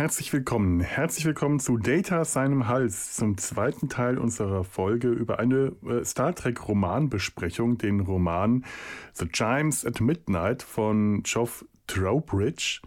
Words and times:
Herzlich 0.00 0.32
willkommen. 0.32 0.80
Herzlich 0.80 1.26
willkommen 1.26 1.60
zu 1.60 1.76
Data 1.76 2.24
seinem 2.24 2.66
Hals, 2.68 3.16
zum 3.16 3.36
zweiten 3.36 3.90
Teil 3.90 4.16
unserer 4.16 4.64
Folge 4.64 5.08
über 5.10 5.38
eine 5.38 5.72
äh, 5.86 6.02
Star 6.06 6.34
Trek 6.34 6.66
Romanbesprechung, 6.66 7.76
den 7.76 8.00
Roman 8.00 8.64
The 9.12 9.28
Chimes 9.28 9.84
at 9.84 10.00
Midnight 10.00 10.62
von 10.62 11.22
Geoff 11.22 11.66
Trowbridge. 11.86 12.80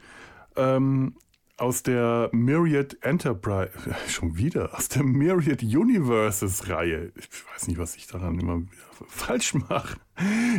Ähm, 0.55 1.13
aus 1.58 1.84
der 1.84 2.30
Myriad 2.32 2.98
Enterprise, 3.02 3.72
schon 4.08 4.38
wieder, 4.38 4.76
aus 4.76 4.90
der 4.90 5.04
Myriad 5.04 5.62
Universes 5.62 6.70
Reihe. 6.70 7.12
Ich 7.16 7.30
weiß 7.54 7.68
nicht, 7.68 7.78
was 7.78 7.96
ich 7.96 8.08
daran 8.08 8.40
immer 8.40 8.64
falsch 9.08 9.54
mache. 9.54 9.98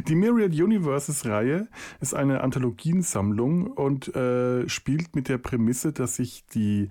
Die 0.06 0.14
Myriad 0.14 0.52
Universes 0.52 1.26
Reihe 1.26 1.68
ist 2.00 2.14
eine 2.14 2.42
Anthologiensammlung 2.42 3.66
und 3.66 4.14
äh, 4.14 4.68
spielt 4.68 5.16
mit 5.16 5.28
der 5.28 5.38
Prämisse, 5.38 5.92
dass 5.92 6.16
sich 6.16 6.44
die 6.46 6.90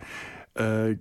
äh, 0.56 0.98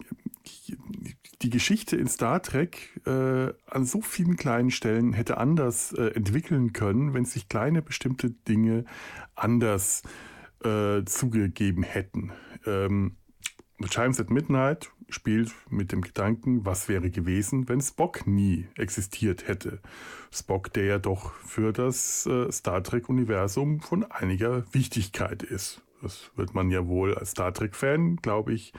die 1.42 1.50
Geschichte 1.50 1.96
in 1.96 2.06
Star 2.06 2.42
Trek 2.42 3.00
äh, 3.06 3.52
an 3.66 3.84
so 3.84 4.00
vielen 4.00 4.36
kleinen 4.36 4.70
Stellen 4.70 5.12
hätte 5.12 5.38
anders 5.38 5.92
äh, 5.92 6.14
entwickeln 6.14 6.72
können, 6.72 7.14
wenn 7.14 7.24
sich 7.24 7.48
kleine 7.48 7.82
bestimmte 7.82 8.30
Dinge 8.30 8.84
anders 9.34 10.02
äh, 10.64 11.04
zugegeben 11.04 11.82
hätten. 11.82 12.32
Ähm, 12.66 13.16
Chimes 13.88 14.20
at 14.20 14.30
Midnight 14.30 14.90
spielt 15.08 15.52
mit 15.68 15.92
dem 15.92 16.00
Gedanken, 16.00 16.64
was 16.64 16.88
wäre 16.88 17.10
gewesen, 17.10 17.68
wenn 17.68 17.80
Spock 17.80 18.26
nie 18.26 18.68
existiert 18.76 19.48
hätte. 19.48 19.80
Spock, 20.30 20.72
der 20.72 20.84
ja 20.84 20.98
doch 20.98 21.32
für 21.34 21.72
das 21.72 22.26
äh, 22.26 22.50
Star 22.50 22.82
Trek-Universum 22.82 23.80
von 23.80 24.04
einiger 24.10 24.64
Wichtigkeit 24.72 25.42
ist. 25.42 25.82
Das 26.00 26.30
wird 26.36 26.54
man 26.54 26.70
ja 26.70 26.86
wohl 26.86 27.14
als 27.14 27.32
Star 27.32 27.52
Trek-Fan, 27.52 28.16
glaube 28.16 28.54
ich, 28.54 28.72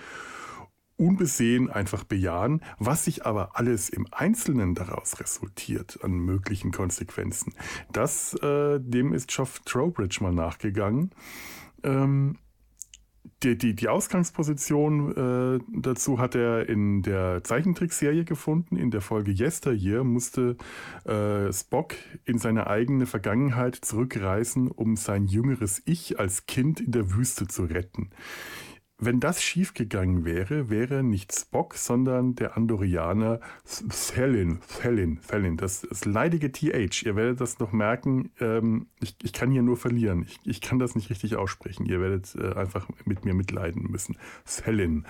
unbesehen 0.98 1.70
einfach 1.70 2.04
bejahen, 2.04 2.62
was 2.78 3.06
sich 3.06 3.26
aber 3.26 3.58
alles 3.58 3.90
im 3.90 4.08
Einzelnen 4.12 4.76
daraus 4.76 5.20
resultiert 5.20 6.00
an 6.04 6.12
möglichen 6.12 6.72
Konsequenzen. 6.72 7.54
Das, 7.92 8.34
äh, 8.36 8.80
dem 8.80 9.14
ist 9.14 9.30
Geoff 9.30 9.60
Trowbridge 9.66 10.20
mal 10.22 10.34
nachgegangen. 10.34 11.12
Ähm, 11.84 12.38
die, 13.44 13.58
die, 13.58 13.76
die 13.76 13.90
Ausgangsposition 13.90 15.58
äh, 15.58 15.60
dazu 15.76 16.20
hat 16.20 16.36
er 16.36 16.68
in 16.70 17.02
der 17.02 17.44
Zeichentrickserie 17.44 18.24
gefunden. 18.24 18.78
In 18.78 18.92
der 18.92 19.02
Folge 19.02 19.32
Yesteryear 19.32 20.04
musste 20.04 20.58
äh, 21.06 21.52
Spock 21.52 21.96
in 22.26 22.38
seine 22.38 22.68
eigene 22.68 23.06
Vergangenheit 23.06 23.76
zurückreisen, 23.76 24.72
um 24.72 24.96
sein 24.96 25.26
jüngeres 25.26 25.82
Ich 25.86 26.20
als 26.20 26.46
Kind 26.46 26.80
in 26.80 26.92
der 26.92 27.14
Wüste 27.14 27.48
zu 27.48 27.64
retten. 27.64 28.12
Wenn 29.06 29.20
das 29.20 29.44
schiefgegangen 29.44 30.24
wäre, 30.24 30.70
wäre 30.70 31.04
nicht 31.04 31.34
Spock, 31.34 31.76
sondern 31.76 32.36
der 32.36 32.56
Andorianer 32.56 33.42
Thelin, 33.66 34.60
Thelin, 34.80 35.20
Thelin, 35.28 35.58
das, 35.58 35.82
das 35.82 36.06
leidige 36.06 36.54
TH. 36.54 37.04
Ihr 37.04 37.18
werdet 37.18 37.42
das 37.42 37.60
noch 37.60 37.74
merken, 37.74 38.32
ähm, 38.40 38.88
ich, 39.02 39.18
ich 39.22 39.34
kann 39.34 39.52
hier 39.52 39.62
nur 39.62 39.76
verlieren. 39.76 40.24
Ich, 40.24 40.40
ich 40.46 40.62
kann 40.62 40.80
das 40.80 40.96
nicht 40.96 41.10
richtig 41.10 41.36
aussprechen. 41.36 41.86
Ihr 41.86 42.00
werdet 42.00 42.34
äh, 42.36 42.54
einfach 42.54 42.88
mit 43.04 43.26
mir 43.26 43.34
mitleiden 43.34 43.92
müssen. 43.92 44.16
Thelin. 44.46 45.06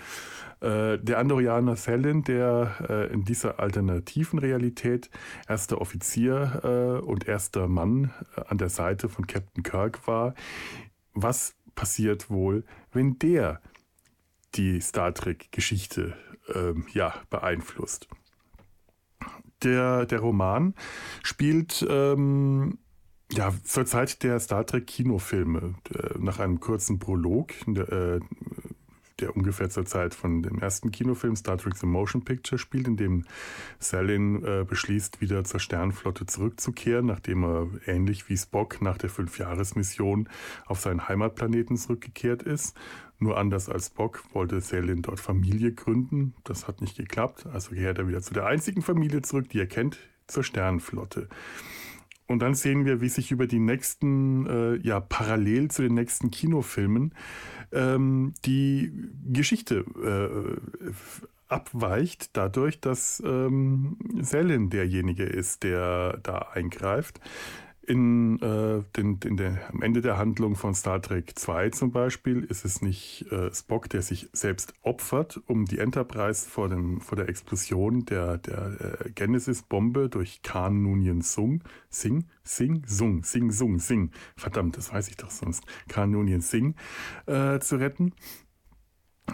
Äh, 0.60 0.98
der 0.98 1.20
Andorianer 1.20 1.76
Thelin, 1.76 2.24
der 2.24 2.76
äh, 2.90 3.14
in 3.14 3.26
dieser 3.26 3.60
alternativen 3.60 4.40
Realität 4.40 5.12
erster 5.48 5.80
Offizier 5.80 6.62
äh, 7.04 7.06
und 7.06 7.28
erster 7.28 7.68
Mann 7.68 8.12
äh, 8.38 8.42
an 8.48 8.58
der 8.58 8.70
Seite 8.70 9.08
von 9.08 9.28
Captain 9.28 9.62
Kirk 9.62 10.08
war. 10.08 10.34
Was 11.14 11.56
passiert 11.76 12.32
wohl, 12.32 12.64
wenn 12.92 13.20
der 13.20 13.62
die 14.56 14.82
Star 14.82 15.14
Trek-Geschichte 15.14 16.16
ähm, 16.54 16.86
ja, 16.94 17.14
beeinflusst. 17.30 18.08
Der, 19.64 20.06
der 20.06 20.20
Roman 20.20 20.74
spielt 21.24 21.86
ähm, 21.90 22.78
ja, 23.32 23.54
zur 23.64 23.86
Zeit 23.86 24.22
der 24.24 24.40
Star 24.40 24.66
Trek 24.66 24.88
Kinofilme, 24.88 25.76
nach 26.20 26.40
einem 26.40 26.60
kurzen 26.60 27.00
Prolog, 27.00 27.52
äh, 27.68 28.20
der 29.20 29.36
ungefähr 29.36 29.70
zur 29.70 29.86
Zeit 29.86 30.14
von 30.14 30.42
dem 30.42 30.60
ersten 30.60 30.92
Kinofilm 30.92 31.36
Star 31.36 31.58
Trek 31.58 31.78
The 31.78 31.86
Motion 31.86 32.26
Picture 32.26 32.60
spielt, 32.60 32.88
in 32.88 32.98
dem 32.98 33.26
Salin 33.80 34.44
äh, 34.44 34.66
beschließt, 34.68 35.22
wieder 35.22 35.44
zur 35.44 35.60
Sternflotte 35.60 36.26
zurückzukehren, 36.26 37.06
nachdem 37.06 37.44
er 37.44 37.68
ähnlich 37.86 38.30
wie 38.30 38.38
Spock 38.38 38.82
nach 38.82 38.98
der 38.98 39.10
Fünfjahresmission 39.10 40.30
auf 40.66 40.80
seinen 40.80 41.08
Heimatplaneten 41.08 41.78
zurückgekehrt 41.78 42.44
ist. 42.44 42.76
Nur 43.24 43.38
anders 43.38 43.70
als 43.70 43.86
Spock 43.88 44.22
wollte 44.34 44.60
Salin 44.60 45.02
dort 45.02 45.22
Familie 45.22 45.72
gründen. 45.72 46.34
Das 46.44 46.68
hat 46.68 46.82
nicht 46.82 46.98
geklappt, 46.98 47.46
also 47.46 47.74
kehrt 47.74 47.98
er 47.98 48.10
wieder 48.10 48.22
zu 48.22 48.34
der 48.34 48.48
einzigen 48.48 48.82
Familie 48.82 49.22
zurück, 49.22 49.48
die 49.48 49.60
er 49.60 49.66
kennt, 49.66 49.98
zur 50.28 50.44
Sternflotte. 50.44 51.30
Und 52.28 52.40
dann 52.40 52.54
sehen 52.54 52.84
wir, 52.84 53.00
wie 53.00 53.08
sich 53.08 53.32
über 53.32 53.48
die 53.48 53.60
nächsten, 53.60 54.46
äh, 54.46 54.76
ja, 54.76 55.00
parallel 55.00 55.72
zu 55.72 55.84
den 55.84 55.94
nächsten 55.94 56.32
Kinofilmen, 56.32 57.14
ähm, 57.72 58.34
die 58.44 58.92
Geschichte 59.26 59.86
äh, 60.04 60.92
abweicht, 61.48 62.32
dadurch, 62.34 62.82
dass 62.82 63.24
ähm, 63.26 63.96
Selin 64.20 64.70
derjenige 64.70 65.24
ist, 65.24 65.64
der 65.64 66.20
da 66.24 66.50
eingreift 66.54 67.22
in, 67.86 68.40
äh, 68.42 68.84
den, 68.96 69.20
in 69.26 69.38
der, 69.38 69.70
am 69.70 69.82
Ende 69.82 70.02
der 70.02 70.18
Handlung 70.18 70.56
von 70.56 70.74
Star 70.74 71.02
Trek 71.02 71.38
2 71.38 71.70
zum 71.70 71.92
Beispiel 71.92 72.44
ist 72.44 72.66
es 72.66 72.82
nicht 72.82 73.26
äh, 73.32 73.54
Spock, 73.54 73.90
der 73.90 74.02
sich 74.02 74.30
selbst 74.32 74.74
opfert, 74.82 75.42
um 75.48 75.66
die 75.66 75.80
Enterprise 75.80 76.50
vor, 76.50 76.70
dem, 76.70 77.02
vor 77.02 77.18
der 77.18 77.28
Explosion 77.28 78.06
der, 78.06 78.38
der 78.38 79.02
äh, 79.06 79.10
Genesis-Bombe 79.12 80.10
durch 80.10 80.42
Khan 80.42 80.82
Noonien 80.82 81.22
Sung, 81.22 81.64
Sing, 81.90 82.26
Sing, 82.44 82.84
Sung, 82.86 83.24
Sing, 83.24 83.52
Sung, 83.52 83.80
Sing, 83.80 84.12
verdammt, 84.36 84.78
das 84.78 84.94
weiß 84.94 85.10
ich 85.10 85.18
doch 85.18 85.32
sonst, 85.32 85.66
Khan 85.90 86.12
Noonien 86.12 86.42
Sing 86.42 86.76
äh, 87.26 87.60
zu 87.60 87.76
retten. 87.78 88.14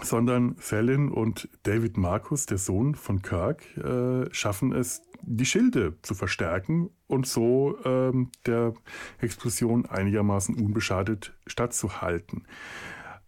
Sondern 0.03 0.55
Fallon 0.57 1.09
und 1.09 1.49
David 1.63 1.97
Marcus, 1.97 2.45
der 2.45 2.59
Sohn 2.59 2.93
von 2.93 3.23
Kirk, 3.23 3.65
äh, 3.77 4.31
schaffen 4.31 4.71
es, 4.71 5.01
die 5.23 5.45
Schilde 5.45 5.97
zu 6.03 6.13
verstärken 6.13 6.91
und 7.09 7.27
so 7.27 7.77
ähm, 7.83 8.29
der 8.45 8.73
Explosion 9.19 9.85
einigermaßen 9.85 10.55
unbeschadet 10.55 11.33
stattzuhalten. 11.47 12.47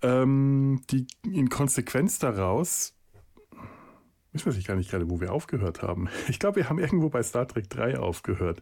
Ähm, 0.02 0.82
die, 0.92 1.08
in 1.26 1.50
Konsequenz 1.50 2.20
daraus 2.20 2.94
ich 4.34 4.46
weiß 4.46 4.64
gar 4.64 4.76
nicht 4.76 4.90
gerade, 4.90 5.10
wo 5.10 5.20
wir 5.20 5.34
aufgehört 5.34 5.82
haben. 5.82 6.08
Ich 6.30 6.40
glaube, 6.40 6.58
wir 6.58 6.70
haben 6.70 6.80
irgendwo 6.80 7.10
bei 7.10 7.22
Star 7.22 7.48
Trek 7.48 7.70
3 7.70 8.00
aufgehört. 8.00 8.62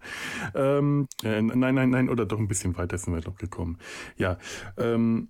Ähm, 0.56 1.07
äh, 1.24 1.42
nein, 1.42 1.75
nein, 1.75 1.92
nein, 1.92 2.10
oder 2.10 2.25
doch 2.25 2.39
ein 2.39 2.48
bisschen 2.48 2.75
weiter 2.75 2.98
sind 2.98 3.13
wir 3.13 3.21
doch 3.21 3.36
gekommen. 3.36 3.77
Ja, 4.18 4.39
ähm, 4.77 5.30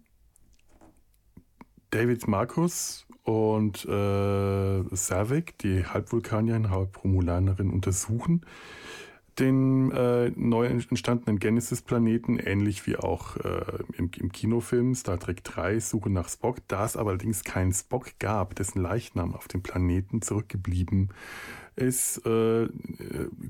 David 1.90 2.28
Marcus 2.28 3.06
und 3.24 3.84
äh, 3.86 4.84
Savik, 4.96 5.58
die 5.58 5.86
Halbvulkanierin, 5.86 6.70
Halbromulanerin, 6.70 7.70
untersuchen 7.70 8.46
den 9.40 9.92
äh, 9.92 10.32
neu 10.36 10.66
entstandenen 10.68 11.40
Genesis-Planeten, 11.40 12.40
ähnlich 12.40 12.86
wie 12.88 12.98
auch 12.98 13.38
äh, 13.38 13.62
im, 13.98 14.10
im, 14.18 14.32
Kinofilm 14.32 14.96
Star 14.96 15.20
Trek 15.20 15.44
3, 15.44 15.80
Suche 15.80 16.10
nach 16.10 16.30
Spock. 16.30 16.58
Da 16.68 16.86
es 16.86 16.98
aber 16.98 17.12
allerdings 17.12 17.44
keinen 17.44 17.74
Spock 17.74 18.12
gab, 18.20 18.56
dessen 18.56 18.82
Leichnam 18.82 19.34
auf 19.34 19.48
dem 19.48 19.64
Planeten 19.64 20.22
zurückgeblieben 20.22 21.10
ist, 21.76 22.26
äh, 22.26 22.68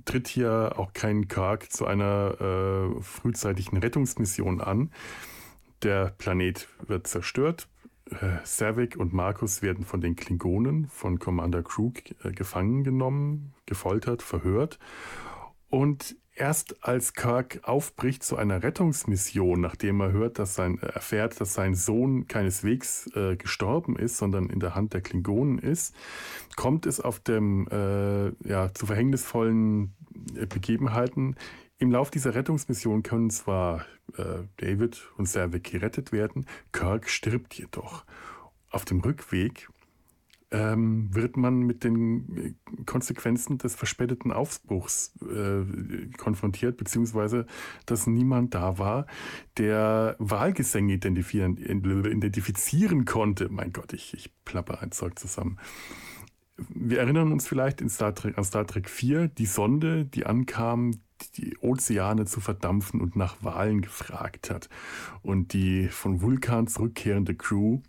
tritt 0.06 0.27
hier 0.27 0.74
auch 0.77 0.94
kein 0.94 1.27
Kirk 1.27 1.71
zu 1.71 1.86
einer 1.86 2.39
äh, 2.39 3.01
frühzeitigen 3.01 3.77
Rettungsmission 3.77 4.62
an. 4.62 4.91
Der 5.81 6.13
Planet 6.18 6.68
wird 6.86 7.07
zerstört, 7.07 7.68
äh, 8.12 8.38
Savik 8.44 8.97
und 8.97 9.13
Markus 9.13 9.62
werden 9.62 9.86
von 9.86 10.01
den 10.01 10.15
Klingonen, 10.15 10.88
von 10.89 11.19
Commander 11.19 11.63
Krug 11.63 11.95
äh, 12.24 12.31
gefangen 12.31 12.83
genommen, 12.83 13.53
gefoltert, 13.65 14.21
verhört. 14.21 14.80
Und 15.69 16.16
erst 16.36 16.83
als 16.83 17.13
Kirk 17.13 17.60
aufbricht 17.63 18.24
zu 18.24 18.38
einer 18.38 18.63
Rettungsmission, 18.63 19.60
nachdem 19.60 20.00
er 20.00 20.12
hört, 20.12 20.39
dass 20.39 20.56
sein, 20.56 20.80
erfährt, 20.80 21.39
dass 21.39 21.54
sein 21.54 21.75
Sohn 21.75 22.27
keineswegs 22.27 23.07
äh, 23.16 23.36
gestorben 23.36 23.98
ist, 23.98 24.18
sondern 24.18 24.50
in 24.50 24.60
der 24.60 24.75
Hand 24.75 24.94
der 24.94 25.01
Klingonen 25.01 25.60
ist, 25.60 25.94
kommt 26.56 26.86
es 26.86 27.00
auf 27.00 27.19
dem 27.19 27.68
äh, 27.68 28.30
ja, 28.48 28.74
zu 28.74 28.86
verhängnisvollen 28.86 29.94
äh, 30.36 30.45
Begebenheiten 30.45 31.36
im 31.81 31.92
Lauf 31.92 32.12
dieser 32.12 32.36
Rettungsmission 32.36 33.04
können 33.04 33.30
zwar 33.30 33.86
äh, 34.18 34.44
David 34.57 35.10
und 35.15 35.30
Savik 35.30 35.72
gerettet 35.72 36.12
werden, 36.12 36.45
Kirk 36.74 37.10
stirbt 37.10 37.54
jedoch. 37.54 38.04
Auf 38.69 38.83
dem 38.83 39.00
Rückweg 39.00 39.69
ähm, 40.51 41.13
wird 41.13 41.38
man 41.38 41.60
mit 41.60 41.84
den 41.84 42.57
Konsequenzen 42.86 43.57
des 43.57 43.75
verspäteten 43.75 44.31
Aufbruchs 44.31 45.13
äh, 45.22 46.07
konfrontiert, 46.18 46.78
beziehungsweise 46.78 47.46
dass 47.86 48.07
niemand 48.07 48.56
da 48.56 48.78
war, 48.78 49.06
der 49.57 50.16
Wahlgesänge 50.19 50.94
identifizieren, 50.94 51.57
identifizieren 51.57 53.06
konnte. 53.06 53.50
Mein 53.50 53.74
Gott, 53.74 53.94
ich, 53.94 54.13
ich 54.13 54.31
plapper 54.46 54.81
ein 54.81 54.92
Zeug 54.92 55.19
zusammen. 55.19 55.60
Wir 56.68 57.00
erinnern 57.00 57.31
uns 57.31 57.48
vielleicht 57.48 57.80
in 57.80 57.90
Star 57.90 58.13
Trek, 58.13 58.38
an 58.38 58.44
Star 58.44 58.66
Trek 58.68 58.90
4, 58.90 59.28
die 59.30 59.46
Sonde, 59.46 60.06
die 60.06 60.25
ankam, 60.25 60.92
die 61.36 61.57
Ozeane 61.60 62.25
zu 62.25 62.42
verdampfen 62.42 63.01
und 63.01 63.16
nach 63.16 63.44
Wahlen 63.44 63.81
gefragt 63.81 64.50
hat. 64.50 64.69
Und 65.22 65.54
die 65.54 65.88
von 65.88 66.22
Vulkan 66.22 66.68
zurückkehrende 66.68 67.36
Crew 67.36 67.81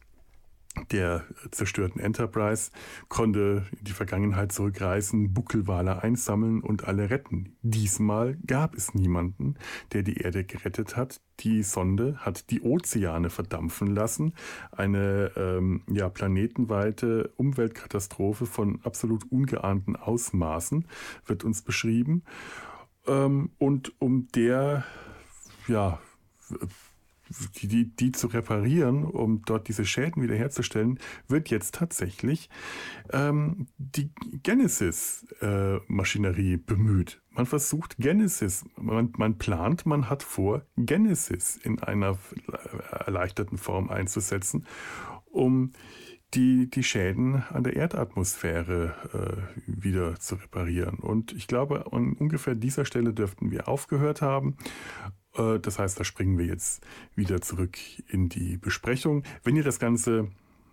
der 0.92 1.24
zerstörten 1.50 2.00
Enterprise 2.00 2.70
konnte 3.08 3.66
in 3.76 3.84
die 3.84 3.92
Vergangenheit 3.92 4.52
zurückreisen, 4.52 5.34
Buckelwale 5.34 6.02
einsammeln 6.02 6.62
und 6.62 6.84
alle 6.84 7.10
retten. 7.10 7.56
Diesmal 7.62 8.36
gab 8.46 8.74
es 8.74 8.94
niemanden, 8.94 9.56
der 9.92 10.02
die 10.02 10.18
Erde 10.18 10.44
gerettet 10.44 10.96
hat. 10.96 11.20
Die 11.40 11.64
Sonde 11.64 12.16
hat 12.18 12.50
die 12.50 12.62
Ozeane 12.62 13.30
verdampfen 13.30 13.88
lassen. 13.88 14.34
Eine 14.70 15.32
ähm, 15.36 15.82
ja, 15.88 16.08
planetenweite 16.08 17.32
Umweltkatastrophe 17.36 18.46
von 18.46 18.80
absolut 18.84 19.30
ungeahnten 19.30 19.96
Ausmaßen 19.96 20.86
wird 21.26 21.42
uns 21.44 21.62
beschrieben. 21.62 22.22
Ähm, 23.06 23.50
und 23.58 23.92
um 24.00 24.28
der 24.28 24.84
ja, 25.66 25.98
die, 27.62 27.94
die, 27.94 28.12
zu 28.12 28.28
reparieren, 28.28 29.04
um 29.04 29.42
dort 29.44 29.68
diese 29.68 29.84
Schäden 29.84 30.22
wiederherzustellen, 30.22 30.98
wird 31.28 31.50
jetzt 31.50 31.74
tatsächlich 31.74 32.48
ähm, 33.12 33.66
die 33.78 34.10
Genesis-Maschinerie 34.42 36.54
äh, 36.54 36.58
bemüht. 36.58 37.20
Man 37.30 37.44
versucht 37.46 37.96
Genesis, 37.98 38.64
man, 38.76 39.12
man 39.16 39.38
plant, 39.38 39.86
man 39.86 40.10
hat 40.10 40.22
vor, 40.22 40.66
Genesis 40.76 41.56
in 41.56 41.80
einer 41.80 42.18
erleichterten 42.90 43.58
Form 43.58 43.88
einzusetzen, 43.88 44.66
um 45.26 45.72
die, 46.34 46.70
die 46.70 46.84
Schäden 46.84 47.42
an 47.50 47.64
der 47.64 47.76
Erdatmosphäre 47.76 48.94
äh, 49.12 49.36
wieder 49.66 50.18
zu 50.20 50.36
reparieren. 50.36 50.98
Und 50.98 51.32
ich 51.32 51.46
glaube, 51.46 51.92
an 51.92 52.12
ungefähr 52.12 52.54
dieser 52.54 52.84
Stelle 52.84 53.12
dürften 53.12 53.50
wir 53.50 53.68
aufgehört 53.68 54.22
haben. 54.22 54.56
Äh, 55.40 55.60
das 55.60 55.78
heißt, 55.78 55.98
da 55.98 56.04
springen 56.04 56.38
wir 56.38 56.46
jetzt 56.46 56.84
wieder 57.14 57.40
zurück 57.40 57.78
in 58.08 58.28
die 58.28 58.56
Besprechung. 58.56 59.24
Wenn 59.42 59.56
ihr 59.56 59.64
das 59.64 59.78
Ganze 59.78 60.28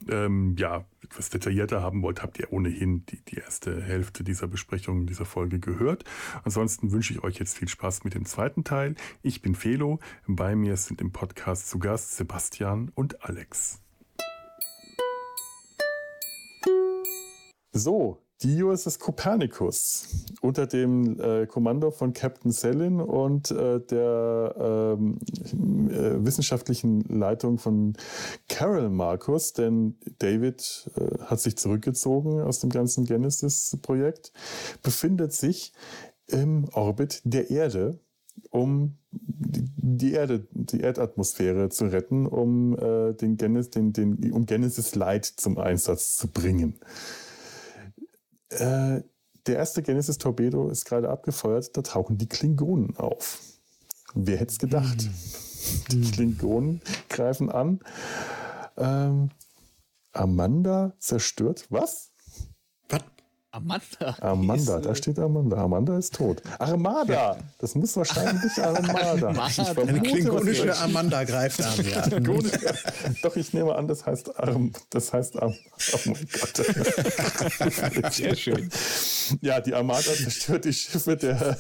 ähm, 0.10 0.56
ja, 0.58 0.86
etwas 1.02 1.30
detaillierter 1.30 1.82
haben 1.82 2.02
wollt, 2.02 2.22
habt 2.22 2.38
ihr 2.40 2.52
ohnehin 2.54 3.06
die, 3.08 3.22
die 3.22 3.38
erste 3.38 3.82
Hälfte 3.82 4.24
dieser 4.24 4.48
Besprechung, 4.48 5.08
dieser 5.08 5.26
Folge 5.26 5.60
gehört. 5.60 6.04
Ansonsten 6.44 6.92
wünsche 6.92 7.14
ich 7.14 7.24
euch 7.24 7.40
jetzt 7.40 7.58
viel 7.58 7.68
Spaß 7.68 8.04
mit 8.04 8.14
dem 8.14 8.26
zweiten 8.26 8.64
Teil. 8.64 8.96
Ich 9.24 9.42
bin 9.42 9.56
Felo, 9.56 10.00
bei 10.28 10.56
mir 10.56 10.78
sind 10.78 11.02
im 11.02 11.12
Podcast 11.12 11.70
zu 11.70 11.80
Gast 11.80 12.16
Sebastian 12.18 12.92
und 12.94 13.24
Alex. 13.24 13.82
So, 17.72 18.22
die 18.44 18.62
USS 18.62 19.00
Copernicus 19.00 20.26
unter 20.42 20.68
dem 20.68 21.20
äh, 21.20 21.48
Kommando 21.48 21.90
von 21.90 22.14
Captain 22.14 22.52
Selin 22.52 23.02
und 23.02 23.50
äh, 23.50 23.80
der 23.80 24.96
ähm, 25.00 25.18
äh, 25.90 26.24
wissenschaftlichen 26.24 27.02
Leitung 27.02 27.58
von 27.58 27.94
Carol 28.48 28.90
Marcus, 28.90 29.54
denn 29.54 29.98
David 30.20 30.90
äh, 30.96 31.18
hat 31.26 31.40
sich 31.40 31.58
zurückgezogen 31.58 32.42
aus 32.42 32.60
dem 32.60 32.70
ganzen 32.70 33.06
Genesis-Projekt, 33.06 34.32
befindet 34.84 35.34
sich 35.34 35.74
im 36.28 36.70
Orbit 36.74 37.22
der 37.24 37.50
Erde, 37.50 38.00
um 38.52 38.98
die 39.10 40.12
Erde, 40.12 40.48
die 40.52 40.82
Erdatmosphäre 40.82 41.70
zu 41.70 41.86
retten, 41.86 42.28
um 42.28 42.78
äh, 42.78 43.14
den 43.14 43.38
Genesis, 43.38 43.72
den, 43.72 43.94
den, 43.94 44.32
um 44.32 44.46
Genesis 44.46 44.94
Light 44.94 45.26
zum 45.26 45.58
Einsatz 45.58 46.16
zu 46.16 46.28
bringen. 46.28 46.80
Äh, 48.50 49.02
der 49.48 49.56
erste 49.56 49.82
Genesis 49.82 50.18
Torpedo 50.18 50.70
ist 50.70 50.86
gerade 50.86 51.10
abgefeuert, 51.10 51.76
da 51.76 51.82
tauchen 51.82 52.18
die 52.18 52.28
Klingonen 52.28 52.98
auf. 52.98 53.40
Wer 54.14 54.38
hätte 54.38 54.52
es 54.52 54.60
gedacht? 54.60 55.02
Hm. 55.02 55.14
Die 55.92 56.12
Klingonen 56.12 56.82
greifen 57.10 57.52
an. 57.52 57.82
Ähm, 58.78 59.32
Amanda 60.14 60.94
zerstört. 61.00 61.66
Was? 61.70 62.12
Amanda. 63.52 64.16
Amanda, 64.20 64.80
da 64.80 64.94
steht 64.94 65.18
Amanda. 65.20 65.58
Amanda 65.58 65.98
ist 65.98 66.14
tot. 66.14 66.42
Armada, 66.60 67.38
das 67.60 67.76
muss 67.76 67.96
wahrscheinlich 67.96 68.58
Armada. 68.62 69.28
Armada. 69.30 69.82
Eine 69.82 70.02
klingonische 70.02 70.78
Amanda 70.78 71.24
greift 71.24 71.64
an, 71.64 71.86
ja. 71.86 72.08
Doch, 73.24 73.36
ich 73.38 73.54
nehme 73.54 73.74
an, 73.76 73.88
das 73.88 74.06
heißt 74.06 74.38
Arm, 74.38 74.74
das 74.90 75.14
heißt 75.14 75.42
Arm. 75.42 75.56
Oh 75.94 76.00
mein 76.06 76.28
Gott. 76.32 78.14
Sehr 78.14 78.36
schön. 78.36 78.70
Ja, 79.42 79.62
die 79.62 79.74
Armada 79.74 80.02
zerstört 80.02 80.66
die 80.66 80.74
Schiffe 80.74 81.16
der. 81.16 81.58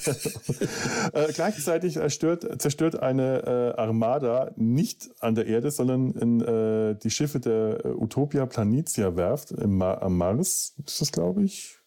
äh, 1.13 1.31
gleichzeitig 1.33 1.93
zerstört, 1.93 2.61
zerstört 2.61 2.99
eine 2.99 3.73
äh, 3.75 3.79
Armada 3.79 4.51
nicht 4.57 5.09
an 5.21 5.35
der 5.35 5.47
Erde, 5.47 5.71
sondern 5.71 6.11
in, 6.11 6.41
äh, 6.41 6.95
die 6.95 7.11
Schiffe 7.11 7.39
der 7.39 7.97
Utopia 7.97 8.45
Planitia 8.45 9.15
Werft 9.15 9.51
im 9.51 9.77
Ma 9.77 9.95
am 9.95 10.17
Mars, 10.17 10.75
ist 10.85 11.01
das, 11.01 11.11
glaube 11.11 11.43
ich. 11.43 11.77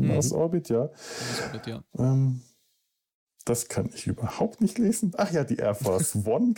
Mars 0.00 0.30
mhm. 0.30 0.38
Orbit, 0.38 0.68
ja. 0.68 0.80
Mars 0.80 1.42
Orbit, 1.46 1.66
ja. 1.66 1.82
Ähm, 1.98 2.40
das 3.44 3.68
kann 3.68 3.90
ich 3.94 4.06
überhaupt 4.06 4.60
nicht 4.60 4.78
lesen. 4.78 5.12
Ach 5.16 5.30
ja, 5.32 5.44
die 5.44 5.56
Air 5.56 5.74
Force 5.74 6.14
One. 6.26 6.54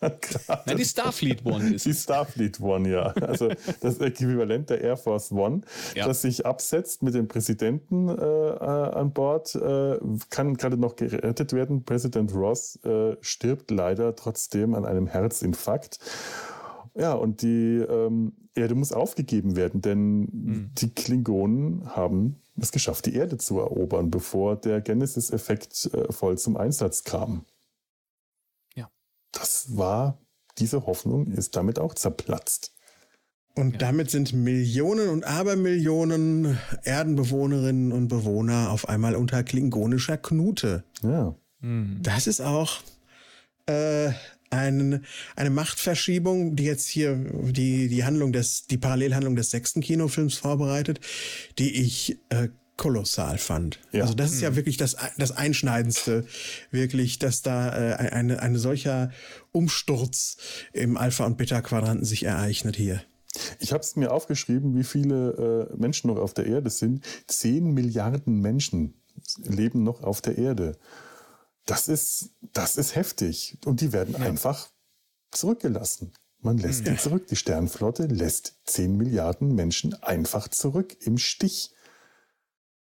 Nein, 0.00 0.76
die 0.76 0.84
Starfleet 0.84 1.44
One 1.46 1.74
ist 1.74 1.86
Die 1.86 1.94
Starfleet 1.94 2.60
One, 2.60 2.88
ja. 2.88 3.12
Also 3.20 3.50
das 3.80 3.98
Äquivalent 3.98 4.70
der 4.70 4.80
Air 4.80 4.96
Force 4.96 5.32
One, 5.32 5.62
ja. 5.94 6.06
das 6.06 6.22
sich 6.22 6.44
absetzt 6.44 7.02
mit 7.02 7.14
dem 7.14 7.28
Präsidenten 7.28 8.08
äh, 8.08 8.12
äh, 8.12 8.58
an 8.58 9.12
Bord, 9.12 9.54
äh, 9.54 9.98
kann 10.30 10.56
gerade 10.56 10.76
noch 10.76 10.96
gerettet 10.96 11.52
werden. 11.52 11.84
Präsident 11.84 12.34
Ross 12.34 12.78
äh, 12.84 13.16
stirbt 13.20 13.70
leider 13.70 14.16
trotzdem 14.16 14.74
an 14.74 14.84
einem 14.84 15.06
Herzinfarkt. 15.06 15.98
Ja, 16.98 17.12
und 17.12 17.42
die 17.42 17.78
ähm, 17.78 18.32
Erde 18.54 18.74
muss 18.74 18.92
aufgegeben 18.92 19.54
werden, 19.54 19.82
denn 19.82 20.20
mhm. 20.20 20.70
die 20.78 20.90
Klingonen 20.90 21.94
haben 21.94 22.40
es 22.58 22.72
geschafft, 22.72 23.04
die 23.06 23.14
Erde 23.14 23.36
zu 23.36 23.58
erobern, 23.58 24.10
bevor 24.10 24.56
der 24.56 24.80
Genesis-Effekt 24.80 25.90
äh, 25.92 26.10
voll 26.12 26.38
zum 26.38 26.56
Einsatz 26.56 27.04
kam. 27.04 27.44
Ja. 28.74 28.90
Das 29.32 29.76
war, 29.76 30.18
diese 30.58 30.86
Hoffnung 30.86 31.26
ist 31.26 31.54
damit 31.56 31.78
auch 31.78 31.94
zerplatzt. 31.94 32.72
Und 33.54 33.72
ja. 33.72 33.78
damit 33.78 34.10
sind 34.10 34.32
Millionen 34.32 35.08
und 35.08 35.24
Abermillionen 35.24 36.58
Erdenbewohnerinnen 36.82 37.92
und 37.92 38.08
Bewohner 38.08 38.70
auf 38.70 38.88
einmal 38.88 39.16
unter 39.16 39.42
klingonischer 39.42 40.16
Knute. 40.16 40.84
Ja. 41.02 41.34
Mhm. 41.60 42.00
Das 42.02 42.26
ist 42.26 42.40
auch 42.40 42.78
äh, 43.66 44.12
ein, 44.50 45.04
eine 45.34 45.50
Machtverschiebung, 45.50 46.56
die 46.56 46.64
jetzt 46.64 46.86
hier 46.86 47.16
die, 47.16 47.88
die 47.88 48.04
Handlung 48.04 48.32
des, 48.32 48.66
die 48.66 48.78
Parallelhandlung 48.78 49.36
des 49.36 49.50
sechsten 49.50 49.80
Kinofilms 49.80 50.36
vorbereitet, 50.36 51.00
die 51.58 51.72
ich 51.72 52.18
äh, 52.28 52.48
kolossal 52.76 53.38
fand. 53.38 53.80
Ja. 53.92 54.02
Also 54.02 54.14
das 54.14 54.32
ist 54.32 54.42
ja 54.42 54.50
mhm. 54.50 54.56
wirklich 54.56 54.76
das, 54.76 54.96
das 55.16 55.32
Einschneidendste, 55.32 56.26
wirklich, 56.70 57.18
dass 57.18 57.42
da 57.42 57.68
äh, 57.68 57.94
eine, 58.10 58.40
eine 58.40 58.58
solcher 58.58 59.10
Umsturz 59.52 60.36
im 60.72 60.96
Alpha- 60.96 61.24
und 61.24 61.38
Beta-Quadranten 61.38 62.04
sich 62.04 62.24
ereignet 62.24 62.76
hier. 62.76 63.02
Ich 63.58 63.72
habe 63.72 63.82
es 63.82 63.96
mir 63.96 64.12
aufgeschrieben, 64.12 64.76
wie 64.76 64.84
viele 64.84 65.68
äh, 65.72 65.76
Menschen 65.76 66.08
noch 66.08 66.18
auf 66.18 66.34
der 66.34 66.46
Erde 66.46 66.70
sind. 66.70 67.04
Zehn 67.26 67.72
Milliarden 67.72 68.40
Menschen 68.40 68.94
leben 69.42 69.82
noch 69.82 70.02
auf 70.02 70.20
der 70.20 70.38
Erde. 70.38 70.76
Das 71.66 71.88
ist, 71.88 72.30
das 72.52 72.76
ist 72.76 72.94
heftig. 72.94 73.58
Und 73.64 73.80
die 73.80 73.92
werden 73.92 74.14
ja. 74.18 74.20
einfach 74.20 74.68
zurückgelassen. 75.32 76.12
Man 76.40 76.58
lässt 76.58 76.86
ja. 76.86 76.92
die 76.92 76.98
zurück. 76.98 77.26
Die 77.26 77.36
Sternflotte 77.36 78.06
lässt 78.06 78.54
10 78.66 78.96
Milliarden 78.96 79.54
Menschen 79.54 79.94
einfach 80.02 80.48
zurück 80.48 80.96
im 81.00 81.18
Stich. 81.18 81.72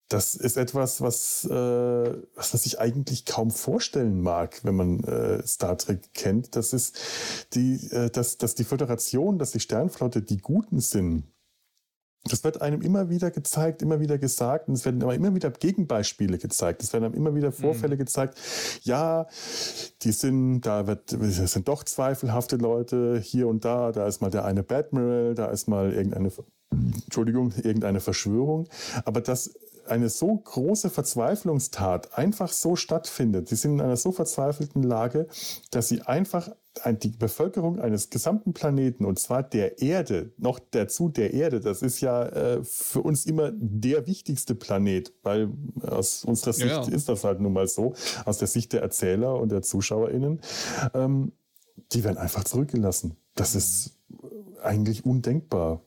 Das 0.09 0.35
ist 0.35 0.57
etwas, 0.57 1.01
was, 1.01 1.45
äh, 1.45 1.49
was 2.35 2.53
man 2.53 2.59
sich 2.59 2.79
eigentlich 2.79 3.25
kaum 3.25 3.49
vorstellen 3.49 4.21
mag, 4.21 4.63
wenn 4.63 4.75
man 4.75 5.03
äh, 5.05 5.47
Star 5.47 5.77
Trek 5.77 6.13
kennt. 6.13 6.55
Das 6.55 6.73
ist 6.73 6.97
die, 7.53 7.87
äh, 7.91 8.09
dass, 8.09 8.37
dass 8.37 8.53
die 8.53 8.65
Föderation, 8.65 9.39
dass 9.39 9.51
die 9.51 9.59
Sternflotte 9.59 10.21
die 10.21 10.37
Guten 10.37 10.81
sind 10.81 11.32
das 12.25 12.43
wird 12.43 12.61
einem 12.61 12.81
immer 12.81 13.09
wieder 13.09 13.31
gezeigt, 13.31 13.81
immer 13.81 13.99
wieder 13.99 14.17
gesagt 14.17 14.69
und 14.69 14.75
es 14.75 14.85
werden 14.85 15.03
aber 15.03 15.13
immer 15.13 15.35
wieder 15.35 15.51
Gegenbeispiele 15.51 16.37
gezeigt. 16.37 16.81
Es 16.81 16.93
werden 16.93 17.05
einem 17.05 17.15
immer 17.15 17.35
wieder 17.35 17.51
Vorfälle 17.51 17.95
mhm. 17.95 17.99
gezeigt. 17.99 18.39
Ja, 18.83 19.27
die 20.03 20.11
sind, 20.13 20.61
da 20.61 20.87
wird, 20.87 21.11
das 21.11 21.51
sind 21.51 21.67
doch 21.67 21.83
zweifelhafte 21.83 22.55
Leute 22.55 23.19
hier 23.21 23.47
und 23.47 23.65
da. 23.65 23.91
Da 23.91 24.07
ist 24.07 24.21
mal 24.21 24.29
der 24.29 24.45
eine 24.45 24.63
Badmiral, 24.63 25.35
da 25.35 25.47
ist 25.47 25.67
mal 25.67 25.91
irgendeine 25.91 26.31
Entschuldigung, 26.71 27.53
irgendeine 27.61 27.99
Verschwörung, 27.99 28.67
aber 29.05 29.21
dass 29.21 29.53
eine 29.85 30.09
so 30.09 30.35
große 30.35 30.89
Verzweiflungstat 30.89 32.17
einfach 32.17 32.51
so 32.51 32.75
stattfindet. 32.75 33.49
Sie 33.49 33.55
sind 33.55 33.73
in 33.73 33.81
einer 33.81 33.97
so 33.97 34.13
verzweifelten 34.13 34.81
Lage, 34.81 35.27
dass 35.71 35.89
sie 35.89 36.01
einfach 36.01 36.49
die 37.03 37.09
Bevölkerung 37.09 37.79
eines 37.79 38.09
gesamten 38.09 38.53
Planeten, 38.53 39.05
und 39.05 39.19
zwar 39.19 39.43
der 39.43 39.81
Erde, 39.81 40.31
noch 40.37 40.59
dazu 40.59 41.07
der 41.07 41.33
Erde, 41.33 41.59
das 41.59 41.81
ist 41.81 42.01
ja 42.01 42.23
äh, 42.25 42.63
für 42.63 43.01
uns 43.01 43.25
immer 43.25 43.51
der 43.53 44.07
wichtigste 44.07 44.55
Planet, 44.55 45.13
weil 45.21 45.49
aus 45.81 46.25
unserer 46.25 46.53
Sicht 46.53 46.69
ja, 46.69 46.83
ja. 46.83 46.89
ist 46.89 47.09
das 47.09 47.23
halt 47.23 47.39
nun 47.39 47.53
mal 47.53 47.67
so, 47.67 47.93
aus 48.25 48.39
der 48.39 48.47
Sicht 48.47 48.73
der 48.73 48.81
Erzähler 48.81 49.39
und 49.39 49.51
der 49.51 49.61
ZuschauerInnen, 49.61 50.41
ähm, 50.93 51.31
die 51.91 52.03
werden 52.03 52.17
einfach 52.17 52.43
zurückgelassen. 52.43 53.17
Das 53.35 53.55
ist 53.55 53.97
eigentlich 54.61 55.05
undenkbar 55.05 55.81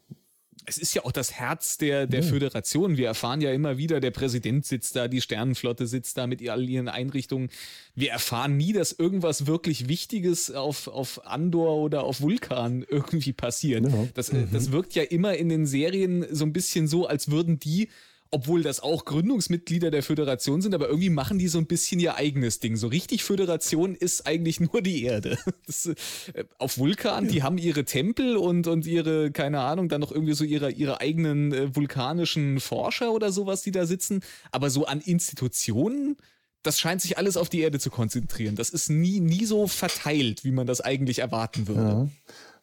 es 0.66 0.78
ist 0.78 0.94
ja 0.94 1.04
auch 1.04 1.12
das 1.12 1.32
Herz 1.32 1.78
der, 1.78 2.06
der 2.06 2.23
ja. 2.23 2.26
Föderation. 2.26 2.96
Wir 2.96 3.06
erfahren 3.06 3.40
ja 3.40 3.52
immer 3.52 3.78
wieder, 3.78 4.00
der 4.00 4.11
Präsident 4.11 4.66
sitzt 4.66 4.96
da, 4.96 5.06
die 5.06 5.20
Sternenflotte 5.20 5.87
sitzt 5.87 6.18
da 6.18 6.26
mit 6.26 6.46
all 6.49 6.68
ihren 6.68 6.88
Einrichtungen. 6.88 7.50
Wir 7.94 8.11
erfahren 8.11 8.56
nie, 8.56 8.73
dass 8.73 8.92
irgendwas 8.92 9.46
wirklich 9.46 9.88
Wichtiges 9.88 10.50
auf, 10.50 10.88
auf 10.88 11.25
Andor 11.25 11.76
oder 11.76 12.02
auf 12.04 12.20
Vulkan 12.20 12.85
irgendwie 12.88 13.32
passiert. 13.32 13.87
Ja. 13.87 14.08
Das, 14.14 14.32
mhm. 14.32 14.49
das 14.52 14.73
wirkt 14.73 14.94
ja 14.94 15.04
immer 15.04 15.37
in 15.37 15.49
den 15.49 15.66
Serien 15.66 16.26
so 16.30 16.44
ein 16.44 16.52
bisschen 16.52 16.88
so, 16.88 17.06
als 17.06 17.30
würden 17.30 17.61
die 17.61 17.88
obwohl 18.30 18.62
das 18.62 18.80
auch 18.80 19.04
Gründungsmitglieder 19.04 19.90
der 19.90 20.02
Föderation 20.02 20.61
sind, 20.61 20.75
aber 20.75 20.88
irgendwie 20.88 21.11
machen 21.11 21.38
die 21.38 21.49
so 21.49 21.59
ein 21.59 21.66
bisschen 21.66 22.00
ihr 22.00 22.16
eigenes 22.16 22.61
Ding. 22.61 22.76
So 22.76 22.88
richtig 22.88 23.25
Föderation 23.25 23.95
ist 23.95 24.26
eigentlich 24.26 24.61
nur 24.61 24.83
die 24.83 25.04
Erde. 25.04 25.38
Das, 25.66 25.87
äh, 25.87 26.45
auf 26.59 26.78
Vulkan, 26.78 27.25
ja. 27.25 27.30
die 27.30 27.42
haben 27.42 27.59
ihre 27.59 27.85
Tempel 27.85 28.37
und, 28.37 28.68
und 28.68 28.87
ihre, 28.87 29.33
keine 29.33 29.61
Ahnung, 29.61 29.88
dann 29.88 30.00
noch 30.00 30.12
irgendwie 30.12 30.35
so 30.35 30.45
ihre, 30.45 30.71
ihre 30.71 31.00
eigenen 31.00 31.52
äh, 31.52 31.75
vulkanischen 31.75 32.61
Forscher 32.61 33.12
oder 33.12 33.33
sowas, 33.33 33.62
die 33.62 33.73
da 33.73 33.85
sitzen. 33.85 34.21
Aber 34.52 34.71
so 34.71 34.87
an 34.87 35.00
Institutionen, 35.00 36.16
das 36.62 36.78
scheint 36.78 37.00
sich 37.00 37.18
alles 37.18 37.37
auf 37.37 37.49
die 37.49 37.61
Erde 37.61 37.78
zu 37.78 37.90
konzentrieren. 37.90 38.56
Das 38.56 38.71
ist 38.71 38.90
nie, 38.90 39.21
nie 39.21 39.45
so 39.45 39.66
verteilt, 39.66 40.45
wie 40.45 40.50
man 40.50 40.66
das 40.66 40.80
eigentlich 40.80 41.21
erwarten 41.21 41.68
würde. 41.68 41.80
Ja. 41.80 42.09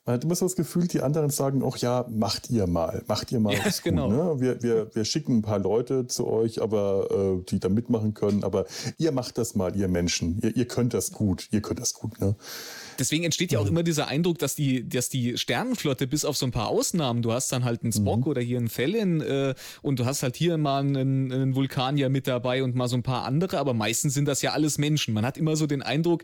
Man 0.06 0.16
hat 0.16 0.24
immer 0.26 0.36
so 0.36 0.46
das 0.46 0.58
Gefühl, 0.58 0.88
die 0.88 1.00
anderen 1.00 1.30
sagen 1.30 1.64
auch, 1.64 1.78
ja, 1.78 2.06
macht 2.10 2.50
ihr 2.50 2.68
mal, 2.68 3.04
macht 3.08 3.32
ihr 3.32 3.40
mal. 3.40 3.54
Ja, 3.54 3.64
genau. 3.84 4.10
Gut, 4.10 4.18
ne? 4.18 4.42
wir, 4.42 4.64
wir, 4.64 4.94
wir 4.94 5.06
schicken 5.06 5.38
ein 5.38 5.42
paar 5.42 5.60
Leute 5.60 6.08
zu 6.08 6.28
euch, 6.28 6.62
aber 6.62 7.40
äh, 7.40 7.46
die 7.50 7.62
da 7.62 7.70
mitmachen 7.70 8.14
können, 8.14 8.44
aber 8.44 8.66
ihr 8.98 9.14
macht 9.14 9.38
das 9.38 9.56
mal, 9.56 9.74
ihr 9.78 9.88
Menschen. 9.88 10.42
Ihr, 10.44 10.58
ihr 10.58 10.68
könnt 10.68 10.94
das 10.94 11.12
gut, 11.14 11.48
ihr 11.52 11.62
könnt 11.62 11.80
das 11.80 11.94
gut, 11.94 12.20
ne? 12.20 12.36
Deswegen 13.00 13.24
entsteht 13.24 13.52
ja 13.52 13.60
auch 13.60 13.66
immer 13.66 13.82
dieser 13.82 14.08
Eindruck, 14.08 14.38
dass 14.40 14.56
die, 14.56 14.88
dass 14.88 15.10
die 15.10 15.38
Sternenflotte 15.38 16.06
bis 16.06 16.26
auf 16.26 16.38
so 16.38 16.46
ein 16.46 16.52
paar 16.52 16.68
Ausnahmen, 16.68 17.22
du 17.22 17.32
hast 17.32 17.52
dann 17.52 17.64
halt 17.64 17.84
einen 17.84 17.94
Spock 17.94 18.26
mhm. 18.26 18.28
oder 18.28 18.42
hier 18.42 18.58
einen 18.58 18.68
Fallon 18.68 19.22
äh, 19.22 19.56
und 19.82 20.00
du 20.00 20.06
hast 20.06 20.22
halt 20.22 20.36
hier 20.36 20.58
mal 20.58 20.82
einen, 20.82 21.32
einen 21.32 21.56
Vulkanier 21.56 22.10
mit 22.10 22.28
dabei 22.28 22.62
und 22.62 22.76
mal 22.76 22.88
so 22.88 22.98
ein 22.98 23.04
paar 23.04 23.24
andere, 23.24 23.58
aber 23.58 23.74
meistens 23.74 24.14
sind 24.14 24.26
das 24.26 24.42
ja 24.42 24.52
alles 24.52 24.78
Menschen. 24.78 25.14
Man 25.14 25.26
hat 25.26 25.38
immer 25.38 25.56
so 25.56 25.66
den 25.66 25.82
Eindruck, 25.82 26.24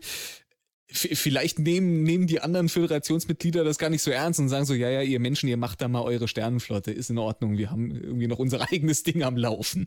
vielleicht 0.92 1.58
nehmen, 1.58 2.02
nehmen 2.02 2.26
die 2.26 2.40
anderen 2.40 2.68
Föderationsmitglieder 2.68 3.64
das 3.64 3.78
gar 3.78 3.90
nicht 3.90 4.02
so 4.02 4.10
ernst 4.10 4.40
und 4.40 4.48
sagen 4.48 4.64
so, 4.64 4.74
ja, 4.74 4.90
ja, 4.90 5.02
ihr 5.02 5.20
Menschen, 5.20 5.48
ihr 5.48 5.56
macht 5.56 5.80
da 5.80 5.88
mal 5.88 6.02
eure 6.02 6.26
Sternenflotte, 6.26 6.90
ist 6.90 7.10
in 7.10 7.18
Ordnung, 7.18 7.58
wir 7.58 7.70
haben 7.70 7.90
irgendwie 7.90 8.26
noch 8.26 8.38
unser 8.38 8.60
eigenes 8.72 9.02
Ding 9.02 9.22
am 9.22 9.36
Laufen. 9.36 9.84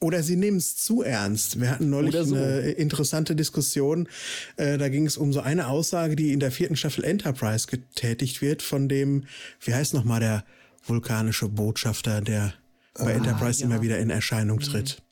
Oder 0.00 0.22
sie 0.22 0.36
nehmen 0.36 0.56
es 0.56 0.76
zu 0.76 1.02
ernst. 1.02 1.60
Wir 1.60 1.70
hatten 1.70 1.90
neulich 1.90 2.14
so. 2.14 2.34
eine 2.34 2.70
interessante 2.72 3.36
Diskussion, 3.36 4.08
äh, 4.56 4.76
da 4.78 4.88
ging 4.88 5.06
es 5.06 5.16
um 5.16 5.32
so 5.32 5.40
eine 5.40 5.68
Aussage, 5.68 6.16
die 6.16 6.32
in 6.32 6.40
der 6.40 6.50
vierten 6.50 6.76
Staffel 6.76 7.04
Enterprise 7.04 7.66
getätigt 7.68 8.42
wird, 8.42 8.62
von 8.62 8.88
dem, 8.88 9.24
wie 9.60 9.74
heißt 9.74 9.94
nochmal 9.94 10.20
der 10.20 10.44
vulkanische 10.86 11.48
Botschafter, 11.48 12.20
der 12.20 12.54
bei 12.94 13.12
ah, 13.12 13.16
Enterprise 13.16 13.60
ja. 13.60 13.66
immer 13.66 13.82
wieder 13.82 13.98
in 13.98 14.10
Erscheinung 14.10 14.60
tritt. 14.60 15.03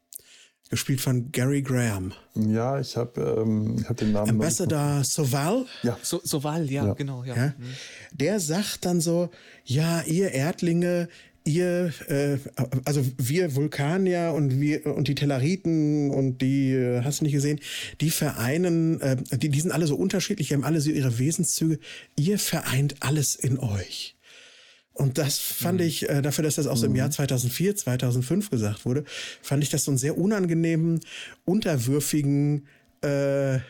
Gespielt 0.73 1.03
von 1.03 1.31
Gary 1.33 1.61
Graham. 1.61 2.15
Ja, 2.35 2.81
ich 2.81 2.97
habe 2.97 3.21
ähm, 3.21 3.85
hab 3.87 3.99
den 3.99 4.13
Namen. 4.13 4.31
Ambassador 4.31 5.05
Soval. 5.05 5.67
Ja. 5.83 5.99
So, 6.01 6.23
Soval, 6.25 6.71
ja, 6.71 6.87
ja. 6.87 6.95
genau. 6.95 7.25
Ja. 7.25 7.37
ja. 7.37 7.47
Mhm. 7.49 7.75
Der 8.13 8.41
sagt 8.41 8.87
dann 8.87 9.03
so, 9.03 9.29
ja, 9.67 10.01
ihr 10.01 10.33
Erdlinge, 10.33 11.11
ihr, 11.45 11.93
äh, 12.09 12.39
also 12.87 13.05
wir 13.19 13.55
Vulkanier 13.55 14.33
und 14.35 14.63
wir 14.63 14.87
und 14.87 15.09
die 15.09 15.15
Telleriten 15.15 16.11
und 16.11 16.39
die, 16.39 16.73
äh, 16.73 17.03
hast 17.05 17.21
du 17.21 17.25
nicht 17.25 17.35
gesehen, 17.35 17.61
die 18.01 18.09
vereinen, 18.09 18.99
äh, 19.03 19.19
die, 19.31 19.51
die 19.51 19.61
sind 19.61 19.73
alle 19.73 19.87
so 19.87 19.97
unterschiedlich, 19.97 20.55
haben 20.55 20.65
alle 20.65 20.81
so 20.81 20.91
ihre 20.91 21.19
Wesenszüge. 21.19 21.81
Ihr 22.17 22.39
vereint 22.39 22.95
alles 23.01 23.35
in 23.35 23.59
euch. 23.59 24.17
Und 24.95 25.19
das 25.19 25.39
fand 25.39 25.81
mhm. 25.81 25.87
ich, 25.87 26.09
äh, 26.09 26.23
dafür, 26.23 26.45
dass 26.45 26.57
das 26.57 26.67
auch 26.67 26.77
so 26.77 26.87
im 26.87 26.95
Jahr 26.95 27.11
2004, 27.11 27.73
mhm. 27.73 27.77
2005 27.77 28.51
gesagt 28.51 28.85
wurde, 28.85 29.05
fand 29.41 29.63
ich 29.63 29.71
das 29.71 29.85
so 29.85 29.91
einen 29.91 29.99
sehr 29.99 30.19
unangenehmen, 30.19 31.01
unterwürfigen 31.45 32.67
äh, 33.03 33.57
äh, 33.57 33.61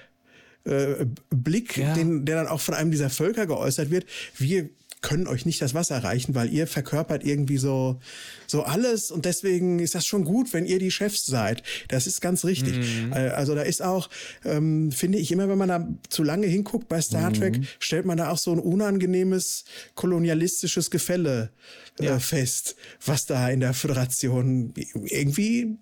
Blick, 1.31 1.77
ja. 1.77 1.95
den, 1.95 2.25
der 2.25 2.37
dann 2.37 2.49
auch 2.49 2.61
von 2.61 2.75
einem 2.75 2.91
dieser 2.91 3.11
Völker 3.11 3.47
geäußert 3.47 3.91
wird. 3.91 4.07
Wir 4.37 4.69
können 5.03 5.27
euch 5.27 5.45
nicht 5.45 5.61
das 5.61 5.75
Wasser 5.75 5.99
reichen, 6.03 6.35
weil 6.35 6.53
ihr 6.53 6.67
verkörpert 6.67 7.25
irgendwie 7.25 7.59
so, 7.59 8.01
so 8.47 8.63
alles 8.63 9.11
und 9.11 9.25
deswegen 9.25 9.81
ist 9.81 9.95
das 9.95 10.07
schon 10.07 10.25
gut, 10.25 10.53
wenn 10.53 10.65
ihr 10.65 10.79
die 10.79 10.91
Chefs 10.91 11.27
seid. 11.27 11.63
Das 11.89 12.07
ist 12.07 12.21
ganz 12.21 12.45
richtig. 12.45 12.77
Mhm. 12.79 13.13
Äh, 13.13 13.31
also 13.31 13.55
da 13.55 13.63
ist 13.63 13.83
auch, 13.83 14.09
ähm, 14.45 14.93
finde 14.93 15.19
ich 15.19 15.31
immer, 15.33 15.49
wenn 15.49 15.59
man 15.59 15.69
da 15.69 15.89
zu 16.09 16.23
lange 16.23 16.47
hinguckt 16.47 16.89
bei 16.89 17.01
Star 17.01 17.31
mhm. 17.31 17.35
Trek, 17.35 17.61
stellt 17.81 18.07
man 18.07 18.17
da 18.17 18.31
auch 18.31 18.39
so 18.39 18.53
ein 18.53 18.61
unangenehmes 18.61 19.65
kolonialistisches 19.97 20.91
Gefälle 20.91 21.51
äh, 21.99 22.07
ja. 22.07 22.19
fest, 22.19 22.77
was 23.05 23.27
da 23.27 23.49
in 23.49 23.61
der 23.61 23.75
Föderation 23.75 24.73
irgendwie 25.05 25.79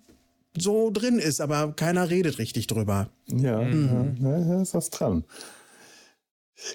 so 0.57 0.89
drin 0.91 1.19
ist, 1.19 1.39
aber 1.41 1.73
keiner 1.73 2.09
redet 2.09 2.39
richtig 2.39 2.67
drüber. 2.67 3.09
Ja, 3.27 3.61
mhm. 3.61 4.17
ja, 4.19 4.39
ja, 4.39 4.61
ist 4.61 4.73
was 4.73 4.89
dran. 4.89 5.23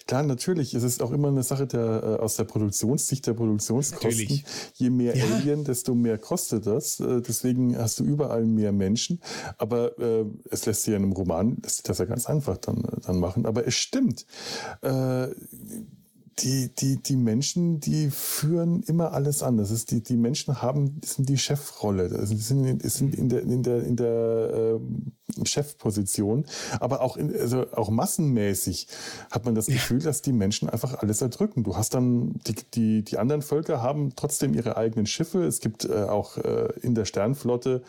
Klar, 0.07 0.23
natürlich. 0.23 0.75
Es 0.75 0.83
ist 0.83 1.03
auch 1.03 1.13
immer 1.13 1.29
eine 1.29 1.43
Sache 1.43 1.67
der, 1.67 2.03
äh, 2.03 2.23
aus 2.23 2.37
der 2.37 2.45
Produktionssicht 2.45 3.27
der 3.27 3.35
Produktionskosten. 3.35 4.09
Natürlich. 4.11 4.45
Je 4.75 4.91
mehr 4.91 5.17
ja. 5.17 5.25
Alien, 5.25 5.65
desto 5.65 5.95
mehr 5.95 6.19
kostet 6.19 6.67
das. 6.67 7.01
Äh, 7.01 7.21
deswegen 7.23 7.77
hast 7.77 8.01
du 8.01 8.05
überall 8.05 8.45
mehr 8.45 8.73
Menschen. 8.73 9.21
Aber 9.59 9.99
äh, 9.99 10.25
es 10.51 10.67
lässt 10.67 10.83
sich 10.83 10.93
ja 10.93 10.97
in 10.97 11.05
einem 11.05 11.13
Roman, 11.13 11.57
lässt 11.63 11.77
sich 11.77 11.85
das 11.85 11.99
ja 11.99 12.05
ganz 12.05 12.27
einfach 12.27 12.57
dann, 12.59 12.83
dann 13.05 13.19
machen. 13.19 13.47
Aber 13.47 13.67
es 13.67 13.75
stimmt. 13.75 14.27
Äh, 14.83 15.29
die, 16.39 16.69
die, 16.75 17.03
die 17.03 17.17
Menschen, 17.17 17.81
die 17.81 18.11
führen 18.11 18.83
immer 18.83 19.13
alles 19.13 19.43
an. 19.43 19.57
Das 19.57 19.71
ist 19.71 19.91
die, 19.91 20.03
die 20.03 20.17
Menschen 20.17 20.61
haben, 20.61 21.01
sind 21.03 21.29
die 21.29 21.39
Chefrolle. 21.39 22.11
Das 22.11 22.29
sind, 22.29 22.83
sind 22.83 23.15
in 23.15 23.29
der, 23.29 23.43
in 23.43 23.63
der, 23.63 23.83
in 23.83 23.97
der 23.97 24.79
äh, 25.41 25.47
Chefposition. 25.47 26.45
Aber 26.79 27.01
auch, 27.01 27.17
in, 27.17 27.35
also 27.35 27.73
auch 27.73 27.89
massenmäßig 27.89 28.87
hat 29.31 29.47
man 29.47 29.55
das 29.55 29.67
Gefühl, 29.67 30.01
dass 30.01 30.21
die 30.21 30.33
Menschen 30.33 30.69
einfach 30.69 30.95
alles 30.99 31.23
erdrücken. 31.23 31.65
Du 31.65 31.77
hast 31.77 31.95
dann, 31.95 32.35
die, 32.47 32.55
die, 32.75 33.03
die 33.03 33.19
anderen 33.19 33.41
Völker 33.41 33.81
haben 33.81 34.13
trotzdem 34.15 34.53
ihre 34.53 34.77
eigenen 34.77 35.07
Schiffe. 35.07 35.45
Es 35.45 35.61
gibt 35.61 35.87
äh, 35.87 36.05
auch 36.05 36.37
äh, 36.37 36.69
in 36.83 36.95
der 36.95 37.07
Sternflotte 37.07 37.83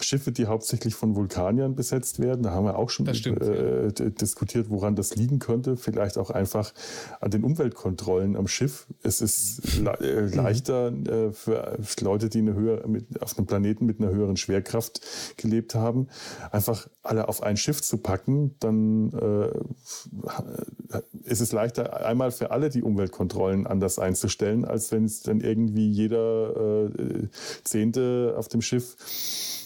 Schiffe, 0.00 0.32
die 0.32 0.46
hauptsächlich 0.46 0.94
von 0.94 1.14
Vulkaniern 1.16 1.74
besetzt 1.74 2.18
werden. 2.18 2.42
Da 2.42 2.50
haben 2.50 2.64
wir 2.64 2.78
auch 2.78 2.90
schon 2.90 3.06
äh, 3.06 3.92
diskutiert, 3.92 4.70
woran 4.70 4.96
das 4.96 5.16
liegen 5.16 5.38
könnte. 5.38 5.76
Vielleicht 5.76 6.18
auch 6.18 6.30
einfach 6.30 6.72
an 7.20 7.30
den 7.30 7.44
Umweltkontrollen 7.44 8.36
am 8.36 8.48
Schiff. 8.48 8.86
Es 9.02 9.20
ist 9.20 9.78
le 9.78 9.92
äh, 10.00 10.22
mhm. 10.22 10.32
leichter 10.32 10.92
äh, 10.92 11.32
für 11.32 11.78
Leute, 12.00 12.28
die 12.28 12.38
eine 12.38 12.54
höhere, 12.54 12.88
mit, 12.88 13.22
auf 13.22 13.36
einem 13.36 13.46
Planeten 13.46 13.86
mit 13.86 14.00
einer 14.00 14.10
höheren 14.10 14.36
Schwerkraft 14.36 15.00
gelebt 15.36 15.74
haben, 15.74 16.08
einfach 16.50 16.88
alle 17.02 17.28
auf 17.28 17.42
ein 17.42 17.56
Schiff 17.56 17.82
zu 17.82 17.98
packen. 17.98 18.56
Dann 18.60 19.12
äh, 19.12 21.00
ist 21.24 21.40
es 21.40 21.52
leichter, 21.52 22.04
einmal 22.04 22.30
für 22.30 22.50
alle 22.50 22.70
die 22.70 22.82
Umweltkontrollen 22.82 23.66
anders 23.66 23.98
einzustellen, 23.98 24.64
als 24.64 24.92
wenn 24.92 25.04
es 25.04 25.22
dann 25.22 25.40
irgendwie 25.40 25.88
jeder 25.88 26.86
äh, 26.86 27.28
Zehnte 27.64 28.34
auf 28.36 28.48
dem 28.48 28.62
Schiff 28.62 28.96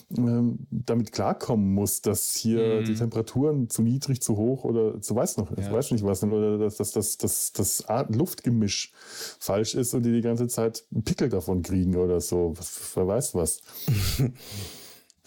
damit 0.09 1.11
klarkommen 1.11 1.75
muss, 1.75 2.01
dass 2.01 2.37
hier 2.37 2.81
mhm. 2.81 2.85
die 2.85 2.95
Temperaturen 2.95 3.69
zu 3.69 3.83
niedrig, 3.83 4.23
zu 4.23 4.37
hoch 4.37 4.65
oder 4.65 5.01
zu 5.01 5.17
weiß 5.17 5.37
noch, 5.39 5.51
ja. 5.51 5.59
ich 5.59 5.73
weiß 5.73 5.91
nicht 5.91 6.05
was, 6.05 6.23
oder 6.23 6.59
dass 6.59 6.77
das, 6.77 6.93
das, 6.93 7.17
das, 7.19 7.53
das 7.53 7.85
Luftgemisch 8.09 8.93
falsch 9.41 9.75
ist 9.75 9.95
und 9.95 10.05
die 10.05 10.13
die 10.13 10.21
ganze 10.21 10.47
Zeit 10.47 10.85
einen 10.93 11.03
Pickel 11.03 11.29
davon 11.29 11.63
kriegen 11.63 11.97
oder 11.97 12.21
so. 12.21 12.55
Wer 12.95 13.07
weiß 13.09 13.35
was. 13.35 13.61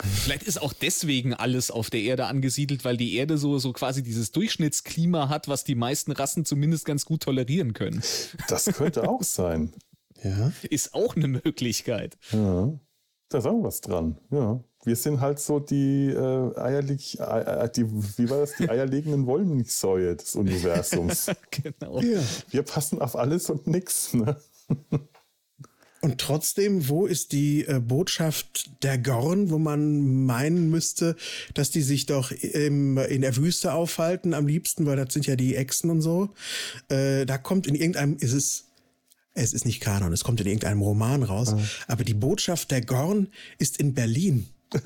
Vielleicht 0.01 0.43
ist 0.43 0.61
auch 0.61 0.71
deswegen 0.71 1.33
alles 1.33 1.71
auf 1.71 1.89
der 1.89 1.99
Erde 1.99 2.27
angesiedelt, 2.27 2.85
weil 2.85 2.95
die 2.95 3.15
Erde 3.15 3.37
so, 3.37 3.59
so 3.59 3.73
quasi 3.73 4.01
dieses 4.01 4.31
Durchschnittsklima 4.31 5.27
hat, 5.27 5.49
was 5.49 5.65
die 5.65 5.75
meisten 5.75 6.13
Rassen 6.13 6.45
zumindest 6.45 6.85
ganz 6.85 7.03
gut 7.03 7.23
tolerieren 7.23 7.73
können. 7.73 8.01
Das 8.47 8.65
könnte 8.65 9.09
auch 9.09 9.23
sein. 9.23 9.73
Ja. 10.23 10.53
Ist 10.69 10.93
auch 10.93 11.17
eine 11.17 11.27
Möglichkeit. 11.27 12.17
Ja. 12.31 12.79
Da 13.29 13.37
ist 13.37 13.45
auch 13.45 13.63
was 13.63 13.81
dran. 13.81 14.17
Ja 14.31 14.59
wir 14.83 14.95
sind 14.95 15.19
halt 15.19 15.39
so 15.39 15.59
die 15.59 16.07
äh, 16.09 16.57
eierlich, 16.57 17.19
äh, 17.19 17.69
die, 17.75 17.85
wie 17.85 18.29
war 18.29 18.39
das, 18.39 18.55
die 18.55 18.69
eierlegenden 18.69 19.25
Wollmilchsäue 19.25 20.15
des 20.15 20.35
Universums. 20.35 21.29
genau. 21.51 21.99
Ja. 22.01 22.21
Wir 22.49 22.63
passen 22.63 23.01
auf 23.01 23.15
alles 23.15 23.49
und 23.49 23.67
nix. 23.67 24.13
Ne? 24.13 24.37
Und 26.01 26.17
trotzdem, 26.21 26.87
wo 26.87 27.05
ist 27.05 27.33
die 27.33 27.65
äh, 27.67 27.81
Botschaft 27.81 28.71
der 28.83 28.97
Gorn, 28.97 29.49
wo 29.49 29.57
man 29.57 30.25
meinen 30.25 30.69
müsste, 30.69 31.17
dass 31.55 31.71
die 31.71 31.81
sich 31.81 32.05
doch 32.05 32.31
im, 32.31 32.97
in 32.97 33.21
der 33.21 33.35
Wüste 33.35 33.73
aufhalten, 33.73 34.33
am 34.33 34.47
liebsten, 34.47 34.85
weil 34.85 34.95
das 34.95 35.13
sind 35.13 35.27
ja 35.27 35.35
die 35.35 35.57
Echsen 35.57 35.89
und 35.89 36.01
so. 36.01 36.29
Äh, 36.87 37.25
da 37.25 37.37
kommt 37.37 37.67
in 37.67 37.75
irgendeinem, 37.75 38.15
ist 38.15 38.31
es, 38.31 38.68
es 39.41 39.53
ist 39.53 39.65
nicht 39.65 39.79
Kanon, 39.81 40.13
es 40.13 40.23
kommt 40.23 40.41
in 40.41 40.47
irgendeinem 40.47 40.81
Roman 40.81 41.23
raus, 41.23 41.53
mhm. 41.53 41.61
aber 41.87 42.03
die 42.03 42.13
Botschaft 42.13 42.71
der 42.71 42.81
Gorn 42.81 43.29
ist 43.57 43.77
in 43.77 43.93
Berlin. 43.93 44.47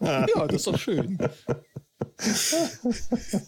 ja, 0.00 0.46
das 0.46 0.56
ist 0.56 0.66
doch 0.66 0.78
schön. 0.78 1.18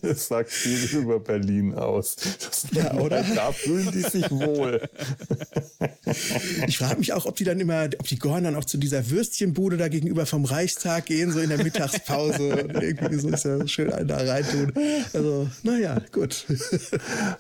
Das 0.03 0.29
sagt 0.29 0.51
viel 0.51 0.99
über 0.99 1.21
Berlin 1.21 1.75
aus. 1.75 2.17
Das 2.17 2.67
ja, 2.73 2.95
oder? 2.95 3.23
Da 3.23 3.53
fühlen 3.53 3.91
die 3.93 4.03
sich 4.03 4.31
wohl. 4.31 4.89
Ich 6.67 6.79
frage 6.79 6.99
mich 6.99 7.13
auch, 7.13 7.27
ob 7.27 7.37
die 7.37 7.45
dann 7.45 7.61
immer, 7.61 7.89
ob 7.99 8.07
die 8.07 8.19
Gorn 8.19 8.45
dann 8.45 8.57
auch 8.57 8.65
zu 8.65 8.79
dieser 8.79 9.11
Würstchenbude 9.11 9.77
da 9.77 9.89
gegenüber 9.89 10.27
vom 10.27 10.45
Reichstag 10.45 11.07
gehen, 11.07 11.33
so 11.33 11.41
in 11.41 11.49
der 11.49 11.63
Mittagspause 11.63 12.65
und 12.65 12.83
irgendwie 12.83 13.17
so 13.17 13.29
ist 13.29 13.45
ja 13.45 13.67
schön 13.67 13.93
einen 13.93 14.09
da 14.09 14.17
reintun. 14.17 14.73
Also, 15.13 15.49
naja, 15.63 16.01
gut. 16.13 16.47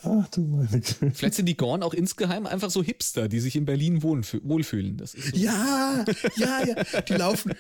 Ach 0.03 0.29
du 0.29 0.41
meine 0.43 0.69
Güte. 0.69 1.11
Vielleicht 1.15 1.35
sind 1.35 1.47
die 1.47 1.57
Gorn 1.57 1.83
auch 1.83 1.95
insgeheim 1.95 2.47
einfach 2.47 2.71
so 2.71 2.83
Hipster, 2.83 3.29
die 3.29 3.41
sich 3.41 3.57
in 3.57 3.65
Berlin 3.65 4.03
wohlfühlen. 4.03 4.97
Das 4.97 5.15
ist 5.15 5.35
so. 5.35 5.37
Ja, 5.37 6.05
ja, 6.37 6.65
ja. 6.65 7.01
Die 7.03 7.15
laufen, 7.15 7.53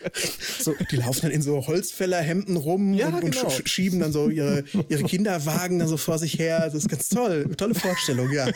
so, 0.58 0.74
die 0.90 0.96
laufen 0.96 1.22
dann 1.22 1.30
in 1.30 1.42
so 1.42 1.66
Holzfällerhemden 1.66 2.56
rum 2.56 2.94
ja, 2.94 3.08
und, 3.08 3.20
genau. 3.20 3.43
Und 3.44 3.68
schieben 3.68 4.00
dann 4.00 4.12
so 4.12 4.28
ihre, 4.28 4.64
ihre 4.88 5.04
Kinderwagen 5.04 5.78
dann 5.78 5.88
so 5.88 5.96
vor 5.96 6.18
sich 6.18 6.38
her. 6.38 6.60
Das 6.64 6.74
ist 6.74 6.88
ganz 6.88 7.08
toll. 7.08 7.48
Tolle 7.56 7.74
Vorstellung, 7.74 8.30
ja. 8.32 8.46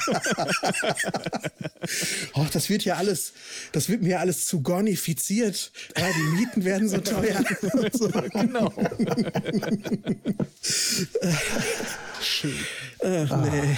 oh, 2.35 2.47
das 2.53 2.69
wird 2.69 2.85
ja 2.85 2.97
alles, 2.97 3.33
das 3.73 3.89
wird 3.89 4.03
mir 4.03 4.21
alles 4.21 4.47
zu 4.47 4.63
gornifiziert. 4.63 5.73
Ja, 5.97 6.07
die 6.17 6.37
Mieten 6.37 6.65
werden 6.65 6.89
so 6.89 6.99
teuer. 6.99 7.43
so. 7.93 8.09
Genau. 8.09 8.73
Schön. 12.21 12.55
Ach, 13.03 13.45
nee. 13.45 13.77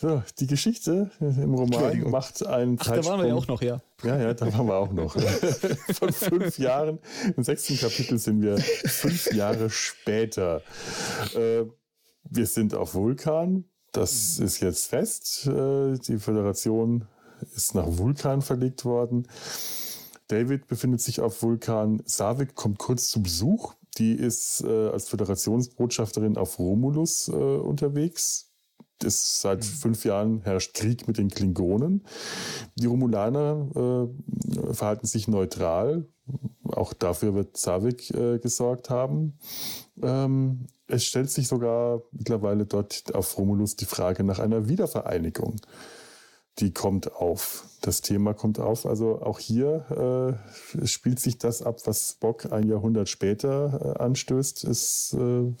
So, 0.00 0.22
die 0.38 0.46
Geschichte 0.46 1.10
im 1.20 1.54
Roman 1.54 2.08
macht 2.10 2.46
einen 2.46 2.76
Ach, 2.78 2.86
Zeitsprung. 2.86 3.02
da 3.02 3.10
waren 3.10 3.20
wir 3.20 3.28
ja 3.28 3.34
auch 3.34 3.48
noch, 3.48 3.62
ja. 3.62 3.80
Ja, 4.04 4.16
ja, 4.16 4.32
da 4.32 4.52
waren 4.52 4.66
wir 4.66 4.76
auch 4.76 4.92
noch. 4.92 5.12
Von 5.98 6.12
fünf 6.12 6.58
Jahren, 6.58 7.00
im 7.36 7.42
sechsten 7.42 7.76
Kapitel 7.76 8.18
sind 8.18 8.42
wir 8.42 8.58
fünf 8.58 9.32
Jahre 9.32 9.70
später. 9.70 10.62
Äh, 11.34 11.64
wir 12.22 12.46
sind 12.46 12.74
auf 12.74 12.94
Vulkan. 12.94 13.64
Das 13.92 14.38
ist 14.38 14.60
jetzt 14.60 14.86
fest. 14.86 15.46
Äh, 15.46 15.98
die 15.98 16.18
Föderation 16.18 17.08
ist 17.56 17.74
nach 17.74 17.86
Vulkan 17.88 18.42
verlegt 18.42 18.84
worden. 18.84 19.26
David 20.28 20.68
befindet 20.68 21.00
sich 21.00 21.20
auf 21.20 21.42
Vulkan. 21.42 22.00
Savik 22.04 22.54
kommt 22.54 22.78
kurz 22.78 23.08
zu 23.08 23.22
Besuch. 23.22 23.74
Die 23.96 24.12
ist 24.12 24.62
äh, 24.62 24.88
als 24.90 25.08
Föderationsbotschafterin 25.08 26.36
auf 26.36 26.58
Romulus 26.60 27.28
äh, 27.28 27.32
unterwegs 27.32 28.47
ist 29.04 29.40
seit 29.40 29.60
mhm. 29.60 29.62
fünf 29.62 30.04
Jahren 30.04 30.42
herrscht 30.42 30.74
Krieg 30.74 31.06
mit 31.06 31.18
den 31.18 31.30
Klingonen. 31.30 32.04
Die 32.76 32.86
Romulaner 32.86 33.68
äh, 33.74 34.74
verhalten 34.74 35.06
sich 35.06 35.28
neutral. 35.28 36.06
Auch 36.64 36.92
dafür 36.92 37.34
wird 37.34 37.56
Savik 37.56 38.10
äh, 38.10 38.38
gesorgt 38.38 38.90
haben. 38.90 39.38
Ähm, 40.02 40.66
es 40.86 41.04
stellt 41.04 41.30
sich 41.30 41.48
sogar 41.48 42.02
mittlerweile 42.12 42.66
dort 42.66 43.14
auf 43.14 43.38
Romulus 43.38 43.76
die 43.76 43.84
Frage 43.84 44.24
nach 44.24 44.38
einer 44.38 44.68
Wiedervereinigung 44.68 45.56
die 46.58 46.72
kommt 46.72 47.12
auf. 47.14 47.64
Das 47.80 48.00
Thema 48.00 48.34
kommt 48.34 48.58
auf. 48.58 48.86
Also 48.86 49.22
auch 49.22 49.38
hier 49.38 50.36
äh, 50.74 50.86
spielt 50.86 51.20
sich 51.20 51.38
das 51.38 51.62
ab, 51.62 51.78
was 51.84 52.10
Spock 52.10 52.52
ein 52.52 52.66
Jahrhundert 52.68 53.08
später 53.08 53.94
äh, 53.96 54.02
anstößt, 54.02 54.64
ist, 54.64 55.14
äh, 55.14 55.52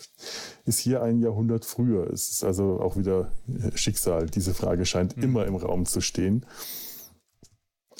ist 0.64 0.80
hier 0.80 1.02
ein 1.02 1.20
Jahrhundert 1.20 1.64
früher. 1.64 2.10
Es 2.12 2.30
ist 2.30 2.44
also 2.44 2.80
auch 2.80 2.96
wieder 2.96 3.30
Schicksal. 3.74 4.26
Diese 4.26 4.52
Frage 4.52 4.84
scheint 4.84 5.16
mhm. 5.16 5.22
immer 5.22 5.46
im 5.46 5.54
Raum 5.54 5.86
zu 5.86 6.00
stehen. 6.00 6.44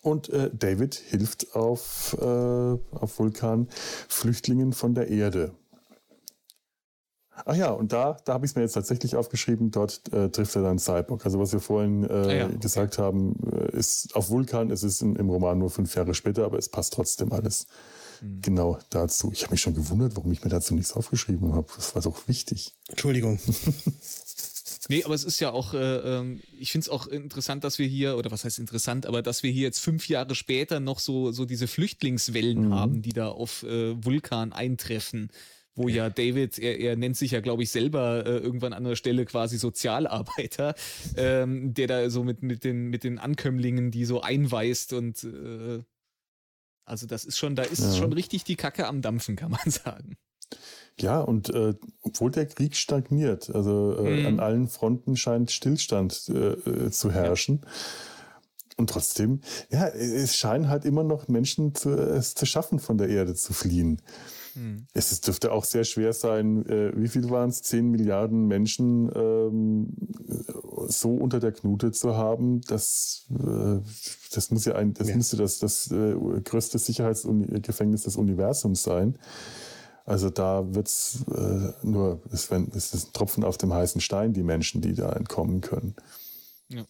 Und 0.02 0.28
äh, 0.30 0.50
David 0.52 0.94
hilft 0.94 1.54
auf, 1.54 2.16
äh, 2.20 2.24
auf 2.24 3.18
Vulkan 3.18 3.68
Flüchtlingen 4.08 4.72
von 4.72 4.94
der 4.94 5.08
Erde. 5.08 5.52
Ach 7.44 7.54
ja, 7.54 7.70
und 7.70 7.92
da, 7.92 8.16
da 8.24 8.34
habe 8.34 8.44
ich 8.44 8.52
es 8.52 8.56
mir 8.56 8.62
jetzt 8.62 8.72
tatsächlich 8.72 9.16
aufgeschrieben, 9.16 9.70
dort 9.70 10.12
äh, 10.12 10.28
trifft 10.30 10.56
er 10.56 10.62
dann 10.62 10.78
Cyborg. 10.78 11.24
Also 11.24 11.38
was 11.38 11.52
wir 11.52 11.60
vorhin 11.60 12.04
äh, 12.04 12.12
ah 12.12 12.32
ja, 12.32 12.46
okay. 12.46 12.58
gesagt 12.58 12.98
haben, 12.98 13.36
äh, 13.52 13.76
ist 13.76 14.14
auf 14.14 14.30
Vulkan, 14.30 14.70
es 14.70 14.82
ist 14.82 15.02
in, 15.02 15.16
im 15.16 15.28
Roman 15.30 15.58
nur 15.58 15.70
fünf 15.70 15.94
Jahre 15.94 16.14
später, 16.14 16.44
aber 16.44 16.58
es 16.58 16.68
passt 16.68 16.94
trotzdem 16.94 17.32
alles 17.32 17.66
mhm. 18.20 18.40
genau 18.42 18.78
dazu. 18.90 19.30
Ich 19.32 19.42
habe 19.42 19.52
mich 19.52 19.60
schon 19.60 19.74
gewundert, 19.74 20.16
warum 20.16 20.32
ich 20.32 20.42
mir 20.42 20.50
dazu 20.50 20.74
nichts 20.74 20.92
aufgeschrieben 20.92 21.54
habe. 21.54 21.66
Das 21.76 21.94
war 21.94 22.02
doch 22.02 22.28
wichtig. 22.28 22.74
Entschuldigung. 22.88 23.38
Nee, 24.90 25.04
aber 25.04 25.14
es 25.14 25.24
ist 25.24 25.38
ja 25.40 25.50
auch, 25.50 25.74
äh, 25.74 25.78
ähm, 25.78 26.40
ich 26.58 26.72
finde 26.72 26.84
es 26.84 26.88
auch 26.88 27.06
interessant, 27.06 27.62
dass 27.62 27.78
wir 27.78 27.86
hier, 27.86 28.16
oder 28.16 28.30
was 28.30 28.44
heißt 28.44 28.58
interessant, 28.58 29.04
aber 29.04 29.20
dass 29.20 29.42
wir 29.42 29.50
hier 29.50 29.64
jetzt 29.64 29.80
fünf 29.80 30.08
Jahre 30.08 30.34
später 30.34 30.80
noch 30.80 30.98
so, 30.98 31.30
so 31.30 31.44
diese 31.44 31.66
Flüchtlingswellen 31.66 32.68
mhm. 32.68 32.74
haben, 32.74 33.02
die 33.02 33.12
da 33.12 33.28
auf 33.28 33.64
äh, 33.64 34.02
Vulkan 34.02 34.54
eintreffen 34.54 35.30
wo 35.78 35.88
ja 35.88 36.10
David, 36.10 36.58
er, 36.58 36.78
er 36.78 36.96
nennt 36.96 37.16
sich 37.16 37.30
ja, 37.30 37.40
glaube 37.40 37.62
ich, 37.62 37.70
selber 37.70 38.26
äh, 38.26 38.38
irgendwann 38.38 38.72
an 38.72 38.84
der 38.84 38.96
Stelle 38.96 39.24
quasi 39.24 39.58
Sozialarbeiter, 39.58 40.74
ähm, 41.16 41.72
der 41.72 41.86
da 41.86 42.10
so 42.10 42.24
mit, 42.24 42.42
mit, 42.42 42.64
den, 42.64 42.88
mit 42.88 43.04
den 43.04 43.18
Ankömmlingen, 43.18 43.90
die 43.90 44.04
so 44.04 44.20
einweist 44.20 44.92
und 44.92 45.24
äh, 45.24 45.82
also 46.84 47.06
das 47.06 47.24
ist 47.24 47.38
schon, 47.38 47.54
da 47.54 47.62
ist 47.62 47.82
ja. 47.82 47.92
schon 47.92 48.12
richtig 48.12 48.44
die 48.44 48.56
Kacke 48.56 48.86
am 48.86 49.02
Dampfen, 49.02 49.36
kann 49.36 49.52
man 49.52 49.60
sagen. 49.70 50.16
Ja, 50.98 51.20
und 51.20 51.50
äh, 51.50 51.74
obwohl 52.02 52.30
der 52.32 52.46
Krieg 52.46 52.74
stagniert, 52.74 53.54
also 53.54 53.96
äh, 53.98 54.20
mhm. 54.20 54.26
an 54.26 54.40
allen 54.40 54.68
Fronten 54.68 55.16
scheint 55.16 55.52
Stillstand 55.52 56.28
äh, 56.28 56.52
äh 56.52 56.90
zu 56.90 57.12
herrschen. 57.12 57.60
Ja. 57.62 57.70
Und 58.78 58.90
trotzdem, 58.90 59.40
ja, 59.70 59.88
es 59.88 60.36
scheinen 60.36 60.68
halt 60.68 60.84
immer 60.84 61.02
noch 61.02 61.28
Menschen 61.28 61.74
zu, 61.74 61.90
es 61.90 62.34
zu 62.34 62.46
schaffen, 62.46 62.78
von 62.78 62.96
der 62.96 63.08
Erde 63.08 63.34
zu 63.34 63.52
fliehen. 63.52 64.00
Hm. 64.58 64.86
Es 64.92 65.20
dürfte 65.20 65.52
auch 65.52 65.64
sehr 65.64 65.84
schwer 65.84 66.12
sein, 66.12 66.66
äh, 66.66 66.92
wie 66.96 67.06
viel 67.06 67.30
waren 67.30 67.48
es? 67.48 67.62
Zehn 67.62 67.90
Milliarden 67.90 68.46
Menschen 68.48 69.08
ähm, 69.14 69.94
so 70.88 71.14
unter 71.14 71.38
der 71.38 71.52
Knute 71.52 71.92
zu 71.92 72.16
haben, 72.16 72.60
dass 72.62 73.26
äh, 73.30 73.78
das 74.32 74.50
muss 74.50 74.64
ja 74.64 74.74
ein, 74.74 74.94
das 74.94 75.10
ja. 75.10 75.16
müsste 75.16 75.36
das, 75.36 75.60
das 75.60 75.92
äh, 75.92 76.14
größte 76.42 76.78
Sicherheitsgefängnis 76.78 78.02
des 78.02 78.16
Universums 78.16 78.82
sein. 78.82 79.16
Also 80.04 80.28
da 80.28 80.74
wird's 80.74 81.24
äh, 81.30 81.86
nur, 81.86 82.20
es, 82.32 82.50
wenn, 82.50 82.68
es 82.74 82.94
ist 82.94 83.08
ein 83.08 83.12
Tropfen 83.12 83.44
auf 83.44 83.58
dem 83.58 83.72
heißen 83.72 84.00
Stein, 84.00 84.32
die 84.32 84.42
Menschen, 84.42 84.80
die 84.80 84.94
da 84.94 85.12
entkommen 85.12 85.60
können. 85.60 85.94
Ja. 86.68 86.84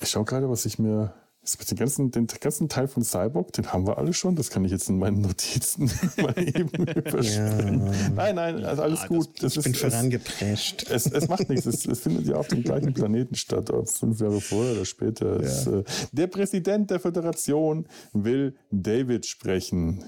Ich 0.00 0.10
schaue 0.10 0.24
gerade, 0.24 0.48
was 0.48 0.66
ich 0.66 0.78
mir 0.78 1.14
den 1.44 1.78
ganzen, 1.78 2.10
den 2.10 2.26
ganzen 2.26 2.68
Teil 2.68 2.88
von 2.88 3.02
Cyborg, 3.04 3.52
den 3.52 3.72
haben 3.72 3.86
wir 3.86 3.98
alle 3.98 4.12
schon. 4.12 4.34
Das 4.36 4.50
kann 4.50 4.64
ich 4.64 4.72
jetzt 4.72 4.88
in 4.88 4.98
meinen 4.98 5.20
Notizen 5.20 5.90
mal 6.16 6.34
eben 6.38 6.68
überspringen. 6.68 7.86
Ja. 7.86 8.08
Nein, 8.10 8.34
nein, 8.34 8.64
also 8.64 8.82
alles 8.82 9.02
ja, 9.02 9.06
gut. 9.08 9.42
Das, 9.42 9.56
ich 9.56 9.64
bin 9.64 9.74
vorangeprescht. 9.74 10.90
Es, 10.90 11.06
es, 11.06 11.28
macht 11.28 11.48
nichts. 11.48 11.66
Es, 11.66 11.86
es, 11.86 12.00
findet 12.00 12.26
ja 12.26 12.36
auf 12.36 12.48
dem 12.48 12.62
gleichen 12.62 12.94
Planeten 12.94 13.34
statt, 13.34 13.70
ob 13.70 13.88
fünf 13.88 14.20
Jahre 14.20 14.40
vorher 14.40 14.72
oder 14.72 14.84
später. 14.84 15.40
Ja. 15.40 15.46
Es, 15.46 15.66
äh, 15.66 15.84
der 16.12 16.26
Präsident 16.26 16.90
der 16.90 17.00
Föderation 17.00 17.86
will 18.12 18.56
David 18.70 19.26
sprechen. 19.26 20.04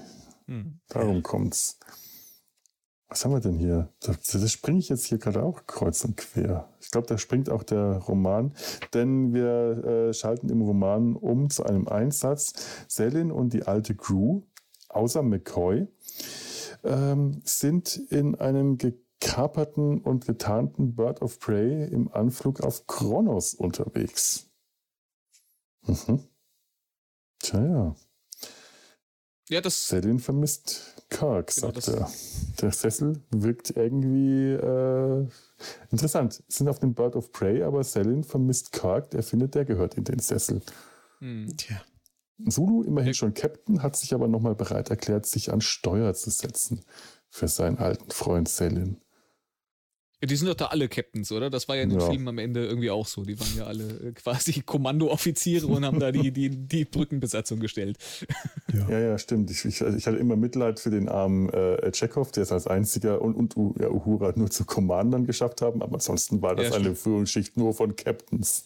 Hm. 0.47 0.79
Darum 0.89 1.23
kommt's. 1.23 1.77
Was 3.09 3.23
haben 3.23 3.31
wir 3.31 3.39
denn 3.39 3.57
hier? 3.57 3.93
Das, 4.01 4.51
springe 4.51 4.79
ich 4.79 4.89
jetzt 4.89 5.05
hier 5.05 5.17
gerade 5.17 5.41
auch 5.41 5.65
kreuz 5.65 6.03
und 6.03 6.17
quer. 6.17 6.69
Ich 6.81 6.91
glaube, 6.91 7.07
da 7.07 7.17
springt 7.17 7.49
auch 7.49 7.63
der 7.63 7.99
Roman, 7.99 8.53
denn 8.93 9.33
wir 9.33 9.83
äh, 10.09 10.13
schalten 10.13 10.49
im 10.49 10.61
Roman 10.61 11.15
um 11.15 11.49
zu 11.49 11.63
einem 11.63 11.87
Einsatz. 11.87 12.53
Selin 12.87 13.31
und 13.31 13.53
die 13.53 13.63
alte 13.63 13.95
Crew, 13.95 14.41
außer 14.89 15.23
McCoy, 15.23 15.87
ähm, 16.83 17.41
sind 17.45 17.95
in 17.95 18.35
einem 18.35 18.77
gekaperten 18.77 20.01
und 20.01 20.25
getarnten 20.25 20.95
Bird 20.95 21.21
of 21.21 21.39
Prey 21.39 21.85
im 21.85 22.11
Anflug 22.11 22.59
auf 22.59 22.87
Kronos 22.87 23.53
unterwegs. 23.53 24.49
Mhm. 25.85 26.27
Tja, 27.39 27.63
ja. 27.63 27.95
Ja, 29.49 29.61
das. 29.61 29.87
Selin 29.87 30.19
vermisst 30.19 31.05
Kirk, 31.09 31.53
genau, 31.55 31.71
sagt 31.71 31.87
er. 31.87 32.09
Der 32.61 32.71
Sessel 32.71 33.21
wirkt 33.31 33.75
irgendwie 33.77 34.51
äh, 34.51 35.27
interessant. 35.89 36.43
Sind 36.47 36.67
auf 36.67 36.79
dem 36.79 36.93
Bird 36.93 37.15
of 37.15 37.31
Prey, 37.31 37.63
aber 37.63 37.83
Selin 37.83 38.23
vermisst 38.23 38.73
Kirk. 38.73 39.11
Der 39.11 39.23
findet, 39.23 39.55
der 39.55 39.63
gehört 39.65 39.95
in 39.95 40.03
den 40.03 40.19
Sessel. 40.19 40.61
Hm. 41.19 41.55
Tja. 41.55 41.81
Zulu, 42.49 42.83
immerhin 42.83 43.13
schon 43.13 43.33
Captain, 43.33 43.81
hat 43.81 43.95
sich 43.95 44.13
aber 44.13 44.27
nochmal 44.27 44.53
bereit 44.53 44.89
erklärt, 44.89 45.25
sich 45.25 45.51
an 45.51 45.61
Steuer 45.61 46.13
zu 46.13 46.29
setzen 46.29 46.81
für 47.29 47.47
seinen 47.47 47.77
alten 47.77 48.11
Freund 48.11 48.47
Selin. 48.47 49.01
Ja, 50.19 50.27
die 50.27 50.35
sind 50.35 50.47
doch 50.47 50.55
da 50.55 50.65
alle 50.67 50.89
Captains, 50.89 51.31
oder? 51.31 51.51
Das 51.51 51.67
war 51.67 51.75
ja 51.75 51.83
in 51.83 51.89
den 51.89 51.99
ja. 51.99 52.07
Filmen 52.07 52.27
am 52.27 52.39
Ende 52.39 52.65
irgendwie 52.65 52.89
auch 52.89 53.05
so. 53.05 53.23
Die 53.23 53.39
waren 53.39 53.55
ja 53.55 53.65
alle 53.65 53.83
äh, 53.83 54.11
quasi 54.13 54.61
Kommandooffiziere 54.65 55.67
und 55.67 55.85
haben 55.85 55.99
da 55.99 56.11
die, 56.11 56.31
die, 56.31 56.49
die 56.49 56.85
Brückenbesatzung 56.85 57.59
gestellt. 57.59 57.97
Ja, 58.73 58.89
ja, 58.89 58.99
ja 58.99 59.17
stimmt. 59.19 59.51
Ich, 59.51 59.63
ich, 59.63 59.81
ich, 59.81 60.07
hatte 60.07 60.17
immer 60.17 60.35
Mitleid 60.35 60.79
für 60.79 60.89
den 60.89 61.07
armen 61.07 61.49
äh, 61.49 61.91
Chekhov, 61.91 62.31
der 62.31 62.43
es 62.43 62.51
als 62.51 62.65
einziger 62.65 63.21
und, 63.21 63.35
und 63.35 63.79
ja, 63.79 63.89
Uhura 63.89 64.33
nur 64.35 64.49
zu 64.49 64.65
Commandern 64.65 65.27
geschafft 65.27 65.61
haben, 65.61 65.83
aber 65.83 65.95
ansonsten 65.95 66.41
war 66.41 66.55
das 66.55 66.69
ja, 66.69 66.75
eine 66.75 66.95
Führungsschicht 66.95 67.55
nur 67.55 67.75
von 67.75 67.95
Captains. 67.95 68.65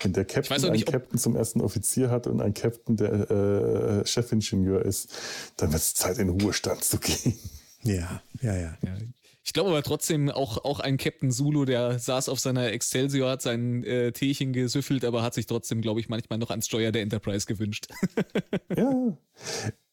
Wenn 0.00 0.12
der 0.12 0.24
Captain 0.24 0.64
einen 0.64 0.84
Captain 0.84 1.18
zum 1.18 1.36
ersten 1.36 1.60
Offizier 1.60 2.10
hat 2.10 2.26
und 2.26 2.40
ein 2.40 2.54
Captain 2.54 2.96
der 2.96 3.30
äh, 3.30 4.06
Chefingenieur 4.06 4.84
ist, 4.84 5.12
dann 5.56 5.72
wird 5.72 5.82
es 5.82 5.94
Zeit, 5.94 6.18
in 6.18 6.28
Ruhestand 6.28 6.84
zu 6.84 6.98
gehen. 6.98 7.38
Ja, 7.82 8.22
ja, 8.40 8.54
ja. 8.54 8.78
ja. 8.82 8.96
Ich 9.44 9.52
glaube 9.52 9.70
aber 9.70 9.82
trotzdem 9.82 10.30
auch, 10.30 10.64
auch 10.64 10.80
ein 10.80 10.96
Captain 10.96 11.30
Zulu, 11.30 11.64
der 11.64 11.98
saß 11.98 12.28
auf 12.28 12.38
seiner 12.38 12.72
Excelsior, 12.72 13.30
hat 13.30 13.42
sein 13.42 13.82
äh, 13.84 14.12
Teechen 14.12 14.52
gesüffelt, 14.52 15.04
aber 15.04 15.22
hat 15.22 15.34
sich 15.34 15.46
trotzdem, 15.46 15.80
glaube 15.80 16.00
ich, 16.00 16.08
manchmal 16.08 16.38
noch 16.38 16.50
ans 16.50 16.66
Steuer 16.66 16.92
der 16.92 17.02
Enterprise 17.02 17.46
gewünscht. 17.46 17.88
ja. 18.76 19.16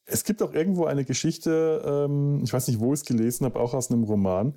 Es 0.06 0.24
gibt 0.24 0.42
auch 0.42 0.54
irgendwo 0.54 0.86
eine 0.86 1.06
Geschichte, 1.06 1.84
ähm, 1.86 2.42
ich 2.44 2.52
weiß 2.52 2.68
nicht, 2.68 2.80
wo 2.80 2.94
ich 2.94 3.02
es 3.02 3.06
gelesen 3.06 3.46
habe, 3.46 3.60
auch 3.60 3.74
aus 3.74 3.92
einem 3.92 4.04
Roman, 4.04 4.56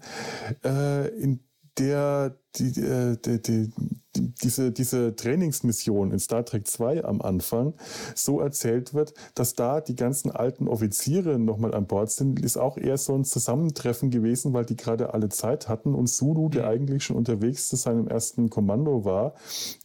äh, 0.64 1.08
in 1.18 1.40
der 1.78 2.36
die, 2.56 2.80
äh, 2.80 3.16
die, 3.24 3.40
die, 3.40 3.72
die, 4.14 4.34
diese, 4.42 4.72
diese 4.72 5.16
Trainingsmission 5.16 6.10
in 6.10 6.18
Star 6.18 6.44
Trek 6.44 6.66
2 6.66 7.04
am 7.04 7.22
Anfang 7.22 7.72
so 8.14 8.40
erzählt 8.40 8.92
wird, 8.92 9.14
dass 9.34 9.54
da 9.54 9.80
die 9.80 9.96
ganzen 9.96 10.30
alten 10.30 10.68
Offiziere 10.68 11.38
nochmal 11.38 11.74
an 11.74 11.86
Bord 11.86 12.10
sind, 12.10 12.40
ist 12.40 12.58
auch 12.58 12.76
eher 12.76 12.98
so 12.98 13.14
ein 13.14 13.24
Zusammentreffen 13.24 14.10
gewesen, 14.10 14.52
weil 14.52 14.66
die 14.66 14.76
gerade 14.76 15.14
alle 15.14 15.30
Zeit 15.30 15.68
hatten 15.68 15.94
und 15.94 16.08
Sulu, 16.08 16.50
der 16.50 16.64
mhm. 16.64 16.68
eigentlich 16.68 17.04
schon 17.04 17.16
unterwegs 17.16 17.68
zu 17.68 17.76
seinem 17.76 18.06
ersten 18.06 18.50
Kommando 18.50 19.06
war, 19.06 19.34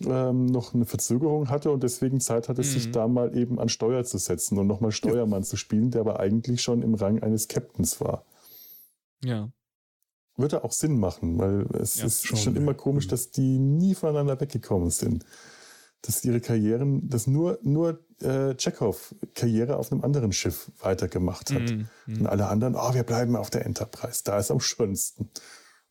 ähm, 0.06 0.46
noch 0.46 0.74
eine 0.74 0.86
Verzögerung 0.86 1.50
hatte 1.50 1.72
und 1.72 1.84
deswegen 1.84 2.20
Zeit 2.20 2.50
hatte, 2.50 2.62
mhm. 2.62 2.66
sich 2.66 2.92
da 2.92 3.08
mal 3.08 3.38
eben 3.38 3.60
an 3.60 3.70
Steuer 3.70 4.04
zu 4.04 4.18
setzen 4.18 4.58
und 4.58 4.68
nochmal 4.68 4.92
Steuermann 4.92 5.44
ja. 5.44 5.48
zu 5.48 5.56
spielen, 5.56 5.92
der 5.92 6.02
aber 6.02 6.20
eigentlich 6.20 6.62
schon 6.62 6.82
im 6.82 6.96
Rang 6.96 7.24
eines 7.24 7.48
Captains 7.48 8.02
war. 8.02 8.26
Ja 9.24 9.50
würde 10.38 10.64
auch 10.64 10.72
Sinn 10.72 11.00
machen, 11.00 11.38
weil 11.40 11.68
es 11.82 11.96
ja, 11.96 12.06
ist 12.06 12.26
schon, 12.26 12.38
schon 12.38 12.56
immer 12.56 12.74
komisch, 12.74 13.06
mhm. 13.06 13.10
dass 13.10 13.32
die 13.32 13.60
nie 13.60 13.96
voneinander 13.96 14.40
weggekommen 14.40 14.90
sind. 14.90 15.26
Dass 16.04 16.24
ihre 16.24 16.40
Karrieren, 16.40 17.10
dass 17.10 17.26
nur, 17.26 17.60
nur 17.64 18.06
äh, 18.22 18.54
Chekhov 18.56 19.16
Karriere 19.34 19.78
auf 19.78 19.92
einem 19.92 20.04
anderen 20.04 20.32
Schiff 20.32 20.72
weitergemacht 20.80 21.52
hat. 21.52 21.64
Mhm. 21.64 21.90
mhm. 22.06 22.20
Und 22.22 22.28
alle 22.28 22.48
anderen, 22.48 22.76
oh, 22.76 22.94
wir 22.94 23.04
bleiben 23.04 23.36
auf 23.36 23.50
der 23.50 23.66
Enterprise, 23.66 24.22
da 24.24 24.38
ist 24.38 24.52
am 24.52 24.60
schönsten. 24.60 25.30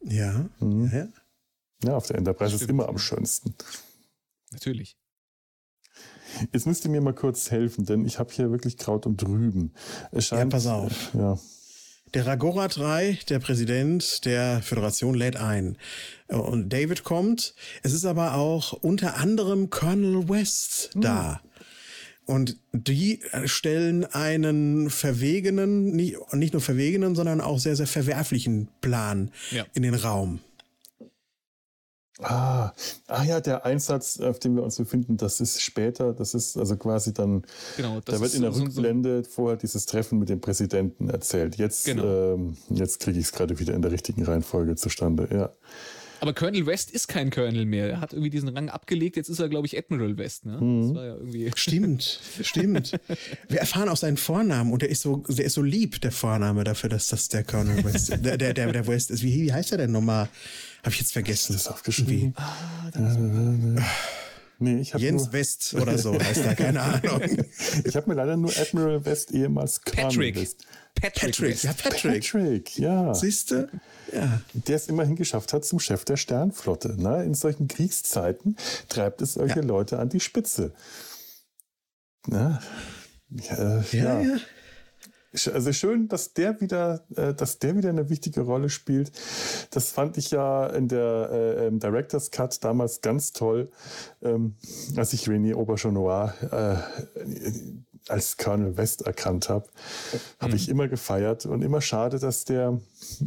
Ja. 0.00 0.48
Mhm. 0.60 0.90
ja. 0.92 1.08
Ja, 1.84 1.96
auf 1.96 2.06
der 2.06 2.16
Enterprise 2.16 2.54
ist 2.54 2.68
immer 2.68 2.88
am 2.88 2.98
schönsten. 2.98 3.54
Natürlich. 4.50 4.96
Jetzt 6.52 6.66
müsst 6.66 6.84
ihr 6.84 6.90
mir 6.90 7.00
mal 7.00 7.14
kurz 7.14 7.50
helfen, 7.50 7.84
denn 7.84 8.04
ich 8.04 8.18
habe 8.18 8.32
hier 8.32 8.50
wirklich 8.50 8.76
Kraut 8.78 9.06
und 9.06 9.20
Drüben. 9.22 9.74
Es 10.10 10.26
scheint, 10.26 10.52
ja, 10.52 10.56
pass 10.56 10.66
auf. 10.66 11.14
Ja. 11.14 11.38
Der 12.14 12.26
Ragora 12.26 12.68
3, 12.68 13.18
der 13.28 13.38
Präsident 13.40 14.24
der 14.24 14.62
Föderation, 14.62 15.14
lädt 15.14 15.36
ein. 15.36 15.76
Und 16.28 16.72
David 16.72 17.04
kommt. 17.04 17.54
Es 17.82 17.92
ist 17.92 18.04
aber 18.04 18.34
auch 18.34 18.72
unter 18.72 19.16
anderem 19.16 19.70
Colonel 19.70 20.28
West 20.28 20.90
hm. 20.94 21.00
da. 21.02 21.40
Und 22.24 22.56
die 22.72 23.20
stellen 23.44 24.04
einen 24.04 24.90
verwegenen, 24.90 25.92
nicht, 25.92 26.16
nicht 26.32 26.52
nur 26.54 26.62
verwegenen, 26.62 27.14
sondern 27.14 27.40
auch 27.40 27.60
sehr, 27.60 27.76
sehr 27.76 27.86
verwerflichen 27.86 28.68
Plan 28.80 29.30
ja. 29.52 29.64
in 29.74 29.82
den 29.82 29.94
Raum. 29.94 30.40
Ah, 32.22 32.72
ah 33.08 33.24
ja, 33.24 33.40
der 33.40 33.66
Einsatz, 33.66 34.20
auf 34.20 34.38
dem 34.38 34.56
wir 34.56 34.62
uns 34.62 34.76
befinden, 34.76 35.18
das 35.18 35.40
ist 35.40 35.60
später, 35.60 36.14
das 36.14 36.32
ist 36.32 36.56
also 36.56 36.76
quasi 36.76 37.12
dann, 37.12 37.42
genau, 37.76 38.00
da 38.00 38.18
wird 38.20 38.34
in 38.34 38.42
der 38.42 38.52
so, 38.52 38.62
Rückblende 38.62 39.22
so 39.22 39.30
vorher 39.30 39.56
dieses 39.58 39.84
Treffen 39.84 40.18
mit 40.18 40.30
dem 40.30 40.40
Präsidenten 40.40 41.10
erzählt. 41.10 41.56
Jetzt, 41.56 41.84
genau. 41.84 42.34
ähm, 42.34 42.56
jetzt 42.70 43.00
kriege 43.00 43.18
ich 43.18 43.26
es 43.26 43.32
gerade 43.32 43.58
wieder 43.58 43.74
in 43.74 43.82
der 43.82 43.90
richtigen 43.90 44.24
Reihenfolge 44.24 44.76
zustande, 44.76 45.28
ja. 45.30 45.52
Aber 46.20 46.32
Colonel 46.32 46.66
West 46.66 46.90
ist 46.90 47.08
kein 47.08 47.30
Colonel 47.30 47.66
mehr. 47.66 47.90
Er 47.90 48.00
hat 48.00 48.12
irgendwie 48.12 48.30
diesen 48.30 48.48
Rang 48.48 48.70
abgelegt. 48.70 49.16
Jetzt 49.16 49.28
ist 49.28 49.38
er, 49.38 49.48
glaube 49.50 49.66
ich, 49.66 49.76
Admiral 49.76 50.16
West. 50.16 50.46
Ne? 50.46 50.58
Mhm. 50.58 50.82
Das 50.82 50.94
war 50.94 51.04
ja 51.04 51.14
irgendwie 51.16 51.52
stimmt, 51.56 52.20
stimmt. 52.40 52.98
Wir 53.48 53.60
erfahren 53.60 53.88
auch 53.88 53.96
seinen 53.96 54.16
Vornamen 54.16 54.72
und 54.72 54.82
der 54.82 54.88
ist 54.88 55.02
so, 55.02 55.22
der 55.28 55.44
ist 55.44 55.54
so 55.54 55.62
lieb, 55.62 56.00
der 56.00 56.12
Vorname 56.12 56.64
dafür, 56.64 56.88
dass 56.88 57.08
das 57.08 57.28
der 57.28 57.44
Colonel 57.44 57.84
West, 57.84 58.10
der, 58.24 58.38
der, 58.38 58.54
der, 58.54 58.72
der 58.72 58.86
West 58.86 59.10
ist. 59.10 59.22
Wie, 59.22 59.42
wie 59.42 59.52
heißt 59.52 59.72
er 59.72 59.78
denn 59.78 59.92
nochmal? 59.92 60.28
Habe 60.86 60.94
ich 60.94 61.00
jetzt 61.00 61.14
vergessen. 61.14 61.52
Das 61.54 61.66
aufgeschrieben. 61.66 62.32
Ah, 62.36 62.90
das 62.92 63.18
Nee, 64.58 64.78
ich 64.78 64.94
Jens 64.94 65.24
nur, 65.24 65.32
West 65.32 65.74
oder 65.74 65.98
so 65.98 66.18
heißt 66.18 66.44
er, 66.46 66.54
keine 66.54 66.80
Ahnung. 66.80 67.20
ich 67.84 67.96
habe 67.96 68.08
mir 68.08 68.14
leider 68.14 68.36
nur 68.36 68.56
Admiral 68.56 69.04
West 69.04 69.32
ehemals 69.32 69.80
Patrick. 69.80 70.36
West. 70.36 70.64
Patrick. 70.94 71.32
Patrick. 71.32 71.62
Ja, 71.64 71.72
Patrick. 71.72 72.22
Patrick, 72.22 72.78
ja. 72.78 73.12
Siehst 73.14 73.50
du? 73.50 73.68
Ja. 74.12 74.40
Der 74.52 74.76
es 74.76 74.86
immerhin 74.86 75.16
geschafft 75.16 75.52
hat 75.52 75.64
zum 75.64 75.80
Chef 75.80 76.04
der 76.04 76.16
Sternflotte. 76.16 76.94
Ne? 77.02 77.24
In 77.24 77.34
solchen 77.34 77.66
Kriegszeiten 77.66 78.56
treibt 78.88 79.20
es 79.22 79.34
solche 79.34 79.56
ja. 79.56 79.66
Leute 79.66 79.98
an 79.98 80.08
die 80.08 80.20
Spitze. 80.20 80.72
Na? 82.28 82.62
Ja, 83.28 83.84
ja. 83.90 84.20
ja 84.20 84.36
also 85.52 85.72
schön, 85.72 86.08
dass 86.08 86.32
der 86.32 86.60
wieder, 86.60 87.04
äh, 87.14 87.34
dass 87.34 87.58
der 87.58 87.76
wieder 87.76 87.90
eine 87.90 88.08
wichtige 88.08 88.42
Rolle 88.42 88.68
spielt. 88.68 89.12
Das 89.70 89.90
fand 89.90 90.16
ich 90.18 90.30
ja 90.30 90.66
in 90.66 90.88
der 90.88 91.30
äh, 91.30 91.70
Director's 91.72 92.30
Cut 92.30 92.62
damals 92.64 93.00
ganz 93.00 93.32
toll, 93.32 93.70
ähm, 94.22 94.54
als 94.96 95.12
ich 95.12 95.26
René 95.26 95.54
Aubergenois 95.54 96.32
äh, 96.50 96.76
als 98.08 98.36
Colonel 98.36 98.76
West 98.76 99.02
erkannt 99.02 99.48
habe. 99.48 99.66
Habe 100.40 100.52
mhm. 100.52 100.56
ich 100.56 100.68
immer 100.68 100.88
gefeiert 100.88 101.46
und 101.46 101.62
immer 101.62 101.80
schade, 101.80 102.18
dass 102.18 102.44
der 102.44 102.80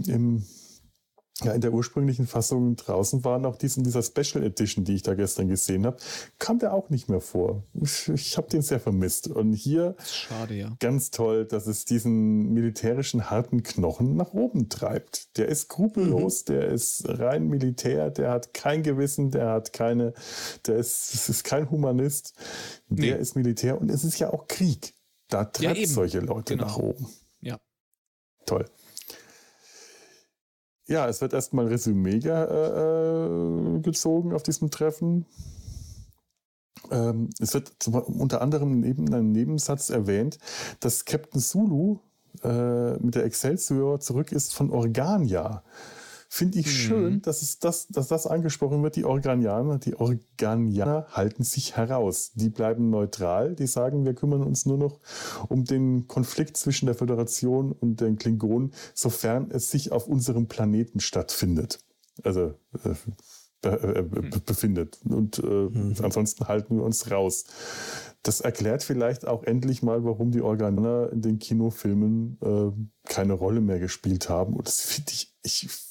im 0.08 0.44
ja, 1.44 1.54
in 1.54 1.62
der 1.62 1.74
ursprünglichen 1.74 2.28
Fassung 2.28 2.76
draußen 2.76 3.24
waren, 3.24 3.46
auch 3.46 3.58
diesen, 3.58 3.84
dieser 3.84 4.04
Special 4.04 4.44
Edition, 4.44 4.86
die 4.86 4.96
ich 4.96 5.04
da 5.04 5.14
gestern 5.14 5.48
gesehen 5.48 5.86
habe, 5.86 5.98
kam 6.38 6.60
der 6.60 6.74
auch 6.74 6.90
nicht 6.90 7.10
mehr 7.10 7.22
vor. 7.22 7.64
Ich, 7.74 8.10
ich 8.10 8.38
habe 8.38 8.50
den 8.50 8.62
sehr 8.62 8.80
vermisst. 8.80 9.28
Und 9.28 9.54
hier 9.54 9.96
Schade, 10.04 10.56
ja. 10.56 10.76
ganz 10.80 11.12
toll, 11.12 11.46
dass 11.46 11.68
es 11.68 11.86
diesen 11.86 12.54
militärischen 12.54 13.30
harten 13.30 13.64
Knochen 13.64 14.16
nach 14.16 14.34
oben 14.34 14.70
treibt. 14.70 15.38
Der 15.38 15.48
ist 15.48 15.62
skrupellos, 15.62 16.42
mhm. 16.42 16.54
der 16.54 16.68
ist 16.68 17.04
rein 17.08 17.48
militär, 17.48 18.10
der 18.10 18.32
hat 18.32 18.54
kein 18.54 18.84
Gewissen, 18.84 19.32
der 19.32 19.50
hat 19.50 19.74
keine, 19.74 20.14
der 20.66 20.78
ist, 20.78 21.14
es 21.14 21.30
ist 21.30 21.44
kein 21.44 21.70
Humanist, 21.70 22.34
der 22.90 23.16
nee. 23.16 23.22
ist 23.22 23.36
Militär 23.36 23.80
und 23.80 23.90
es 23.90 24.04
ist 24.04 24.20
ja 24.20 24.32
auch 24.32 24.48
Krieg. 24.48 24.94
Da 25.28 25.46
treibt 25.46 25.78
ja, 25.78 25.88
solche 25.88 26.20
Leute 26.20 26.56
genau. 26.56 26.68
nach 26.68 26.78
oben. 26.78 27.08
Ja. 27.42 27.60
Toll. 28.46 28.66
Ja, 30.90 31.08
es 31.08 31.22
wird 31.22 31.34
erstmal 31.34 31.68
Resümee 31.68 32.18
ge 32.18 32.32
äh, 32.32 33.80
gezogen 33.80 34.34
auf 34.34 34.42
diesem 34.42 34.72
Treffen. 34.72 35.28
Ähm, 36.90 37.30
es 37.40 37.54
wird 37.54 37.72
zum, 37.78 37.94
unter 37.94 38.42
anderem 38.42 38.80
neben 38.80 39.14
einem 39.14 39.32
Nebensatz 39.32 39.92
erwähnt, 39.92 40.40
dass 40.80 41.06
Captain 41.06 41.40
Zulu 41.40 42.00
äh, 42.44 42.94
mit 42.98 43.14
der 43.14 43.26
Excelsior 43.26 44.00
zurück 44.00 44.32
ist 44.32 44.56
von 44.56 44.72
Organia. 44.72 45.62
Finde 46.32 46.60
ich 46.60 46.68
mhm. 46.68 46.70
schön, 46.70 47.22
dass, 47.24 47.42
es 47.42 47.58
das, 47.58 47.88
dass 47.88 48.08
das 48.08 48.28
angesprochen 48.28 48.84
wird. 48.84 48.96
Die 48.96 49.04
Organianer, 49.04 49.80
die 49.80 49.96
Organianer 49.96 51.08
halten 51.12 51.44
sich 51.44 51.76
heraus. 51.76 52.34
Die 52.36 52.50
bleiben 52.50 52.92
neutral. 52.92 53.56
Die 53.56 53.66
sagen, 53.66 54.06
wir 54.06 54.14
kümmern 54.14 54.44
uns 54.44 54.68
nur 54.68 54.78
noch 54.78 55.00
um 55.48 55.66
den 55.66 56.08
Konflikt 56.08 56.56
zwischen 56.56 56.86
der 56.86 56.94
Föderation 56.94 57.72
und 57.72 58.00
den 58.00 58.18
Klingonen, 58.18 58.74
sofern 58.94 59.50
es 59.50 59.72
sich 59.72 59.92
auf 59.92 60.08
unserem 60.08 60.48
Planeten 60.48 61.00
stattfindet. 61.00 61.80
Also 62.24 62.54
äh, 62.84 62.94
äh, 63.64 64.04
be, 64.04 64.40
befindet. 64.46 65.00
Und 65.04 65.40
äh, 65.40 65.46
mhm. 65.48 65.96
ansonsten 66.04 66.48
halten 66.48 66.78
wir 66.78 66.84
uns 66.84 67.10
raus. 67.10 67.46
Das 68.22 68.40
erklärt 68.40 68.84
vielleicht 68.84 69.28
auch 69.28 69.44
endlich 69.44 69.82
mal, 69.82 70.04
warum 70.04 70.30
die 70.30 70.42
Organer 70.42 71.10
in 71.12 71.24
den 71.24 71.40
Kinofilmen 71.40 72.38
äh, 72.42 73.10
keine 73.10 73.34
Rolle 73.34 73.62
mehr 73.62 73.80
gespielt 73.80 74.30
haben. 74.30 74.56
Und 74.56 74.68
das 74.68 74.82
finde 74.82 75.12
ich, 75.12 75.36
ich 75.42 75.89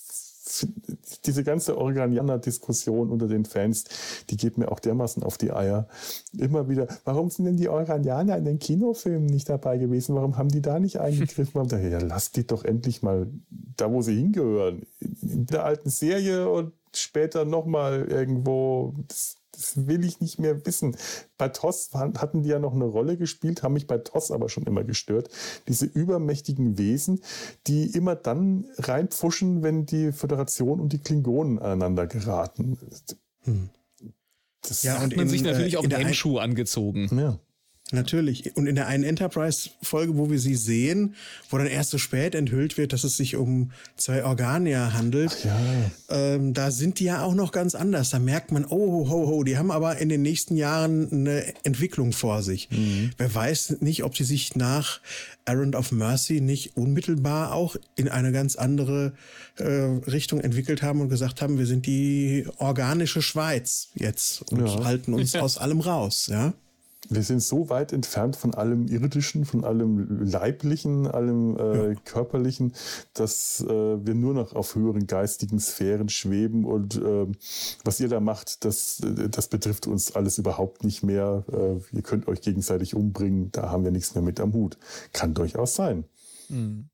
diese 1.25 1.45
ganze 1.45 1.79
Organianer-Diskussion 1.79 3.11
unter 3.11 3.29
den 3.29 3.45
Fans, 3.45 3.85
die 4.31 4.37
geht 4.37 4.59
mir 4.59 4.71
auch 4.71 4.81
dermaßen 4.81 5.23
auf 5.23 5.39
die 5.39 5.53
Eier. 5.53 5.89
Immer 6.37 6.69
wieder, 6.69 6.87
warum 7.05 7.31
sind 7.31 7.45
denn 7.47 7.57
die 7.57 7.69
Organianer 7.69 8.37
in 8.37 8.45
den 8.45 8.59
Kinofilmen 8.59 9.27
nicht 9.27 9.49
dabei 9.49 9.79
gewesen? 9.79 10.15
Warum 10.15 10.37
haben 10.37 10.49
die 10.49 10.63
da 10.63 10.79
nicht 10.79 11.01
eingegriffen? 11.01 11.55
Warum 11.55 11.69
dachte, 11.69 11.89
ja, 11.89 12.01
lasst 12.01 12.37
die 12.37 12.47
doch 12.47 12.65
endlich 12.65 13.03
mal 13.03 13.27
da, 13.77 13.91
wo 13.91 14.03
sie 14.03 14.17
hingehören. 14.17 14.83
In 15.23 15.47
der 15.47 15.65
alten 15.65 15.91
Serie 15.91 16.49
und 16.49 16.73
später 16.95 17.45
nochmal 17.45 18.07
irgendwo. 18.09 18.95
Das, 19.09 19.38
das 19.59 19.87
will 19.89 20.05
ich 20.05 20.21
nicht 20.21 20.39
mehr 20.39 20.65
wissen. 20.65 20.97
Bei 21.37 21.49
TOS 21.49 21.91
hatten 21.93 22.43
die 22.43 22.49
ja 22.49 22.59
noch 22.59 22.75
eine 22.75 22.85
Rolle 22.85 23.17
gespielt, 23.17 23.63
haben 23.63 23.75
mich 23.75 23.87
bei 23.87 23.99
TOS 23.99 24.31
aber 24.31 24.49
schon 24.49 24.65
immer 24.65 24.85
gestört. 24.85 25.29
Diese 25.67 25.87
übermächtigen 25.87 26.79
Wesen, 26.79 27.21
die 27.67 27.87
immer 27.87 28.15
dann 28.15 28.67
reinpfuschen, 28.79 29.63
wenn 29.63 29.85
die 29.85 30.13
Föderation 30.13 30.81
und 30.81 30.93
die 30.93 30.99
Klingonen 30.99 31.59
aneinander 31.59 32.07
geraten. 32.07 32.79
Hm. 33.43 33.71
Das 34.63 34.83
ja, 34.83 34.99
hat 35.01 35.11
man 35.11 35.27
in, 35.27 35.29
sich 35.29 35.43
natürlich 35.43 35.75
äh, 35.75 35.77
auch 35.79 35.85
einen 35.85 35.97
Hemmschuh 35.97 36.39
angezogen. 36.39 37.09
Ja. 37.19 37.39
Natürlich. 37.91 38.55
Und 38.55 38.67
in 38.67 38.75
der 38.75 38.87
einen 38.87 39.05
Enterprise-Folge, 39.05 40.19
wo 40.19 40.31
wir 40.31 40.39
sie 40.39 40.57
sehen, 40.57 41.15
wo 41.49 41.57
dann 41.57 41.67
erst 41.67 41.91
so 41.91 41.99
spät 41.99 42.35
enthüllt 42.35 42.77
wird, 42.77 42.93
dass 42.93 43.03
es 43.03 43.17
sich 43.17 43.37
um 43.37 43.71
zwei 43.97 44.25
Organier 44.25 44.93
handelt, 44.93 45.45
ja. 45.45 45.59
ähm, 46.11 46.53
da 46.53 46.71
sind 46.71 47.01
die 47.01 47.05
ja 47.05 47.23
auch 47.23 47.35
noch 47.35 47.51
ganz 47.51 47.75
anders. 47.75 48.11
Da 48.11 48.19
merkt 48.19 48.53
man, 48.53 48.67
oh, 48.67 49.09
ho, 49.09 49.27
ho, 49.27 49.43
die 49.43 49.57
haben 49.57 49.71
aber 49.71 49.99
in 49.99 50.11
den 50.11 50.21
nächsten 50.21 50.57
Jahren 50.57 51.11
eine 51.11 51.55
Entwicklung 51.65 52.13
vor 52.13 52.43
sich. 52.43 52.69
Mhm. 52.71 53.11
Wer 53.17 53.35
weiß 53.35 53.77
nicht, 53.81 54.05
ob 54.05 54.17
sie 54.17 54.25
sich 54.25 54.55
nach 54.55 55.01
Errand 55.47 55.75
of 55.75 55.91
Mercy 55.91 56.43
nicht 56.43 56.77
unmittelbar 56.77 57.55
auch 57.55 57.77
in 57.97 58.11
eine 58.11 58.33
ganz 58.33 58.57
andere 58.57 59.15
äh, 59.57 59.65
Richtung 59.65 60.41
entwickelt 60.41 60.83
haben 60.83 61.01
und 61.01 61.09
gesagt 61.09 61.41
haben, 61.41 61.59
wir 61.59 61.67
sind 61.67 61.87
die 61.87 62.47
organische 62.59 63.23
Schweiz 63.23 63.89
jetzt 63.95 64.43
und 64.53 64.67
ja. 64.67 64.85
halten 64.85 65.15
uns 65.15 65.35
aus 65.37 65.57
allem 65.57 65.81
raus, 65.81 66.27
ja. 66.31 66.53
Wir 67.11 67.23
sind 67.23 67.43
so 67.43 67.71
weit 67.71 67.93
entfernt 67.93 68.37
von 68.37 68.55
allem 68.55 68.87
Irdischen, 68.87 69.45
von 69.45 69.65
allem 69.65 70.25
Leiblichen, 70.25 71.07
allem 71.07 71.57
äh, 71.57 71.93
ja. 71.93 72.01
Körperlichen, 72.05 72.75
dass 73.15 73.61
äh, 73.61 73.67
wir 74.07 74.15
nur 74.15 74.35
noch 74.35 74.55
auf 74.55 74.75
höheren 74.75 75.07
geistigen 75.07 75.59
Sphären 75.59 76.09
schweben. 76.09 76.65
Und 76.65 76.97
äh, 76.97 77.27
was 77.85 78.01
ihr 78.01 78.09
da 78.09 78.21
macht, 78.21 78.65
das, 78.65 79.01
das 79.31 79.49
betrifft 79.49 79.87
uns 79.87 80.15
alles 80.15 80.39
überhaupt 80.39 80.85
nicht 80.85 81.03
mehr. 81.03 81.45
Äh, 81.51 81.97
ihr 81.97 82.03
könnt 82.03 82.29
euch 82.29 82.43
gegenseitig 82.43 82.95
umbringen, 82.95 83.51
da 83.53 83.71
haben 83.71 83.85
wir 83.85 83.91
nichts 83.91 84.15
mehr 84.15 84.23
mit 84.23 84.39
am 84.41 84.53
Hut. 84.53 84.79
Kann 85.13 85.35
durchaus 85.35 85.75
sein. 85.75 86.05
Mhm. 86.49 86.91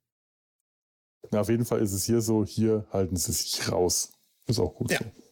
Na, 1.30 1.40
auf 1.40 1.48
jeden 1.48 1.64
Fall 1.64 1.80
ist 1.80 1.92
es 1.92 2.04
hier 2.04 2.20
so, 2.20 2.44
hier 2.44 2.86
halten 2.92 3.16
sie 3.16 3.32
sich 3.32 3.70
raus. 3.72 4.12
Ist 4.46 4.60
auch 4.60 4.74
gut 4.74 4.92
ja. 4.92 4.98
so 4.98 5.23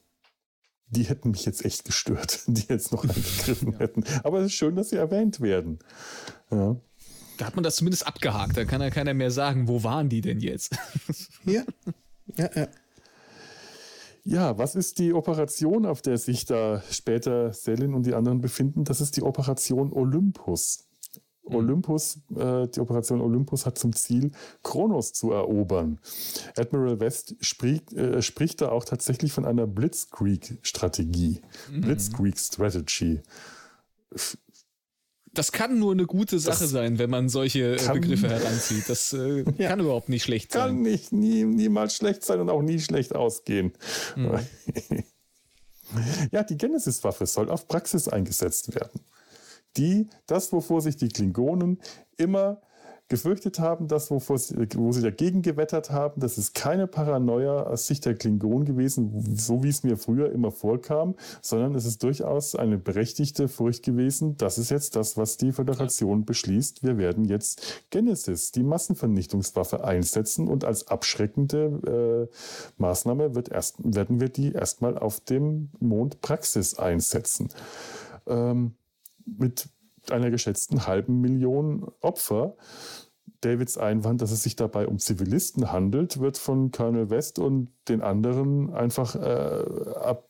die 0.93 1.05
hätten 1.05 1.31
mich 1.31 1.45
jetzt 1.45 1.65
echt 1.65 1.85
gestört, 1.85 2.41
die 2.47 2.65
jetzt 2.69 2.93
noch 2.93 3.03
angegriffen 3.03 3.73
ja. 3.73 3.79
hätten. 3.81 4.05
Aber 4.23 4.41
es 4.41 4.47
ist 4.47 4.55
schön, 4.55 4.77
dass 4.77 4.91
sie 4.91 4.97
erwähnt 4.97 5.41
werden. 5.41 5.79
Ja. 6.51 6.77
Da 7.39 7.47
hat 7.47 7.57
man 7.57 7.65
das 7.65 7.77
zumindest 7.77 8.07
abgehakt. 8.07 8.57
Da 8.57 8.65
kann 8.65 8.81
ja 8.81 8.91
keiner 8.91 9.15
mehr 9.15 9.31
sagen, 9.31 9.67
wo 9.67 9.83
waren 9.83 10.09
die 10.09 10.21
denn 10.21 10.41
jetzt? 10.41 10.77
ja. 11.45 11.63
Ja, 12.37 12.51
ja. 12.55 12.69
Ja, 14.25 14.57
was 14.57 14.77
ist 14.77 15.01
die 15.01 15.13
Operation, 15.15 15.85
auf 15.85 16.01
der 16.01 16.17
sich 16.17 16.45
da 16.45 16.81
später 16.91 17.53
Selin 17.53 17.93
und 17.93 18.07
die 18.07 18.15
anderen 18.15 18.41
befinden? 18.41 18.85
Das 18.85 19.01
ist 19.01 19.17
die 19.17 19.23
Operation 19.23 19.93
Olympus. 19.93 20.87
Mhm. 21.53 21.59
Olympus, 21.59 22.19
äh, 22.37 22.69
die 22.69 22.81
Operation 22.81 23.21
Olympus 23.21 23.67
hat 23.67 23.79
zum 23.79 23.95
Ziel, 23.95 24.33
Kronos 24.63 25.13
zu 25.13 25.33
erobern. 25.33 25.99
Admiral 26.57 27.01
West 27.01 27.37
spricht, 27.41 27.93
äh, 27.93 28.23
spricht 28.23 28.61
da 28.61 28.71
auch 28.71 28.85
tatsächlich 28.85 29.33
von 29.33 29.45
einer 29.45 29.67
Blitzkrieg-Strategie. 29.67 31.41
Mhm. 31.71 31.81
Blitzkrieg-Strategy. 31.81 33.21
Das 35.35 35.51
kann 35.51 35.79
nur 35.79 35.93
eine 35.93 36.05
gute 36.05 36.39
Sache 36.39 36.65
das 36.65 36.71
sein, 36.71 36.99
wenn 36.99 37.09
man 37.09 37.29
solche 37.29 37.77
äh, 37.77 37.93
Begriffe 37.93 38.29
heranzieht. 38.31 38.89
Das 38.89 39.13
äh, 39.13 39.45
ja. 39.57 39.69
kann 39.69 39.81
überhaupt 39.81 40.09
nicht 40.09 40.25
schlecht 40.25 40.53
sein. 40.53 40.63
Kann 40.63 40.83
nicht, 40.83 41.13
nie, 41.13 41.45
niemals 41.45 41.97
schlecht 41.97 42.25
sein 42.25 42.41
und 42.41 42.51
auch 42.51 42.63
nie 42.63 42.81
schlecht 42.81 43.15
ausgehen. 43.15 43.73
Mhm. 44.17 44.39
ja, 46.33 46.43
die 46.43 46.59
Genesis-Waffe 46.59 47.27
soll 47.27 47.49
auf 47.49 47.67
Praxis 47.69 48.09
eingesetzt 48.09 48.75
werden 48.75 49.01
die, 49.77 50.09
das, 50.27 50.53
wovor 50.53 50.81
sich 50.81 50.97
die 50.97 51.09
Klingonen 51.09 51.81
immer 52.17 52.61
gefürchtet 53.13 53.59
haben, 53.59 53.89
das, 53.89 54.11
wovor 54.11 54.39
sie, 54.39 54.57
wo 54.75 54.91
sie 54.91 55.03
dagegen 55.03 55.43
gewettert 55.43 55.91
haben, 55.91 56.19
das 56.19 56.39
ist 56.39 56.55
keine 56.55 56.87
Paranoia 56.87 57.65
aus 57.65 57.87
Sicht 57.87 58.07
der 58.07 58.15
Klingonen 58.15 58.65
gewesen, 58.65 59.37
so 59.37 59.63
wie 59.63 59.69
es 59.69 59.83
mir 59.83 59.99
früher 59.99 60.33
immer 60.33 60.51
vorkam, 60.51 61.15
sondern 61.43 61.75
es 61.75 61.85
ist 61.85 62.03
durchaus 62.03 62.55
eine 62.55 62.79
berechtigte 62.79 63.49
Furcht 63.49 63.85
gewesen. 63.85 64.39
Das 64.39 64.57
ist 64.57 64.71
jetzt 64.71 64.97
das, 64.97 65.19
was 65.19 65.37
die 65.37 65.53
Föderation 65.53 66.25
beschließt. 66.25 66.85
Wir 66.85 66.97
werden 66.97 67.27
jetzt 67.27 67.85
Genesis, 67.91 68.51
die 68.51 68.63
Massenvernichtungswaffe, 68.63 69.85
einsetzen 69.85 70.49
und 70.49 70.65
als 70.65 70.89
abschreckende 70.89 72.29
äh, 72.31 72.35
Maßnahme 72.79 73.35
wird 73.35 73.51
erst, 73.51 73.77
werden 73.85 74.21
wir 74.21 74.31
die 74.31 74.53
erstmal 74.53 74.97
auf 74.97 75.21
dem 75.21 75.69
Mond 75.81 76.23
Praxis 76.23 76.79
einsetzen. 76.79 77.51
Ähm, 78.27 78.73
mit 79.27 79.69
einer 80.11 80.31
geschätzten 80.31 80.87
halben 80.87 81.21
Million 81.21 81.91
Opfer. 82.01 82.57
Davids 83.41 83.77
Einwand, 83.77 84.23
dass 84.23 84.31
es 84.31 84.43
sich 84.43 84.57
dabei 84.57 84.87
um 84.87 84.99
Zivilisten 84.99 85.73
handelt, 85.73 86.21
wird 86.21 86.39
von 86.39 86.71
Colonel 86.71 87.11
West 87.11 87.39
und 87.39 87.71
den 87.89 88.01
anderen 88.01 88.73
einfach 88.73 89.17
äh, 89.17 89.99
ab, 89.99 90.29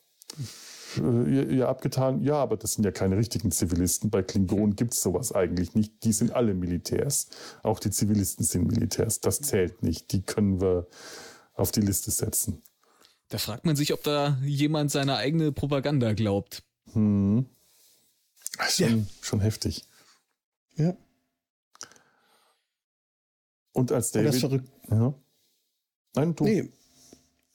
äh, 0.98 1.57
ja, 1.57 1.68
abgetan. 1.68 2.22
Ja, 2.22 2.37
aber 2.37 2.57
das 2.57 2.72
sind 2.72 2.85
ja 2.85 2.90
keine 2.90 3.16
richtigen 3.16 3.50
Zivilisten. 3.50 4.11
Bei 4.11 4.22
Klingonen 4.22 4.76
gibt 4.76 4.94
es 4.94 5.02
sowas 5.02 5.33
eigentlich 5.33 5.74
nicht. 5.74 6.05
Die 6.05 6.12
sind 6.12 6.33
alle 6.33 6.55
Militärs. 6.55 7.28
Auch 7.62 7.81
die 7.81 7.90
Zivilisten 7.90 8.44
sind 8.44 8.66
Militärs. 8.66 9.20
Das 9.20 9.40
zählt 9.40 9.83
nicht. 9.83 10.12
Die 10.12 10.22
können 10.22 10.61
wir 10.61 10.87
auf 11.55 11.70
die 11.70 11.81
Liste 11.81 12.11
setzen. 12.11 12.62
Da 13.28 13.38
fragt 13.38 13.64
man 13.64 13.76
sich, 13.76 13.92
ob 13.92 14.02
da 14.02 14.38
jemand 14.42 14.90
seine 14.90 15.16
eigene 15.16 15.52
Propaganda 15.52 16.12
glaubt. 16.14 16.62
Hm. 16.92 17.46
Schon, 18.68 18.98
ja. 18.98 19.04
schon 19.20 19.40
heftig. 19.40 19.84
Ja. 20.76 20.96
Und 23.72 23.92
als 23.92 24.12
David. 24.12 24.26
Und 24.26 24.34
das 24.34 24.40
verrückt. 24.40 24.70
Ja. 24.90 25.14
Nein, 26.14 26.34
du. 26.34 26.44
Nee. 26.44 26.70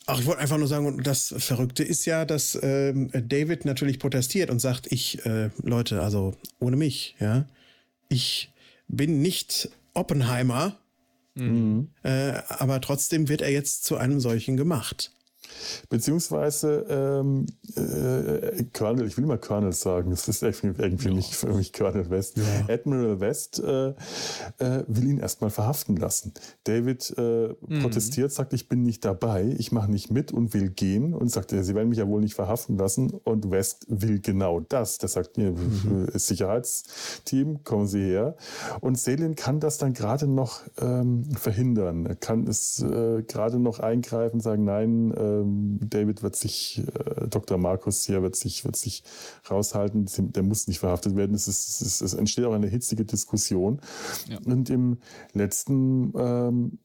Ach, 0.10 0.20
ich 0.20 0.26
wollte 0.26 0.40
einfach 0.40 0.58
nur 0.58 0.70
sagen, 0.70 1.04
das 1.04 1.36
Verrückte 1.38 1.84
ist 1.84 2.06
ja, 2.06 2.24
dass 2.24 2.58
ähm, 2.62 3.12
David 3.12 3.66
natürlich 3.66 4.00
protestiert 4.00 4.50
und 4.50 4.60
sagt, 4.60 4.90
ich, 4.90 5.26
äh, 5.26 5.50
Leute, 5.62 6.02
also 6.02 6.34
ohne 6.60 6.78
mich, 6.78 7.18
ja, 7.20 7.46
ich 8.08 8.54
bin 8.88 9.22
nicht 9.22 9.70
Oppenheimer, 9.94 10.80
mhm. 11.36 11.90
äh, 12.04 12.42
aber 12.48 12.80
trotzdem 12.80 13.28
wird 13.28 13.42
er 13.42 13.52
jetzt 13.52 13.84
zu 13.84 13.98
einem 13.98 14.22
solchen 14.22 14.56
gemacht. 14.56 15.12
Beziehungsweise 15.90 16.86
ähm, 16.90 17.46
äh, 17.76 18.64
Colonel, 18.74 19.08
ich 19.08 19.18
will 19.18 19.26
mal 19.26 19.38
Colonel 19.38 19.74
sagen, 19.74 20.12
das 20.12 20.28
ist 20.28 20.44
irgendwie 20.44 21.08
ja. 21.08 21.14
nicht 21.14 21.36
für 21.36 21.54
mich 21.54 21.74
Colonel 21.74 22.10
West. 22.10 22.38
Ja. 22.38 22.74
Admiral 22.74 23.20
West 23.20 23.60
äh, 23.60 23.90
äh, 23.90 24.84
will 24.88 25.06
ihn 25.08 25.20
erstmal 25.20 25.50
verhaften 25.50 25.96
lassen. 25.96 26.34
David 26.64 27.14
äh, 27.18 27.50
mhm. 27.68 27.82
protestiert, 27.82 28.32
sagt, 28.32 28.54
ich 28.54 28.68
bin 28.68 28.84
nicht 28.84 29.06
dabei, 29.06 29.56
ich 29.58 29.72
mache 29.72 29.90
nicht 29.92 30.12
mit 30.12 30.32
und 30.32 30.54
will 30.54 30.70
gehen 30.70 31.14
und 31.14 31.30
sagt, 31.30 31.52
sie 31.52 31.76
werden 31.76 31.90
mich 31.90 32.00
ja 32.00 32.08
wohl 32.08 32.22
nicht 32.22 32.36
verhaften 32.36 32.78
lassen. 32.78 33.12
Und 33.24 33.52
West 33.52 33.86
will 33.90 34.20
genau 34.20 34.60
das. 34.60 34.98
Der 34.98 35.10
sagt, 35.10 35.38
mir, 35.38 35.52
mhm. 35.52 36.08
Sicherheitsteam, 36.14 37.64
kommen 37.64 37.88
Sie 37.88 38.02
her. 38.02 38.36
Und 38.82 38.98
Selin 38.98 39.36
kann 39.36 39.60
das 39.60 39.78
dann 39.78 39.94
gerade 39.94 40.28
noch 40.28 40.62
ähm, 40.80 41.26
verhindern. 41.32 42.06
Er 42.06 42.16
kann 42.16 42.48
es 42.48 42.82
äh, 42.82 43.24
gerade 43.24 43.60
noch 43.60 43.80
eingreifen, 43.80 44.40
sagen, 44.40 44.66
nein, 44.66 45.12
äh, 45.12 45.37
David 45.46 46.24
wird 46.24 46.36
sich, 46.36 46.84
äh, 46.94 47.28
Dr. 47.28 47.58
Markus 47.58 48.06
hier 48.06 48.22
wird 48.22 48.36
sich, 48.36 48.66
wird 48.66 48.76
sich 48.76 49.04
raushalten, 49.50 50.08
der 50.34 50.44
muss 50.44 50.68
nicht 50.68 50.80
verhaftet 50.80 51.16
werden. 51.16 51.36
Es, 51.36 51.48
ist, 51.48 51.82
es, 51.82 52.02
es 52.02 52.14
entsteht 52.14 52.46
auch 52.46 52.54
eine 52.54 52.68
hitzige 52.68 53.06
Diskussion. 53.06 53.82
Ja. 54.28 54.40
Und 54.46 54.70
im 54.70 54.98
letzten, 55.34 56.14
ähm, 56.18 56.80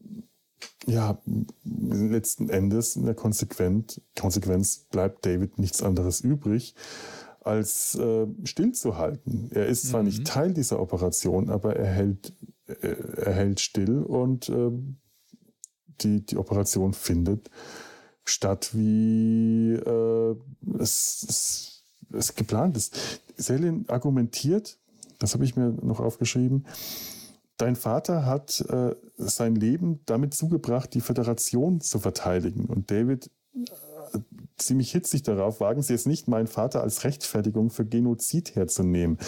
ja, 0.87 1.21
letzten 1.65 2.49
Endes 2.49 2.97
in 2.97 3.05
der 3.05 3.15
Konsequenz, 3.15 4.01
Konsequenz 4.19 4.87
bleibt 4.91 5.25
David 5.27 5.59
nichts 5.59 5.83
anderes 5.83 6.21
übrig, 6.21 6.75
als 7.41 7.95
äh, 7.97 8.27
stillzuhalten. 8.45 9.51
Er 9.53 9.67
ist 9.67 9.88
zwar 9.88 10.03
mhm. 10.03 10.09
nicht 10.09 10.27
Teil 10.27 10.53
dieser 10.53 10.81
Operation, 10.81 11.51
aber 11.51 11.77
er 11.77 11.91
hält, 11.91 12.37
äh, 12.67 12.97
er 13.17 13.33
hält 13.33 13.61
still 13.61 14.03
und 14.03 14.49
äh, 14.49 14.71
die, 16.01 16.25
die 16.25 16.37
Operation 16.37 16.95
findet 16.95 17.51
statt, 18.25 18.71
wie 18.73 19.73
äh, 19.75 20.37
es, 20.79 21.27
es, 21.29 21.85
es 22.13 22.35
geplant 22.35 22.77
ist. 22.77 23.21
Selin 23.37 23.85
argumentiert, 23.89 24.79
das 25.19 25.35
habe 25.35 25.45
ich 25.45 25.57
mir 25.57 25.71
noch 25.71 26.01
aufgeschrieben, 26.01 26.67
dein 27.57 27.77
Vater 27.77 28.27
hat 28.27 28.61
äh, 28.69 28.95
sein 29.17 29.55
Leben 29.55 30.01
damit 30.07 30.35
zugebracht, 30.35 30.95
die 30.95 31.01
Föderation 31.01 31.81
zu 31.81 31.99
verteidigen. 31.99 32.67
Und 32.67 32.91
David 32.91 33.31
äh, 33.55 34.19
ziemlich 34.57 34.93
hitzig 34.93 35.23
darauf, 35.23 35.61
wagen 35.61 35.83
Sie 35.83 35.95
es 35.95 36.07
nicht, 36.07 36.29
meinen 36.29 36.47
Vater 36.47 36.83
als 36.83 37.05
Rechtfertigung 37.05 37.71
für 37.71 37.85
Genozid 37.85 38.55
herzunehmen. 38.55 39.19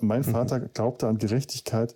Mein 0.00 0.20
mhm. 0.20 0.24
Vater 0.24 0.60
glaubte 0.60 1.08
an 1.08 1.18
Gerechtigkeit 1.18 1.94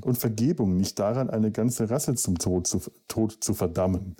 und 0.00 0.18
Vergebung, 0.18 0.76
nicht 0.76 0.98
daran, 0.98 1.30
eine 1.30 1.50
ganze 1.50 1.90
Rasse 1.90 2.14
zum 2.14 2.38
Tod 2.38 2.66
zu, 2.66 2.80
Tod 3.08 3.36
zu 3.40 3.54
verdammen. 3.54 4.16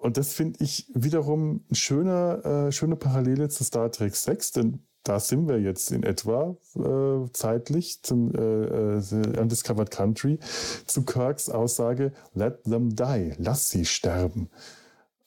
Und 0.00 0.16
das 0.16 0.32
finde 0.32 0.64
ich 0.64 0.90
wiederum 0.94 1.62
eine 1.68 1.76
schöne, 1.76 2.68
äh, 2.68 2.72
schöne 2.72 2.96
Parallele 2.96 3.50
zu 3.50 3.64
Star 3.64 3.92
Trek 3.92 4.16
6, 4.16 4.52
denn 4.52 4.82
da 5.04 5.20
sind 5.20 5.46
wir 5.46 5.60
jetzt 5.60 5.92
in 5.92 6.02
etwa 6.02 6.56
äh, 6.74 7.30
zeitlich 7.32 8.02
zum 8.02 8.34
äh, 8.34 8.98
äh, 8.98 9.40
Undiscovered 9.40 9.90
Country 9.90 10.38
zu 10.86 11.04
Kirks 11.04 11.50
Aussage, 11.50 12.12
let 12.34 12.64
them 12.64 12.94
die, 12.96 13.34
lass 13.36 13.68
sie 13.68 13.84
sterben. 13.84 14.48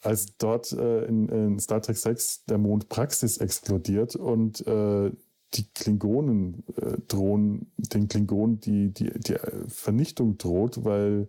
Als 0.02 0.38
dort 0.38 0.72
äh, 0.74 1.06
in, 1.06 1.30
in, 1.30 1.60
Star 1.60 1.82
Trek 1.82 1.98
6 1.98 2.46
der 2.46 2.58
Mond 2.58 2.90
Praxis 2.90 3.38
explodiert 3.38 4.16
und 4.16 4.66
äh, 4.66 5.12
die 5.54 5.66
Klingonen 5.74 6.64
äh, 6.76 6.98
drohen, 7.08 7.72
den 7.78 8.08
Klingonen 8.08 8.60
die, 8.60 8.94
die, 8.94 9.12
die 9.20 9.36
Vernichtung 9.68 10.38
droht, 10.38 10.84
weil 10.84 11.28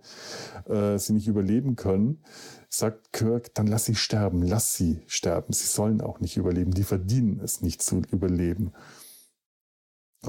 äh, 0.67 0.99
sie 0.99 1.13
nicht 1.13 1.29
überleben 1.29 1.77
können, 1.77 2.23
sagt 2.69 3.13
Kirk, 3.13 3.55
dann 3.55 3.67
lass 3.67 3.85
sie 3.85 3.95
sterben, 3.95 4.43
lass 4.43 4.75
sie 4.75 5.03
sterben. 5.07 5.53
Sie 5.53 5.67
sollen 5.67 6.01
auch 6.01 6.21
nicht 6.21 6.37
überleben, 6.37 6.73
die 6.73 6.85
verdienen 6.85 7.41
es 7.43 7.61
nicht 7.61 7.83
zu 7.83 8.03
überleben. 8.11 8.73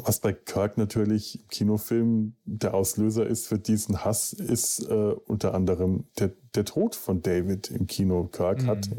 Was 0.04 0.20
bei 0.20 0.34
Kirk 0.34 0.78
natürlich 0.78 1.42
im 1.42 1.48
Kinofilm 1.48 2.36
der 2.44 2.74
Auslöser 2.74 3.26
ist 3.26 3.48
für 3.48 3.58
diesen 3.58 4.04
Hass, 4.04 4.34
ist 4.34 4.80
äh, 4.90 5.16
unter 5.26 5.54
anderem 5.54 6.06
der, 6.20 6.34
der 6.54 6.66
Tod 6.66 6.96
von 6.96 7.22
David 7.22 7.72
im 7.72 7.88
Kino. 7.88 8.26
Kirk 8.26 8.64
mhm. 8.64 8.68
hat 8.68 8.90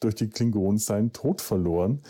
durch 0.00 0.14
die 0.14 0.28
Klingonen 0.28 0.78
seinen 0.78 1.12
Tod 1.12 1.40
verloren. 1.40 2.02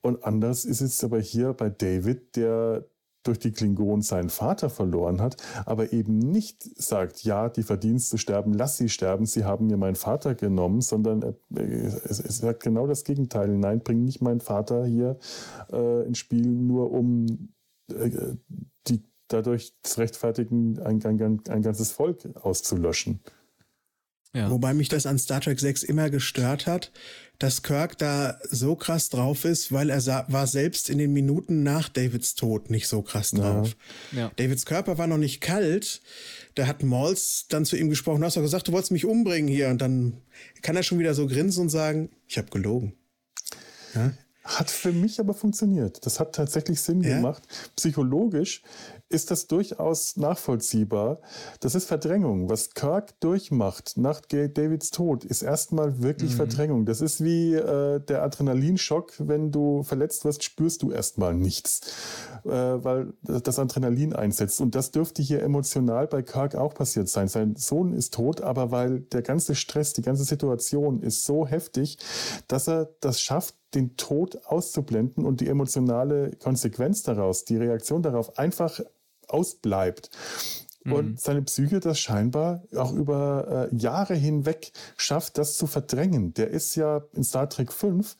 Und 0.00 0.24
anders 0.24 0.64
ist 0.64 0.80
es 0.80 1.02
aber 1.04 1.20
hier 1.20 1.52
bei 1.52 1.70
David, 1.70 2.36
der 2.36 2.84
durch 3.28 3.38
die 3.38 3.52
Klingonen 3.52 4.00
seinen 4.00 4.30
Vater 4.30 4.70
verloren 4.70 5.20
hat, 5.20 5.36
aber 5.66 5.92
eben 5.92 6.18
nicht 6.18 6.62
sagt, 6.80 7.24
ja, 7.24 7.48
die 7.48 7.62
Verdienste 7.62 8.16
sterben, 8.16 8.54
lass 8.54 8.76
sie 8.76 8.88
sterben, 8.88 9.26
sie 9.26 9.44
haben 9.44 9.66
mir 9.66 9.76
meinen 9.76 9.96
Vater 9.96 10.34
genommen, 10.34 10.80
sondern 10.80 11.36
es, 11.54 12.38
sagt 12.38 12.62
genau 12.62 12.86
das 12.86 13.04
Gegenteil. 13.04 13.48
Nein, 13.48 13.80
bring 13.80 14.04
nicht 14.04 14.22
meinen 14.22 14.40
Vater 14.40 14.86
hier 14.86 15.18
äh, 15.70 16.06
ins 16.06 16.18
Spiel, 16.18 16.48
nur 16.48 16.90
um 16.90 17.50
äh, 17.92 18.10
die, 18.86 19.02
dadurch 19.28 19.74
zu 19.82 20.00
rechtfertigen, 20.00 20.78
ein, 20.78 21.04
ein, 21.04 21.42
ein 21.48 21.62
ganzes 21.62 21.92
Volk 21.92 22.28
auszulöschen. 22.34 23.20
Ja. 24.34 24.50
Wobei 24.50 24.74
mich 24.74 24.88
das 24.88 25.06
an 25.06 25.18
Star 25.18 25.40
Trek 25.40 25.58
6 25.58 25.82
immer 25.84 26.10
gestört 26.10 26.66
hat, 26.66 26.92
dass 27.38 27.62
Kirk 27.62 27.96
da 27.98 28.38
so 28.50 28.74
krass 28.76 29.08
drauf 29.08 29.44
ist, 29.44 29.72
weil 29.72 29.90
er 29.90 30.04
war 30.28 30.46
selbst 30.46 30.90
in 30.90 30.98
den 30.98 31.12
Minuten 31.12 31.62
nach 31.62 31.88
Davids 31.88 32.34
Tod 32.34 32.68
nicht 32.68 32.88
so 32.88 33.02
krass 33.02 33.30
drauf. 33.30 33.76
Ja. 34.12 34.18
Ja. 34.18 34.32
Davids 34.36 34.66
Körper 34.66 34.98
war 34.98 35.06
noch 35.06 35.18
nicht 35.18 35.40
kalt. 35.40 36.02
Da 36.56 36.66
hat 36.66 36.82
Malls 36.82 37.46
dann 37.48 37.64
zu 37.64 37.76
ihm 37.76 37.88
gesprochen, 37.88 38.24
hast 38.24 38.36
du 38.36 38.42
gesagt, 38.42 38.68
du 38.68 38.72
wolltest 38.72 38.92
mich 38.92 39.06
umbringen 39.06 39.48
hier. 39.48 39.68
Und 39.68 39.80
dann 39.80 40.20
kann 40.62 40.76
er 40.76 40.82
schon 40.82 40.98
wieder 40.98 41.14
so 41.14 41.26
grinsen 41.26 41.62
und 41.62 41.68
sagen, 41.68 42.10
ich 42.26 42.38
habe 42.38 42.50
gelogen. 42.50 42.94
Ja? 43.94 44.12
Hat 44.48 44.70
für 44.70 44.92
mich 44.92 45.20
aber 45.20 45.34
funktioniert. 45.34 46.06
Das 46.06 46.20
hat 46.20 46.34
tatsächlich 46.34 46.80
Sinn 46.80 47.02
gemacht. 47.02 47.42
Psychologisch 47.76 48.62
ist 49.10 49.30
das 49.30 49.46
durchaus 49.46 50.16
nachvollziehbar. 50.16 51.20
Das 51.60 51.74
ist 51.74 51.84
Verdrängung. 51.84 52.48
Was 52.48 52.70
Kirk 52.70 53.20
durchmacht 53.20 53.98
nach 53.98 54.22
Davids 54.22 54.90
Tod, 54.90 55.24
ist 55.26 55.42
erstmal 55.42 56.02
wirklich 56.02 56.32
mhm. 56.32 56.36
Verdrängung. 56.36 56.86
Das 56.86 57.02
ist 57.02 57.22
wie 57.22 57.54
äh, 57.54 58.00
der 58.00 58.22
Adrenalinschock. 58.22 59.12
Wenn 59.18 59.52
du 59.52 59.82
verletzt 59.82 60.24
wirst, 60.24 60.42
spürst 60.44 60.82
du 60.82 60.92
erstmal 60.92 61.34
nichts, 61.34 61.80
äh, 62.44 62.48
weil 62.48 63.12
das 63.22 63.58
Adrenalin 63.58 64.14
einsetzt. 64.14 64.62
Und 64.62 64.74
das 64.74 64.92
dürfte 64.92 65.20
hier 65.20 65.42
emotional 65.42 66.06
bei 66.06 66.22
Kirk 66.22 66.54
auch 66.54 66.72
passiert 66.72 67.10
sein. 67.10 67.28
Sein 67.28 67.54
Sohn 67.56 67.92
ist 67.92 68.14
tot, 68.14 68.40
aber 68.40 68.70
weil 68.70 69.00
der 69.00 69.20
ganze 69.20 69.54
Stress, 69.54 69.92
die 69.92 70.02
ganze 70.02 70.24
Situation 70.24 71.02
ist 71.02 71.26
so 71.26 71.46
heftig, 71.46 71.98
dass 72.46 72.66
er 72.66 72.88
das 73.00 73.20
schafft, 73.20 73.57
den 73.74 73.96
Tod 73.96 74.44
auszublenden 74.46 75.24
und 75.24 75.40
die 75.40 75.48
emotionale 75.48 76.32
Konsequenz 76.36 77.02
daraus, 77.02 77.44
die 77.44 77.56
Reaktion 77.56 78.02
darauf 78.02 78.38
einfach 78.38 78.80
ausbleibt. 79.28 80.10
Und 80.92 81.10
mhm. 81.10 81.16
seine 81.16 81.42
Psyche 81.42 81.80
das 81.80 81.98
scheinbar 81.98 82.62
auch 82.76 82.92
über 82.92 83.68
äh, 83.70 83.76
Jahre 83.76 84.14
hinweg 84.14 84.72
schafft, 84.96 85.38
das 85.38 85.56
zu 85.56 85.66
verdrängen. 85.66 86.34
Der 86.34 86.48
ist 86.48 86.74
ja 86.74 87.02
in 87.12 87.24
Star 87.24 87.48
Trek 87.48 87.72
5 87.72 88.16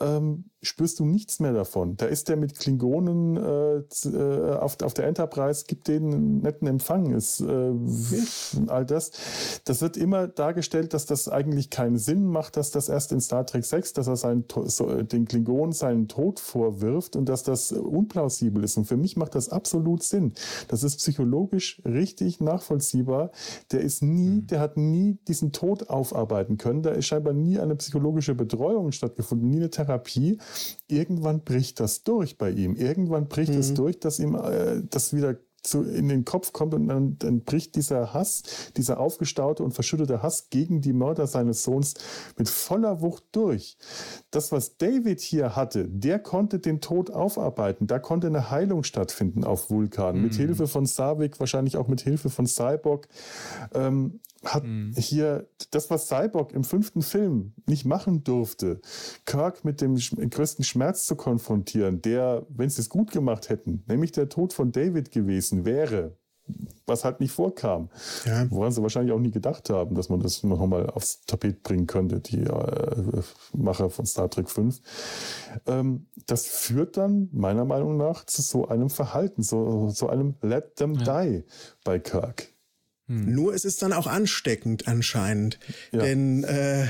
ähm, 0.00 0.44
spürst 0.60 0.98
du 0.98 1.04
nichts 1.04 1.38
mehr 1.38 1.52
davon. 1.52 1.96
Da 1.96 2.06
ist 2.06 2.28
der 2.28 2.36
mit 2.36 2.58
Klingonen 2.58 3.36
äh, 3.36 4.08
äh, 4.08 4.56
auf, 4.56 4.80
auf 4.82 4.94
der 4.94 5.06
Enterprise, 5.06 5.64
gibt 5.66 5.86
denen 5.86 6.12
einen 6.12 6.38
netten 6.40 6.66
Empfang, 6.66 7.12
ist 7.14 7.40
äh, 7.40 7.72
all 8.66 8.84
das. 8.84 9.12
Das 9.64 9.80
wird 9.80 9.96
immer 9.96 10.26
dargestellt, 10.26 10.94
dass 10.94 11.06
das 11.06 11.28
eigentlich 11.28 11.70
keinen 11.70 11.98
Sinn 11.98 12.26
macht, 12.26 12.56
dass 12.56 12.70
das 12.70 12.88
erst 12.88 13.12
in 13.12 13.20
Star 13.20 13.46
Trek 13.46 13.64
6, 13.64 13.92
dass 13.92 14.08
er 14.08 14.16
seinen, 14.16 14.44
so, 14.64 15.02
den 15.02 15.26
Klingonen 15.26 15.72
seinen 15.72 16.08
Tod 16.08 16.40
vorwirft 16.40 17.14
und 17.14 17.28
dass 17.28 17.44
das 17.44 17.70
unplausibel 17.70 18.64
ist. 18.64 18.76
Und 18.76 18.86
für 18.86 18.96
mich 18.96 19.16
macht 19.16 19.34
das 19.36 19.50
absolut 19.50 20.02
Sinn. 20.02 20.32
Das 20.66 20.82
ist 20.82 20.96
psychologisch 20.96 21.80
richtig 21.84 21.97
nachvollziehbar. 22.40 23.30
Der 23.72 23.80
ist 23.80 24.02
nie, 24.02 24.40
mhm. 24.40 24.46
der 24.46 24.60
hat 24.60 24.76
nie 24.76 25.18
diesen 25.26 25.52
Tod 25.52 25.88
aufarbeiten 25.88 26.56
können. 26.58 26.82
Da 26.82 26.90
ist 26.90 27.06
scheinbar 27.06 27.32
nie 27.32 27.58
eine 27.58 27.76
psychologische 27.76 28.34
Betreuung 28.34 28.92
stattgefunden, 28.92 29.48
nie 29.48 29.56
eine 29.56 29.70
Therapie 29.70 30.38
irgendwann 30.88 31.44
bricht 31.44 31.80
das 31.80 32.02
durch 32.02 32.38
bei 32.38 32.50
ihm. 32.50 32.74
Irgendwann 32.74 33.28
bricht 33.28 33.54
es 33.54 33.70
mhm. 33.70 33.74
durch, 33.76 34.00
dass 34.00 34.18
ihm 34.18 34.34
äh, 34.34 34.82
das 34.88 35.14
wieder 35.14 35.36
zu, 35.62 35.82
in 35.82 36.08
den 36.08 36.24
Kopf 36.24 36.52
kommt 36.52 36.74
und 36.74 36.88
dann, 36.88 37.18
dann, 37.18 37.40
bricht 37.42 37.76
dieser 37.76 38.12
Hass, 38.14 38.42
dieser 38.76 39.00
aufgestaute 39.00 39.62
und 39.62 39.72
verschüttete 39.72 40.22
Hass 40.22 40.50
gegen 40.50 40.80
die 40.80 40.92
Mörder 40.92 41.26
seines 41.26 41.62
Sohns 41.64 41.94
mit 42.36 42.48
voller 42.48 43.00
Wucht 43.00 43.24
durch. 43.32 43.76
Das, 44.30 44.52
was 44.52 44.76
David 44.76 45.20
hier 45.20 45.56
hatte, 45.56 45.88
der 45.88 46.18
konnte 46.18 46.58
den 46.58 46.80
Tod 46.80 47.10
aufarbeiten. 47.10 47.86
Da 47.86 47.98
konnte 47.98 48.28
eine 48.28 48.50
Heilung 48.50 48.84
stattfinden 48.84 49.44
auf 49.44 49.70
Vulkan. 49.70 50.16
Mhm. 50.16 50.22
Mit 50.22 50.34
Hilfe 50.34 50.66
von 50.66 50.86
Savik, 50.86 51.40
wahrscheinlich 51.40 51.76
auch 51.76 51.88
mit 51.88 52.00
Hilfe 52.00 52.30
von 52.30 52.46
Cyborg. 52.46 53.08
Ähm, 53.74 54.20
hat 54.44 54.64
mhm. 54.64 54.94
hier 54.96 55.48
das, 55.70 55.90
was 55.90 56.08
Cyborg 56.08 56.52
im 56.52 56.64
fünften 56.64 57.02
Film 57.02 57.54
nicht 57.66 57.84
machen 57.84 58.24
durfte, 58.24 58.80
Kirk 59.24 59.64
mit 59.64 59.80
dem 59.80 59.96
größten 59.96 60.64
Schmerz 60.64 61.04
zu 61.04 61.16
konfrontieren, 61.16 62.02
der, 62.02 62.46
wenn 62.48 62.70
sie 62.70 62.80
es 62.80 62.88
gut 62.88 63.10
gemacht 63.10 63.48
hätten, 63.48 63.82
nämlich 63.88 64.12
der 64.12 64.28
Tod 64.28 64.52
von 64.52 64.72
David 64.72 65.10
gewesen 65.10 65.64
wäre, 65.64 66.16
was 66.86 67.04
halt 67.04 67.20
nicht 67.20 67.32
vorkam. 67.32 67.90
Ja. 68.24 68.50
Woran 68.50 68.72
sie 68.72 68.82
wahrscheinlich 68.82 69.12
auch 69.12 69.18
nie 69.18 69.30
gedacht 69.30 69.70
haben, 69.70 69.94
dass 69.94 70.08
man 70.08 70.20
das 70.20 70.42
noch 70.42 70.64
mal 70.66 70.88
aufs 70.88 71.20
Tapet 71.26 71.62
bringen 71.62 71.86
könnte, 71.86 72.20
die 72.20 72.42
äh, 72.44 73.22
Macher 73.52 73.90
von 73.90 74.06
Star 74.06 74.30
Trek 74.30 74.48
5. 74.48 74.80
Ähm, 75.66 76.06
das 76.26 76.46
führt 76.46 76.96
dann 76.96 77.28
meiner 77.32 77.64
Meinung 77.64 77.96
nach 77.96 78.24
zu 78.24 78.40
so 78.40 78.68
einem 78.68 78.88
Verhalten, 78.88 79.42
so, 79.42 79.90
so 79.90 80.08
einem 80.08 80.36
Let 80.40 80.76
them 80.76 80.94
ja. 80.94 81.22
die 81.22 81.44
bei 81.84 81.98
Kirk. 81.98 82.48
Hm. 83.08 83.34
Nur 83.34 83.54
es 83.54 83.64
ist 83.64 83.82
dann 83.82 83.92
auch 83.92 84.06
ansteckend 84.06 84.86
anscheinend. 84.86 85.58
Ja. 85.92 86.00
Denn 86.02 86.44
äh, 86.44 86.86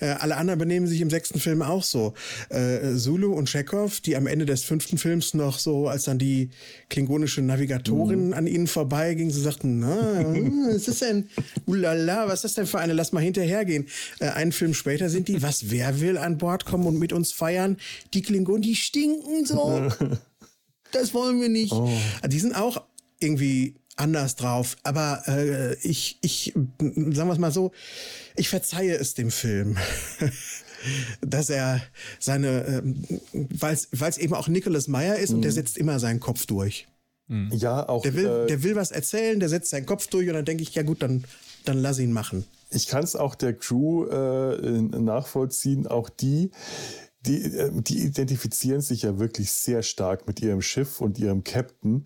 äh, 0.00 0.06
alle 0.06 0.36
anderen 0.36 0.58
benehmen 0.58 0.86
sich 0.86 1.00
im 1.00 1.10
sechsten 1.10 1.40
Film 1.40 1.62
auch 1.62 1.82
so. 1.82 2.14
Äh, 2.50 2.94
Zulu 2.96 3.32
und 3.32 3.48
Chekhov, 3.48 4.00
die 4.00 4.16
am 4.16 4.26
Ende 4.26 4.44
des 4.44 4.64
fünften 4.64 4.98
Films 4.98 5.34
noch 5.34 5.58
so, 5.58 5.88
als 5.88 6.04
dann 6.04 6.18
die 6.18 6.50
klingonische 6.90 7.40
Navigatorin 7.42 8.28
mhm. 8.28 8.34
an 8.34 8.46
ihnen 8.46 8.66
vorbeiging, 8.66 9.30
sie 9.30 9.40
sagten, 9.40 9.80
na, 9.80 10.20
hm, 10.20 10.68
was 10.74 10.88
ist 10.88 11.02
denn, 11.02 11.28
ulala, 11.66 12.28
was 12.28 12.36
ist 12.36 12.44
das 12.44 12.54
denn 12.54 12.66
für 12.66 12.78
eine, 12.78 12.92
lass 12.92 13.12
mal 13.12 13.22
hinterhergehen. 13.22 13.86
Äh, 14.20 14.28
einen 14.28 14.52
Film 14.52 14.74
später 14.74 15.08
sind 15.08 15.28
die, 15.28 15.42
was, 15.42 15.70
wer 15.70 16.00
will 16.00 16.18
an 16.18 16.38
Bord 16.38 16.66
kommen 16.66 16.86
und 16.86 16.98
mit 16.98 17.12
uns 17.12 17.32
feiern? 17.32 17.78
Die 18.12 18.22
Klingonen, 18.22 18.62
die 18.62 18.76
stinken 18.76 19.46
so. 19.46 19.88
das 20.92 21.14
wollen 21.14 21.40
wir 21.40 21.48
nicht. 21.48 21.72
Oh. 21.72 21.90
Die 22.26 22.40
sind 22.40 22.54
auch 22.54 22.82
irgendwie 23.18 23.76
anders 23.96 24.36
drauf. 24.36 24.76
Aber 24.82 25.22
äh, 25.26 25.74
ich, 25.80 26.18
ich, 26.22 26.52
sagen 26.78 27.14
wir 27.14 27.32
es 27.32 27.38
mal 27.38 27.52
so, 27.52 27.72
ich 28.36 28.48
verzeihe 28.48 28.94
es 28.94 29.14
dem 29.14 29.30
Film. 29.30 29.76
dass 31.20 31.50
er 31.50 31.80
seine, 32.18 32.64
äh, 32.64 32.82
weil 33.32 33.74
es 33.74 34.18
eben 34.18 34.34
auch 34.34 34.48
Nicholas 34.48 34.88
Meyer 34.88 35.16
ist 35.16 35.30
mhm. 35.30 35.36
und 35.36 35.42
der 35.42 35.50
mhm. 35.50 35.56
setzt 35.56 35.78
immer 35.78 35.98
seinen 35.98 36.20
Kopf 36.20 36.46
durch. 36.46 36.86
Mhm. 37.28 37.50
Ja, 37.52 37.88
auch. 37.88 38.02
Der 38.02 38.14
will, 38.14 38.26
äh, 38.26 38.46
der 38.46 38.62
will 38.62 38.76
was 38.76 38.90
erzählen, 38.90 39.40
der 39.40 39.48
setzt 39.48 39.70
seinen 39.70 39.86
Kopf 39.86 40.06
durch 40.08 40.28
und 40.28 40.34
dann 40.34 40.44
denke 40.44 40.62
ich, 40.62 40.74
ja 40.74 40.82
gut, 40.82 41.02
dann, 41.02 41.24
dann 41.64 41.78
lass 41.78 41.98
ihn 41.98 42.12
machen. 42.12 42.44
Ich 42.70 42.88
kann 42.88 43.04
es 43.04 43.16
auch 43.16 43.34
der 43.34 43.54
Crew 43.54 44.06
äh, 44.06 44.80
nachvollziehen, 44.80 45.86
auch 45.86 46.08
die, 46.08 46.50
die, 47.26 47.42
äh, 47.42 47.70
die 47.82 48.04
identifizieren 48.04 48.80
sich 48.80 49.02
ja 49.02 49.18
wirklich 49.18 49.52
sehr 49.52 49.82
stark 49.82 50.26
mit 50.26 50.40
ihrem 50.40 50.62
Schiff 50.62 51.00
und 51.00 51.18
ihrem 51.18 51.44
Captain. 51.44 52.04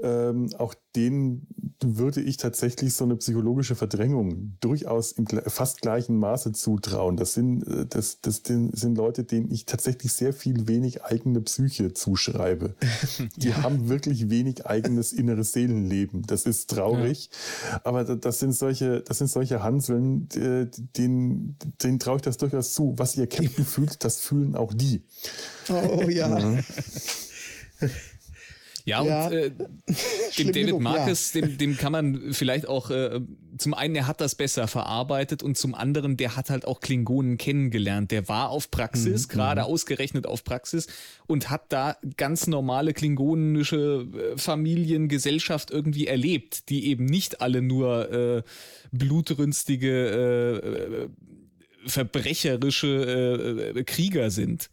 Ähm, 0.00 0.50
auch 0.58 0.74
denen 0.96 1.46
würde 1.80 2.20
ich 2.20 2.38
tatsächlich 2.38 2.94
so 2.94 3.04
eine 3.04 3.16
psychologische 3.16 3.76
Verdrängung 3.76 4.56
durchaus 4.60 5.12
im 5.12 5.26
fast 5.46 5.80
gleichen 5.80 6.18
Maße 6.18 6.52
zutrauen. 6.52 7.16
Das 7.16 7.34
sind, 7.34 7.62
äh, 7.66 7.86
das, 7.86 8.20
das 8.20 8.42
sind 8.44 8.96
Leute, 8.96 9.24
denen 9.24 9.50
ich 9.50 9.64
tatsächlich 9.64 10.12
sehr 10.12 10.32
viel 10.32 10.66
wenig 10.66 11.04
eigene 11.04 11.40
Psyche 11.40 11.92
zuschreibe. 11.92 12.74
Die 13.36 13.50
ja. 13.50 13.62
haben 13.62 13.88
wirklich 13.88 14.28
wenig 14.28 14.66
eigenes 14.66 15.12
inneres 15.12 15.52
Seelenleben. 15.52 16.22
Das 16.26 16.46
ist 16.46 16.70
traurig. 16.70 17.30
Ja. 17.70 17.80
Aber 17.84 18.04
das 18.04 18.38
sind 18.40 18.52
solche, 18.52 19.00
das 19.02 19.18
sind 19.18 19.28
solche 19.28 19.62
Hanseln, 19.62 20.28
denen, 20.28 21.56
denen 21.82 21.98
traue 21.98 22.16
ich 22.16 22.22
das 22.22 22.38
durchaus 22.38 22.72
zu. 22.72 22.94
Was 22.96 23.16
ihr 23.16 23.26
Captain 23.26 23.64
fühlt, 23.64 24.04
das 24.04 24.18
fühlen 24.18 24.56
auch 24.58 24.72
die. 24.74 25.02
Oh 25.68 26.08
ja. 26.08 26.58
Ja, 28.88 29.04
ja. 29.04 29.26
und 29.26 29.32
äh, 29.34 29.50
dem 30.38 30.46
David 30.46 30.66
genug, 30.66 30.80
Marcus, 30.80 31.34
ja. 31.34 31.42
dem, 31.42 31.58
dem 31.58 31.76
kann 31.76 31.92
man 31.92 32.32
vielleicht 32.32 32.66
auch, 32.66 32.90
äh, 32.90 33.20
zum 33.58 33.74
einen, 33.74 33.94
er 33.94 34.06
hat 34.06 34.22
das 34.22 34.34
besser 34.34 34.66
verarbeitet 34.66 35.42
und 35.42 35.58
zum 35.58 35.74
anderen, 35.74 36.16
der 36.16 36.36
hat 36.36 36.48
halt 36.48 36.64
auch 36.64 36.80
Klingonen 36.80 37.36
kennengelernt. 37.36 38.10
Der 38.10 38.28
war 38.28 38.48
auf 38.48 38.70
Praxis, 38.70 39.28
mhm. 39.28 39.32
gerade 39.32 39.60
mhm. 39.60 39.66
ausgerechnet 39.66 40.26
auf 40.26 40.42
Praxis 40.42 40.86
und 41.26 41.50
hat 41.50 41.64
da 41.68 41.96
ganz 42.16 42.46
normale 42.46 42.94
klingonische 42.94 44.06
äh, 44.14 44.38
Familiengesellschaft 44.38 45.70
irgendwie 45.70 46.06
erlebt, 46.06 46.70
die 46.70 46.86
eben 46.86 47.04
nicht 47.04 47.42
alle 47.42 47.60
nur 47.60 48.10
äh, 48.10 48.42
blutrünstige, 48.90 50.62
äh, 50.62 51.04
äh 51.04 51.08
verbrecherische 51.88 53.74
äh, 53.74 53.84
Krieger 53.84 54.30
sind 54.30 54.70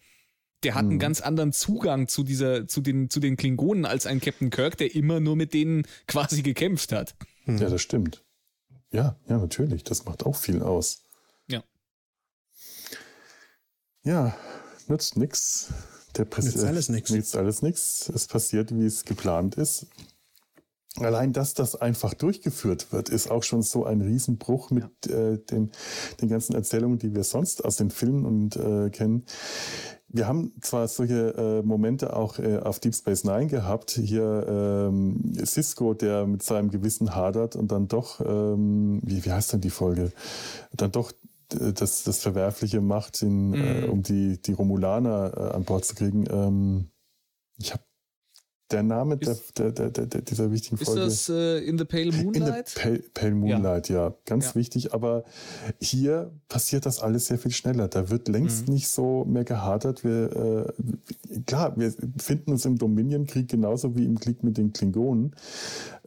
der 0.66 0.74
hat 0.74 0.82
einen 0.82 0.94
hm. 0.94 1.00
ganz 1.00 1.22
anderen 1.22 1.54
Zugang 1.54 2.08
zu 2.08 2.24
dieser, 2.24 2.68
zu 2.68 2.82
den, 2.82 3.10
zu 3.10 3.20
den 3.20 3.38
Klingonen 3.38 3.86
als 3.86 4.06
ein 4.08 4.20
Captain 4.20 4.50
Kirk, 4.50 4.78
der 4.78 4.96
immer 4.96 5.20
nur 5.20 5.36
mit 5.36 5.54
denen 5.54 5.84
quasi 6.08 6.42
gekämpft 6.42 6.92
hat. 6.92 7.16
Hm. 7.44 7.58
Ja, 7.60 7.70
das 7.70 7.82
stimmt. 7.82 8.24
Ja, 8.92 9.18
ja, 9.28 9.38
natürlich. 9.38 9.84
Das 9.84 10.06
macht 10.06 10.26
auch 10.26 10.36
viel 10.36 10.62
aus. 10.62 11.04
Ja. 11.48 11.64
Ja, 14.04 14.36
nützt 14.88 15.18
nichts. 15.18 15.70
Der 16.18 16.26
nützt 16.26 16.64
alles 16.64 16.90
nichts. 16.90 17.12
Nützt 17.12 17.36
alles 17.36 17.62
nichts. 17.62 18.10
Es 18.10 18.28
passiert, 18.28 18.76
wie 18.76 18.86
es 18.86 19.06
geplant 19.06 19.56
ist. 19.56 19.88
Allein, 21.00 21.34
dass 21.34 21.54
das 21.54 21.76
einfach 21.76 22.14
durchgeführt 22.14 22.94
wird, 22.94 23.10
ist 23.10 23.30
auch 23.30 23.44
schon 23.44 23.62
so 23.62 23.86
ein 23.86 24.02
Riesenbruch 24.02 24.72
mit 24.72 24.86
ja. 25.08 25.32
äh, 25.32 25.38
den, 25.38 25.72
den 26.22 26.30
ganzen 26.30 26.56
Erzählungen, 26.56 27.00
die 27.00 27.14
wir 27.14 27.24
sonst 27.24 27.66
aus 27.66 27.76
den 27.76 27.92
Filmen 27.92 28.26
und 28.26 28.56
äh, 28.56 28.90
kennen 28.90 29.26
wir 30.16 30.28
haben 30.28 30.54
zwar 30.62 30.88
solche 30.88 31.36
äh, 31.36 31.62
Momente 31.66 32.16
auch 32.16 32.40
äh, 32.40 32.58
auf 32.60 32.80
Deep 32.80 32.96
Space 32.96 33.26
Nine 33.26 33.48
gehabt, 33.48 33.92
hier 33.92 34.46
ähm, 34.48 35.34
Cisco, 35.44 35.94
der 35.94 36.26
mit 36.26 36.42
seinem 36.42 36.70
Gewissen 36.70 37.16
hadert 37.16 37.56
und 37.56 37.72
dann 37.72 37.88
doch, 37.88 38.22
ähm, 38.22 39.02
wie, 39.04 39.26
wie 39.26 39.32
heißt 39.32 39.54
denn 39.54 39.62
die 39.62 39.70
Folge, 39.70 40.12
dann 40.72 40.92
doch 40.92 41.12
äh, 41.54 41.74
das, 41.74 42.04
das 42.04 42.20
Verwerfliche 42.20 42.80
macht, 42.82 43.22
in, 43.22 43.54
äh, 43.54 43.82
mhm. 43.82 43.90
um 43.90 44.04
die, 44.04 44.42
die 44.42 44.54
Romulaner 44.54 45.34
äh, 45.36 45.56
an 45.56 45.66
Bord 45.66 45.84
zu 45.84 45.96
kriegen. 45.96 46.26
Ähm, 46.30 46.92
ich 47.58 47.74
habe 47.74 47.84
der 48.72 48.82
Name 48.84 49.18
der, 49.18 49.38
der, 49.58 49.72
der, 49.72 49.90
der, 49.92 50.22
dieser 50.22 50.52
wichtigen 50.52 50.78
Folge. 50.78 51.02
Ist 51.02 51.30
das 51.30 51.36
äh, 51.36 51.60
In 51.60 51.78
the 51.78 51.86
Pale 51.86 52.12
Moonlight? 52.12 52.36
In 52.36 52.66
the 52.66 52.80
Pale, 52.80 53.04
Pale 53.14 53.36
Moonlight, 53.36 53.90
ja. 53.90 54.08
ja. 54.08 54.16
Ganz 54.26 54.48
ja. 54.48 54.56
wichtig. 54.56 54.94
Aber 54.94 55.24
hier 55.80 56.32
passiert 56.50 56.86
das 56.86 57.00
alles 57.00 57.28
sehr 57.28 57.38
viel 57.38 57.52
schneller. 57.52 57.88
Da 57.88 58.10
wird 58.10 58.28
längst 58.28 58.68
mhm. 58.68 58.74
nicht 58.74 58.88
so 58.88 59.24
mehr 59.26 59.44
gehadert. 59.44 60.04
Wir, 60.04 60.74
äh, 60.76 61.42
klar, 61.46 61.78
wir 61.78 61.94
finden 62.18 62.52
uns 62.52 62.66
im 62.66 62.78
Dominion-Krieg 62.78 63.48
genauso 63.48 63.96
wie 63.96 64.06
im 64.06 64.20
Krieg 64.20 64.44
mit 64.44 64.58
den 64.58 64.74
Klingonen. 64.74 65.36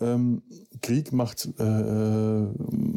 Ähm, 0.00 0.42
Krieg 0.82 1.12
macht, 1.12 1.48
äh, 1.58 2.46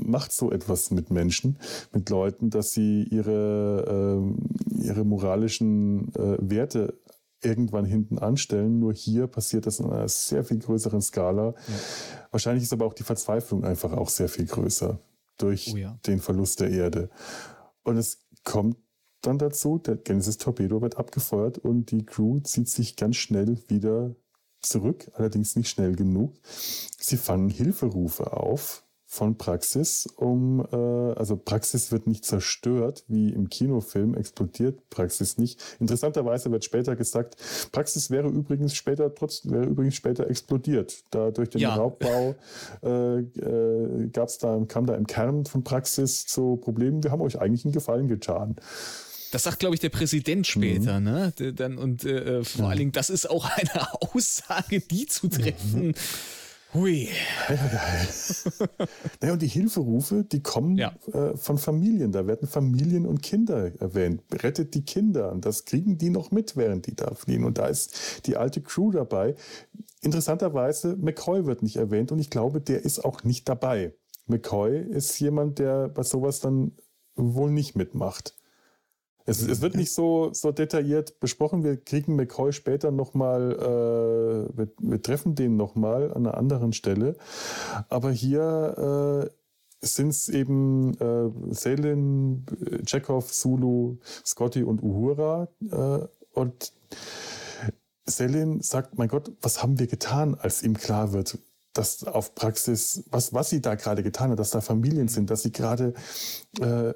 macht 0.05 0.31
so 0.31 0.51
etwas 0.51 0.91
mit 0.91 1.11
Menschen, 1.11 1.57
mit 1.93 2.09
Leuten, 2.09 2.49
dass 2.49 2.73
sie 2.73 3.03
ihre, 3.03 4.23
äh, 4.77 4.83
ihre 4.83 5.03
moralischen 5.03 6.13
äh, 6.15 6.37
Werte 6.39 6.95
irgendwann 7.43 7.85
hinten 7.85 8.19
anstellen. 8.19 8.79
Nur 8.79 8.93
hier 8.93 9.27
passiert 9.27 9.65
das 9.65 9.79
in 9.79 9.89
einer 9.89 10.07
sehr 10.07 10.43
viel 10.43 10.59
größeren 10.59 11.01
Skala. 11.01 11.47
Ja. 11.47 11.73
Wahrscheinlich 12.31 12.63
ist 12.63 12.73
aber 12.73 12.85
auch 12.85 12.93
die 12.93 13.03
Verzweiflung 13.03 13.63
einfach 13.63 13.93
auch 13.93 14.09
sehr 14.09 14.29
viel 14.29 14.45
größer 14.45 14.99
durch 15.37 15.71
oh 15.73 15.77
ja. 15.77 15.97
den 16.05 16.19
Verlust 16.19 16.59
der 16.59 16.69
Erde. 16.69 17.09
Und 17.83 17.97
es 17.97 18.19
kommt 18.43 18.77
dann 19.21 19.37
dazu, 19.37 19.77
der 19.77 19.97
Genesis-Torpedo 19.97 20.81
wird 20.81 20.97
abgefeuert 20.97 21.57
und 21.57 21.91
die 21.91 22.05
Crew 22.05 22.39
zieht 22.41 22.69
sich 22.69 22.95
ganz 22.95 23.17
schnell 23.17 23.57
wieder 23.67 24.15
zurück, 24.61 25.11
allerdings 25.13 25.55
nicht 25.55 25.69
schnell 25.69 25.95
genug. 25.95 26.33
Sie 26.43 27.17
fangen 27.17 27.49
Hilferufe 27.49 28.33
auf 28.33 28.83
von 29.13 29.37
Praxis, 29.37 30.07
um, 30.15 30.65
äh, 30.71 30.75
also 30.77 31.35
Praxis 31.35 31.91
wird 31.91 32.07
nicht 32.07 32.23
zerstört, 32.23 33.03
wie 33.09 33.27
im 33.33 33.49
Kinofilm 33.49 34.15
explodiert 34.15 34.89
Praxis 34.89 35.37
nicht. 35.37 35.61
Interessanterweise 35.81 36.49
wird 36.49 36.63
später 36.63 36.95
gesagt, 36.95 37.35
Praxis 37.73 38.09
wäre 38.09 38.29
übrigens 38.29 38.73
später 38.73 39.13
trotzdem 39.13 39.51
wäre 39.51 39.65
übrigens 39.65 39.95
später 39.95 40.29
explodiert. 40.29 41.03
Da 41.11 41.29
durch 41.31 41.49
den 41.49 41.59
ja. 41.59 41.75
Raubbau 41.75 42.35
äh, 42.83 43.19
äh, 43.19 44.07
gab's 44.13 44.37
da, 44.37 44.57
kam 44.69 44.85
da 44.85 44.95
im 44.95 45.05
Kern 45.05 45.43
von 45.43 45.65
Praxis 45.65 46.25
zu 46.25 46.55
Problemen. 46.55 47.03
Wir 47.03 47.11
haben 47.11 47.21
euch 47.21 47.37
eigentlich 47.37 47.65
einen 47.65 47.73
Gefallen 47.73 48.07
getan. 48.07 48.55
Das 49.33 49.43
sagt, 49.43 49.59
glaube 49.59 49.75
ich, 49.75 49.81
der 49.81 49.89
Präsident 49.89 50.47
später, 50.47 51.01
mhm. 51.01 51.05
ne? 51.05 51.33
Dann, 51.53 51.77
und 51.77 52.05
äh, 52.05 52.45
vor 52.45 52.61
mhm. 52.61 52.67
allen 52.69 52.77
Dingen, 52.77 52.91
das 52.93 53.09
ist 53.09 53.29
auch 53.29 53.49
eine 53.57 53.91
Aussage, 54.13 54.79
die 54.79 55.05
zu 55.07 55.27
treffen. 55.27 55.87
Mhm 55.87 55.93
Hui. 56.73 57.09
naja, 59.19 59.33
und 59.33 59.41
die 59.41 59.47
Hilferufe, 59.47 60.23
die 60.23 60.41
kommen 60.41 60.77
ja. 60.77 60.93
äh, 61.11 61.35
von 61.35 61.57
Familien. 61.57 62.11
Da 62.11 62.27
werden 62.27 62.47
Familien 62.47 63.05
und 63.05 63.21
Kinder 63.21 63.71
erwähnt. 63.81 64.23
Rettet 64.31 64.73
die 64.73 64.83
Kinder. 64.83 65.31
Und 65.31 65.45
das 65.45 65.65
kriegen 65.65 65.97
die 65.97 66.09
noch 66.09 66.31
mit, 66.31 66.55
während 66.55 66.87
die 66.87 66.95
da 66.95 67.13
fliehen. 67.13 67.43
Und 67.43 67.57
da 67.57 67.67
ist 67.67 68.25
die 68.25 68.37
alte 68.37 68.61
Crew 68.61 68.91
dabei. 68.91 69.35
Interessanterweise, 70.01 70.95
McCoy 70.97 71.45
wird 71.45 71.61
nicht 71.61 71.75
erwähnt 71.75 72.11
und 72.11 72.19
ich 72.19 72.29
glaube, 72.29 72.61
der 72.61 72.83
ist 72.83 73.03
auch 73.03 73.23
nicht 73.23 73.47
dabei. 73.47 73.93
McCoy 74.25 74.79
ist 74.79 75.19
jemand, 75.19 75.59
der 75.59 75.89
bei 75.89 76.03
sowas 76.03 76.39
dann 76.39 76.71
wohl 77.15 77.51
nicht 77.51 77.75
mitmacht. 77.75 78.35
Es, 79.31 79.41
es, 79.41 79.61
wird 79.61 79.75
nicht 79.75 79.93
so, 79.93 80.31
so 80.33 80.51
detailliert 80.51 81.19
besprochen. 81.19 81.63
Wir 81.63 81.77
kriegen 81.77 82.15
McCoy 82.15 82.53
später 82.53 82.91
nochmal, 82.91 83.53
äh, 83.53 84.57
wir, 84.57 84.67
wir 84.77 85.01
treffen 85.01 85.35
den 85.35 85.55
nochmal 85.55 86.11
an 86.13 86.27
einer 86.27 86.37
anderen 86.37 86.73
Stelle. 86.73 87.15
Aber 87.89 88.11
hier 88.11 89.29
äh, 89.29 89.85
sind 89.85 90.09
es 90.09 90.29
eben 90.29 90.93
äh, 90.99 91.53
Selin, 91.53 92.45
Chekhov, 92.85 93.31
Zulu, 93.31 93.97
Scotty 94.25 94.63
und 94.63 94.83
Uhura. 94.83 95.47
Äh, 95.71 96.07
und 96.33 96.73
Selin 98.05 98.61
sagt, 98.61 98.97
mein 98.97 99.07
Gott, 99.07 99.31
was 99.41 99.63
haben 99.63 99.79
wir 99.79 99.87
getan, 99.87 100.35
als 100.35 100.61
ihm 100.61 100.75
klar 100.75 101.13
wird, 101.13 101.37
dass 101.73 102.03
auf 102.03 102.35
Praxis, 102.35 103.03
was, 103.09 103.33
was 103.33 103.49
sie 103.49 103.61
da 103.61 103.75
gerade 103.75 104.03
getan 104.03 104.31
hat, 104.31 104.39
dass 104.39 104.49
da 104.49 104.61
Familien 104.61 105.07
sind, 105.07 105.29
dass 105.29 105.43
sie 105.43 105.51
gerade 105.51 105.93
äh, 106.59 106.93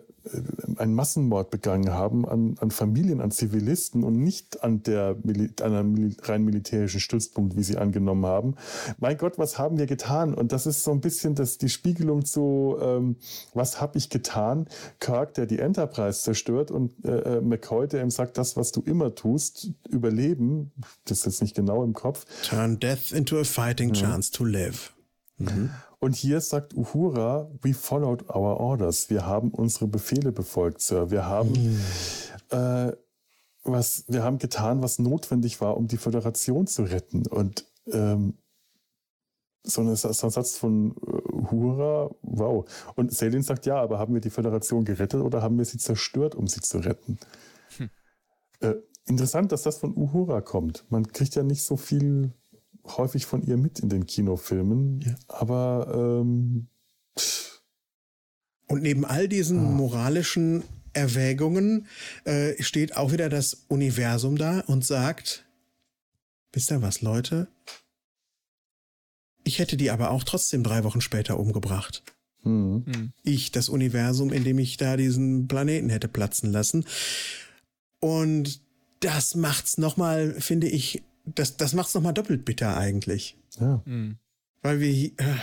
einen 0.77 0.93
Massenmord 0.93 1.49
begangen 1.49 1.91
haben 1.93 2.27
an, 2.27 2.55
an 2.59 2.71
Familien, 2.71 3.21
an 3.21 3.31
Zivilisten 3.31 4.03
und 4.03 4.17
nicht 4.17 4.63
an, 4.63 4.83
der, 4.83 5.15
an 5.61 5.73
einem 5.73 6.15
rein 6.23 6.43
militärischen 6.43 6.99
Stützpunkt, 6.99 7.55
wie 7.55 7.63
sie 7.63 7.77
angenommen 7.77 8.25
haben. 8.25 8.55
Mein 8.99 9.17
Gott, 9.17 9.37
was 9.37 9.57
haben 9.57 9.77
wir 9.77 9.85
getan? 9.85 10.33
Und 10.33 10.51
das 10.51 10.65
ist 10.65 10.83
so 10.83 10.91
ein 10.91 11.01
bisschen 11.01 11.35
das, 11.35 11.57
die 11.57 11.69
Spiegelung 11.69 12.25
zu, 12.25 12.77
ähm, 12.81 13.17
was 13.53 13.79
habe 13.81 13.97
ich 13.97 14.09
getan? 14.09 14.67
Kirk, 14.99 15.33
der 15.35 15.45
die 15.45 15.59
Enterprise 15.59 16.21
zerstört 16.21 16.71
und 16.71 16.93
äh, 17.05 17.37
äh, 17.37 17.41
McCoy, 17.41 17.87
der 17.87 18.01
ihm 18.01 18.11
sagt, 18.11 18.37
das, 18.37 18.57
was 18.57 18.71
du 18.71 18.81
immer 18.81 19.15
tust, 19.15 19.69
überleben, 19.89 20.71
das 21.05 21.19
ist 21.19 21.25
jetzt 21.25 21.41
nicht 21.41 21.55
genau 21.55 21.83
im 21.83 21.93
Kopf. 21.93 22.25
Turn 22.43 22.79
death 22.79 23.11
into 23.11 23.39
a 23.39 23.43
fighting 23.43 23.93
ja. 23.93 24.01
chance 24.01 24.31
to 24.31 24.43
live. 24.43 24.93
Mhm. 25.37 25.69
Und 25.99 26.15
hier 26.15 26.41
sagt 26.41 26.75
Uhura, 26.75 27.49
we 27.61 27.73
followed 27.73 28.29
our 28.29 28.59
orders. 28.59 29.09
Wir 29.09 29.25
haben 29.25 29.51
unsere 29.51 29.87
Befehle 29.87 30.31
befolgt, 30.31 30.81
Sir. 30.81 31.11
Wir 31.11 31.25
haben, 31.25 31.51
mhm. 31.51 31.81
äh, 32.49 32.91
was, 33.63 34.03
wir 34.07 34.23
haben 34.23 34.37
getan, 34.37 34.81
was 34.81 34.99
notwendig 34.99 35.61
war, 35.61 35.77
um 35.77 35.87
die 35.87 35.97
Föderation 35.97 36.67
zu 36.67 36.83
retten. 36.83 37.25
Und 37.27 37.65
ähm, 37.91 38.37
so, 39.63 39.81
ein, 39.81 39.95
so 39.95 40.09
ein 40.09 40.31
Satz 40.31 40.57
von 40.57 40.91
äh, 40.91 41.31
Uhura, 41.31 42.11
wow. 42.21 42.65
Und 42.95 43.11
Selin 43.11 43.41
sagt, 43.41 43.65
ja, 43.65 43.77
aber 43.77 43.99
haben 43.99 44.13
wir 44.13 44.21
die 44.21 44.29
Föderation 44.29 44.85
gerettet 44.85 45.21
oder 45.21 45.41
haben 45.41 45.57
wir 45.57 45.65
sie 45.65 45.77
zerstört, 45.77 46.35
um 46.35 46.47
sie 46.47 46.61
zu 46.61 46.79
retten? 46.79 47.17
Hm. 47.77 47.89
Äh, 48.59 48.75
interessant, 49.07 49.51
dass 49.51 49.63
das 49.63 49.77
von 49.77 49.95
Uhura 49.95 50.41
kommt. 50.41 50.85
Man 50.89 51.07
kriegt 51.07 51.35
ja 51.35 51.43
nicht 51.43 51.63
so 51.63 51.77
viel 51.77 52.33
häufig 52.85 53.25
von 53.25 53.41
ihr 53.41 53.57
mit 53.57 53.79
in 53.79 53.89
den 53.89 54.05
Kinofilmen, 54.05 55.01
ja. 55.01 55.15
aber 55.27 56.21
ähm, 56.21 56.67
und 58.67 58.81
neben 58.81 59.05
all 59.05 59.27
diesen 59.27 59.59
ah. 59.59 59.69
moralischen 59.69 60.63
Erwägungen 60.93 61.87
äh, 62.23 62.61
steht 62.61 62.97
auch 62.97 63.11
wieder 63.11 63.29
das 63.29 63.65
Universum 63.67 64.37
da 64.37 64.61
und 64.61 64.85
sagt, 64.85 65.45
wisst 66.51 66.71
ihr 66.71 66.81
was, 66.81 67.01
Leute? 67.01 67.47
Ich 69.43 69.59
hätte 69.59 69.77
die 69.77 69.91
aber 69.91 70.09
auch 70.09 70.23
trotzdem 70.23 70.63
drei 70.63 70.83
Wochen 70.83 71.01
später 71.01 71.39
umgebracht. 71.39 72.03
Mhm. 72.43 73.11
Ich, 73.23 73.51
das 73.51 73.69
Universum, 73.69 74.31
in 74.31 74.43
dem 74.43 74.57
ich 74.57 74.77
da 74.77 74.97
diesen 74.97 75.47
Planeten 75.47 75.89
hätte 75.89 76.07
platzen 76.07 76.51
lassen. 76.51 76.85
Und 77.99 78.61
das 79.01 79.35
macht's 79.35 79.77
nochmal, 79.77 80.39
finde 80.39 80.67
ich, 80.67 81.03
das, 81.25 81.57
das 81.57 81.73
macht's 81.73 81.93
nochmal 81.93 82.13
doppelt 82.13 82.45
bitter 82.45 82.77
eigentlich. 82.77 83.37
Ja. 83.59 83.81
Mhm. 83.85 84.17
Weil 84.61 84.79
wir, 84.79 85.11
äh, 85.17 85.35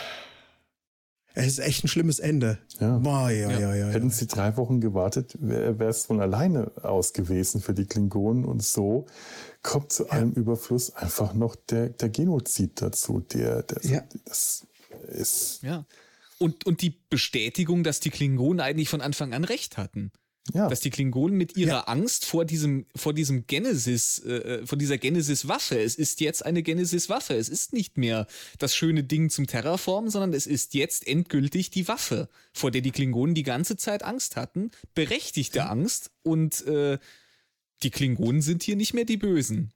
es 1.34 1.46
ist 1.46 1.58
echt 1.60 1.84
ein 1.84 1.88
schlimmes 1.88 2.18
Ende. 2.18 2.58
Ja. 2.78 2.98
Boah, 2.98 3.30
ja, 3.30 3.50
ja. 3.50 3.58
Ja, 3.58 3.74
ja, 3.74 3.86
Hätten 3.88 4.10
sie 4.10 4.26
drei 4.26 4.56
Wochen 4.56 4.80
gewartet, 4.80 5.36
wäre 5.40 5.84
es 5.84 6.06
von 6.06 6.20
alleine 6.20 6.72
aus 6.82 7.12
gewesen 7.12 7.60
für 7.60 7.72
die 7.72 7.86
Klingonen. 7.86 8.44
Und 8.44 8.62
so 8.62 9.06
kommt 9.62 9.92
zu 9.92 10.10
allem 10.10 10.32
Überfluss 10.32 10.94
einfach 10.94 11.34
noch 11.34 11.56
der, 11.56 11.88
der 11.90 12.10
Genozid 12.10 12.82
dazu. 12.82 13.20
Der, 13.20 13.62
der 13.62 13.90
ja. 13.90 14.02
das 14.24 14.66
ist. 15.08 15.62
Ja. 15.62 15.86
Und, 16.38 16.66
und 16.66 16.82
die 16.82 16.98
Bestätigung, 17.08 17.84
dass 17.84 18.00
die 18.00 18.10
Klingonen 18.10 18.60
eigentlich 18.60 18.88
von 18.88 19.00
Anfang 19.00 19.32
an 19.32 19.44
recht 19.44 19.78
hatten. 19.78 20.10
Ja. 20.52 20.68
Dass 20.68 20.80
die 20.80 20.90
Klingonen 20.90 21.38
mit 21.38 21.56
ihrer 21.56 21.70
ja. 21.70 21.80
Angst 21.82 22.26
vor 22.26 22.44
diesem, 22.44 22.86
vor 22.96 23.14
diesem 23.14 23.46
Genesis, 23.46 24.18
äh, 24.18 24.32
äh, 24.32 24.66
vor 24.66 24.76
dieser 24.76 24.98
Genesis-Waffe, 24.98 25.80
es 25.80 25.94
ist 25.94 26.20
jetzt 26.20 26.44
eine 26.44 26.64
Genesis-Waffe. 26.64 27.34
Es 27.36 27.48
ist 27.48 27.72
nicht 27.72 27.96
mehr 27.96 28.26
das 28.58 28.74
schöne 28.74 29.04
Ding 29.04 29.30
zum 29.30 29.46
Terraformen, 29.46 30.10
sondern 30.10 30.34
es 30.34 30.48
ist 30.48 30.74
jetzt 30.74 31.06
endgültig 31.06 31.70
die 31.70 31.86
Waffe, 31.86 32.28
vor 32.52 32.72
der 32.72 32.80
die 32.80 32.90
Klingonen 32.90 33.36
die 33.36 33.44
ganze 33.44 33.76
Zeit 33.76 34.02
Angst 34.02 34.34
hatten. 34.34 34.72
Berechtigte 34.94 35.58
ja. 35.58 35.68
Angst. 35.68 36.10
Und 36.24 36.66
äh, 36.66 36.98
die 37.84 37.90
Klingonen 37.90 38.42
sind 38.42 38.64
hier 38.64 38.76
nicht 38.76 38.94
mehr 38.94 39.04
die 39.04 39.18
Bösen. 39.18 39.72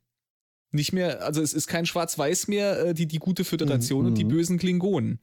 Nicht 0.73 0.93
mehr, 0.93 1.25
also 1.25 1.43
es 1.43 1.53
ist 1.53 1.69
kein 1.69 1.87
Schwarz-Weiß 1.87 2.49
mehr, 2.49 2.87
äh, 2.87 2.95
die, 2.95 3.07
die 3.07 3.19
gute 3.19 3.45
Föderation 3.45 4.01
mhm. 4.03 4.07
und 4.09 4.15
die 4.19 4.25
mhm. 4.25 4.31
bösen 4.31 4.59
Klingonen. 4.59 5.21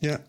Ja. 0.00 0.20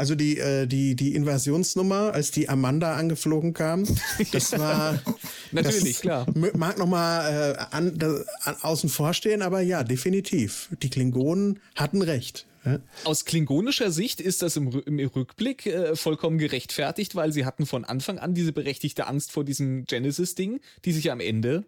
Also 0.00 0.14
die, 0.14 0.38
äh, 0.38 0.66
die, 0.66 0.96
die 0.96 1.14
Invasionsnummer, 1.14 2.14
als 2.14 2.30
die 2.30 2.48
Amanda 2.48 2.96
angeflogen 2.96 3.52
kam, 3.52 3.84
das 4.32 4.50
war. 4.58 4.98
Natürlich, 5.52 5.96
das 5.96 6.00
klar. 6.00 6.26
Mag 6.56 6.78
nochmal 6.78 7.54
äh, 7.58 7.76
an, 7.76 7.98
an, 8.44 8.56
außen 8.62 8.88
vor 8.88 9.12
stehen, 9.12 9.42
aber 9.42 9.60
ja, 9.60 9.84
definitiv. 9.84 10.70
Die 10.82 10.88
Klingonen 10.88 11.60
hatten 11.76 12.00
recht. 12.00 12.46
Ja? 12.64 12.78
Aus 13.04 13.26
klingonischer 13.26 13.90
Sicht 13.90 14.22
ist 14.22 14.40
das 14.40 14.56
im, 14.56 14.70
im 14.86 14.98
Rückblick 15.00 15.66
äh, 15.66 15.94
vollkommen 15.96 16.38
gerechtfertigt, 16.38 17.14
weil 17.14 17.30
sie 17.34 17.44
hatten 17.44 17.66
von 17.66 17.84
Anfang 17.84 18.18
an 18.18 18.32
diese 18.32 18.52
berechtigte 18.52 19.06
Angst 19.06 19.32
vor 19.32 19.44
diesem 19.44 19.84
Genesis-Ding, 19.84 20.60
die 20.86 20.92
sich 20.92 21.10
am 21.12 21.20
Ende 21.20 21.66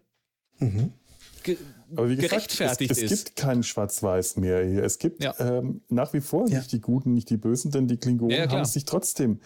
mhm 0.57 0.91
aber 1.95 2.09
wie 2.09 2.15
gesagt, 2.15 2.31
gerechtfertigt 2.31 2.91
es, 2.91 2.97
es 2.97 3.03
ist. 3.03 3.11
Es 3.11 3.25
gibt 3.25 3.37
kein 3.37 3.63
Schwarz-Weiß 3.63 4.37
mehr 4.37 4.65
hier. 4.65 4.83
Es 4.83 4.99
gibt 4.99 5.23
ja. 5.23 5.33
ähm, 5.39 5.81
nach 5.89 6.13
wie 6.13 6.21
vor 6.21 6.47
ja. 6.47 6.59
nicht 6.59 6.71
die 6.71 6.81
Guten, 6.81 7.13
nicht 7.13 7.29
die 7.29 7.37
Bösen, 7.37 7.71
denn 7.71 7.87
die 7.87 7.97
Klingonen 7.97 8.37
ja, 8.37 8.49
haben 8.49 8.65
sich 8.65 8.85
trotzdem 8.85 9.39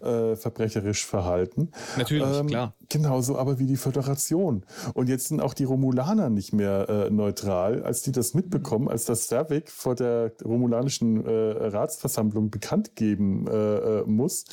äh, 0.00 0.36
verbrecherisch 0.36 1.04
verhalten. 1.06 1.70
Natürlich, 1.96 2.24
ähm, 2.24 2.46
klar. 2.46 2.74
Genauso 2.92 3.38
aber 3.38 3.58
wie 3.58 3.64
die 3.64 3.78
Föderation. 3.78 4.64
Und 4.92 5.08
jetzt 5.08 5.28
sind 5.28 5.40
auch 5.40 5.54
die 5.54 5.64
Romulaner 5.64 6.28
nicht 6.28 6.52
mehr 6.52 6.90
äh, 6.90 7.10
neutral, 7.10 7.82
als 7.84 8.02
die 8.02 8.12
das 8.12 8.34
mitbekommen, 8.34 8.86
als 8.86 9.06
das 9.06 9.28
Servik 9.28 9.70
vor 9.70 9.94
der 9.94 10.32
romulanischen 10.44 11.24
äh, 11.24 11.30
Ratsversammlung 11.30 12.50
bekannt 12.50 12.94
geben 12.94 13.46
äh, 13.48 14.00
äh, 14.00 14.04
muss. 14.04 14.44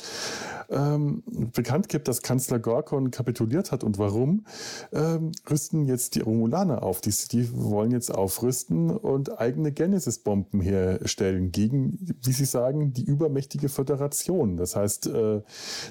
Ähm, 0.70 1.22
bekannt 1.52 1.90
gibt, 1.90 2.08
dass 2.08 2.22
Kanzler 2.22 2.58
Gorkon 2.58 3.10
kapituliert 3.10 3.72
hat 3.72 3.84
und 3.84 3.98
warum, 3.98 4.46
ähm, 4.92 5.32
rüsten 5.50 5.84
jetzt 5.84 6.14
die 6.14 6.20
Romulaner 6.20 6.82
auf. 6.82 7.02
Die 7.02 7.10
die 7.10 7.52
wollen 7.54 7.90
jetzt 7.90 8.14
aufrüsten 8.14 8.88
und 8.90 9.38
eigene 9.38 9.70
Genesis-Bomben 9.70 10.62
herstellen 10.62 11.52
gegen, 11.52 11.98
wie 12.22 12.32
sie 12.32 12.46
sagen, 12.46 12.94
die 12.94 13.04
übermächtige 13.04 13.68
Föderation. 13.68 14.56
Das 14.56 14.76
heißt, 14.76 15.08
äh, 15.08 15.42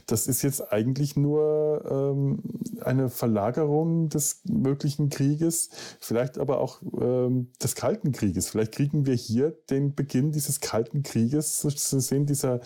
das 0.07 0.25
ist 0.25 0.41
jetzt 0.41 0.73
eigentlich 0.73 1.15
nur 1.15 1.85
ähm, 1.91 2.38
eine 2.81 3.09
Verlagerung 3.09 4.09
des 4.09 4.41
möglichen 4.45 5.09
Krieges, 5.09 5.69
vielleicht 5.99 6.37
aber 6.37 6.61
auch 6.61 6.81
ähm, 6.99 7.51
des 7.61 7.75
Kalten 7.75 8.11
Krieges. 8.11 8.49
Vielleicht 8.49 8.73
kriegen 8.73 9.05
wir 9.05 9.15
hier 9.15 9.51
den 9.69 9.95
Beginn 9.95 10.31
dieses 10.31 10.59
Kalten 10.59 11.03
Krieges 11.03 11.59
zu 11.59 11.99
sehen, 11.99 12.25
dieser 12.25 12.61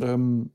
ähm, 0.00 0.50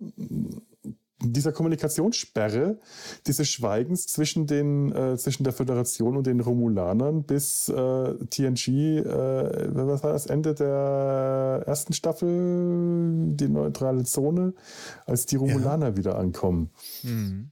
dieser 1.22 1.51
Kommunikationssperre, 1.53 2.78
dieses 3.26 3.47
Schweigens 3.47 4.07
zwischen, 4.07 4.47
den, 4.47 4.91
äh, 4.91 5.18
zwischen 5.18 5.43
der 5.43 5.53
Föderation 5.53 6.18
und 6.18 6.28
den 6.28 6.41
Romulanern 6.41 7.24
bis 7.24 7.70
äh, 7.70 8.16
TNG, 8.30 8.99
äh, 8.99 9.70
was 9.74 10.03
war 10.03 10.13
das 10.13 10.26
Ende 10.26 10.53
der 10.53 11.63
ersten 11.66 11.93
Staffel, 11.93 13.34
die 13.36 13.47
neutrale 13.47 14.03
Zone, 14.03 14.53
als 15.05 15.26
die 15.26 15.38
Romulaner 15.38 15.89
ja. 15.89 15.97
wieder 15.97 16.18
ankommen. 16.18 16.72
Mhm. 17.03 17.51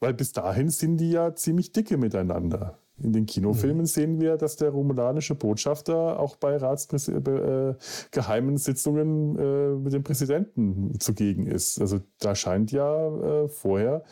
Weil 0.00 0.14
bis 0.14 0.32
dahin 0.32 0.70
sind 0.70 0.96
die 0.96 1.10
ja 1.10 1.34
ziemlich 1.34 1.72
dicke 1.72 1.98
miteinander. 1.98 2.78
In 3.02 3.12
den 3.12 3.26
Kinofilmen 3.26 3.82
mhm. 3.82 3.86
sehen 3.86 4.20
wir, 4.20 4.36
dass 4.36 4.56
der 4.56 4.70
romulanische 4.70 5.34
Botschafter 5.34 6.20
auch 6.20 6.36
bei 6.36 6.56
ratsgeheimen 6.56 8.54
äh, 8.54 8.58
Sitzungen 8.58 9.38
äh, 9.38 9.70
mit 9.76 9.92
dem 9.94 10.02
Präsidenten 10.02 11.00
zugegen 11.00 11.46
ist. 11.46 11.80
Also 11.80 12.00
da 12.18 12.34
scheint 12.34 12.72
ja 12.72 13.44
äh, 13.44 13.48
vorher 13.48 14.04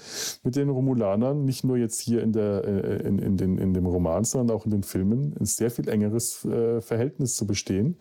mit 0.43 0.57
den 0.57 0.70
Romulanern 0.70 1.45
nicht 1.45 1.64
nur 1.64 1.76
jetzt 1.76 2.01
hier 2.01 2.22
in, 2.22 2.32
der, 2.32 2.64
äh, 2.64 3.07
in, 3.07 3.18
in, 3.18 3.36
den, 3.36 3.59
in 3.59 3.74
dem 3.74 3.84
Roman, 3.86 4.24
sondern 4.24 4.57
auch 4.57 4.64
in 4.64 4.70
den 4.70 4.84
Filmen 4.84 5.36
ein 5.39 5.45
sehr 5.45 5.70
viel 5.70 5.89
engeres 5.89 6.47
äh, 6.47 6.80
Verhältnis 6.80 7.34
zu 7.34 7.47
bestehen. 7.47 7.99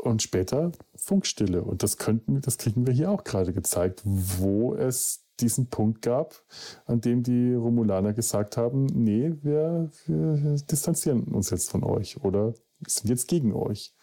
Und 0.00 0.22
später 0.22 0.70
Funkstille. 0.94 1.62
Und 1.62 1.82
das 1.82 1.96
könnten, 1.96 2.40
das 2.40 2.58
kriegen 2.58 2.86
wir 2.86 2.94
hier 2.94 3.10
auch 3.10 3.24
gerade 3.24 3.52
gezeigt, 3.52 4.02
wo 4.04 4.74
es 4.74 5.24
diesen 5.40 5.68
Punkt 5.68 6.02
gab, 6.02 6.42
an 6.86 7.00
dem 7.00 7.22
die 7.22 7.54
Romulaner 7.54 8.12
gesagt 8.12 8.56
haben, 8.56 8.86
nee, 8.86 9.32
wir, 9.42 9.90
wir 10.06 10.56
distanzieren 10.70 11.24
uns 11.24 11.50
jetzt 11.50 11.70
von 11.70 11.84
euch 11.84 12.22
oder 12.22 12.54
sind 12.86 13.08
jetzt 13.08 13.28
gegen 13.28 13.52
euch 13.52 13.94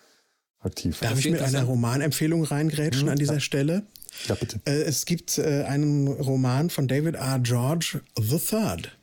aktiv. 0.59 0.99
Darf 0.99 1.19
ich 1.19 1.29
mit 1.29 1.41
einer 1.41 1.63
Romanempfehlung 1.63 2.43
reingrätschen 2.43 3.03
hm, 3.03 3.09
an 3.09 3.17
dieser 3.17 3.35
ja. 3.35 3.39
Stelle? 3.39 3.83
Ja, 4.27 4.35
bitte. 4.35 4.59
Äh, 4.65 4.83
es 4.83 5.05
gibt 5.05 5.37
äh, 5.37 5.63
einen 5.63 6.07
Roman 6.07 6.69
von 6.69 6.87
David 6.87 7.15
R. 7.15 7.39
George, 7.39 8.01
The 8.17 8.39
Third. 8.39 8.97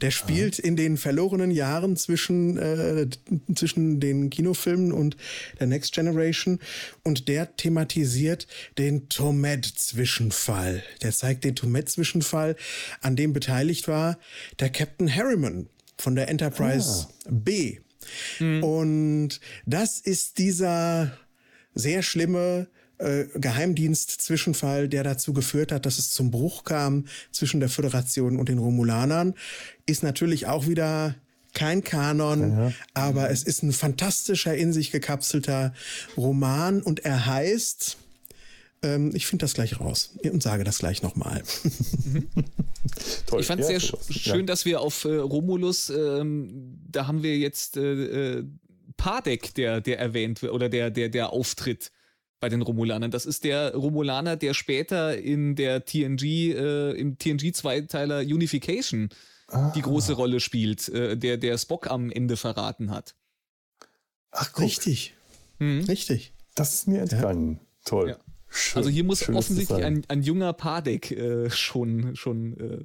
Der 0.00 0.10
spielt 0.10 0.58
in 0.58 0.76
den 0.76 0.96
verlorenen 0.96 1.50
Jahren 1.50 1.96
zwischen, 1.96 2.56
äh, 2.58 3.08
zwischen 3.54 4.00
den 4.00 4.30
Kinofilmen 4.30 4.92
und 4.92 5.16
der 5.60 5.66
Next 5.66 5.92
Generation 5.92 6.58
und 7.02 7.28
der 7.28 7.56
thematisiert 7.56 8.46
den 8.78 9.08
Tomed-Zwischenfall. 9.08 10.82
Der 11.02 11.12
zeigt 11.12 11.44
den 11.44 11.56
Tomed-Zwischenfall, 11.56 12.56
an 13.00 13.16
dem 13.16 13.32
beteiligt 13.32 13.88
war 13.88 14.18
der 14.60 14.70
Captain 14.70 15.14
Harriman 15.14 15.68
von 15.98 16.14
der 16.14 16.28
Enterprise 16.28 17.08
ah. 17.26 17.30
B. 17.30 17.78
Mhm. 18.38 18.62
Und 18.62 19.40
das 19.66 20.00
ist 20.00 20.38
dieser 20.38 21.16
sehr 21.74 22.02
schlimme 22.02 22.68
äh, 22.98 23.24
Geheimdienst-Zwischenfall, 23.34 24.88
der 24.88 25.02
dazu 25.02 25.32
geführt 25.32 25.72
hat, 25.72 25.86
dass 25.86 25.98
es 25.98 26.12
zum 26.12 26.30
Bruch 26.30 26.64
kam 26.64 27.06
zwischen 27.32 27.60
der 27.60 27.68
Föderation 27.68 28.38
und 28.38 28.48
den 28.48 28.58
Romulanern, 28.58 29.34
ist 29.86 30.02
natürlich 30.02 30.46
auch 30.46 30.66
wieder 30.66 31.14
kein 31.54 31.84
Kanon, 31.84 32.50
ja. 32.50 32.72
aber 32.94 33.30
es 33.30 33.44
ist 33.44 33.62
ein 33.62 33.72
fantastischer, 33.72 34.54
in 34.54 34.72
sich 34.72 34.90
gekapselter 34.90 35.72
Roman 36.16 36.82
und 36.82 37.04
er 37.04 37.26
heißt, 37.26 37.96
ähm, 38.82 39.12
ich 39.14 39.26
finde 39.26 39.44
das 39.44 39.54
gleich 39.54 39.80
raus 39.80 40.16
und 40.22 40.42
sage 40.42 40.64
das 40.64 40.78
gleich 40.78 41.02
nochmal. 41.02 41.42
ich 43.38 43.46
fand 43.46 43.60
es 43.60 43.70
ja, 43.70 43.78
sehr 43.78 43.80
sch 43.80 43.94
schön, 44.10 44.40
ja. 44.40 44.46
dass 44.46 44.64
wir 44.64 44.80
auf 44.80 45.04
äh, 45.04 45.14
Romulus, 45.14 45.90
ähm, 45.90 46.78
da 46.90 47.06
haben 47.06 47.22
wir 47.22 47.38
jetzt 47.38 47.76
äh, 47.76 48.38
äh, 48.38 48.44
Padek, 48.96 49.54
der, 49.54 49.80
der 49.80 49.98
erwähnt 49.98 50.42
wird 50.42 50.52
oder 50.52 50.68
der, 50.68 50.90
der, 50.90 51.08
der 51.08 51.30
auftritt 51.30 51.90
bei 52.44 52.50
den 52.50 52.60
Romulanern. 52.60 53.10
Das 53.10 53.24
ist 53.24 53.44
der 53.44 53.74
Romulaner, 53.74 54.36
der 54.36 54.52
später 54.52 55.16
in 55.16 55.56
der 55.56 55.86
TNG, 55.86 56.52
äh, 56.52 56.90
im 56.90 57.16
TNG-Zweiteiler 57.16 58.18
Unification 58.18 59.08
ah. 59.48 59.72
die 59.74 59.80
große 59.80 60.12
Rolle 60.12 60.40
spielt, 60.40 60.90
äh, 60.90 61.16
der, 61.16 61.38
der 61.38 61.56
Spock 61.56 61.90
am 61.90 62.10
Ende 62.10 62.36
verraten 62.36 62.90
hat. 62.90 63.14
Ach, 64.30 64.52
guck. 64.52 64.62
richtig. 64.62 65.14
Mhm. 65.58 65.84
Richtig. 65.84 66.34
Das 66.54 66.74
ist 66.74 66.86
mir 66.86 67.00
entgangen. 67.00 67.54
Ja. 67.54 67.66
Toll. 67.86 68.08
Ja. 68.10 68.16
Schön, 68.48 68.76
also 68.76 68.90
hier 68.90 69.04
muss 69.04 69.26
offensichtlich 69.26 69.82
ein, 69.82 70.04
ein 70.08 70.22
junger 70.22 70.52
Padek 70.52 71.12
äh, 71.12 71.48
schon, 71.48 72.14
schon 72.14 72.58
äh, 72.58 72.84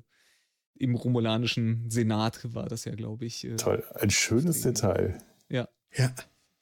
im 0.75 0.95
romulanischen 0.95 1.89
Senat 1.89 2.53
war 2.55 2.69
das 2.69 2.85
ja, 2.85 2.95
glaube 2.95 3.25
ich. 3.25 3.43
Äh, 3.43 3.57
Toll, 3.57 3.83
ein 3.95 4.09
schönes 4.09 4.61
Detail. 4.61 5.17
Ja. 5.49 5.67
Ja 5.97 6.13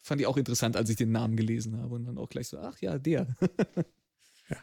fand 0.08 0.22
ich 0.22 0.28
auch 0.28 0.38
interessant, 0.38 0.76
als 0.76 0.90
ich 0.90 0.96
den 0.96 1.12
Namen 1.12 1.36
gelesen 1.36 1.78
habe 1.78 1.96
und 1.96 2.06
dann 2.06 2.18
auch 2.18 2.30
gleich 2.30 2.48
so, 2.48 2.58
ach 2.60 2.80
ja, 2.80 2.98
der. 2.98 3.28
ja. 4.50 4.58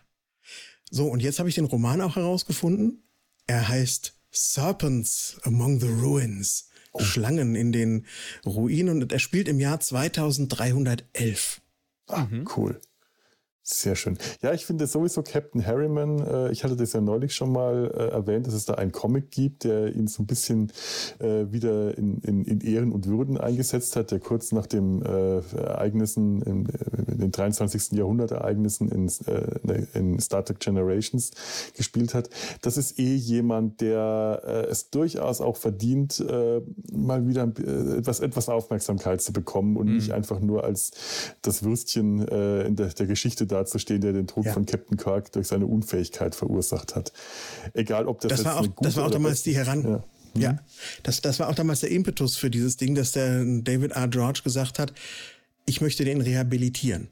So, 0.90 1.06
und 1.06 1.20
jetzt 1.20 1.38
habe 1.38 1.48
ich 1.48 1.54
den 1.54 1.66
Roman 1.66 2.00
auch 2.00 2.16
herausgefunden. 2.16 3.02
Er 3.46 3.68
heißt 3.68 4.14
Serpents 4.30 5.38
Among 5.42 5.80
the 5.80 5.88
Ruins. 5.88 6.70
Oh. 6.92 7.00
Schlangen 7.00 7.56
in 7.56 7.72
den 7.72 8.06
Ruinen 8.46 9.02
und 9.02 9.12
er 9.12 9.18
spielt 9.18 9.48
im 9.48 9.60
Jahr 9.60 9.80
2311. 9.80 11.60
Ah, 12.06 12.26
mhm. 12.26 12.48
cool. 12.56 12.80
Sehr 13.66 13.96
schön. 13.96 14.18
Ja, 14.42 14.52
ich 14.52 14.66
finde 14.66 14.86
sowieso 14.86 15.22
Captain 15.22 15.64
Harriman, 15.64 16.18
äh, 16.18 16.52
ich 16.52 16.64
hatte 16.64 16.76
das 16.76 16.92
ja 16.92 17.00
neulich 17.00 17.34
schon 17.34 17.50
mal 17.50 17.90
äh, 17.96 18.08
erwähnt, 18.10 18.46
dass 18.46 18.52
es 18.52 18.66
da 18.66 18.74
einen 18.74 18.92
Comic 18.92 19.30
gibt, 19.30 19.64
der 19.64 19.96
ihn 19.96 20.06
so 20.06 20.22
ein 20.22 20.26
bisschen 20.26 20.70
äh, 21.18 21.50
wieder 21.50 21.96
in, 21.96 22.18
in, 22.18 22.44
in, 22.44 22.60
Ehren 22.60 22.92
und 22.92 23.06
Würden 23.06 23.38
eingesetzt 23.38 23.96
hat, 23.96 24.10
der 24.10 24.20
kurz 24.20 24.52
nach 24.52 24.66
den 24.66 25.00
äh, 25.00 25.40
Ereignissen, 25.56 26.42
in, 26.42 26.66
äh, 26.66 27.10
in, 27.10 27.18
den 27.20 27.32
23. 27.32 27.92
Jahrhundert-Ereignissen 27.92 28.90
in, 28.90 29.08
äh, 29.28 29.86
in, 29.94 30.20
Star 30.20 30.44
Trek 30.44 30.60
Generations 30.60 31.30
gespielt 31.74 32.12
hat. 32.12 32.28
Das 32.60 32.76
ist 32.76 32.98
eh 32.98 33.14
jemand, 33.14 33.80
der 33.80 34.66
es 34.68 34.90
durchaus 34.90 35.40
auch 35.40 35.56
verdient, 35.56 36.22
mal 36.92 37.26
wieder 37.26 37.50
etwas, 37.96 38.20
etwas 38.20 38.48
Aufmerksamkeit 38.48 39.22
zu 39.22 39.32
bekommen 39.32 39.76
und 39.76 39.88
mhm. 39.88 39.94
nicht 39.96 40.12
einfach 40.12 40.40
nur 40.40 40.64
als 40.64 40.90
das 41.42 41.62
Würstchen 41.62 42.18
in 42.20 42.76
der, 42.76 42.88
der 42.88 43.06
Geschichte 43.06 43.46
dazustehen, 43.54 44.00
der 44.00 44.12
den 44.12 44.26
Tod 44.26 44.44
ja. 44.46 44.52
von 44.52 44.66
Captain 44.66 44.96
Kirk 44.96 45.32
durch 45.32 45.48
seine 45.48 45.66
Unfähigkeit 45.66 46.34
verursacht 46.34 46.94
hat. 46.94 47.12
Egal, 47.72 48.06
ob 48.06 48.20
das, 48.20 48.30
das 48.30 48.44
war 48.44 48.60
auch, 48.60 48.66
das 48.80 48.96
war 48.96 49.06
auch 49.06 49.10
damals 49.10 49.42
die 49.42 49.56
Heran. 49.56 49.82
Ja. 49.84 50.02
Ja, 50.36 50.52
mhm. 50.52 50.58
das, 51.04 51.20
das 51.20 51.38
war 51.38 51.48
auch 51.48 51.54
damals 51.54 51.80
der 51.80 51.92
Impetus 51.92 52.36
für 52.36 52.50
dieses 52.50 52.76
Ding, 52.76 52.96
dass 52.96 53.12
der 53.12 53.44
David 53.44 53.92
R. 53.92 54.08
George 54.08 54.40
gesagt 54.42 54.80
hat, 54.80 54.92
ich 55.64 55.80
möchte 55.80 56.04
den 56.04 56.20
rehabilitieren. 56.20 57.08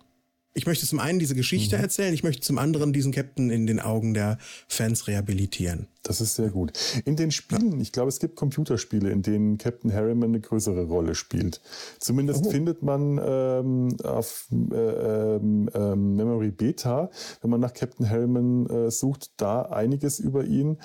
Ich 0.54 0.66
möchte 0.66 0.86
zum 0.86 1.00
einen 1.00 1.18
diese 1.18 1.34
Geschichte 1.34 1.76
mhm. 1.76 1.82
erzählen, 1.82 2.12
ich 2.12 2.24
möchte 2.24 2.42
zum 2.42 2.58
anderen 2.58 2.92
diesen 2.92 3.12
Captain 3.12 3.50
in 3.50 3.66
den 3.66 3.80
Augen 3.80 4.12
der 4.12 4.38
Fans 4.68 5.06
rehabilitieren. 5.06 5.88
Das 6.02 6.20
ist 6.20 6.34
sehr 6.34 6.50
gut. 6.50 6.72
In 7.04 7.16
den 7.16 7.30
Spielen, 7.30 7.80
ich 7.80 7.92
glaube, 7.92 8.08
es 8.08 8.18
gibt 8.18 8.36
Computerspiele, 8.36 9.10
in 9.10 9.22
denen 9.22 9.56
Captain 9.56 9.92
Harriman 9.92 10.30
eine 10.30 10.40
größere 10.40 10.84
Rolle 10.84 11.14
spielt. 11.14 11.60
Zumindest 12.00 12.44
oh. 12.44 12.50
findet 12.50 12.82
man 12.82 13.20
ähm, 13.24 13.96
auf 14.02 14.48
äh, 14.50 15.36
ähm, 15.36 16.16
Memory 16.16 16.50
Beta, 16.50 17.10
wenn 17.40 17.50
man 17.50 17.60
nach 17.60 17.72
Captain 17.72 18.10
Harriman 18.10 18.66
äh, 18.66 18.90
sucht, 18.90 19.30
da 19.36 19.62
einiges 19.62 20.18
über 20.18 20.44
ihn. 20.44 20.78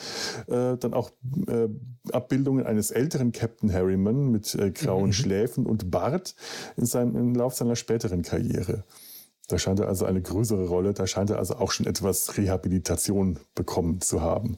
Äh, 0.47 0.77
dann 0.77 0.93
auch 0.93 1.09
äh, 1.47 1.67
Abbildungen 2.11 2.65
eines 2.65 2.91
älteren 2.91 3.31
Captain 3.31 3.73
Harriman 3.73 4.29
mit 4.29 4.53
äh, 4.55 4.71
grauen 4.71 5.07
mhm. 5.07 5.13
Schläfen 5.13 5.65
und 5.65 5.89
Bart 5.89 6.35
in 6.77 6.85
seinem, 6.85 7.15
im 7.15 7.33
Lauf 7.33 7.55
seiner 7.55 7.75
späteren 7.75 8.21
Karriere. 8.21 8.85
Da 9.47 9.57
scheint 9.57 9.79
er 9.79 9.87
also 9.87 10.05
eine 10.05 10.21
größere 10.21 10.67
Rolle, 10.67 10.93
da 10.93 11.07
scheint 11.07 11.29
er 11.29 11.39
also 11.39 11.55
auch 11.55 11.71
schon 11.71 11.85
etwas 11.85 12.37
Rehabilitation 12.37 13.39
bekommen 13.55 14.01
zu 14.01 14.21
haben. 14.21 14.57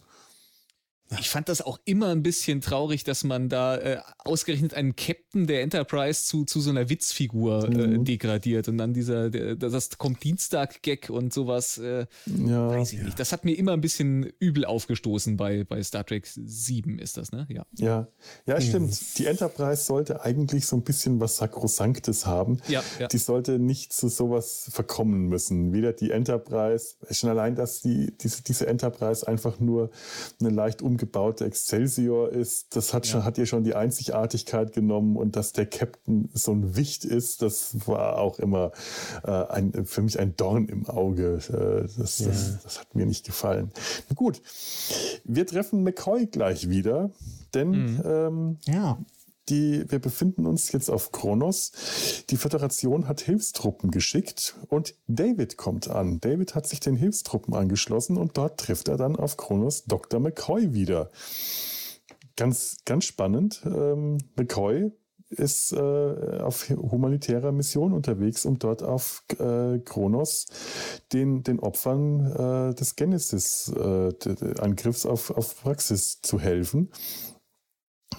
Ich 1.18 1.30
fand 1.30 1.49
das 1.49 1.62
auch 1.62 1.80
immer 1.86 2.10
ein 2.10 2.22
bisschen 2.22 2.62
traurig, 2.62 3.03
dass 3.03 3.24
man 3.24 3.49
da 3.49 3.78
äh, 3.78 3.99
ausgerechnet 4.20 4.76
einen 4.76 4.95
Captain 4.95 5.47
der 5.47 5.64
Enterprise 5.64 6.26
zu, 6.26 6.45
zu 6.45 6.62
so 6.62 6.70
einer 6.70 6.89
Witzfigur 6.89 7.68
äh, 7.68 7.88
mhm. 7.88 8.05
degradiert 8.05 8.68
und 8.68 8.78
dann 8.78 8.93
dieser, 8.93 9.32
der, 9.32 9.55
das 9.55 9.97
kommt 9.97 10.24
Dienstag-Gag 10.24 11.10
und 11.10 11.34
sowas. 11.34 11.80
Äh, 11.80 12.05
ja. 12.26 12.70
Weiß 12.70 12.93
ich 12.93 13.01
nicht. 13.01 13.20
Das 13.20 13.32
hat 13.32 13.43
mir 13.43 13.53
immer 13.53 13.74
ein 13.74 13.82
bisschen 13.82 14.32
übel 14.39 14.66
aufgestoßen 14.66 15.36
bei, 15.36 15.64
bei 15.64 15.82
Star 15.82 16.05
Trek 16.05 16.28
7 16.28 16.99
ist 16.99 17.18
das, 17.18 17.32
ne? 17.32 17.47
Ja. 17.49 17.66
Ja, 17.78 18.07
ja 18.45 18.55
mhm. 18.55 18.62
stimmt. 18.62 19.18
Die 19.18 19.26
Enterprise 19.26 19.84
sollte 19.84 20.22
eigentlich 20.22 20.68
so 20.68 20.76
ein 20.76 20.84
bisschen 20.84 21.20
was 21.20 21.38
Sakrosanktes 21.38 22.28
haben. 22.28 22.57
Ja, 22.68 22.84
ja. 22.99 23.07
Die 23.07 23.18
sollte 23.18 23.57
nicht 23.57 23.93
zu 23.93 24.10
sowas 24.10 24.70
verkommen 24.72 25.28
müssen. 25.28 25.74
Weder 25.74 25.91
die 25.91 26.12
Enterprise, 26.12 26.95
schon 27.10 27.32
allein, 27.32 27.55
dass 27.55 27.82
die, 27.82 28.16
diese, 28.16 28.43
diese 28.43 28.68
Enterprise 28.68 29.28
einfach 29.28 29.60
nur 29.60 29.89
eine 30.39 30.49
leicht 30.49 30.84
um 30.84 30.99
umgebaute 31.00 31.45
Excelsior 31.45 32.30
ist, 32.30 32.76
das 32.76 32.93
hat, 32.93 33.08
schon, 33.08 33.22
ja. 33.22 33.26
hat 33.26 33.38
ihr 33.38 33.45
schon 33.45 33.64
die 33.64 33.74
Einzigartigkeit 33.76 34.74
genommen 34.74 35.16
und 35.16 35.36
dass 35.36 35.54
der 35.54 35.66
Captain 35.66 36.30
so 36.34 36.52
ein 36.52 36.76
Wicht 36.76 37.06
ist, 37.06 37.41
das 37.41 37.88
war 37.88 38.18
auch 38.18 38.39
immer 38.39 38.72
äh, 39.24 39.32
ein, 39.32 39.86
für 39.86 40.02
mich 40.02 40.20
ein 40.20 40.36
Dorn 40.36 40.68
im 40.68 40.88
Auge. 40.88 41.39
Äh, 41.50 41.88
das, 42.00 42.20
ja. 42.20 42.28
das, 42.28 42.64
das, 42.64 42.80
hat 42.82 42.95
mir 42.95 43.06
nicht 43.06 43.26
gefallen. 43.26 43.72
Na 44.10 44.16
gut, 44.16 44.41
wir 45.24 45.47
treffen 45.47 45.84
McCoy 45.84 46.28
gleich 46.28 46.70
wieder, 46.70 47.12
denn 47.54 47.70
mhm. 47.70 48.02
ähm, 48.06 48.58
ja. 48.66 48.97
Die, 49.50 49.86
wir 49.89 50.00
befinden 50.00 50.45
uns 50.45 50.72
jetzt 50.72 50.89
auf 50.89 51.12
Kronos. 51.12 51.72
Die 52.30 52.38
Föderation 52.38 53.08
hat 53.08 53.22
Hilfstruppen 53.22 53.91
geschickt 53.91 54.56
und 54.68 54.95
David 55.08 55.58
kommt 55.58 55.89
an. 55.89 56.20
David 56.20 56.56
hat 56.56 56.68
sich 56.68 56.80
den 56.80 56.95
Hilfstruppen 56.95 57.54
angeschlossen 57.54 58.18
und 58.18 58.38
dort 58.38 58.60
trifft 58.60 58.88
er 58.88 58.97
dann 58.97 59.16
auf 59.16 59.38
Kronos 59.38 59.86
Dr. 59.86 60.20
McCoy 60.20 60.74
wieder. 60.74 61.10
Ganz, 62.36 62.78
ganz 62.86 63.06
spannend. 63.06 63.62
Ähm, 63.66 64.18
McCoy 64.36 64.91
ist 65.30 65.74
äh, 65.74 66.39
auf 66.39 66.70
humanitärer 66.70 67.52
Mission 67.52 67.93
unterwegs, 67.93 68.45
um 68.45 68.60
dort 68.60 68.82
auf 68.82 69.24
äh, 69.39 69.78
Kronos 69.80 70.47
den, 71.14 71.43
den 71.43 71.60
Opfern 71.60 72.72
äh, 72.72 72.74
des 72.74 72.95
Genesis-Angriffs 72.95 75.06
äh, 75.06 75.08
auf, 75.08 75.30
auf 75.32 75.62
Praxis 75.62 76.22
zu 76.22 76.39
helfen. 76.39 76.89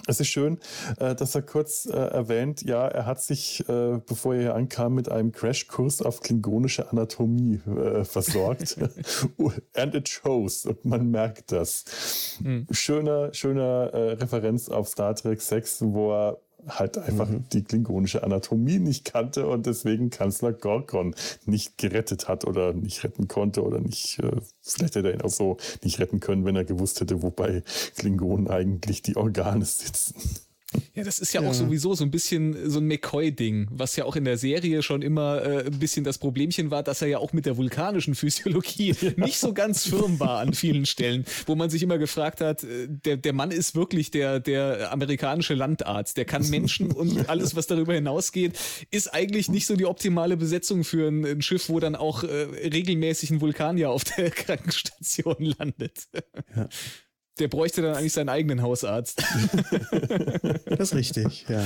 Es 0.07 0.19
ist 0.19 0.27
schön, 0.29 0.59
äh, 0.99 1.15
dass 1.15 1.35
er 1.35 1.41
kurz 1.41 1.85
äh, 1.85 1.95
erwähnt, 1.95 2.63
ja, 2.63 2.87
er 2.87 3.05
hat 3.05 3.21
sich, 3.21 3.67
äh, 3.69 3.99
bevor 4.05 4.35
er 4.35 4.41
hier 4.41 4.55
ankam, 4.55 4.95
mit 4.95 5.09
einem 5.09 5.31
Crashkurs 5.31 6.01
auf 6.01 6.21
klingonische 6.21 6.89
Anatomie 6.89 7.59
versorgt. 8.03 8.77
And 9.75 9.95
it 9.95 10.09
shows. 10.09 10.65
Und 10.65 10.85
man 10.85 11.11
merkt 11.11 11.51
das. 11.51 12.39
Mhm. 12.41 12.67
Schöner, 12.71 13.33
schöner 13.33 13.91
Referenz 14.19 14.69
auf 14.69 14.87
Star 14.87 15.15
Trek 15.15 15.41
6, 15.41 15.81
wo 15.81 16.13
er 16.13 16.39
halt 16.67 16.97
einfach 16.97 17.27
mhm. 17.27 17.45
die 17.51 17.63
klingonische 17.63 18.23
Anatomie 18.23 18.79
nicht 18.79 19.05
kannte 19.05 19.47
und 19.47 19.65
deswegen 19.65 20.09
Kanzler 20.09 20.53
Gorkon 20.53 21.15
nicht 21.45 21.77
gerettet 21.77 22.27
hat 22.27 22.45
oder 22.45 22.73
nicht 22.73 23.03
retten 23.03 23.27
konnte 23.27 23.63
oder 23.63 23.79
nicht, 23.79 24.19
äh, 24.19 24.41
vielleicht 24.61 24.95
hätte 24.95 25.09
er 25.09 25.15
ihn 25.15 25.21
auch 25.21 25.29
so 25.29 25.57
nicht 25.83 25.99
retten 25.99 26.19
können, 26.19 26.45
wenn 26.45 26.55
er 26.55 26.65
gewusst 26.65 27.01
hätte, 27.01 27.21
wobei 27.21 27.63
Klingonen 27.95 28.47
eigentlich 28.47 29.01
die 29.01 29.17
Organe 29.17 29.65
sitzen. 29.65 30.15
Ja, 30.93 31.03
das 31.03 31.19
ist 31.19 31.33
ja, 31.33 31.41
ja, 31.41 31.49
auch 31.49 31.53
sowieso 31.53 31.95
so 31.95 32.03
ein 32.03 32.11
bisschen 32.11 32.69
so 32.69 32.79
ein 32.79 32.87
McCoy-Ding, 32.87 33.67
was 33.71 33.95
ja 33.95 34.05
auch 34.05 34.15
in 34.15 34.23
der 34.23 34.37
Serie 34.37 34.83
schon 34.83 35.01
immer 35.01 35.43
äh, 35.43 35.65
ein 35.65 35.79
bisschen 35.79 36.03
das 36.03 36.17
Problemchen 36.17 36.71
war, 36.71 36.83
dass 36.83 37.01
er 37.01 37.09
ja 37.09 37.17
auch 37.17 37.33
mit 37.33 37.45
der 37.45 37.57
vulkanischen 37.57 38.15
Physiologie 38.15 38.95
ja. 39.01 39.11
nicht 39.17 39.37
so 39.37 39.53
ganz 39.53 39.87
firm 39.87 40.19
war 40.19 40.39
an 40.39 40.53
vielen 40.53 40.85
Stellen, 40.85 41.25
wo 41.45 41.55
man 41.55 41.69
sich 41.69 41.83
immer 41.83 41.97
gefragt 41.97 42.41
hat, 42.41 42.63
äh, 42.63 42.87
der, 42.87 43.17
der 43.17 43.33
Mann 43.33 43.51
ist 43.51 43.75
wirklich 43.75 44.11
der, 44.11 44.39
der 44.39 44.91
amerikanische 44.91 45.53
Landarzt, 45.53 46.17
der 46.17 46.25
kann 46.25 46.49
Menschen 46.49 46.91
und 46.91 47.29
alles, 47.29 47.55
was 47.55 47.67
darüber 47.67 47.93
hinausgeht, 47.93 48.57
ist 48.91 49.13
eigentlich 49.13 49.49
nicht 49.49 49.65
so 49.65 49.75
die 49.75 49.85
optimale 49.85 50.37
Besetzung 50.37 50.83
für 50.83 51.07
ein, 51.07 51.25
ein 51.25 51.41
Schiff, 51.41 51.69
wo 51.69 51.79
dann 51.79 51.95
auch 51.95 52.23
äh, 52.23 52.27
regelmäßig 52.73 53.31
ein 53.31 53.41
Vulkanier 53.41 53.89
auf 53.89 54.03
der 54.03 54.29
Krankenstation 54.31 55.53
landet. 55.57 56.07
Ja. 56.55 56.69
Der 57.41 57.47
bräuchte 57.47 57.81
dann 57.81 57.95
eigentlich 57.95 58.13
seinen 58.13 58.29
eigenen 58.29 58.61
Hausarzt. 58.61 59.19
das 60.67 60.79
ist 60.79 60.93
richtig, 60.93 61.47
ja. 61.49 61.63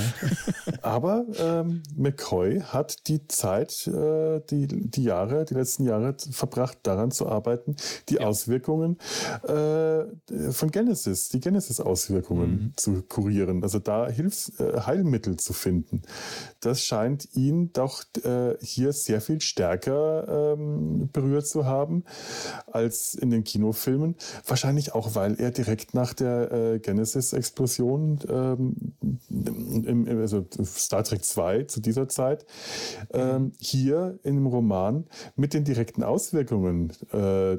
Aber 0.80 1.26
ähm, 1.38 1.82
McCoy 1.94 2.60
hat 2.60 3.06
die 3.08 3.28
Zeit, 3.28 3.86
äh, 3.86 4.40
die, 4.48 4.66
die 4.66 5.02
Jahre, 5.02 5.44
die 5.44 5.52
letzten 5.52 5.84
Jahre 5.84 6.16
verbracht, 6.30 6.78
daran 6.84 7.10
zu 7.10 7.28
arbeiten, 7.28 7.76
die 8.08 8.14
ja. 8.14 8.20
Auswirkungen 8.22 8.96
äh, 9.42 10.04
von 10.50 10.70
Genesis, 10.70 11.28
die 11.28 11.40
Genesis-Auswirkungen 11.40 12.50
mhm. 12.50 12.72
zu 12.76 13.02
kurieren. 13.02 13.62
Also 13.62 13.78
da 13.78 14.08
Hilfs-, 14.08 14.58
äh, 14.58 14.80
Heilmittel 14.80 15.36
zu 15.36 15.52
finden. 15.52 16.00
Das 16.60 16.82
scheint 16.82 17.28
ihn 17.34 17.74
doch 17.74 18.02
äh, 18.24 18.54
hier 18.62 18.94
sehr 18.94 19.20
viel 19.20 19.42
stärker 19.42 20.54
ähm, 20.54 21.10
berührt 21.12 21.46
zu 21.46 21.66
haben 21.66 22.04
als 22.72 23.14
in 23.14 23.28
den 23.28 23.44
Kinofilmen. 23.44 24.16
Wahrscheinlich 24.46 24.94
auch, 24.94 25.14
weil 25.14 25.38
er 25.38 25.50
direkt 25.50 25.65
nach 25.94 26.14
der 26.14 26.52
äh, 26.52 26.78
Genesis-Explosion, 26.78 28.18
ähm, 28.28 30.06
also 30.20 30.46
Star 30.64 31.04
Trek 31.04 31.24
2 31.24 31.64
zu 31.64 31.80
dieser 31.80 32.08
Zeit, 32.08 32.46
ähm, 33.12 33.52
hier 33.58 34.18
im 34.22 34.46
Roman 34.46 35.04
mit 35.36 35.54
den 35.54 35.64
direkten 35.64 36.02
Auswirkungen 36.02 36.92
äh, 37.12 37.54
äh, 37.54 37.58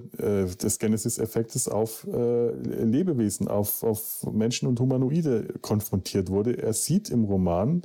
des 0.55 0.79
Genesis-Effektes 0.79 1.67
auf 1.67 2.07
äh, 2.07 2.51
Lebewesen, 2.51 3.47
auf, 3.47 3.83
auf 3.83 4.25
Menschen 4.31 4.67
und 4.67 4.79
Humanoide 4.79 5.53
konfrontiert 5.61 6.29
wurde. 6.29 6.57
Er 6.57 6.73
sieht 6.73 7.09
im 7.09 7.25
Roman, 7.25 7.81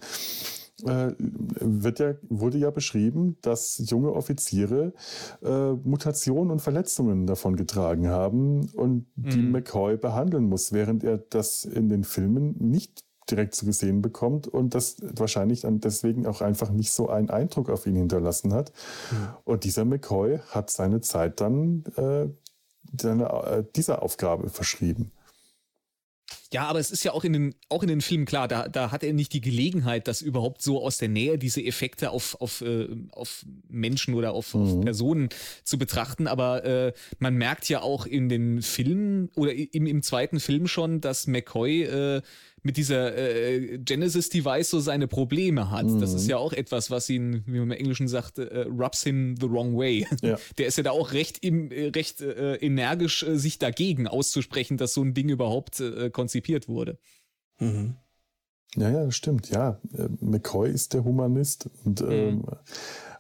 äh, 0.87 1.13
wird 1.19 1.99
ja, 1.99 2.15
wurde 2.29 2.59
ja 2.59 2.71
beschrieben, 2.71 3.37
dass 3.43 3.83
junge 3.87 4.13
Offiziere 4.13 4.93
äh, 5.43 5.73
Mutationen 5.73 6.51
und 6.51 6.61
Verletzungen 6.61 7.27
davon 7.27 7.57
getragen 7.57 8.09
haben 8.09 8.69
und 8.75 9.07
mhm. 9.17 9.31
die 9.31 9.43
McCoy 9.43 9.97
behandeln 9.97 10.49
muss, 10.49 10.73
während 10.73 11.05
er 11.05 11.19
das 11.19 11.65
in 11.65 11.89
den 11.89 12.05
Filmen 12.05 12.57
nicht 12.59 13.05
direkt 13.31 13.55
zu 13.55 13.67
gesehen 13.67 14.03
bekommt 14.03 14.49
und 14.49 14.75
das 14.75 14.97
wahrscheinlich 15.01 15.63
dann 15.63 15.81
deswegen 15.81 16.27
auch 16.27 16.41
einfach 16.41 16.71
nicht 16.71 16.93
so 16.93 17.09
einen 17.09 17.31
Eindruck 17.31 17.71
auf 17.71 17.87
ihn 17.87 17.97
hinterlassen 17.97 18.53
hat. 18.53 18.73
Mhm. 19.11 19.29
Und 19.45 19.65
dieser 19.65 19.85
McCoy 19.85 20.41
hat 20.51 20.71
seine 20.71 21.01
Zeit 21.01 21.41
dann 21.41 21.85
äh, 21.97 22.29
seine, 23.01 23.25
äh, 23.25 23.65
dieser 23.75 24.03
Aufgabe 24.03 24.49
verschrieben. 24.49 25.13
Ja, 26.53 26.67
aber 26.67 26.79
es 26.79 26.91
ist 26.91 27.05
ja 27.05 27.13
auch 27.13 27.25
in 27.25 27.33
den, 27.33 27.55
auch 27.69 27.83
in 27.83 27.89
den 27.89 28.01
Filmen 28.01 28.25
klar, 28.25 28.49
da, 28.49 28.69
da 28.69 28.91
hat 28.91 29.03
er 29.03 29.13
nicht 29.13 29.33
die 29.33 29.41
Gelegenheit, 29.41 30.09
das 30.09 30.23
überhaupt 30.23 30.63
so 30.63 30.83
aus 30.85 30.99
der 30.99 31.09
Nähe, 31.09 31.39
diese 31.39 31.63
Effekte 31.63 32.11
auf, 32.11 32.41
auf, 32.41 32.61
äh, 32.61 32.89
auf 33.13 33.45
Menschen 33.69 34.15
oder 34.15 34.33
auf, 34.33 34.55
mhm. 34.55 34.63
auf 34.63 34.81
Personen 34.81 35.29
zu 35.65 35.79
betrachten. 35.79 36.27
Aber 36.27 36.65
äh, 36.65 36.93
man 37.19 37.35
merkt 37.35 37.69
ja 37.69 37.83
auch 37.83 38.07
in 38.07 38.29
den 38.29 38.63
Filmen 38.63 39.31
oder 39.35 39.53
im, 39.53 39.87
im 39.87 40.03
zweiten 40.03 40.41
Film 40.41 40.67
schon, 40.67 41.01
dass 41.01 41.27
McCoy 41.27 41.83
äh, 41.85 42.23
mit 42.63 42.77
dieser 42.77 43.17
äh, 43.17 43.79
Genesis-Device 43.79 44.71
so 44.71 44.81
seine 44.81 45.09
Probleme 45.09 45.71
hat. 45.71 45.87
Mhm. 45.87 46.01
Das 46.01 46.15
ist 46.15 46.25
mhm. 46.25 46.31
ja 46.31 46.37
auch 46.39 46.53
etwas, 46.53 46.91
was 46.91 47.09
ihn, 47.11 47.43
wie 47.47 47.59
man 47.59 47.71
im 47.71 47.73
Englischen 47.73 48.09
sagt, 48.09 48.39
äh, 48.39 48.67
rubs 48.69 49.03
him 49.03 49.35
the 49.41 49.51
wrong 49.51 49.77
way. 49.77 50.07
Ja. 50.23 50.39
Der 50.59 50.67
ist 50.67 50.77
ja 50.77 50.85
da 50.85 50.93
auch 50.93 51.13
recht, 51.13 51.45
im, 51.45 51.71
äh, 51.71 51.89
recht 51.89 52.21
äh, 52.21 52.55
energisch, 52.57 53.25
äh, 53.25 53.37
sich 53.37 53.59
dagegen 53.59 54.07
auszusprechen, 54.07 54.77
dass 54.77 54.95
so 54.95 55.03
ein 55.03 55.15
Ding 55.15 55.29
überhaupt 55.29 55.81
äh, 55.81 56.11
konzipiert 56.11 56.69
wurde. 56.69 56.99
Mhm. 57.59 57.97
Ja, 58.77 58.91
ja, 58.91 59.05
das 59.05 59.17
stimmt. 59.17 59.51
Ja, 59.51 59.81
äh, 59.97 60.09
McCoy 60.21 60.71
ist 60.71 60.95
der 60.95 61.05
Humanist 61.05 61.69
und 61.85 62.01
mhm. 62.01 62.11
ähm, 62.11 62.45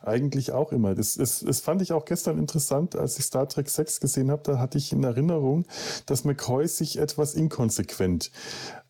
eigentlich 0.05 0.53
auch 0.53 0.73
immer. 0.73 0.95
Das, 0.95 1.15
das, 1.15 1.41
das 1.41 1.61
fand 1.61 1.83
ich 1.83 1.93
auch 1.93 2.05
gestern 2.05 2.39
interessant, 2.39 2.97
als 2.97 3.19
ich 3.19 3.25
Star 3.25 3.49
Trek 3.49 3.69
6 3.69 4.01
gesehen 4.01 4.31
habe. 4.31 4.43
Da 4.45 4.59
hatte 4.59 4.79
ich 4.79 4.93
in 4.93 5.05
Erinnerung, 5.05 5.67
dass 6.07 6.25
McCoy 6.25 6.67
sich 6.69 6.99
etwas 6.99 7.35
inkonsequent 7.35 8.31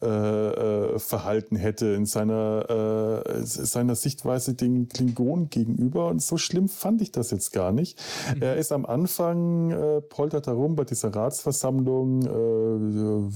äh, 0.03 0.07
äh, 0.07 0.99
verhalten 0.99 1.57
hätte 1.57 1.87
in 1.87 2.05
seiner, 2.07 3.25
äh, 3.25 3.45
seiner 3.45 3.95
Sichtweise 3.95 4.55
den 4.55 4.89
Klingonen 4.89 5.49
gegenüber. 5.49 6.09
Und 6.09 6.21
so 6.21 6.39
schlimm 6.39 6.69
fand 6.69 7.03
ich 7.03 7.13
das 7.13 7.31
jetzt 7.31 7.53
gar 7.53 7.71
nicht. 7.73 8.01
Mhm. 8.35 8.43
Er 8.43 8.57
ist 8.57 8.73
am 8.73 8.85
Anfang, 8.85 9.71
äh, 9.71 10.01
poltert 10.01 10.49
herum 10.49 10.75
bei 10.75 10.83
dieser 10.85 11.15
Ratsversammlung. 11.15 12.23
Äh, 12.23 13.29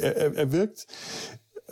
er, 0.00 0.36
er 0.36 0.52
wirkt 0.52 0.86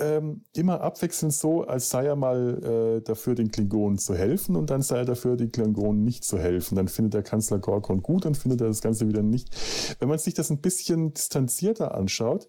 ähm, 0.01 0.43
immer 0.55 0.81
abwechselnd 0.81 1.33
so, 1.33 1.63
als 1.63 1.91
sei 1.91 2.07
er 2.07 2.17
mal 2.17 2.99
äh, 2.99 3.03
dafür, 3.03 3.35
den 3.35 3.51
Klingonen 3.51 3.99
zu 3.99 4.15
helfen 4.15 4.57
und 4.57 4.71
dann 4.71 4.83
sei 4.83 4.99
er 4.99 5.05
dafür, 5.05 5.37
den 5.37 5.53
Klingonen 5.53 6.03
nicht 6.03 6.25
zu 6.25 6.39
helfen. 6.39 6.77
Dann 6.77 6.89
findet 6.89 7.15
der 7.15 7.23
Kanzler 7.23 7.59
Gorkon 7.59 8.03
gut, 8.03 8.25
dann 8.25 8.35
findet 8.35 8.61
er 8.61 8.69
das 8.69 8.81
Ganze 8.81 9.09
wieder 9.09 9.23
nicht. 9.23 9.55
Wenn 9.99 10.09
man 10.09 10.19
sich 10.19 10.35
das 10.35 10.51
ein 10.51 10.61
bisschen 10.61 11.15
distanzierter 11.15 11.95
anschaut, 11.95 12.49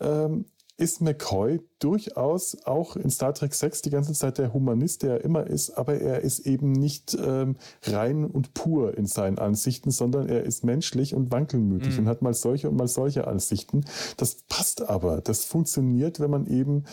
ähm, 0.00 0.46
ist 0.78 1.00
McCoy 1.00 1.60
durchaus 1.78 2.64
auch 2.64 2.96
in 2.96 3.10
Star 3.10 3.32
Trek 3.32 3.54
6 3.54 3.82
die 3.82 3.90
ganze 3.90 4.12
Zeit 4.12 4.38
der 4.38 4.52
Humanist, 4.52 5.02
der 5.02 5.12
er 5.12 5.24
immer 5.24 5.46
ist, 5.46 5.70
aber 5.70 6.00
er 6.00 6.20
ist 6.20 6.40
eben 6.40 6.72
nicht 6.72 7.16
ähm, 7.18 7.56
rein 7.84 8.24
und 8.24 8.52
pur 8.52 8.96
in 8.96 9.06
seinen 9.06 9.38
Ansichten, 9.38 9.90
sondern 9.90 10.28
er 10.28 10.42
ist 10.42 10.64
menschlich 10.64 11.14
und 11.14 11.32
wankelmütig 11.32 11.94
mhm. 11.94 12.00
und 12.00 12.08
hat 12.08 12.22
mal 12.22 12.34
solche 12.34 12.68
und 12.68 12.76
mal 12.76 12.88
solche 12.88 13.26
Ansichten. 13.26 13.84
Das 14.18 14.42
passt 14.48 14.82
aber. 14.82 15.20
Das 15.22 15.44
funktioniert, 15.44 16.20
wenn 16.20 16.30
man 16.30 16.46
eben, 16.46 16.84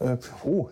äh, 0.00 0.16
oh, 0.44 0.70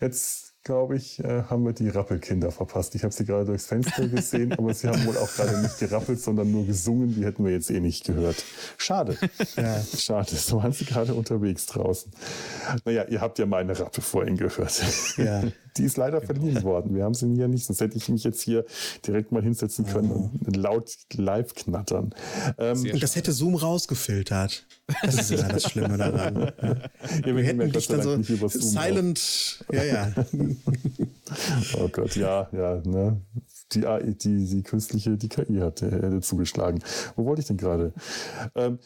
jetzt 0.00 0.51
glaube 0.64 0.96
ich, 0.96 1.22
äh, 1.22 1.42
haben 1.44 1.64
wir 1.64 1.72
die 1.72 1.88
Rappelkinder 1.88 2.50
verpasst. 2.52 2.94
Ich 2.94 3.02
habe 3.02 3.12
sie 3.12 3.24
gerade 3.24 3.44
durchs 3.44 3.66
Fenster 3.66 4.06
gesehen, 4.08 4.52
aber 4.52 4.72
sie 4.74 4.88
haben 4.88 5.04
wohl 5.06 5.16
auch 5.16 5.32
gerade 5.32 5.60
nicht 5.60 5.78
gerappelt, 5.78 6.20
sondern 6.20 6.50
nur 6.52 6.66
gesungen. 6.66 7.14
Die 7.14 7.24
hätten 7.24 7.44
wir 7.44 7.52
jetzt 7.52 7.70
eh 7.70 7.80
nicht 7.80 8.04
gehört. 8.04 8.44
Schade. 8.78 9.16
Ja. 9.56 9.82
Schade. 9.82 10.34
So 10.34 10.62
waren 10.62 10.72
sie 10.72 10.84
gerade 10.84 11.14
unterwegs 11.14 11.66
draußen. 11.66 12.12
Naja, 12.84 13.04
ihr 13.08 13.20
habt 13.20 13.38
ja 13.38 13.46
meine 13.46 13.78
Rappe 13.78 14.00
vorhin 14.00 14.36
gehört. 14.36 14.82
Ja. 15.16 15.42
Die 15.76 15.84
ist 15.84 15.96
leider 15.96 16.20
genau. 16.20 16.32
verliehen 16.32 16.62
worden. 16.62 16.94
Wir 16.94 17.04
haben 17.04 17.14
sie 17.14 17.32
hier 17.34 17.48
nicht, 17.48 17.66
sonst 17.66 17.80
hätte 17.80 17.96
ich 17.96 18.08
mich 18.08 18.24
jetzt 18.24 18.42
hier 18.42 18.64
direkt 19.06 19.32
mal 19.32 19.42
hinsetzen 19.42 19.86
können 19.86 20.10
oh. 20.10 20.30
und 20.44 20.56
laut 20.56 20.96
live 21.14 21.54
knattern. 21.54 22.14
Ähm, 22.58 22.86
und 22.92 23.02
das 23.02 23.16
hätte 23.16 23.32
Zoom 23.32 23.54
rausgefiltert. 23.54 24.66
Das 25.02 25.14
ist 25.14 25.30
ja 25.30 25.48
das 25.48 25.64
Schlimme 25.64 25.96
daran. 25.96 26.52
Ja. 26.62 26.76
Ja, 27.26 27.36
wir 27.36 27.44
hätten 27.44 27.72
dich 27.72 27.86
dann 27.86 28.02
so 28.02 28.48
silent, 28.48 29.64
ja, 29.70 29.84
ja. 29.84 30.12
oh 31.78 31.88
Gott, 31.88 32.16
ja, 32.16 32.48
ja, 32.52 32.82
ne? 32.84 33.20
Die, 33.72 33.86
AI, 33.86 34.12
die, 34.12 34.46
die 34.46 34.62
künstliche, 34.62 35.16
die 35.16 35.28
KI 35.28 35.58
hat 35.60 35.82
äh, 35.82 36.20
zugeschlagen. 36.20 36.82
Wo 37.16 37.24
wollte 37.24 37.40
ich 37.40 37.48
denn 37.48 37.56
gerade? 37.56 37.92
Ähm, 38.54 38.78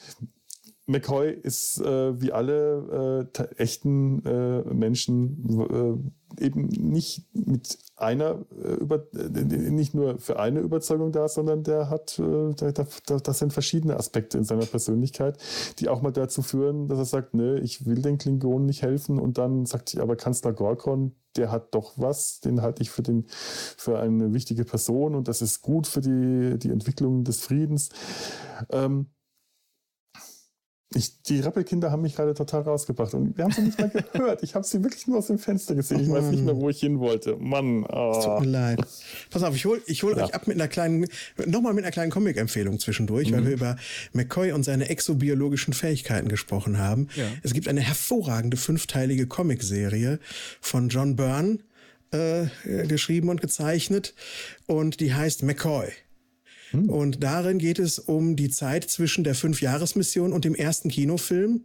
McCoy 0.86 1.32
ist 1.32 1.80
äh, 1.80 2.20
wie 2.20 2.32
alle 2.32 3.28
äh, 3.36 3.42
echten 3.56 4.24
äh, 4.24 4.62
Menschen 4.72 5.60
äh, 5.60 6.10
eben 6.38 6.66
nicht 6.66 7.24
mit 7.32 7.78
einer 7.96 8.44
äh, 8.50 8.74
über 8.74 9.06
äh, 9.14 9.70
nicht 9.70 9.94
nur 9.94 10.18
für 10.18 10.38
eine 10.38 10.60
Überzeugung 10.60 11.12
da, 11.12 11.28
sondern 11.28 11.62
der 11.62 11.88
hat 11.90 12.18
da, 12.18 12.52
da, 12.52 13.18
das 13.18 13.38
sind 13.38 13.52
verschiedene 13.52 13.96
Aspekte 13.96 14.38
in 14.38 14.44
seiner 14.44 14.66
Persönlichkeit, 14.66 15.38
die 15.78 15.88
auch 15.88 16.02
mal 16.02 16.12
dazu 16.12 16.42
führen, 16.42 16.88
dass 16.88 16.98
er 16.98 17.04
sagt, 17.04 17.34
ne, 17.34 17.58
ich 17.60 17.86
will 17.86 18.02
den 18.02 18.18
Klingonen 18.18 18.66
nicht 18.66 18.82
helfen 18.82 19.18
und 19.18 19.38
dann 19.38 19.66
sagt 19.66 19.90
sich 19.90 20.00
aber 20.00 20.16
Kanzler 20.16 20.52
Gorkon, 20.52 21.14
der 21.36 21.50
hat 21.50 21.74
doch 21.74 21.92
was, 21.96 22.40
den 22.40 22.62
halte 22.62 22.82
ich 22.82 22.90
für 22.90 23.02
den 23.02 23.26
für 23.28 23.98
eine 23.98 24.32
wichtige 24.32 24.64
Person 24.64 25.14
und 25.14 25.28
das 25.28 25.42
ist 25.42 25.62
gut 25.62 25.86
für 25.86 26.00
die 26.00 26.58
die 26.58 26.70
Entwicklung 26.70 27.24
des 27.24 27.40
Friedens. 27.40 27.90
Ähm, 28.70 29.06
ich, 30.94 31.20
die 31.22 31.40
Rappelkinder 31.40 31.90
haben 31.90 32.02
mich 32.02 32.14
gerade 32.14 32.32
total 32.32 32.62
rausgebracht 32.62 33.12
und 33.14 33.36
wir 33.36 33.44
haben 33.44 33.52
sie 33.52 33.62
nicht 33.62 33.78
mal 33.78 33.90
gehört. 33.90 34.42
Ich 34.44 34.54
habe 34.54 34.64
sie 34.64 34.84
wirklich 34.84 35.06
nur 35.08 35.18
aus 35.18 35.26
dem 35.26 35.38
Fenster 35.38 35.74
gesehen. 35.74 36.00
Ich 36.00 36.08
weiß 36.08 36.26
nicht 36.26 36.44
mehr, 36.44 36.56
wo 36.56 36.68
ich 36.70 36.78
hin 36.78 37.00
wollte. 37.00 37.36
Mann. 37.36 37.84
Oh. 37.84 38.14
Es 38.16 38.24
tut 38.24 38.40
mir 38.40 38.46
leid. 38.46 38.80
Pass 39.30 39.42
auf, 39.42 39.54
ich 39.56 39.64
hole 39.64 39.82
ich 39.86 40.04
hol 40.04 40.16
ja. 40.16 40.24
euch 40.24 40.34
ab 40.34 40.46
mit 40.46 40.56
einer 40.56 40.68
kleinen, 40.68 41.06
nochmal 41.44 41.74
mit 41.74 41.84
einer 41.84 41.90
kleinen 41.90 42.12
Comic-Empfehlung 42.12 42.78
zwischendurch, 42.78 43.30
mhm. 43.30 43.34
weil 43.34 43.46
wir 43.46 43.52
über 43.52 43.76
McCoy 44.12 44.52
und 44.52 44.62
seine 44.62 44.88
exobiologischen 44.88 45.74
Fähigkeiten 45.74 46.28
gesprochen 46.28 46.78
haben. 46.78 47.08
Ja. 47.16 47.24
Es 47.42 47.52
gibt 47.52 47.66
eine 47.66 47.80
hervorragende 47.80 48.56
fünfteilige 48.56 49.26
Comic-Serie 49.26 50.20
von 50.60 50.88
John 50.88 51.16
Byrne, 51.16 51.58
äh, 52.12 52.46
geschrieben 52.86 53.28
und 53.28 53.40
gezeichnet 53.40 54.14
und 54.66 55.00
die 55.00 55.12
heißt 55.12 55.42
McCoy. 55.42 55.88
Hm. 56.70 56.88
Und 56.88 57.22
darin 57.22 57.58
geht 57.58 57.78
es 57.78 57.98
um 57.98 58.36
die 58.36 58.50
Zeit 58.50 58.88
zwischen 58.90 59.24
der 59.24 59.34
Fünfjahresmission 59.34 60.32
und 60.32 60.44
dem 60.44 60.54
ersten 60.54 60.88
Kinofilm. 60.88 61.64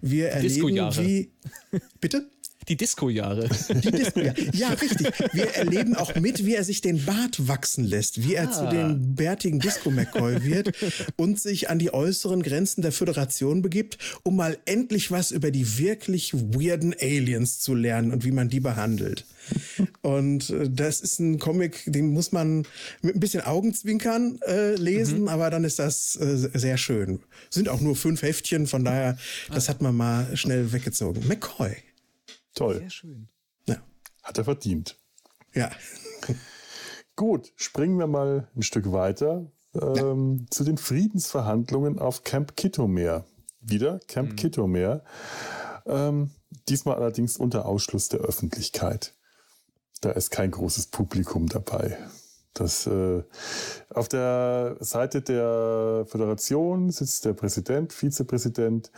Wir 0.00 0.28
erleben, 0.28 0.76
wie. 0.96 1.30
Bitte? 2.00 2.28
Die 2.68 2.76
Disco-Jahre. 2.76 3.48
Die 3.68 3.90
Disco-Jahre. 3.90 4.36
Ja, 4.52 4.70
richtig. 4.70 5.08
Wir 5.32 5.54
erleben 5.54 5.96
auch 5.96 6.14
mit, 6.14 6.44
wie 6.44 6.54
er 6.54 6.64
sich 6.64 6.80
den 6.80 7.04
Bart 7.04 7.48
wachsen 7.48 7.84
lässt, 7.84 8.22
wie 8.22 8.34
er 8.34 8.48
ah. 8.48 8.52
zu 8.52 8.68
dem 8.68 9.14
bärtigen 9.14 9.60
Disco-McCoy 9.60 10.44
wird 10.44 10.72
und 11.16 11.40
sich 11.40 11.70
an 11.70 11.78
die 11.78 11.92
äußeren 11.92 12.42
Grenzen 12.42 12.82
der 12.82 12.92
Föderation 12.92 13.62
begibt, 13.62 13.98
um 14.22 14.36
mal 14.36 14.58
endlich 14.64 15.10
was 15.10 15.30
über 15.30 15.50
die 15.50 15.78
wirklich 15.78 16.32
weirden 16.34 16.94
Aliens 16.98 17.60
zu 17.60 17.74
lernen 17.74 18.12
und 18.12 18.24
wie 18.24 18.32
man 18.32 18.48
die 18.48 18.60
behandelt. 18.60 19.24
Und 20.02 20.50
äh, 20.50 20.68
das 20.70 21.00
ist 21.00 21.18
ein 21.18 21.38
Comic, 21.38 21.82
den 21.86 22.08
muss 22.08 22.32
man 22.32 22.66
mit 23.02 23.16
ein 23.16 23.20
bisschen 23.20 23.42
Augenzwinkern 23.42 24.38
äh, 24.46 24.74
lesen, 24.76 25.22
mhm. 25.22 25.28
aber 25.28 25.50
dann 25.50 25.64
ist 25.64 25.78
das 25.78 26.16
äh, 26.16 26.48
sehr 26.54 26.76
schön. 26.76 27.20
Sind 27.50 27.68
auch 27.68 27.80
nur 27.80 27.96
fünf 27.96 28.22
Heftchen, 28.22 28.66
von 28.66 28.84
daher, 28.84 29.16
das 29.52 29.68
hat 29.68 29.82
man 29.82 29.94
mal 29.94 30.36
schnell 30.36 30.72
weggezogen. 30.72 31.26
McCoy. 31.28 31.76
Toll. 32.54 32.78
Sehr 32.78 32.90
schön. 32.90 33.28
Ja. 33.66 33.76
Hat 34.22 34.38
er 34.38 34.44
verdient. 34.44 34.98
Ja. 35.52 35.70
Gut, 37.16 37.52
springen 37.56 37.98
wir 37.98 38.06
mal 38.06 38.48
ein 38.56 38.62
Stück 38.62 38.90
weiter 38.92 39.50
ähm, 39.74 40.38
ja. 40.40 40.46
zu 40.50 40.64
den 40.64 40.78
Friedensverhandlungen 40.78 41.98
auf 41.98 42.24
Camp 42.24 42.56
Kittomer. 42.56 43.24
Wieder 43.60 44.00
Camp 44.08 44.32
mhm. 44.32 44.36
Kittomer. 44.36 45.02
Ähm, 45.86 46.30
diesmal 46.68 46.96
allerdings 46.96 47.36
unter 47.36 47.66
Ausschluss 47.66 48.08
der 48.08 48.20
Öffentlichkeit. 48.20 49.14
Da 50.00 50.10
ist 50.10 50.30
kein 50.30 50.50
großes 50.50 50.88
Publikum 50.88 51.48
dabei. 51.48 51.98
Das, 52.54 52.86
äh, 52.86 53.22
auf 53.90 54.08
der 54.08 54.76
Seite 54.80 55.22
der 55.22 56.04
Föderation 56.06 56.90
sitzt 56.90 57.24
der 57.24 57.32
Präsident, 57.32 57.92
Vizepräsident, 57.92 58.92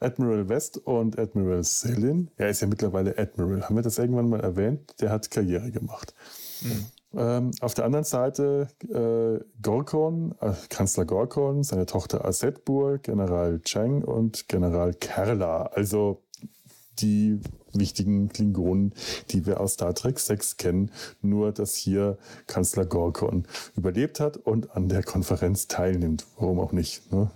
Admiral 0.00 0.48
West 0.48 0.78
und 0.78 1.18
Admiral 1.18 1.64
Selin. 1.64 2.30
Er 2.36 2.50
ist 2.50 2.60
ja 2.60 2.66
mittlerweile 2.66 3.16
Admiral. 3.18 3.62
Haben 3.62 3.76
wir 3.76 3.82
das 3.82 3.98
irgendwann 3.98 4.28
mal 4.28 4.40
erwähnt? 4.40 4.94
Der 5.00 5.10
hat 5.10 5.30
Karriere 5.30 5.70
gemacht. 5.70 6.14
Mhm. 6.62 6.86
Ähm, 7.12 7.50
auf 7.60 7.74
der 7.74 7.86
anderen 7.86 8.04
Seite 8.04 8.68
äh, 8.88 9.42
Gorkon, 9.60 10.34
äh, 10.40 10.52
Kanzler 10.68 11.06
Gorkon, 11.06 11.64
seine 11.64 11.86
Tochter 11.86 12.24
Asetbur, 12.24 12.98
General 12.98 13.60
Cheng 13.60 14.04
und 14.04 14.46
General 14.46 14.94
Kerla. 14.94 15.70
Also 15.72 16.22
die 17.00 17.40
wichtigen 17.72 18.28
Klingonen, 18.28 18.94
die 19.30 19.46
wir 19.46 19.60
aus 19.60 19.74
Star 19.74 19.94
Trek 19.94 20.18
6 20.18 20.56
kennen. 20.56 20.90
Nur, 21.22 21.52
dass 21.52 21.74
hier 21.74 22.18
Kanzler 22.46 22.86
Gorkon 22.86 23.46
überlebt 23.76 24.20
hat 24.20 24.36
und 24.36 24.76
an 24.76 24.88
der 24.88 25.02
Konferenz 25.02 25.68
teilnimmt. 25.68 26.26
Warum 26.38 26.60
auch 26.60 26.72
nicht? 26.72 27.12
Ne? 27.12 27.30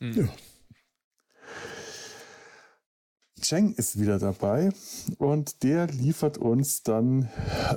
Mhm. 0.00 0.12
Ja. 0.12 0.28
Cheng 3.40 3.74
ist 3.74 4.00
wieder 4.00 4.18
dabei 4.18 4.70
und 5.18 5.62
der 5.64 5.86
liefert 5.88 6.38
uns 6.38 6.82
dann 6.82 7.28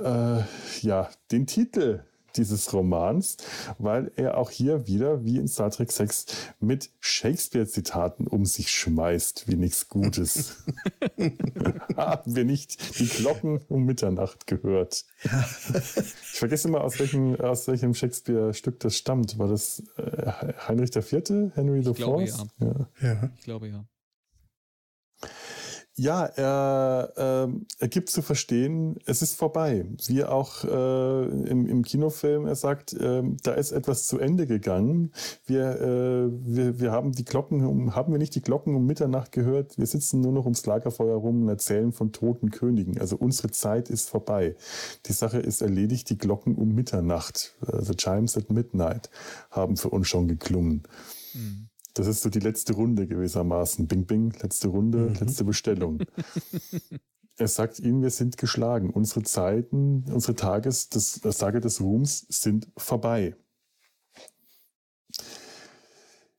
äh, 0.02 0.42
ja 0.80 1.10
den 1.30 1.46
Titel 1.46 2.04
dieses 2.38 2.72
Romans, 2.72 3.36
weil 3.78 4.10
er 4.16 4.38
auch 4.38 4.50
hier 4.50 4.86
wieder, 4.86 5.24
wie 5.24 5.36
in 5.36 5.48
Star 5.48 5.70
Trek 5.70 5.92
6, 5.92 6.26
mit 6.60 6.90
Shakespeare-Zitaten 7.00 8.26
um 8.26 8.44
sich 8.46 8.70
schmeißt, 8.70 9.48
wie 9.48 9.56
nichts 9.56 9.88
Gutes. 9.88 10.64
Haben 11.96 12.34
wir 12.34 12.44
nicht 12.44 12.98
die 12.98 13.06
Glocken 13.06 13.60
um 13.68 13.84
Mitternacht 13.84 14.46
gehört. 14.46 15.04
ich 15.22 16.38
vergesse 16.38 16.68
immer, 16.68 16.82
aus 16.82 16.98
welchem, 16.98 17.40
aus 17.40 17.66
welchem 17.68 17.94
Shakespeare-Stück 17.94 18.80
das 18.80 18.96
stammt. 18.96 19.38
War 19.38 19.48
das 19.48 19.82
äh, 19.96 20.32
Heinrich 20.66 20.94
IV., 20.94 21.52
Henry 21.54 21.80
IV? 21.80 21.94
Glaube, 21.94 22.24
ja. 22.24 22.44
Ja. 22.60 22.88
ja. 23.02 23.30
Ich 23.36 23.44
glaube 23.44 23.68
ja. 23.68 23.84
Ja, 25.98 26.26
er, 26.26 27.12
äh, 27.16 27.52
er 27.80 27.88
gibt 27.88 28.08
zu 28.08 28.22
verstehen, 28.22 29.00
es 29.04 29.20
ist 29.20 29.34
vorbei. 29.34 29.84
Wie 30.06 30.22
auch 30.22 30.62
äh, 30.62 31.24
im, 31.50 31.66
im 31.66 31.82
Kinofilm, 31.82 32.46
er 32.46 32.54
sagt, 32.54 32.92
äh, 32.92 33.24
da 33.42 33.54
ist 33.54 33.72
etwas 33.72 34.06
zu 34.06 34.20
Ende 34.20 34.46
gegangen. 34.46 35.10
Wir, 35.46 35.80
äh, 35.80 36.28
wir, 36.30 36.78
wir 36.78 36.92
haben 36.92 37.10
die 37.10 37.24
Glocken, 37.24 37.66
um, 37.66 37.96
haben 37.96 38.12
wir 38.12 38.20
nicht 38.20 38.36
die 38.36 38.42
Glocken 38.42 38.76
um 38.76 38.86
Mitternacht 38.86 39.32
gehört? 39.32 39.76
Wir 39.76 39.86
sitzen 39.86 40.20
nur 40.20 40.30
noch 40.30 40.44
ums 40.44 40.64
Lagerfeuer 40.64 41.16
rum 41.16 41.42
und 41.42 41.48
erzählen 41.48 41.92
von 41.92 42.12
toten 42.12 42.50
Königen. 42.50 43.00
Also 43.00 43.16
unsere 43.16 43.50
Zeit 43.50 43.90
ist 43.90 44.08
vorbei. 44.08 44.54
Die 45.06 45.12
Sache 45.12 45.40
ist 45.40 45.62
erledigt. 45.62 46.10
Die 46.10 46.18
Glocken 46.18 46.54
um 46.54 46.76
Mitternacht, 46.76 47.56
the 47.60 47.96
chimes 47.96 48.36
at 48.36 48.52
midnight, 48.52 49.10
haben 49.50 49.76
für 49.76 49.88
uns 49.88 50.06
schon 50.06 50.28
geklungen. 50.28 50.84
Mhm. 51.34 51.67
Das 51.98 52.06
ist 52.06 52.20
so 52.20 52.30
die 52.30 52.38
letzte 52.38 52.74
Runde 52.74 53.08
gewissermaßen. 53.08 53.88
Bing, 53.88 54.06
bing, 54.06 54.32
letzte 54.40 54.68
Runde, 54.68 54.98
mhm. 54.98 55.14
letzte 55.14 55.42
Bestellung. 55.42 55.98
er 57.36 57.48
sagt 57.48 57.80
ihnen, 57.80 58.02
wir 58.02 58.10
sind 58.10 58.36
geschlagen. 58.36 58.90
Unsere 58.90 59.24
Zeiten, 59.24 60.04
unsere 60.08 60.36
Tages, 60.36 60.90
des, 60.90 61.20
das 61.20 61.38
Tage 61.38 61.60
des 61.60 61.80
Ruhms 61.80 62.24
sind 62.28 62.68
vorbei. 62.76 63.34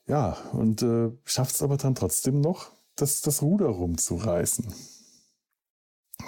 Ja, 0.07 0.38
und 0.53 0.82
äh, 0.82 1.12
schafft 1.26 1.55
es 1.55 1.62
aber 1.62 1.76
dann 1.76 1.93
trotzdem 1.93 2.39
noch, 2.39 2.72
das, 2.95 3.20
das 3.22 3.41
Ruder 3.41 3.68
rumzureißen. 3.68 4.74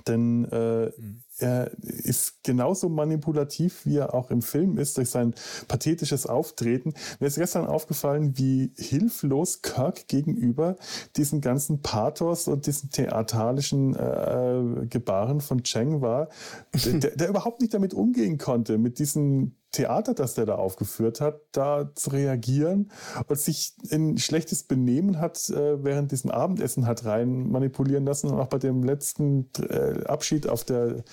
Denn 0.07 0.43
äh, 0.51 0.87
mhm. 0.87 1.23
Er 1.41 1.71
ist 1.81 2.43
genauso 2.43 2.89
manipulativ, 2.89 3.85
wie 3.85 3.97
er 3.97 4.13
auch 4.13 4.31
im 4.31 4.41
Film 4.41 4.77
ist, 4.77 4.97
durch 4.97 5.09
sein 5.09 5.33
pathetisches 5.67 6.25
Auftreten. 6.25 6.93
Mir 7.19 7.27
ist 7.27 7.37
gestern 7.37 7.65
aufgefallen, 7.65 8.37
wie 8.37 8.71
hilflos 8.77 9.61
Kirk 9.61 10.07
gegenüber 10.07 10.75
diesen 11.17 11.41
ganzen 11.41 11.81
Pathos 11.81 12.47
und 12.47 12.67
diesen 12.67 12.89
theatralischen 12.89 13.95
äh, 13.95 14.85
Gebaren 14.87 15.41
von 15.41 15.63
Cheng 15.63 16.01
war, 16.01 16.29
der, 16.73 17.11
der 17.11 17.29
überhaupt 17.29 17.61
nicht 17.61 17.73
damit 17.73 17.93
umgehen 17.93 18.37
konnte, 18.37 18.77
mit 18.77 18.99
diesen 18.99 19.55
Theater, 19.71 20.13
das 20.13 20.33
der 20.33 20.45
da 20.45 20.55
aufgeführt 20.55 21.21
hat, 21.21 21.41
da 21.53 21.89
zu 21.95 22.09
reagieren 22.09 22.91
und 23.27 23.39
sich 23.39 23.73
in 23.89 24.17
schlechtes 24.17 24.63
Benehmen 24.63 25.19
hat 25.19 25.49
äh, 25.49 25.81
während 25.83 26.11
diesem 26.11 26.29
Abendessen 26.29 26.85
hat 26.85 27.05
rein 27.05 27.49
manipulieren 27.49 28.05
lassen 28.05 28.29
und 28.29 28.39
auch 28.39 28.47
bei 28.47 28.57
dem 28.57 28.83
letzten 28.83 29.49
äh, 29.69 30.03
Abschied 30.05 30.47
auf 30.47 30.65
der 30.65 31.03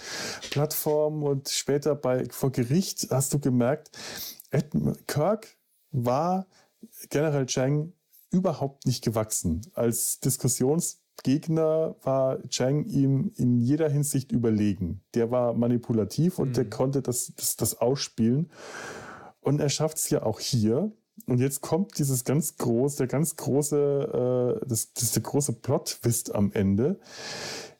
Plattform 0.51 1.23
und 1.23 1.49
später 1.49 1.95
bei 1.95 2.27
vor 2.31 2.53
Gericht 2.53 3.09
hast 3.11 3.33
du 3.33 3.39
gemerkt, 3.39 3.91
Ed 4.51 4.71
Kirk 5.07 5.57
war 5.91 6.47
General 7.11 7.47
Chang 7.47 7.93
überhaupt 8.31 8.87
nicht 8.87 9.03
gewachsen 9.05 9.62
als 9.75 10.21
Diskussions 10.21 11.01
Gegner 11.23 11.97
war 12.03 12.43
Chang 12.49 12.85
ihm 12.85 13.33
in 13.37 13.59
jeder 13.59 13.89
Hinsicht 13.89 14.33
überlegen. 14.33 15.03
Der 15.14 15.31
war 15.31 15.53
manipulativ 15.55 16.39
und 16.39 16.51
mhm. 16.51 16.53
der 16.55 16.71
konnte 16.71 17.03
das, 17.03 17.33
das, 17.37 17.57
das 17.57 17.81
ausspielen. 17.81 18.51
Und 19.41 19.61
er 19.61 19.69
schafft 19.69 19.99
es 19.99 20.11
ja 20.11 20.23
auch 20.23 20.41
hier. 20.41 20.93
Und 21.27 21.41
jetzt 21.41 21.61
kommt 21.61 21.99
dieses 21.99 22.25
ganz 22.25 22.57
große, 22.57 22.99
der 22.99 23.07
ganz 23.09 23.37
große, 23.37 24.61
äh, 24.62 24.69
das, 24.69 24.93
das 24.93 25.05
ist 25.05 25.16
der 25.16 25.23
große 25.23 25.55
Plot-Twist 25.55 26.35
am 26.35 26.53
Ende. 26.53 27.01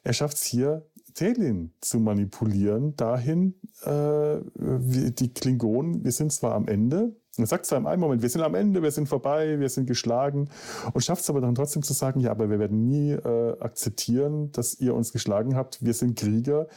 Er 0.03 0.13
schafft 0.13 0.37
es 0.37 0.43
hier, 0.43 0.85
Telin 1.19 1.73
zu 1.81 1.99
manipulieren, 1.99 2.95
dahin, 2.95 3.55
äh, 3.83 4.37
die 4.55 5.33
Klingonen, 5.33 6.05
wir 6.05 6.13
sind 6.13 6.31
zwar 6.31 6.55
am 6.55 6.65
Ende, 6.69 7.13
er 7.37 7.45
sagt 7.45 7.65
zwar 7.65 7.77
im 7.77 7.87
einen 7.87 7.99
Moment, 7.99 8.21
wir 8.21 8.29
sind 8.29 8.41
am 8.41 8.55
Ende, 8.55 8.81
wir 8.81 8.91
sind 8.91 9.09
vorbei, 9.09 9.59
wir 9.59 9.67
sind 9.67 9.85
geschlagen 9.85 10.49
und 10.93 11.01
schafft 11.03 11.23
es 11.23 11.29
aber 11.29 11.41
dann 11.41 11.55
trotzdem 11.55 11.83
zu 11.83 11.91
sagen, 11.91 12.21
ja, 12.21 12.31
aber 12.31 12.49
wir 12.49 12.57
werden 12.57 12.87
nie 12.87 13.11
äh, 13.11 13.59
akzeptieren, 13.59 14.53
dass 14.53 14.79
ihr 14.79 14.95
uns 14.95 15.11
geschlagen 15.11 15.57
habt. 15.57 15.83
Wir 15.83 15.93
sind 15.93 16.17
Krieger. 16.17 16.67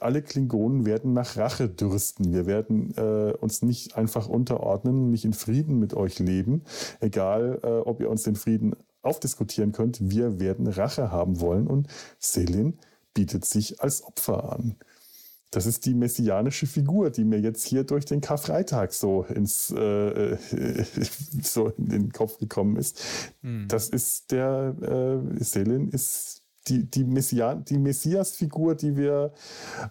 Alle 0.00 0.22
Klingonen 0.22 0.86
werden 0.86 1.12
nach 1.12 1.36
Rache 1.36 1.68
dürsten. 1.68 2.32
Wir 2.32 2.46
werden 2.46 2.94
äh, 2.96 3.34
uns 3.40 3.60
nicht 3.60 3.98
einfach 3.98 4.26
unterordnen, 4.26 5.10
nicht 5.10 5.26
in 5.26 5.34
Frieden 5.34 5.78
mit 5.78 5.92
euch 5.92 6.18
leben, 6.18 6.62
egal 7.00 7.60
äh, 7.62 7.66
ob 7.66 8.00
ihr 8.00 8.08
uns 8.08 8.22
den 8.22 8.36
Frieden 8.36 8.74
aufdiskutieren 9.02 9.72
könnt. 9.72 10.10
Wir 10.10 10.40
werden 10.40 10.66
Rache 10.66 11.10
haben 11.10 11.40
wollen 11.40 11.66
und 11.66 11.88
Selin 12.18 12.78
bietet 13.14 13.44
sich 13.44 13.80
als 13.80 14.02
Opfer 14.02 14.52
an. 14.52 14.76
Das 15.52 15.66
ist 15.66 15.84
die 15.84 15.92
messianische 15.92 16.66
Figur, 16.66 17.10
die 17.10 17.24
mir 17.24 17.38
jetzt 17.38 17.66
hier 17.66 17.84
durch 17.84 18.06
den 18.06 18.22
Karfreitag 18.22 18.94
so 18.94 19.24
ins 19.24 19.70
äh, 19.70 20.38
so 21.42 21.68
in 21.68 21.88
den 21.90 22.12
Kopf 22.12 22.38
gekommen 22.38 22.76
ist. 22.76 23.02
Hm. 23.42 23.66
Das 23.68 23.90
ist 23.90 24.30
der 24.30 24.74
äh, 24.80 25.44
Selin 25.44 25.88
ist 25.88 26.41
die, 26.68 26.84
die, 26.88 27.04
Messian, 27.04 27.64
die 27.64 27.78
Messias-Figur, 27.78 28.74
die 28.74 28.96
wir 28.96 29.32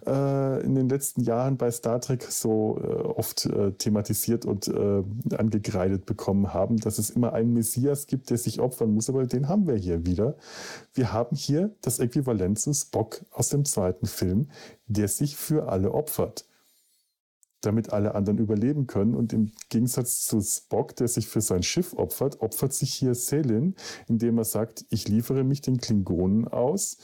äh, 0.06 0.64
in 0.64 0.74
den 0.74 0.88
letzten 0.88 1.22
Jahren 1.22 1.56
bei 1.56 1.70
Star 1.70 2.00
Trek 2.00 2.24
so 2.24 2.78
äh, 2.82 2.86
oft 2.86 3.46
äh, 3.46 3.72
thematisiert 3.72 4.44
und 4.44 4.68
äh, 4.68 5.02
angekreidet 5.36 6.06
bekommen 6.06 6.54
haben, 6.54 6.78
dass 6.78 6.98
es 6.98 7.10
immer 7.10 7.32
einen 7.32 7.52
Messias 7.52 8.06
gibt, 8.06 8.30
der 8.30 8.38
sich 8.38 8.60
opfern 8.60 8.94
muss, 8.94 9.08
aber 9.08 9.26
den 9.26 9.48
haben 9.48 9.66
wir 9.66 9.76
hier 9.76 10.06
wieder. 10.06 10.36
Wir 10.94 11.12
haben 11.12 11.36
hier 11.36 11.74
das 11.82 11.98
Äquivalent 11.98 12.58
zu 12.58 12.72
Spock 12.72 13.22
aus 13.30 13.48
dem 13.48 13.64
zweiten 13.64 14.06
Film, 14.06 14.48
der 14.86 15.08
sich 15.08 15.36
für 15.36 15.68
alle 15.68 15.92
opfert 15.92 16.46
damit 17.62 17.92
alle 17.92 18.14
anderen 18.14 18.38
überleben 18.38 18.86
können. 18.86 19.14
Und 19.14 19.32
im 19.32 19.52
Gegensatz 19.70 20.26
zu 20.26 20.40
Spock, 20.40 20.94
der 20.96 21.08
sich 21.08 21.26
für 21.26 21.40
sein 21.40 21.62
Schiff 21.62 21.94
opfert, 21.94 22.40
opfert 22.40 22.72
sich 22.72 22.92
hier 22.92 23.14
Selin, 23.14 23.74
indem 24.08 24.38
er 24.38 24.44
sagt, 24.44 24.84
ich 24.90 25.08
liefere 25.08 25.44
mich 25.44 25.62
den 25.62 25.78
Klingonen 25.78 26.46
aus. 26.48 26.98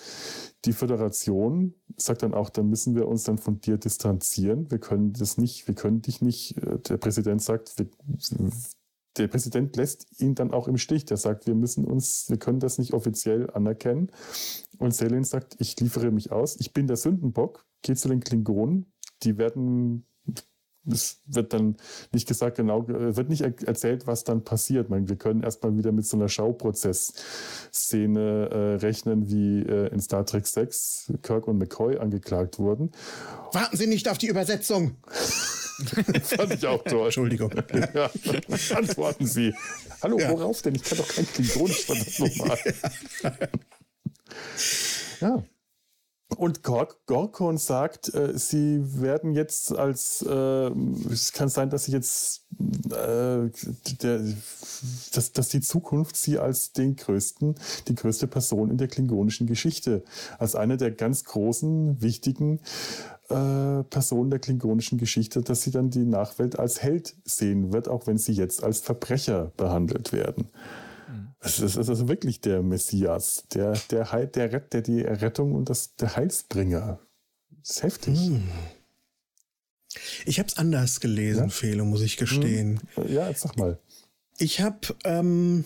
Die 0.65 0.73
Föderation 0.73 1.75
sagt 1.97 2.23
dann 2.23 2.35
auch, 2.35 2.51
dann 2.51 2.69
müssen 2.69 2.95
wir 2.95 3.09
uns 3.09 3.25
dann 3.25 3.39
von 3.39 3.61
dir 3.61 3.79
distanzieren. 3.79 4.71
Wir 4.71 4.79
können 4.79 5.13
das 5.13 5.39
nicht, 5.39 5.67
wir 5.67 5.75
können 5.75 6.03
dich 6.03 6.21
nicht, 6.21 6.57
der 6.89 6.99
Präsident 6.99 7.43
sagt, 7.43 7.79
wir, 7.79 7.87
der 9.17 9.29
Präsident 9.29 9.77
lässt 9.77 10.21
ihn 10.21 10.35
dann 10.35 10.53
auch 10.53 10.69
im 10.69 10.79
Stich. 10.79 11.05
Der 11.05 11.17
sagt, 11.17 11.47
wir 11.47 11.55
müssen 11.55 11.85
uns, 11.85 12.27
wir 12.29 12.39
können 12.39 12.61
das 12.61 12.79
nicht 12.79 12.93
offiziell 12.93 13.51
anerkennen. 13.51 14.11
Und 14.79 14.95
Selin 14.95 15.25
sagt, 15.25 15.57
ich 15.59 15.79
liefere 15.81 16.11
mich 16.11 16.31
aus. 16.31 16.57
Ich 16.61 16.73
bin 16.73 16.87
der 16.87 16.97
Sündenbock. 16.97 17.67
Geh 17.83 17.95
zu 17.95 18.09
den 18.09 18.21
Klingonen. 18.21 18.93
Die 19.23 19.39
werden 19.39 20.07
es 20.87 21.21
wird 21.27 21.53
dann 21.53 21.77
nicht 22.13 22.29
gesagt, 22.29 22.57
genau, 22.57 22.87
wird 22.89 23.29
nicht 23.29 23.41
erzählt, 23.41 24.07
was 24.07 24.23
dann 24.25 24.45
passiert. 24.45 24.89
Meine, 24.91 25.09
wir 25.09 25.17
können 25.17 25.43
erstmal 25.43 25.77
wieder 25.77 25.91
mit 25.93 26.07
so 26.07 26.17
einer 26.17 26.29
Schauprozess-Szene 26.29 28.51
äh, 28.51 28.75
rechnen, 28.77 29.29
wie 29.31 29.63
äh, 29.63 29.93
in 29.93 30.01
Star 30.01 30.25
Trek 30.25 30.47
6 30.47 31.13
Kirk 31.23 31.49
und 31.49 31.59
McCoy 31.59 31.99
angeklagt 31.99 32.59
wurden. 32.59 32.93
Warten 33.53 33.77
Sie 33.77 33.87
nicht 33.87 34.09
auf 34.09 34.17
die 34.19 34.29
Übersetzung! 34.29 34.97
fand 35.79 36.55
ich 36.55 36.67
auch 36.67 36.83
toll. 36.85 37.07
Entschuldigung. 37.07 37.51
Ja. 37.95 38.11
Antworten 38.77 39.27
Sie. 39.27 39.55
Hallo, 40.03 40.19
ja. 40.19 40.31
worauf 40.31 40.63
denn? 40.63 40.75
Ich 40.75 40.83
kann 40.83 40.99
doch 40.99 41.09
kein 41.09 41.27
Klingonisch, 41.27 41.85
verdammt 41.85 42.19
nochmal. 42.19 42.59
ja. 45.21 45.45
Und 46.37 46.63
Gorkon 46.63 47.57
sagt, 47.57 48.15
äh, 48.15 48.39
sie 48.39 48.81
werden 49.01 49.33
jetzt 49.33 49.77
als, 49.77 50.23
äh, 50.23 50.71
es 51.11 51.33
kann 51.33 51.49
sein, 51.49 51.71
dass 51.71 51.85
sie 51.85 51.93
jetzt, 51.93 52.45
äh, 52.91 53.49
der, 54.03 54.21
dass, 55.15 55.33
dass 55.33 55.49
die 55.49 55.61
Zukunft 55.61 56.17
sie 56.17 56.39
als 56.39 56.73
den 56.73 56.97
größten, 56.97 57.55
die 57.89 57.95
größte 57.95 58.27
Person 58.27 58.71
in 58.71 58.77
der 58.77 58.89
klingonischen 58.89 59.47
Geschichte, 59.47 60.05
als 60.39 60.55
eine 60.55 60.77
der 60.77 60.91
ganz 60.91 61.25
großen, 61.25 62.03
wichtigen 62.03 62.61
äh, 63.31 63.83
Personen 63.85 64.31
der 64.31 64.39
klingonischen 64.39 64.99
Geschichte, 64.99 65.43
dass 65.43 65.63
sie 65.63 65.71
dann 65.71 65.89
die 65.89 66.05
Nachwelt 66.05 66.59
als 66.59 66.83
Held 66.83 67.17
sehen 67.25 67.73
wird, 67.73 67.89
auch 67.89 68.07
wenn 68.07 68.19
sie 68.19 68.33
jetzt 68.33 68.63
als 68.63 68.81
Verbrecher 68.81 69.53
behandelt 69.57 70.13
werden. 70.13 70.49
Es 71.41 71.61
ist, 71.61 71.77
es 71.77 71.89
ist 71.89 72.09
wirklich 72.09 72.41
der 72.41 72.63
Messias, 72.63 73.45
der, 73.53 73.73
der, 73.91 74.11
Heil, 74.11 74.27
der, 74.27 74.53
Rett, 74.53 74.73
der 74.73 74.83
die 74.83 75.05
Errettung 75.05 75.55
und 75.55 75.71
das, 75.71 75.95
der 75.95 76.17
Heilsbringer. 76.17 76.99
Das 77.61 77.77
ist 77.77 77.83
heftig. 77.83 78.19
Hm. 78.19 78.49
Ich 80.27 80.39
habe 80.39 80.49
es 80.49 80.57
anders 80.57 81.01
gelesen, 81.01 81.45
ja? 81.45 81.49
Felo, 81.49 81.85
muss 81.85 82.03
ich 82.03 82.17
gestehen. 82.17 82.81
Hm. 82.95 83.13
Ja, 83.13 83.29
jetzt 83.29 83.43
sag 83.43 83.57
mal. 83.57 83.79
Ich 84.39 84.61
habe 84.61 84.79
ähm, 85.05 85.65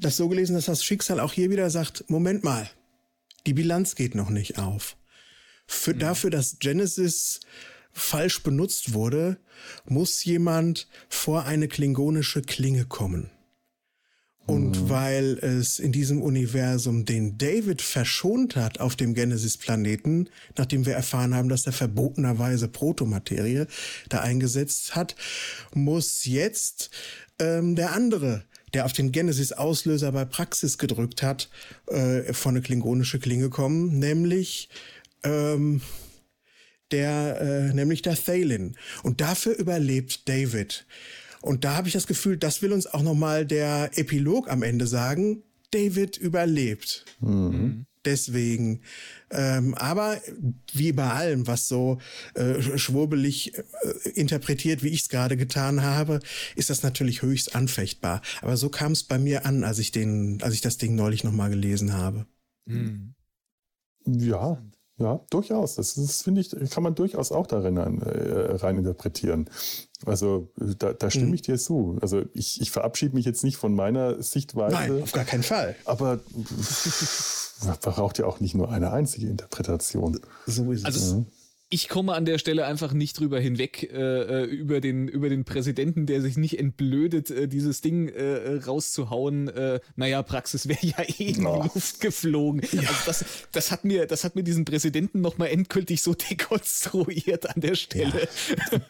das 0.00 0.16
so 0.16 0.28
gelesen, 0.28 0.54
dass 0.54 0.66
das 0.66 0.84
Schicksal 0.84 1.20
auch 1.20 1.32
hier 1.32 1.50
wieder 1.50 1.70
sagt, 1.70 2.08
Moment 2.08 2.44
mal, 2.44 2.68
die 3.46 3.54
Bilanz 3.54 3.96
geht 3.96 4.14
noch 4.14 4.30
nicht 4.30 4.58
auf. 4.58 4.96
Für, 5.66 5.92
hm. 5.92 5.98
Dafür, 5.98 6.30
dass 6.30 6.58
Genesis 6.60 7.40
falsch 7.92 8.42
benutzt 8.42 8.92
wurde, 8.92 9.38
muss 9.86 10.24
jemand 10.24 10.88
vor 11.08 11.44
eine 11.44 11.68
klingonische 11.68 12.42
Klinge 12.42 12.84
kommen. 12.84 13.30
Und 14.46 14.82
mhm. 14.82 14.88
weil 14.90 15.38
es 15.38 15.78
in 15.78 15.90
diesem 15.90 16.20
Universum 16.20 17.06
den 17.06 17.38
David 17.38 17.80
verschont 17.80 18.56
hat 18.56 18.78
auf 18.78 18.94
dem 18.94 19.14
Genesis-Planeten, 19.14 20.28
nachdem 20.58 20.84
wir 20.84 20.94
erfahren 20.94 21.34
haben, 21.34 21.48
dass 21.48 21.66
er 21.66 21.72
verbotenerweise 21.72 22.68
Protomaterie 22.68 23.66
da 24.10 24.20
eingesetzt 24.20 24.94
hat, 24.94 25.16
muss 25.72 26.26
jetzt 26.26 26.90
ähm, 27.38 27.74
der 27.74 27.92
andere, 27.92 28.44
der 28.74 28.84
auf 28.84 28.92
den 28.92 29.12
Genesis-Auslöser 29.12 30.12
bei 30.12 30.26
Praxis 30.26 30.76
gedrückt 30.76 31.22
hat, 31.22 31.48
äh, 31.86 32.32
vor 32.34 32.52
eine 32.52 32.60
klingonische 32.60 33.18
Klinge 33.18 33.48
kommen, 33.48 33.98
nämlich 33.98 34.68
ähm, 35.22 35.80
der, 36.90 37.40
äh, 37.40 37.74
nämlich 37.74 38.02
der 38.02 38.14
Thalin. 38.14 38.76
Und 39.02 39.20
dafür 39.20 39.56
überlebt 39.56 40.28
David. 40.28 40.86
Und 41.44 41.64
da 41.64 41.76
habe 41.76 41.88
ich 41.88 41.92
das 41.92 42.06
Gefühl, 42.06 42.38
das 42.38 42.62
will 42.62 42.72
uns 42.72 42.86
auch 42.86 43.02
nochmal 43.02 43.44
der 43.44 43.90
Epilog 43.98 44.50
am 44.50 44.62
Ende 44.62 44.86
sagen. 44.86 45.42
David 45.72 46.16
überlebt. 46.16 47.04
Mhm. 47.20 47.84
Deswegen. 48.06 48.80
Ähm, 49.30 49.74
aber 49.74 50.18
wie 50.72 50.92
bei 50.92 51.10
allem, 51.10 51.46
was 51.46 51.68
so 51.68 51.98
äh, 52.32 52.62
schwurbelig 52.78 53.58
äh, 53.58 54.08
interpretiert, 54.14 54.82
wie 54.82 54.88
ich 54.88 55.02
es 55.02 55.08
gerade 55.10 55.36
getan 55.36 55.82
habe, 55.82 56.20
ist 56.56 56.70
das 56.70 56.82
natürlich 56.82 57.20
höchst 57.20 57.54
anfechtbar. 57.54 58.22
Aber 58.40 58.56
so 58.56 58.70
kam 58.70 58.92
es 58.92 59.02
bei 59.02 59.18
mir 59.18 59.44
an, 59.44 59.64
als 59.64 59.78
ich 59.78 59.92
den, 59.92 60.42
als 60.42 60.54
ich 60.54 60.62
das 60.62 60.78
Ding 60.78 60.94
neulich 60.94 61.24
nochmal 61.24 61.50
gelesen 61.50 61.92
habe. 61.92 62.24
Mhm. 62.64 63.14
Ja, 64.06 64.62
ja, 64.96 65.20
durchaus. 65.30 65.74
Das, 65.74 65.94
das 65.94 66.22
finde 66.22 66.40
ich, 66.40 66.50
kann 66.70 66.84
man 66.84 66.94
durchaus 66.94 67.32
auch 67.32 67.46
darin 67.46 67.76
äh, 67.76 68.56
rein 68.56 68.78
interpretieren. 68.78 69.50
Also 70.06 70.48
da, 70.56 70.92
da 70.92 71.10
stimme 71.10 71.28
mhm. 71.28 71.34
ich 71.34 71.42
dir 71.42 71.58
zu. 71.58 71.98
Also 72.00 72.22
ich, 72.34 72.60
ich 72.60 72.70
verabschiede 72.70 73.14
mich 73.14 73.24
jetzt 73.24 73.44
nicht 73.44 73.56
von 73.56 73.74
meiner 73.74 74.22
Sichtweise. 74.22 74.74
Nein, 74.74 75.02
auf 75.02 75.12
gar 75.12 75.24
keinen 75.24 75.42
Fall. 75.42 75.76
Aber 75.84 76.20
man 77.64 77.76
braucht 77.80 78.18
ja 78.18 78.26
auch 78.26 78.40
nicht 78.40 78.54
nur 78.54 78.70
eine 78.70 78.92
einzige 78.92 79.28
Interpretation. 79.28 80.20
So 80.46 80.72
ist 80.72 80.80
es. 80.80 80.84
Also, 80.84 81.26
ich 81.70 81.88
komme 81.88 82.14
an 82.14 82.24
der 82.24 82.38
Stelle 82.38 82.66
einfach 82.66 82.92
nicht 82.92 83.18
drüber 83.18 83.40
hinweg, 83.40 83.90
äh, 83.92 83.96
äh, 83.96 84.44
über, 84.44 84.80
den, 84.80 85.08
über 85.08 85.28
den 85.28 85.44
Präsidenten, 85.44 86.06
der 86.06 86.20
sich 86.20 86.36
nicht 86.36 86.58
entblödet, 86.58 87.30
äh, 87.30 87.48
dieses 87.48 87.80
Ding 87.80 88.08
äh, 88.08 88.60
rauszuhauen. 88.64 89.48
Äh, 89.48 89.80
naja, 89.96 90.22
Praxis 90.22 90.68
wäre 90.68 90.86
ja 90.86 91.02
eh 91.02 91.30
in 91.30 91.34
die 91.40 91.46
oh. 91.46 91.62
Luft 91.62 92.00
geflogen. 92.00 92.62
Ja. 92.70 92.80
Also 92.80 92.92
das, 93.06 93.24
das, 93.50 93.70
hat 93.70 93.84
mir, 93.84 94.06
das 94.06 94.24
hat 94.24 94.36
mir 94.36 94.42
diesen 94.42 94.64
Präsidenten 94.64 95.20
nochmal 95.20 95.48
endgültig 95.48 96.02
so 96.02 96.14
dekonstruiert 96.30 97.48
an 97.48 97.60
der 97.60 97.74
Stelle. 97.74 98.28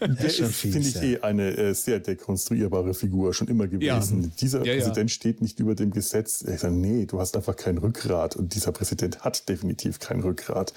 Ja. 0.01 0.07
Der 0.07 0.25
ist, 0.27 0.43
finde 0.55 0.79
ich, 0.81 0.97
eh 0.97 1.19
eine 1.21 1.57
äh, 1.57 1.75
sehr 1.75 2.01
dekonstruierbare 2.01 2.93
Figur, 2.93 3.35
schon 3.35 3.49
immer 3.49 3.69
gewesen. 3.69 4.33
Dieser 4.41 4.61
Präsident 4.61 5.11
steht 5.11 5.41
nicht 5.41 5.61
über 5.61 5.75
dem 5.75 5.93
Gesetz. 5.93 6.43
Ich 6.43 6.61
sage, 6.61 6.75
nee, 6.75 7.07
du 7.07 7.21
hast 7.21 7.37
einfach 7.37 7.57
kein 7.57 7.79
Rückgrat. 7.79 8.37
Und 8.37 8.55
dieser 8.55 8.73
Präsident 8.73 9.21
hat 9.21 9.49
definitiv 9.49 10.01
kein 10.01 10.21
Rückgrat. 10.21 10.75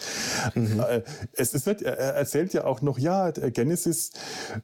Mhm. 0.53 0.79
Äh, 0.79 1.01
es, 1.33 1.53
es 1.53 1.65
wird 1.65 1.86
er 1.91 2.15
erzählt 2.15 2.53
ja 2.53 2.65
auch 2.65 2.81
noch, 2.81 2.99
ja, 2.99 3.31
Genesis, 3.31 4.11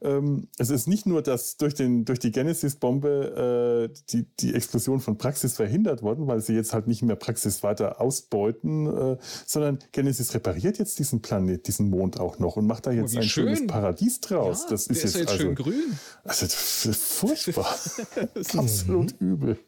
ähm, 0.02 0.48
es 0.58 0.70
ist 0.70 0.86
nicht 0.86 1.06
nur, 1.06 1.22
dass 1.22 1.56
durch, 1.56 1.74
den, 1.74 2.04
durch 2.04 2.18
die 2.18 2.32
Genesis-Bombe 2.32 3.90
äh, 3.90 4.00
die, 4.10 4.26
die 4.40 4.54
Explosion 4.54 5.00
von 5.00 5.18
Praxis 5.18 5.54
verhindert 5.54 6.02
worden, 6.02 6.26
weil 6.26 6.40
sie 6.40 6.54
jetzt 6.54 6.72
halt 6.72 6.86
nicht 6.86 7.02
mehr 7.02 7.16
Praxis 7.16 7.62
weiter 7.62 8.00
ausbeuten, 8.00 8.86
äh, 8.86 9.16
sondern 9.46 9.78
Genesis 9.92 10.34
repariert 10.34 10.78
jetzt 10.78 10.98
diesen 10.98 11.22
Planet, 11.22 11.66
diesen 11.66 11.90
Mond 11.90 12.20
auch 12.20 12.38
noch 12.38 12.56
und 12.56 12.66
macht 12.66 12.86
da 12.86 12.90
jetzt 12.90 13.14
oh, 13.14 13.20
ein 13.20 13.24
schön. 13.24 13.46
schönes 13.46 13.66
Paradies 13.66 14.20
draus. 14.20 14.64
Ja, 14.64 14.70
das 14.70 14.86
ist 14.86 15.02
jetzt, 15.02 15.04
ist 15.04 15.20
jetzt 15.20 15.30
also, 15.30 15.42
schön 15.42 15.54
grün. 15.54 15.98
Also 16.24 16.46
furchtbar. 16.92 17.74
Absolut 18.56 19.14
übel. 19.20 19.58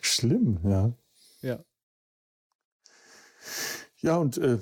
Schlimm. 0.00 0.58
Ja. 0.64 0.92
Ja, 4.06 4.18
und 4.18 4.38
äh, 4.38 4.58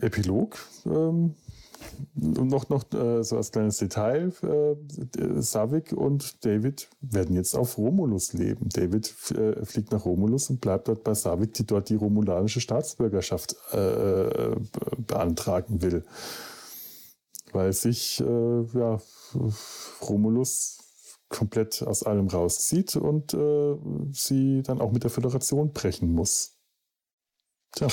Epilog. 0.00 0.56
Ähm, 0.86 1.34
noch, 2.14 2.70
noch 2.70 2.90
äh, 2.94 3.22
so 3.22 3.36
als 3.36 3.52
kleines 3.52 3.76
Detail, 3.76 4.32
äh, 4.42 5.42
Savik 5.42 5.92
und 5.92 6.42
David 6.46 6.88
werden 7.02 7.36
jetzt 7.36 7.54
auf 7.54 7.76
Romulus 7.76 8.32
leben. 8.32 8.70
David 8.70 9.14
äh, 9.32 9.62
fliegt 9.66 9.92
nach 9.92 10.06
Romulus 10.06 10.48
und 10.48 10.62
bleibt 10.62 10.88
dort 10.88 11.04
bei 11.04 11.12
Savik, 11.12 11.52
die 11.52 11.66
dort 11.66 11.90
die 11.90 11.96
romulanische 11.96 12.62
Staatsbürgerschaft 12.62 13.56
äh, 13.72 14.56
beantragen 15.06 15.82
will. 15.82 16.02
Weil 17.52 17.74
sich 17.74 18.20
äh, 18.20 18.62
ja, 18.72 19.02
Romulus 20.00 20.78
komplett 21.28 21.82
aus 21.82 22.04
allem 22.04 22.28
rauszieht 22.28 22.96
und 22.96 23.34
äh, 23.34 23.76
sie 24.12 24.62
dann 24.62 24.80
auch 24.80 24.92
mit 24.92 25.02
der 25.02 25.10
Föderation 25.10 25.74
brechen 25.74 26.10
muss. 26.14 26.56
Tja. 27.72 27.88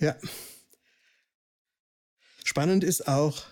Ja. 0.00 0.16
Spannend 2.44 2.82
ist 2.82 3.06
auch 3.06 3.44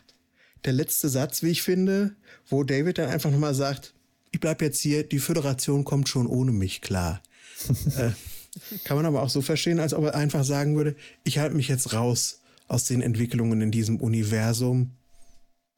der 0.64 0.72
letzte 0.72 1.08
Satz, 1.08 1.42
wie 1.42 1.50
ich 1.50 1.62
finde, 1.62 2.16
wo 2.48 2.64
David 2.64 2.98
dann 2.98 3.10
einfach 3.10 3.30
nochmal 3.30 3.54
sagt, 3.54 3.94
ich 4.32 4.40
bleib 4.40 4.60
jetzt 4.60 4.80
hier, 4.80 5.04
die 5.04 5.18
Föderation 5.18 5.84
kommt 5.84 6.08
schon 6.08 6.26
ohne 6.26 6.52
mich 6.52 6.80
klar. 6.80 7.22
äh, 7.96 8.10
kann 8.84 8.96
man 8.96 9.06
aber 9.06 9.22
auch 9.22 9.30
so 9.30 9.42
verstehen, 9.42 9.78
als 9.78 9.94
ob 9.94 10.04
er 10.04 10.14
einfach 10.14 10.44
sagen 10.44 10.76
würde, 10.76 10.96
ich 11.24 11.38
halte 11.38 11.56
mich 11.56 11.68
jetzt 11.68 11.92
raus 11.92 12.40
aus 12.66 12.84
den 12.84 13.02
Entwicklungen 13.02 13.60
in 13.60 13.70
diesem 13.70 14.00
Universum. 14.00 14.92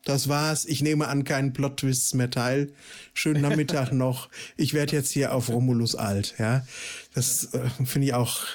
Das 0.05 0.29
war's. 0.29 0.65
Ich 0.65 0.81
nehme 0.83 1.09
an 1.09 1.25
keinen 1.25 1.53
Plot-Twists 1.53 2.15
mehr 2.15 2.31
teil. 2.31 2.73
Schönen 3.13 3.43
Nachmittag 3.43 3.93
noch. 3.93 4.31
Ich 4.57 4.73
werde 4.73 4.97
jetzt 4.97 5.11
hier 5.11 5.35
auf 5.35 5.51
Romulus 5.51 5.95
alt. 5.95 6.35
Ja, 6.39 6.67
das 7.15 7.53
äh, 7.53 7.69
finde 7.85 8.09
ich 8.09 8.15
auch 8.15 8.47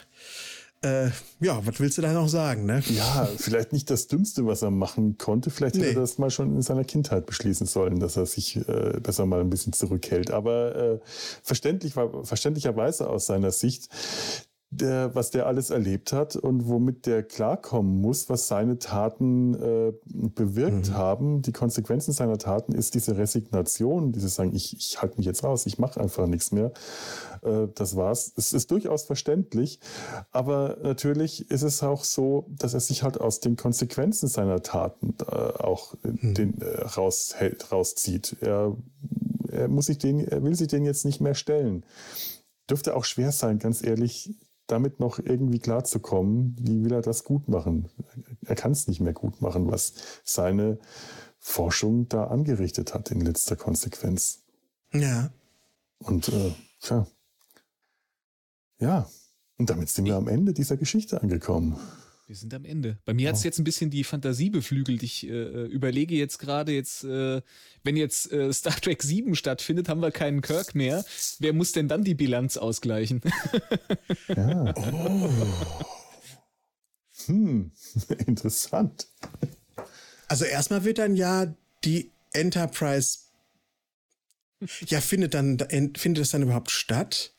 äh, 0.84 1.10
ja, 1.40 1.66
was 1.66 1.80
willst 1.80 1.98
du 1.98 2.02
da 2.02 2.14
noch 2.14 2.30
sagen? 2.30 2.66
Ne? 2.66 2.84
Ja, 2.90 3.28
vielleicht 3.38 3.74
nicht 3.74 3.90
das 3.90 4.08
Dümmste, 4.08 4.46
was 4.46 4.62
er 4.62 4.72
machen 4.72 5.18
konnte. 5.18 5.50
Vielleicht 5.50 5.76
hätte 5.76 5.88
er 5.88 5.96
das 5.96 6.18
mal 6.18 6.30
schon 6.30 6.56
in 6.56 6.62
seiner 6.62 6.84
Kindheit 6.84 7.26
beschließen 7.26 7.66
sollen, 7.66 8.00
dass 8.00 8.18
er 8.18 8.26
sich 8.26 8.58
äh, 8.68 9.00
besser 9.02 9.26
mal 9.26 9.42
ein 9.42 9.50
bisschen 9.50 9.74
zurückhält. 9.74 10.32
Aber 10.32 10.76
äh, 10.76 11.00
verständlich, 11.44 11.94
verständlicherweise 11.94 13.10
aus 13.10 13.26
seiner 13.26 13.52
Sicht 13.52 13.90
der, 14.82 15.16
was 15.16 15.32
der 15.32 15.48
alles 15.48 15.70
erlebt 15.70 16.14
hat 16.14 16.36
und 16.36 16.68
womit 16.68 17.06
der 17.06 17.24
klarkommen 17.24 18.02
muss, 18.02 18.30
was 18.30 18.48
seine 18.48 18.80
Taten 18.80 19.54
äh, 19.56 19.94
bewirkt 20.06 20.90
mhm. 20.90 20.94
haben. 20.94 21.42
Die 21.42 21.52
Konsequenzen 21.52 22.12
seiner 22.12 22.38
Taten 22.38 22.74
ist 22.74 22.96
diese 22.96 23.18
Resignation, 23.18 24.12
dieses 24.12 24.36
Sagen, 24.36 24.54
ich, 24.54 24.76
ich 24.78 25.02
halte 25.02 25.18
mich 25.18 25.26
jetzt 25.26 25.44
raus, 25.44 25.66
ich 25.66 25.80
mache 25.80 26.00
einfach 26.00 26.28
nichts 26.28 26.52
mehr. 26.52 26.72
Äh, 27.46 27.68
das 27.74 27.96
war's. 27.96 28.34
Es 28.36 28.54
ist 28.54 28.72
durchaus 28.72 29.04
verständlich, 29.04 29.80
aber 30.32 30.78
natürlich 30.82 31.50
ist 31.50 31.64
es 31.64 31.82
auch 31.84 32.04
so, 32.04 32.48
dass 32.50 32.74
er 32.74 32.80
sich 32.80 33.04
halt 33.04 33.20
aus 33.20 33.40
den 33.40 33.56
Konsequenzen 33.56 34.28
seiner 34.28 34.62
Taten 34.62 35.16
äh, 35.22 35.36
auch 35.36 35.96
mhm. 36.04 36.34
den, 36.34 36.62
äh, 36.62 36.82
raushält, 36.82 37.72
rauszieht. 37.72 38.38
Er, 38.42 38.76
er, 39.50 39.68
muss 39.68 39.86
sich 39.86 39.98
den, 39.98 40.20
er 40.20 40.44
will 40.44 40.56
sich 40.56 40.68
den 40.68 40.84
jetzt 40.84 41.06
nicht 41.06 41.22
mehr 41.22 41.36
stellen. 41.36 41.86
Dürfte 42.70 42.96
auch 42.96 43.06
schwer 43.06 43.32
sein, 43.32 43.60
ganz 43.60 43.84
ehrlich, 43.84 44.34
damit 44.68 45.00
noch 45.00 45.20
irgendwie 45.20 45.60
klarzukommen, 45.60 46.56
wie 46.60 46.84
will 46.84 46.94
er 46.94 47.02
das 47.02 47.24
gut 47.24 47.48
machen? 47.48 47.90
Er 48.46 48.56
kann 48.56 48.72
es 48.72 48.88
nicht 48.88 49.00
mehr 49.00 49.14
gut 49.14 49.42
machen, 49.42 49.72
was 49.72 49.94
seine 50.24 50.80
Forschung 51.40 52.10
da 52.10 52.26
angerichtet 52.26 52.94
hat 52.94 53.12
in 53.12 53.22
letzter 53.22 53.56
Konsequenz. 53.56 54.44
Ja. 54.92 55.32
Und 56.00 56.30
äh, 56.30 56.54
tja. 56.80 57.08
Ja, 58.80 59.08
und 59.58 59.70
damit 59.70 59.90
sind 59.90 60.06
wir 60.06 60.16
am 60.16 60.28
Ende 60.28 60.54
dieser 60.54 60.78
Geschichte 60.78 61.22
angekommen. 61.22 61.78
Wir 62.28 62.36
sind 62.36 62.54
am 62.56 62.66
Ende. 62.66 62.98
Bei 63.06 63.14
mir 63.14 63.30
hat 63.30 63.36
es 63.36 63.44
jetzt 63.44 63.60
ein 63.60 63.64
bisschen 63.64 63.92
die 63.92 64.04
Fantasie 64.04 64.50
beflügelt. 64.50 65.04
Ich 65.04 65.28
äh, 65.28 65.30
äh, 65.30 65.66
überlege 65.68 66.16
jetzt 66.16 66.40
gerade, 66.40 66.72
jetzt, 66.72 67.04
äh, 67.04 67.42
wenn 67.84 67.96
jetzt 67.96 68.32
äh, 68.32 68.52
Star 68.52 68.76
Trek 68.76 69.04
7 69.04 69.36
stattfindet, 69.36 69.90
haben 69.90 70.02
wir 70.02 70.10
keinen 70.10 70.42
Kirk 70.42 70.74
mehr. 70.74 71.06
Wer 71.38 71.54
muss 71.54 71.72
denn 71.72 71.88
dann 71.88 72.04
die 72.04 72.16
Bilanz 72.16 72.58
ausgleichen? 72.58 73.22
ja. 74.28 74.74
Oh. 77.18 77.28
Hm, 77.28 77.72
interessant. 78.26 79.08
Also 80.28 80.46
erstmal 80.46 80.84
wird 80.84 80.98
dann 80.98 81.16
ja 81.16 81.54
die 81.84 82.12
Enterprise. 82.34 83.20
Ja, 84.88 85.02
findet 85.02 85.34
dann 85.34 85.60
findet 85.96 86.24
es 86.24 86.32
dann 86.32 86.42
überhaupt 86.42 86.72
statt? 86.72 87.35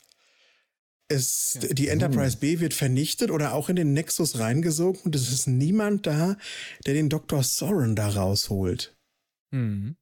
Es, 1.09 1.59
ja. 1.61 1.69
Die 1.73 1.89
Enterprise 1.89 2.39
B 2.39 2.59
wird 2.59 2.75
vernichtet 2.75 3.31
oder 3.31 3.55
auch 3.55 3.69
in 3.69 3.77
den 3.77 3.93
Nexus 3.93 4.39
reingesogen 4.39 5.03
und 5.03 5.15
es 5.15 5.31
ist 5.31 5.47
niemand 5.47 6.07
da, 6.07 6.37
der 6.85 6.95
den 6.95 7.09
Dr. 7.09 7.43
Soren 7.43 7.95
da 7.95 8.09
rausholt. 8.09 8.97
Mhm. 9.53 9.97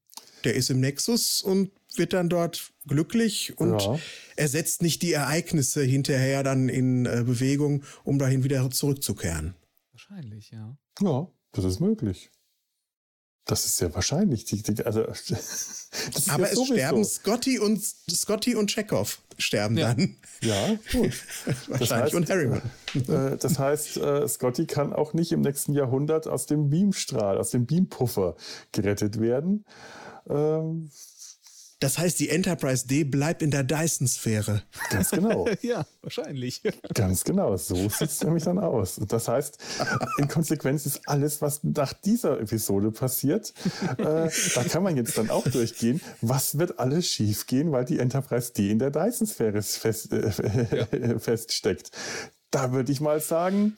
Der 0.45 0.55
ist 0.55 0.71
im 0.71 0.81
Nexus 0.81 1.43
und 1.43 1.71
wird 1.97 2.13
dann 2.13 2.29
dort 2.29 2.73
glücklich 2.87 3.59
und 3.59 3.81
ja. 3.81 3.99
ersetzt 4.37 4.83
nicht 4.83 5.03
die 5.03 5.13
Ereignisse 5.13 5.83
hinterher 5.83 6.43
dann 6.43 6.69
in 6.69 7.07
äh, 7.07 7.23
Bewegung, 7.25 7.85
um 8.03 8.19
dahin 8.19 8.45
wieder 8.45 8.71
zurückzukehren. 8.71 9.55
Wahrscheinlich, 9.93 10.51
ja. 10.51 10.77
Ja, 11.01 11.29
das 11.53 11.65
ist 11.65 11.81
möglich. 11.81 12.31
Das 13.47 13.66
ist 13.66 13.76
sehr 13.76 13.95
wahrscheinlich. 13.95 14.45
Die, 14.47 14.62
die, 14.62 14.84
also, 14.84 15.03
Aber 16.28 16.51
es 16.51 16.66
sterben 16.66 17.05
Scotty 17.05 17.59
und 17.59 17.82
Scotty 17.82 18.55
und 18.55 18.70
Chekhov 18.70 19.18
sterben 19.36 19.76
ja. 19.76 19.92
dann. 19.92 20.16
Ja, 20.40 20.78
gut. 20.92 21.12
wahrscheinlich 21.68 21.90
heißt, 21.90 22.14
und 22.14 22.30
Harriman. 22.30 22.62
Äh, 22.95 23.36
das 23.36 23.59
heißt, 23.59 23.99
äh, 23.99 24.26
Scotty 24.28 24.66
kann 24.66 24.92
auch 24.92 25.12
nicht 25.12 25.32
im 25.32 25.42
nächsten 25.42 25.74
Jahrhundert 25.74 26.26
aus 26.26 26.47
dem 26.47 26.70
Beamstrahl, 26.70 27.38
aus 27.38 27.51
dem 27.51 27.66
Beampuffer 27.66 28.36
gerettet 28.72 29.20
werden. 29.20 29.64
Ähm, 30.28 30.90
das 31.85 31.99
heißt, 31.99 32.18
die 32.18 32.30
Enterprise 32.30 32.87
D 32.87 33.05
bleibt 33.05 33.43
in 33.43 33.51
der 33.51 33.62
Dyson-Sphäre. 33.62 34.62
Ganz 34.89 35.11
genau. 35.11 35.47
ja, 35.61 35.85
wahrscheinlich. 36.01 36.62
Ganz 36.95 37.24
genau. 37.24 37.59
So 37.59 37.74
sieht 37.74 38.09
es 38.09 38.24
nämlich 38.24 38.45
dann 38.45 38.59
aus. 38.59 38.97
Und 38.97 39.12
das 39.12 39.28
heißt, 39.28 39.59
in 40.16 40.26
Konsequenz 40.26 40.87
ist 40.87 41.07
alles, 41.07 41.43
was 41.43 41.62
nach 41.62 41.93
dieser 41.93 42.41
Episode 42.41 42.91
passiert, 42.91 43.53
äh, 43.99 44.30
da 44.55 44.64
kann 44.66 44.82
man 44.82 44.97
jetzt 44.97 45.18
dann 45.18 45.28
auch 45.28 45.47
durchgehen, 45.47 46.01
was 46.22 46.59
wird 46.59 46.78
alles 46.78 47.07
schiefgehen, 47.07 47.70
weil 47.70 47.85
die 47.85 47.99
Enterprise 47.99 48.55
D 48.55 48.70
in 48.70 48.78
der 48.78 48.91
Dyson-Sphäre 48.91 49.61
fest, 49.61 50.11
äh, 50.11 50.30
ja. 51.03 51.18
feststeckt. 51.18 51.91
Da 52.51 52.72
würde 52.72 52.93
ich 52.93 53.03
mal 53.03 53.20
sagen, 53.20 53.76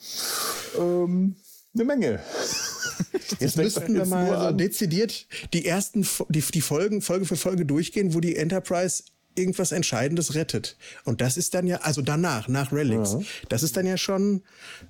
ähm, 0.78 1.34
eine 1.76 1.84
Menge. 1.84 2.20
Jetzt 3.40 3.56
müssten 3.56 3.94
wir 3.94 4.06
mal 4.06 4.50
so 4.50 4.56
dezidiert 4.56 5.26
die 5.52 5.66
ersten, 5.66 6.06
die, 6.28 6.40
die 6.40 6.60
Folgen, 6.60 7.02
Folge 7.02 7.26
für 7.26 7.36
Folge 7.36 7.66
durchgehen, 7.66 8.14
wo 8.14 8.20
die 8.20 8.36
Enterprise 8.36 9.04
irgendwas 9.38 9.72
Entscheidendes 9.72 10.34
rettet. 10.34 10.76
Und 11.04 11.20
das 11.20 11.36
ist 11.36 11.54
dann 11.54 11.66
ja, 11.66 11.78
also 11.78 12.02
danach, 12.02 12.48
nach 12.48 12.72
Relics, 12.72 13.12
ja. 13.12 13.20
das 13.48 13.62
ist 13.62 13.76
dann 13.76 13.86
ja 13.86 13.96
schon, 13.96 14.42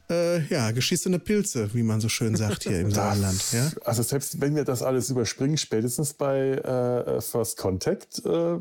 äh, 0.08 0.44
ja, 0.46 0.70
geschissene 0.70 1.18
Pilze, 1.18 1.74
wie 1.74 1.82
man 1.82 2.00
so 2.00 2.08
schön 2.08 2.36
sagt 2.36 2.64
hier 2.64 2.80
im 2.80 2.90
Saarland. 2.92 3.42
Ja? 3.52 3.70
Also 3.84 4.02
selbst 4.02 4.40
wenn 4.40 4.54
wir 4.54 4.64
das 4.64 4.82
alles 4.82 5.10
überspringen, 5.10 5.56
spätestens 5.56 6.14
bei 6.14 6.52
äh, 6.52 7.20
First 7.20 7.56
Contact, 7.56 8.24
äh, 8.24 8.58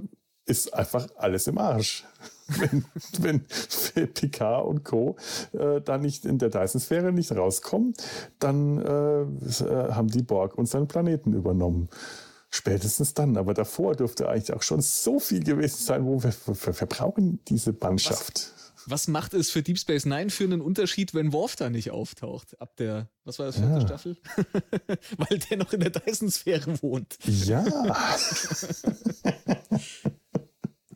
ist 0.48 0.74
einfach 0.74 1.08
alles 1.18 1.48
im 1.48 1.58
Arsch. 1.58 2.04
wenn, 2.60 2.86
wenn 3.20 4.14
Picard 4.14 4.66
und 4.66 4.84
Co. 4.84 5.16
Äh, 5.54 5.82
da 5.82 5.98
nicht 5.98 6.26
in 6.26 6.38
der 6.38 6.50
Dyson-Sphäre 6.50 7.12
nicht 7.12 7.32
rauskommen, 7.32 7.93
dann 8.39 8.80
äh, 8.80 9.22
äh, 9.22 9.91
haben 9.93 10.10
die 10.10 10.22
Borg 10.22 10.58
unseren 10.58 10.88
Planeten 10.88 11.34
übernommen. 11.34 11.89
Spätestens 12.52 13.14
dann. 13.14 13.36
Aber 13.36 13.54
davor 13.54 13.96
dürfte 13.96 14.30
eigentlich 14.30 14.54
auch 14.54 14.62
schon 14.62 14.82
so 14.82 15.20
viel 15.20 15.43
gewesen 15.43 15.84
sein, 15.84 16.06
wo 16.06 16.24
wir, 16.24 16.34
wir, 16.46 16.80
wir 16.80 16.88
brauchen 16.88 17.39
diese 17.48 17.76
Mannschaft. 17.82 18.54
Was, 18.86 18.91
was, 18.91 19.08
macht 19.08 19.34
es 19.34 19.50
für 19.50 19.64
Deep 19.64 19.80
Space 19.80 20.06
Nine 20.06 20.30
für 20.30 20.46
einen 20.46 20.62
Unterschied, 20.62 21.14
wenn 21.14 21.34
Worf 21.34 21.56
da 21.56 21.70
nicht 21.70 21.91
auftaucht? 21.91 22.62
Ab 22.62 22.78
der, 22.78 23.10
was 23.24 23.39
war 23.39 23.48
das, 23.48 23.58
vierte 23.58 23.74
ja. 23.74 23.82
Staffel? 23.82 24.18
Weil 25.18 25.39
der 25.39 25.58
noch 25.58 25.74
in 25.74 25.80
der 25.80 25.89
Dyson-Sphäre 25.89 26.82
wohnt. 26.82 27.18
Ja. 27.26 27.66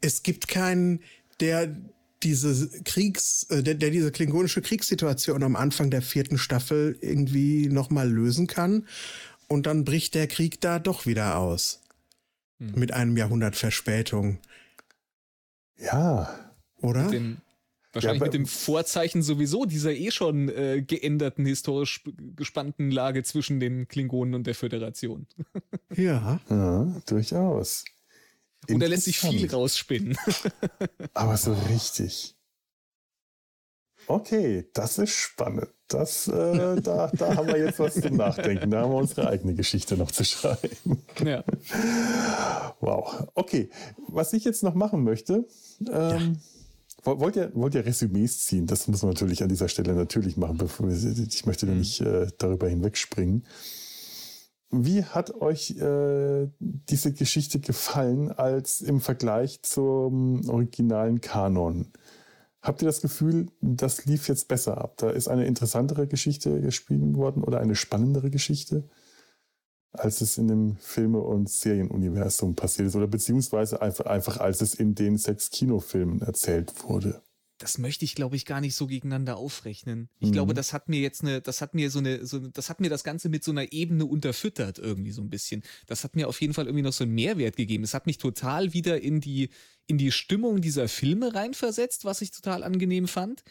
es 0.01 0.23
gibt 0.23 0.47
keinen 0.47 1.01
der 1.39 1.75
diese 2.23 2.69
Kriegs, 2.83 3.43
äh, 3.49 3.63
der, 3.63 3.75
der 3.75 3.91
diese 3.91 4.11
klingonische 4.11 4.61
Kriegssituation 4.61 5.43
am 5.43 5.55
Anfang 5.55 5.89
der 5.89 6.01
vierten 6.01 6.37
Staffel 6.37 6.97
irgendwie 7.01 7.67
nochmal 7.69 8.09
lösen 8.09 8.47
kann. 8.47 8.87
Und 9.47 9.65
dann 9.65 9.85
bricht 9.85 10.15
der 10.15 10.27
Krieg 10.27 10.61
da 10.61 10.79
doch 10.79 11.05
wieder 11.05 11.37
aus. 11.37 11.81
Hm. 12.59 12.73
Mit 12.75 12.93
einem 12.93 13.17
Jahrhundert 13.17 13.55
Verspätung. 13.55 14.39
Ja. 15.77 16.51
Oder? 16.81 17.05
Mit 17.05 17.13
dem, 17.13 17.37
wahrscheinlich 17.93 18.19
ja, 18.19 18.25
mit 18.25 18.33
dem 18.33 18.45
Vorzeichen 18.45 19.23
sowieso 19.23 19.65
dieser 19.65 19.93
eh 19.93 20.11
schon 20.11 20.49
äh, 20.49 20.83
geänderten, 20.85 21.45
historisch 21.45 22.03
gespannten 22.35 22.91
Lage 22.91 23.23
zwischen 23.23 23.59
den 23.59 23.87
Klingonen 23.87 24.35
und 24.35 24.45
der 24.45 24.55
Föderation. 24.55 25.25
ja. 25.95 26.39
Ja, 26.49 27.01
durchaus. 27.07 27.85
Und 28.67 28.81
er 28.81 28.89
lässt 28.89 29.05
sich 29.05 29.19
viel 29.19 29.49
rausspinnen. 29.49 30.17
Aber 31.13 31.37
so 31.37 31.53
richtig. 31.69 32.35
Okay, 34.07 34.67
das 34.73 34.97
ist 34.97 35.11
spannend. 35.11 35.67
Das, 35.87 36.27
äh, 36.27 36.81
da, 36.81 37.11
da 37.13 37.35
haben 37.35 37.47
wir 37.47 37.57
jetzt 37.57 37.79
was 37.79 37.93
zum 37.93 38.15
Nachdenken. 38.15 38.71
Da 38.71 38.81
haben 38.81 38.91
wir 38.91 38.97
unsere 38.97 39.27
eigene 39.27 39.53
Geschichte 39.53 39.97
noch 39.97 40.11
zu 40.11 40.23
schreiben. 40.23 41.03
Ja. 41.23 41.43
Wow. 42.79 43.27
Okay, 43.35 43.69
was 44.07 44.33
ich 44.33 44.43
jetzt 44.45 44.63
noch 44.63 44.73
machen 44.73 45.03
möchte, 45.03 45.47
ähm, 45.91 46.37
ja. 47.05 47.19
wollt, 47.19 47.35
ihr, 47.35 47.51
wollt 47.53 47.75
ihr 47.75 47.85
Resümees 47.85 48.45
ziehen? 48.45 48.65
Das 48.65 48.87
muss 48.87 49.03
man 49.03 49.13
natürlich 49.13 49.43
an 49.43 49.49
dieser 49.49 49.67
Stelle 49.67 49.93
natürlich 49.93 50.37
machen. 50.37 50.57
Bevor 50.57 50.87
wir, 50.89 51.27
ich 51.27 51.45
möchte 51.45 51.67
mhm. 51.67 51.77
nicht 51.77 52.01
äh, 52.01 52.27
darüber 52.37 52.67
hinwegspringen. 52.67 53.45
Wie 54.71 55.03
hat 55.03 55.33
euch 55.41 55.71
äh, 55.77 56.47
diese 56.59 57.11
Geschichte 57.11 57.59
gefallen 57.59 58.31
als 58.31 58.81
im 58.81 59.01
Vergleich 59.01 59.63
zum 59.63 60.47
originalen 60.47 61.21
Kanon? 61.21 61.91
Habt 62.61 62.81
ihr 62.81 62.85
das 62.87 63.01
Gefühl, 63.01 63.47
das 63.61 64.05
lief 64.05 64.27
jetzt 64.27 64.47
besser 64.47 64.77
ab? 64.77 64.95
Da 64.97 65.09
ist 65.09 65.27
eine 65.27 65.45
interessantere 65.45 66.07
Geschichte 66.07 66.61
gespielt 66.61 67.15
worden 67.15 67.43
oder 67.43 67.61
eine 67.61 67.75
spannendere 67.75 68.29
Geschichte, 68.29 68.87
als 69.91 70.21
es 70.21 70.37
in 70.37 70.47
dem 70.47 70.77
Filme- 70.77 71.21
und 71.21 71.49
Serienuniversum 71.49 72.55
passiert 72.55 72.89
ist 72.89 72.95
oder 72.95 73.07
beziehungsweise 73.07 73.81
einfach, 73.81 74.05
einfach 74.05 74.37
als 74.37 74.61
es 74.61 74.75
in 74.75 74.93
den 74.93 75.17
sechs 75.17 75.49
Kinofilmen 75.49 76.21
erzählt 76.21 76.83
wurde? 76.83 77.23
Das 77.59 77.77
möchte 77.77 78.05
ich, 78.05 78.15
glaube 78.15 78.37
ich, 78.37 78.45
gar 78.45 78.61
nicht 78.61 78.73
so 78.73 78.87
gegeneinander 78.87 79.37
aufrechnen. 79.37 80.09
Ich 80.19 80.29
mhm. 80.29 80.33
glaube, 80.33 80.53
das 80.53 80.71
hat 80.71 80.87
mir 80.87 81.01
jetzt 81.01 81.21
eine, 81.21 81.41
das 81.41 81.61
hat 81.61 81.75
mir 81.75 81.91
so 81.91 81.99
eine, 81.99 82.25
so, 82.25 82.39
das 82.39 82.69
hat 82.69 82.79
mir 82.79 82.89
das 82.89 83.03
Ganze 83.03 83.27
mit 83.27 83.43
so 83.43 83.51
einer 83.51 83.71
Ebene 83.73 84.05
unterfüttert 84.05 84.79
irgendwie 84.79 85.11
so 85.11 85.21
ein 85.21 85.29
bisschen. 85.29 85.61
Das 85.85 86.05
hat 86.05 86.15
mir 86.15 86.29
auf 86.29 86.39
jeden 86.39 86.53
Fall 86.53 86.65
irgendwie 86.65 86.83
noch 86.83 86.93
so 86.93 87.03
einen 87.03 87.13
Mehrwert 87.13 87.57
gegeben. 87.57 87.83
Es 87.83 87.93
hat 87.93 88.07
mich 88.07 88.17
total 88.17 88.73
wieder 88.73 89.01
in 89.01 89.19
die, 89.19 89.49
in 89.87 89.97
die 89.97 90.11
Stimmung 90.11 90.61
dieser 90.61 90.87
Filme 90.87 91.35
reinversetzt, 91.35 92.05
was 92.05 92.21
ich 92.21 92.31
total 92.31 92.63
angenehm 92.63 93.09
fand. 93.09 93.43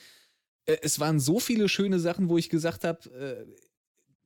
Äh, 0.65 0.79
es 0.81 0.99
waren 0.99 1.21
so 1.21 1.39
viele 1.39 1.69
schöne 1.69 2.01
Sachen, 2.01 2.31
wo 2.31 2.39
ich 2.39 2.49
gesagt 2.49 2.85
habe, 2.85 3.11
äh, 3.11 3.47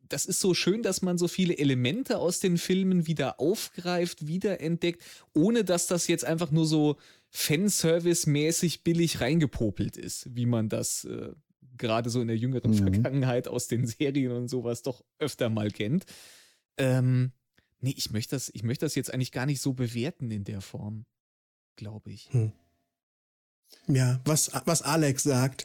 das 0.08 0.26
ist 0.26 0.40
so 0.40 0.54
schön, 0.54 0.82
dass 0.82 1.02
man 1.02 1.18
so 1.18 1.26
viele 1.26 1.58
Elemente 1.58 2.18
aus 2.18 2.38
den 2.38 2.58
Filmen 2.58 3.06
wieder 3.06 3.40
aufgreift, 3.40 4.26
wiederentdeckt, 4.26 5.02
ohne 5.32 5.64
dass 5.64 5.86
das 5.86 6.06
jetzt 6.06 6.24
einfach 6.24 6.50
nur 6.50 6.66
so 6.66 6.98
Fanservice-mäßig 7.32 8.84
billig 8.84 9.20
reingepopelt 9.20 9.96
ist, 9.96 10.34
wie 10.34 10.46
man 10.46 10.68
das 10.68 11.04
äh, 11.04 11.32
gerade 11.78 12.10
so 12.10 12.20
in 12.20 12.28
der 12.28 12.36
jüngeren 12.36 12.72
mhm. 12.72 12.76
Vergangenheit 12.76 13.48
aus 13.48 13.68
den 13.68 13.86
Serien 13.86 14.32
und 14.32 14.48
sowas 14.48 14.82
doch 14.82 15.02
öfter 15.18 15.48
mal 15.48 15.70
kennt. 15.70 16.04
Ähm, 16.76 17.32
nee, 17.80 17.94
ich 17.96 18.10
möchte 18.10 18.36
das, 18.36 18.50
ich 18.52 18.62
möchte 18.62 18.84
das 18.84 18.94
jetzt 18.94 19.12
eigentlich 19.12 19.32
gar 19.32 19.46
nicht 19.46 19.62
so 19.62 19.72
bewerten 19.72 20.30
in 20.30 20.44
der 20.44 20.60
Form, 20.60 21.06
glaube 21.76 22.10
ich. 22.10 22.28
Hm. 22.32 22.52
Ja, 23.88 24.20
was, 24.26 24.50
was 24.66 24.82
Alex 24.82 25.22
sagt. 25.22 25.64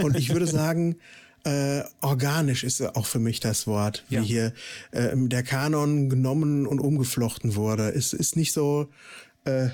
Und 0.00 0.16
ich 0.16 0.30
würde 0.30 0.48
sagen, 0.48 0.96
äh, 1.44 1.82
organisch 2.00 2.64
ist 2.64 2.82
auch 2.82 3.06
für 3.06 3.20
mich 3.20 3.38
das 3.38 3.66
Wort, 3.68 4.04
wie 4.08 4.16
ja. 4.16 4.20
hier 4.22 4.54
äh, 4.90 5.16
der 5.16 5.44
Kanon 5.44 6.10
genommen 6.10 6.66
und 6.66 6.80
umgeflochten 6.80 7.54
wurde. 7.54 7.90
Es 7.90 8.12
ist 8.12 8.34
nicht 8.34 8.52
so, 8.52 8.90
äh, 9.44 9.68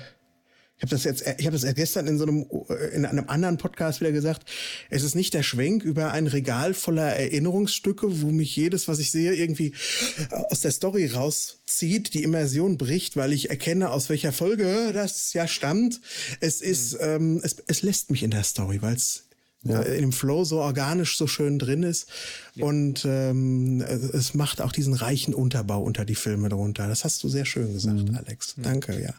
ich 0.77 0.81
habe 0.81 0.89
das 0.89 1.05
jetzt, 1.05 1.21
ich 1.37 1.45
habe 1.45 1.57
das 1.57 1.75
gestern 1.75 2.05
in 2.05 2.17
so 2.17 2.25
einem 2.25 2.45
in 2.93 3.05
einem 3.05 3.29
anderen 3.29 3.57
Podcast 3.57 4.01
wieder 4.01 4.11
gesagt. 4.11 4.49
Es 4.89 5.03
ist 5.03 5.15
nicht 5.15 5.33
der 5.33 5.41
Schwenk 5.41 5.83
über 5.83 6.11
ein 6.11 6.27
Regal 6.27 6.73
voller 6.73 7.15
Erinnerungsstücke, 7.15 8.21
wo 8.21 8.27
mich 8.31 8.53
jedes, 8.57 8.89
was 8.89 8.99
ich 8.99 9.09
sehe, 9.09 9.33
irgendwie 9.33 9.73
aus 10.49 10.59
der 10.59 10.71
Story 10.71 11.07
rauszieht, 11.07 12.13
die 12.13 12.23
Immersion 12.23 12.77
bricht, 12.77 13.15
weil 13.15 13.31
ich 13.31 13.49
erkenne, 13.49 13.89
aus 13.89 14.09
welcher 14.09 14.33
Folge 14.33 14.91
das 14.93 15.31
ja 15.31 15.47
stammt. 15.47 16.01
Es 16.41 16.59
ist, 16.59 16.93
mhm. 16.95 16.99
ähm, 17.01 17.41
es, 17.41 17.55
es 17.67 17.81
lässt 17.81 18.11
mich 18.11 18.23
in 18.23 18.31
der 18.31 18.43
Story, 18.43 18.81
weil 18.81 18.95
es 18.95 19.23
ja. 19.63 19.81
im 19.81 20.11
Flow 20.11 20.43
so 20.43 20.59
organisch 20.59 21.17
so 21.17 21.25
schön 21.25 21.57
drin 21.57 21.83
ist. 21.83 22.09
Ja. 22.53 22.65
Und 22.65 23.05
ähm, 23.05 23.81
es 23.81 24.33
macht 24.33 24.59
auch 24.59 24.73
diesen 24.73 24.93
reichen 24.93 25.33
Unterbau 25.33 25.81
unter 25.81 26.03
die 26.03 26.15
Filme 26.15 26.49
drunter. 26.49 26.89
Das 26.89 27.05
hast 27.05 27.23
du 27.23 27.29
sehr 27.29 27.45
schön 27.45 27.71
gesagt, 27.71 28.09
mhm. 28.09 28.15
Alex. 28.17 28.55
Danke, 28.57 29.01
ja. 29.01 29.13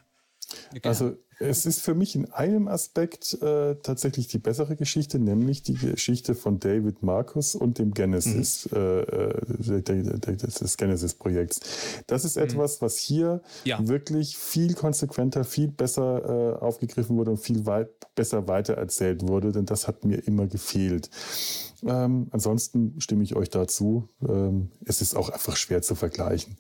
Also 0.83 1.17
es 1.39 1.67
ist 1.67 1.81
für 1.83 1.95
mich 1.95 2.15
in 2.15 2.31
einem 2.33 2.67
Aspekt 2.67 3.35
äh, 3.43 3.77
tatsächlich 3.83 4.27
die 4.29 4.39
bessere 4.39 4.75
Geschichte, 4.75 5.19
nämlich 5.19 5.63
die 5.63 5.75
Geschichte 5.75 6.35
von 6.35 6.59
David 6.59 7.03
Marcus 7.03 7.55
und 7.55 7.79
dem 7.79 7.93
Genesis, 7.93 8.69
mhm. 8.71 8.77
äh, 8.79 9.01
äh 9.01 10.37
des 10.37 10.77
Genesis-Projekts. 10.77 11.61
Das 12.07 12.25
ist 12.25 12.37
mhm. 12.37 12.45
etwas, 12.45 12.81
was 12.81 12.97
hier 12.97 13.43
ja. 13.65 13.87
wirklich 13.87 14.39
viel 14.39 14.75
konsequenter, 14.75 15.45
viel 15.45 15.69
besser 15.69 16.57
äh, 16.59 16.65
aufgegriffen 16.65 17.17
wurde 17.17 17.33
und 17.33 17.39
viel 17.39 17.67
weit 17.67 17.91
besser 18.15 18.49
weitererzählt 18.49 19.29
wurde, 19.29 19.53
denn 19.53 19.67
das 19.67 19.87
hat 19.87 20.05
mir 20.05 20.27
immer 20.27 20.47
gefehlt. 20.47 21.11
Ähm, 21.87 22.29
ansonsten 22.31 22.99
stimme 22.99 23.23
ich 23.23 23.37
euch 23.37 23.51
dazu. 23.51 24.09
Ähm, 24.27 24.71
es 24.87 25.03
ist 25.03 25.15
auch 25.15 25.29
einfach 25.29 25.57
schwer 25.57 25.83
zu 25.83 25.95
vergleichen. 25.95 26.57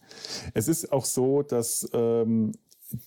Es 0.53 0.69
ist 0.69 0.93
auch 0.93 1.07
so, 1.07 1.43
dass 1.43 1.89
ähm, 1.95 2.53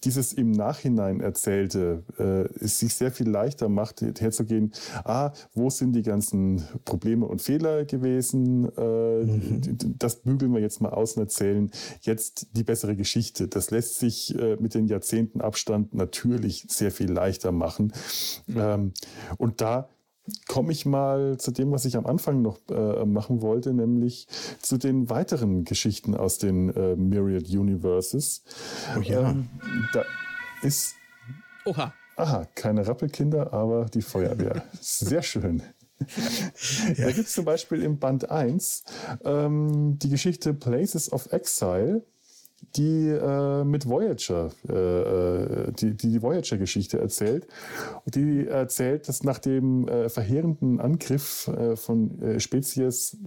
dieses 0.03 0.33
im 0.33 0.51
Nachhinein 0.51 1.21
erzählte 1.21 2.03
äh, 2.17 2.63
es 2.63 2.79
sich 2.79 2.93
sehr 2.93 3.11
viel 3.11 3.29
leichter 3.29 3.69
macht, 3.69 4.01
herzugehen, 4.01 4.73
ah, 5.05 5.31
wo 5.53 5.69
sind 5.69 5.93
die 5.93 6.01
ganzen 6.01 6.63
Probleme 6.85 7.25
und 7.25 7.41
Fehler 7.41 7.85
gewesen, 7.85 8.69
äh, 8.77 9.23
mhm. 9.23 9.95
das 9.97 10.17
bügeln 10.17 10.53
wir 10.53 10.61
jetzt 10.61 10.81
mal 10.81 10.89
aus 10.89 11.15
und 11.15 11.23
erzählen 11.23 11.71
jetzt 12.01 12.47
die 12.53 12.63
bessere 12.63 12.95
Geschichte. 12.95 13.47
Das 13.47 13.71
lässt 13.71 13.99
sich 13.99 14.37
äh, 14.37 14.57
mit 14.59 14.73
den 14.73 14.87
Jahrzehnten 14.87 15.41
Abstand 15.41 15.93
natürlich 15.93 16.65
sehr 16.67 16.91
viel 16.91 17.11
leichter 17.11 17.51
machen. 17.51 17.93
Mhm. 18.47 18.57
Ähm, 18.57 18.93
und 19.37 19.61
da 19.61 19.89
komme 20.47 20.71
ich 20.71 20.85
mal 20.85 21.37
zu 21.37 21.51
dem, 21.51 21.71
was 21.71 21.85
ich 21.85 21.97
am 21.97 22.05
Anfang 22.05 22.41
noch 22.41 22.59
äh, 22.69 23.05
machen 23.05 23.41
wollte, 23.41 23.73
nämlich 23.73 24.27
zu 24.61 24.77
den 24.77 25.09
weiteren 25.09 25.63
Geschichten 25.63 26.15
aus 26.15 26.37
den 26.37 26.69
äh, 26.69 26.95
Myriad 26.95 27.49
Universes. 27.49 28.43
Oh 28.97 29.01
ja. 29.01 29.31
Ähm, 29.31 29.49
da 29.93 30.03
ist. 30.61 30.95
Oha. 31.65 31.93
Aha, 32.15 32.47
keine 32.53 32.85
Rappelkinder, 32.85 33.53
aber 33.53 33.85
die 33.85 34.01
Feuerwehr. 34.01 34.63
Sehr 34.81 35.21
schön. 35.21 35.63
ja. 36.95 37.05
Da 37.05 37.11
gibt 37.11 37.27
es 37.27 37.33
zum 37.33 37.45
Beispiel 37.45 37.81
im 37.81 37.99
Band 37.99 38.29
1 38.29 38.83
ähm, 39.23 39.97
die 39.99 40.09
Geschichte 40.09 40.53
Places 40.53 41.11
of 41.11 41.31
Exile 41.31 42.03
die 42.75 43.09
äh, 43.09 43.63
mit 43.63 43.87
Voyager, 43.87 44.51
äh, 44.67 44.73
äh, 44.73 45.71
die, 45.71 45.95
die 45.95 46.21
Voyager-Geschichte 46.21 46.99
erzählt. 46.99 47.47
Und 48.05 48.15
die 48.15 48.47
erzählt, 48.47 49.07
dass 49.07 49.23
nach 49.23 49.39
dem 49.39 49.87
äh, 49.87 50.09
verheerenden 50.09 50.79
Angriff 50.79 51.47
äh, 51.47 51.75
von 51.75 52.21
äh, 52.21 52.39
Spezies 52.39 53.17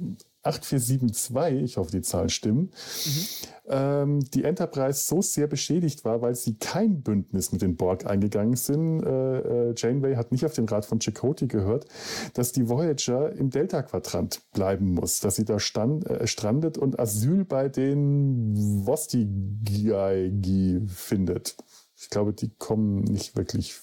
8472, 0.43 1.63
ich 1.63 1.77
hoffe, 1.77 1.91
die 1.93 2.03
Zahlen 2.03 2.29
stimmen, 2.29 2.71
mhm. 3.05 3.27
ähm, 3.69 4.21
die 4.33 4.45
Enterprise 4.45 5.05
so 5.07 5.23
sehr 5.23 5.47
beschädigt 5.47 6.05
war, 6.05 6.21
weil 6.21 6.35
sie 6.35 6.55
kein 6.55 7.03
Bündnis 7.03 7.53
mit 7.53 7.63
den 7.63 7.77
Borg 7.77 8.07
eingegangen 8.07 8.57
sind. 8.57 9.03
Äh, 9.03 9.39
äh, 9.71 9.75
Janeway 9.77 10.17
hat 10.17 10.33
nicht 10.33 10.45
auf 10.45 10.55
den 10.55 10.69
Rat 10.69 10.85
von 10.85 11.01
Chakotay 11.01 11.47
gehört, 11.47 11.87
dass 12.35 12.53
die 12.53 12.69
Voyager 12.69 13.33
im 13.33 13.51
Delta-Quadrant 13.51 14.41
bleiben 14.53 14.95
muss, 14.95 15.21
dass 15.21 15.37
sie 15.37 15.45
da 15.45 15.61
stand, 15.61 16.09
äh, 16.09 16.27
strandet 16.27 16.77
und 16.77 16.99
Asyl 16.99 17.45
bei 17.45 17.69
den 17.69 18.85
Vostigi 18.85 20.81
findet. 20.89 21.57
Ich 21.97 22.11
glaube, 22.11 22.33
die 22.33 22.51
kommen 22.59 23.03
nicht 23.03 23.37
wirklich 23.37 23.75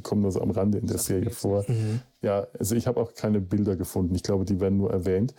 kommen 0.00 0.22
nur 0.22 0.32
so 0.32 0.40
am 0.40 0.50
Rande 0.50 0.78
in 0.78 0.86
der 0.86 0.98
Serie 0.98 1.30
vor. 1.30 1.64
Mhm. 1.68 2.00
Ja, 2.22 2.46
also 2.58 2.74
ich 2.74 2.86
habe 2.86 3.00
auch 3.00 3.14
keine 3.14 3.40
Bilder 3.40 3.76
gefunden. 3.76 4.14
Ich 4.14 4.22
glaube, 4.22 4.44
die 4.44 4.60
werden 4.60 4.78
nur 4.78 4.90
erwähnt. 4.90 5.34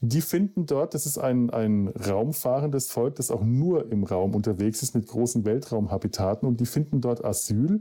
Die 0.00 0.20
finden 0.20 0.66
dort, 0.66 0.94
das 0.94 1.06
ist 1.06 1.18
ein, 1.18 1.50
ein 1.50 1.88
raumfahrendes 1.88 2.90
Volk, 2.90 3.14
das 3.16 3.30
auch 3.30 3.42
nur 3.42 3.90
im 3.90 4.04
Raum 4.04 4.34
unterwegs 4.34 4.82
ist 4.82 4.94
mit 4.94 5.06
großen 5.06 5.44
Weltraumhabitaten 5.44 6.46
und 6.48 6.60
die 6.60 6.66
finden 6.66 7.00
dort 7.00 7.24
Asyl 7.24 7.80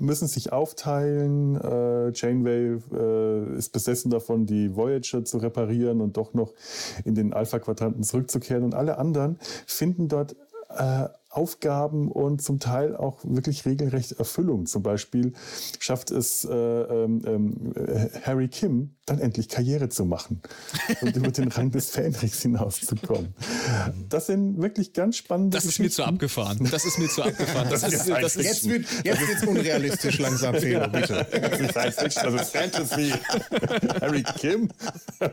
müssen 0.00 0.28
sich 0.28 0.52
aufteilen. 0.52 1.56
Äh, 1.56 2.12
Janeway 2.14 2.78
äh, 2.92 3.56
ist 3.56 3.70
besessen 3.72 4.10
davon, 4.10 4.46
die 4.46 4.74
Voyager 4.74 5.24
zu 5.24 5.38
reparieren 5.38 6.00
und 6.00 6.16
doch 6.16 6.34
noch 6.34 6.54
in 7.04 7.14
den 7.14 7.32
Alpha-Quadranten 7.32 8.02
zurückzukehren. 8.02 8.64
Und 8.64 8.74
alle 8.74 8.98
anderen 8.98 9.38
finden 9.66 10.08
dort 10.08 10.34
äh, 10.70 11.08
Aufgaben 11.32 12.10
und 12.10 12.42
zum 12.42 12.60
Teil 12.60 12.94
auch 12.94 13.20
wirklich 13.24 13.64
regelrecht 13.64 14.12
Erfüllung. 14.12 14.66
Zum 14.66 14.82
Beispiel 14.82 15.32
schafft 15.78 16.10
es 16.10 16.44
äh, 16.44 16.52
äh, 16.52 18.10
Harry 18.22 18.48
Kim 18.48 18.96
dann 19.06 19.18
endlich 19.18 19.48
Karriere 19.48 19.88
zu 19.88 20.04
machen 20.04 20.42
und 21.00 21.16
über 21.16 21.30
den 21.30 21.48
Rang 21.48 21.70
des 21.70 21.90
Fähnrichs 21.90 22.42
hinauszukommen. 22.42 23.34
Das 24.08 24.26
sind 24.26 24.60
wirklich 24.60 24.92
ganz 24.92 25.16
spannende 25.16 25.56
Das 25.56 25.64
ist 25.64 25.78
mir 25.78 25.90
zu 25.90 26.04
abgefahren. 26.04 26.68
Das 26.70 26.84
ist 26.84 26.98
mir 26.98 27.08
zu 27.08 27.22
abgefahren. 27.22 27.68
Das 27.70 27.82
ist, 27.82 28.08
das 28.08 28.36
ist, 28.36 28.44
jetzt 28.44 28.68
wird 28.68 28.86
jetzt 29.02 29.26
wird's 29.26 29.46
unrealistisch 29.46 30.18
langsam, 30.18 30.54
Felo, 30.54 30.88
bitte. 30.88 31.26
Das 31.74 31.94
Fiction, 31.96 32.32
das 32.32 32.42
ist 32.42 32.56
Fantasy. 32.56 33.12
Harry 34.00 34.22
Kim 34.38 34.68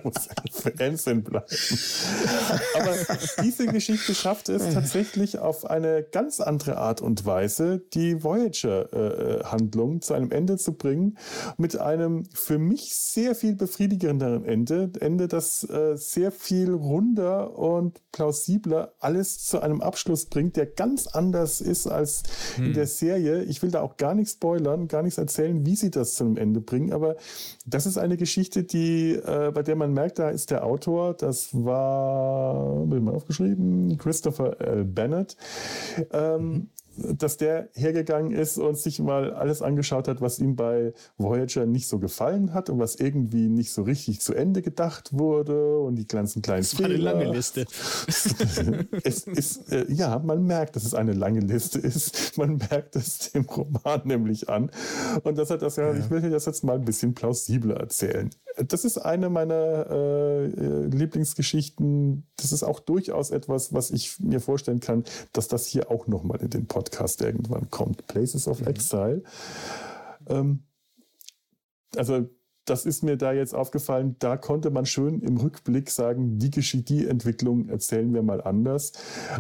muss 0.04 0.30
Fernsehen 0.78 1.24
bleiben. 1.24 1.46
Aber 2.76 2.96
diese 3.44 3.68
Geschichte 3.68 4.16
schafft 4.16 4.50
es 4.50 4.74
tatsächlich 4.74 5.38
auf 5.38 5.66
eine 5.66 5.89
ganz 6.12 6.40
andere 6.40 6.78
Art 6.78 7.02
und 7.02 7.26
Weise, 7.26 7.80
die 7.94 8.24
Voyager-Handlung 8.24 9.98
äh, 9.98 10.00
zu 10.00 10.14
einem 10.14 10.32
Ende 10.32 10.58
zu 10.58 10.74
bringen, 10.74 11.18
mit 11.58 11.78
einem 11.78 12.26
für 12.34 12.58
mich 12.58 12.96
sehr 12.96 13.36
viel 13.36 13.56
befriedigenderen 13.56 14.46
Ende, 14.46 14.92
Ende, 15.00 15.28
das 15.28 15.64
äh, 15.70 15.96
sehr 15.96 16.32
viel 16.32 16.74
runder 16.74 17.58
und 17.58 18.02
plausibler 18.12 18.94
alles 19.00 19.46
zu 19.46 19.62
einem 19.62 19.82
Abschluss 19.82 20.26
bringt, 20.26 20.56
der 20.56 20.66
ganz 20.66 21.08
anders 21.08 21.62
ist 21.62 21.88
als 21.88 22.24
hm. 22.56 22.66
in 22.66 22.74
der 22.74 22.88
Serie. 22.88 23.44
Ich 23.44 23.62
will 23.62 23.72
da 23.72 23.82
auch 23.82 23.98
gar 23.98 24.16
nichts 24.16 24.34
spoilern, 24.34 24.88
gar 24.88 25.04
nichts 25.04 25.18
erzählen, 25.18 25.66
wie 25.66 25.76
sie 25.76 25.92
das 25.92 26.16
zu 26.16 26.24
einem 26.24 26.38
Ende 26.38 26.62
bringen, 26.62 26.94
aber 26.94 27.16
das 27.66 27.86
ist 27.86 27.98
eine 27.98 28.18
Geschichte, 28.18 28.64
die, 28.64 29.14
äh, 29.14 29.52
bei 29.54 29.64
der 29.64 29.76
man 29.76 29.94
merkt, 29.94 30.20
da 30.20 30.30
ist 30.30 30.52
der 30.52 30.66
Autor, 30.66 31.14
das 31.14 31.50
war, 31.54 32.86
bin 32.86 33.00
ich 33.00 33.04
mal 33.04 33.16
aufgeschrieben, 33.16 33.98
Christopher 33.98 34.60
L. 34.60 34.84
Bennett. 34.86 35.36
Ähm, 36.12 36.44
mhm 36.52 36.79
dass 37.18 37.38
der 37.38 37.70
hergegangen 37.74 38.32
ist 38.32 38.58
und 38.58 38.78
sich 38.78 39.00
mal 39.00 39.34
alles 39.34 39.62
angeschaut 39.62 40.08
hat, 40.08 40.22
was 40.22 40.40
ihm 40.40 40.56
bei 40.56 40.94
Voyager 41.18 41.66
nicht 41.66 41.88
so 41.88 42.00
gefallen 42.00 42.54
hat 42.54 42.70
und 42.70 42.80
was 42.80 42.96
irgendwie 42.96 43.48
nicht 43.48 43.72
so 43.72 43.84
richtig 43.84 44.22
zu 44.22 44.34
Ende 44.34 44.62
gedacht 44.62 45.10
wurde 45.14 45.80
und 45.80 45.96
die 45.96 46.08
ganzen 46.08 46.42
kleinen 46.42 46.62
das 46.62 46.78
war 46.78 46.86
eine 46.86 46.98
lange 46.98 47.32
Liste. 47.32 47.66
es 49.04 49.28
ist, 49.28 49.72
äh, 49.72 49.86
ja, 49.92 50.20
man 50.20 50.44
merkt, 50.44 50.76
dass 50.76 50.84
es 50.84 50.94
eine 50.94 51.14
lange 51.14 51.40
Liste 51.40 51.80
ist. 51.80 52.38
Man 52.38 52.58
merkt 52.58 52.96
es 52.96 53.32
dem 53.32 53.46
Roman 53.46 54.02
nämlich 54.06 54.50
an. 54.50 54.72
Und 55.24 55.38
das 55.38 55.50
hat 55.50 55.62
das 55.62 55.76
ja, 55.76 55.94
ich 55.94 56.10
will 56.10 56.22
das 56.30 56.46
jetzt 56.46 56.64
mal 56.64 56.76
ein 56.76 56.86
bisschen 56.86 57.14
plausibler 57.14 57.78
erzählen. 57.78 58.30
Das 58.68 58.84
ist 58.84 58.98
eine 58.98 59.30
meiner 59.30 59.86
äh, 59.90 60.46
äh, 60.46 60.86
Lieblingsgeschichten. 60.88 62.28
Das 62.36 62.52
ist 62.52 62.64
auch 62.64 62.80
durchaus 62.80 63.32
etwas, 63.32 63.74
was 63.74 63.92
ich 63.92 64.20
mir 64.20 64.42
vorstellen 64.42 64.80
kann, 64.80 65.04
dass 65.34 65.48
das 65.48 65.68
hier 65.68 65.92
auch 65.92 66.08
nochmal 66.08 66.42
in 66.42 66.50
den 66.50 66.68
Podcast 66.68 66.89
irgendwann 67.22 67.70
kommt. 67.70 68.08
Places 68.08 68.48
of 68.48 68.62
mhm. 68.62 68.68
Exile. 68.68 69.24
Ähm, 70.28 70.64
also 71.96 72.30
das 72.70 72.86
ist 72.86 73.04
mir 73.04 73.18
da 73.18 73.34
jetzt 73.34 73.56
aufgefallen, 73.56 74.16
da 74.20 74.38
konnte 74.38 74.70
man 74.70 74.86
schön 74.86 75.22
im 75.22 75.38
Rückblick 75.38 75.90
sagen, 75.90 76.38
die 76.38 76.52
Geschichte, 76.52 76.94
die 76.94 77.08
Entwicklung 77.08 77.68
erzählen 77.68 78.14
wir 78.14 78.22
mal 78.22 78.42
anders. 78.42 78.92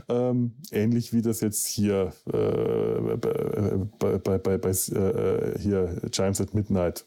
Ähm, 0.09 0.55
ähnlich 0.71 1.13
wie 1.13 1.21
das 1.21 1.41
jetzt 1.41 1.67
hier 1.67 2.11
äh, 2.25 3.17
bei, 3.17 4.17
bei, 4.17 4.37
bei, 4.37 4.57
bei 4.57 4.69
äh, 4.69 5.59
hier 5.59 6.01
Chimes 6.11 6.41
at 6.41 6.53
Midnight 6.53 7.05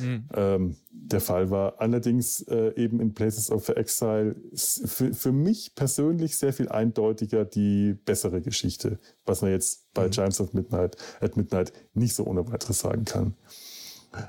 mhm. 0.00 0.28
ähm, 0.34 0.76
der 0.90 1.20
Fall 1.20 1.50
war. 1.50 1.80
Allerdings 1.80 2.42
äh, 2.42 2.72
eben 2.76 3.00
in 3.00 3.14
Places 3.14 3.50
of 3.50 3.68
Exile 3.68 4.36
für, 4.54 5.14
für 5.14 5.32
mich 5.32 5.74
persönlich 5.74 6.36
sehr 6.36 6.52
viel 6.52 6.68
eindeutiger 6.68 7.44
die 7.44 7.94
bessere 7.94 8.40
Geschichte, 8.40 8.98
was 9.24 9.42
man 9.42 9.50
jetzt 9.50 9.92
bei 9.94 10.06
mhm. 10.06 10.10
Chimes 10.12 10.40
of 10.40 10.52
Midnight 10.52 10.96
at 11.20 11.36
Midnight 11.36 11.72
nicht 11.94 12.14
so 12.14 12.24
ohne 12.24 12.46
weiteres 12.50 12.80
sagen 12.80 13.04
kann. 13.04 13.34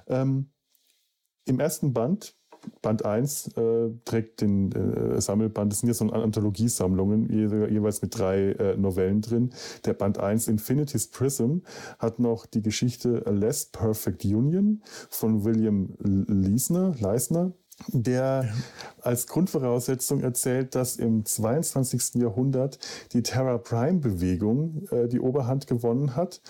Ähm, 0.07 0.51
Im 1.45 1.59
ersten 1.59 1.93
Band 1.93 2.38
Band 2.81 3.05
1 3.05 3.49
äh, 3.57 3.89
trägt 4.05 4.41
den 4.41 4.71
äh, 4.71 5.21
Sammelband, 5.21 5.71
das 5.71 5.79
sind 5.79 5.87
ja 5.87 5.93
so 5.93 6.05
Anthologiesammlungen, 6.09 7.29
je, 7.29 7.71
jeweils 7.71 8.01
mit 8.01 8.17
drei 8.17 8.51
äh, 8.51 8.77
Novellen 8.77 9.21
drin. 9.21 9.51
Der 9.85 9.93
Band 9.93 10.17
1 10.19 10.47
Infinity's 10.47 11.07
Prism 11.07 11.59
hat 11.97 12.19
noch 12.19 12.45
die 12.45 12.61
Geschichte 12.61 13.23
A 13.25 13.31
Less 13.31 13.65
Perfect 13.65 14.25
Union 14.25 14.81
von 15.09 15.43
William 15.43 15.93
Leisner, 15.99 16.93
Leisner 16.99 17.53
der 17.87 18.45
ja. 18.45 18.53
als 19.01 19.27
Grundvoraussetzung 19.27 20.21
erzählt, 20.21 20.75
dass 20.75 20.97
im 20.97 21.25
22. 21.25 22.15
Jahrhundert 22.15 22.79
die 23.13 23.23
Terra 23.23 23.57
Prime 23.57 23.99
Bewegung 23.99 24.85
äh, 24.91 25.07
die 25.07 25.19
Oberhand 25.19 25.67
gewonnen 25.67 26.15
hat 26.15 26.41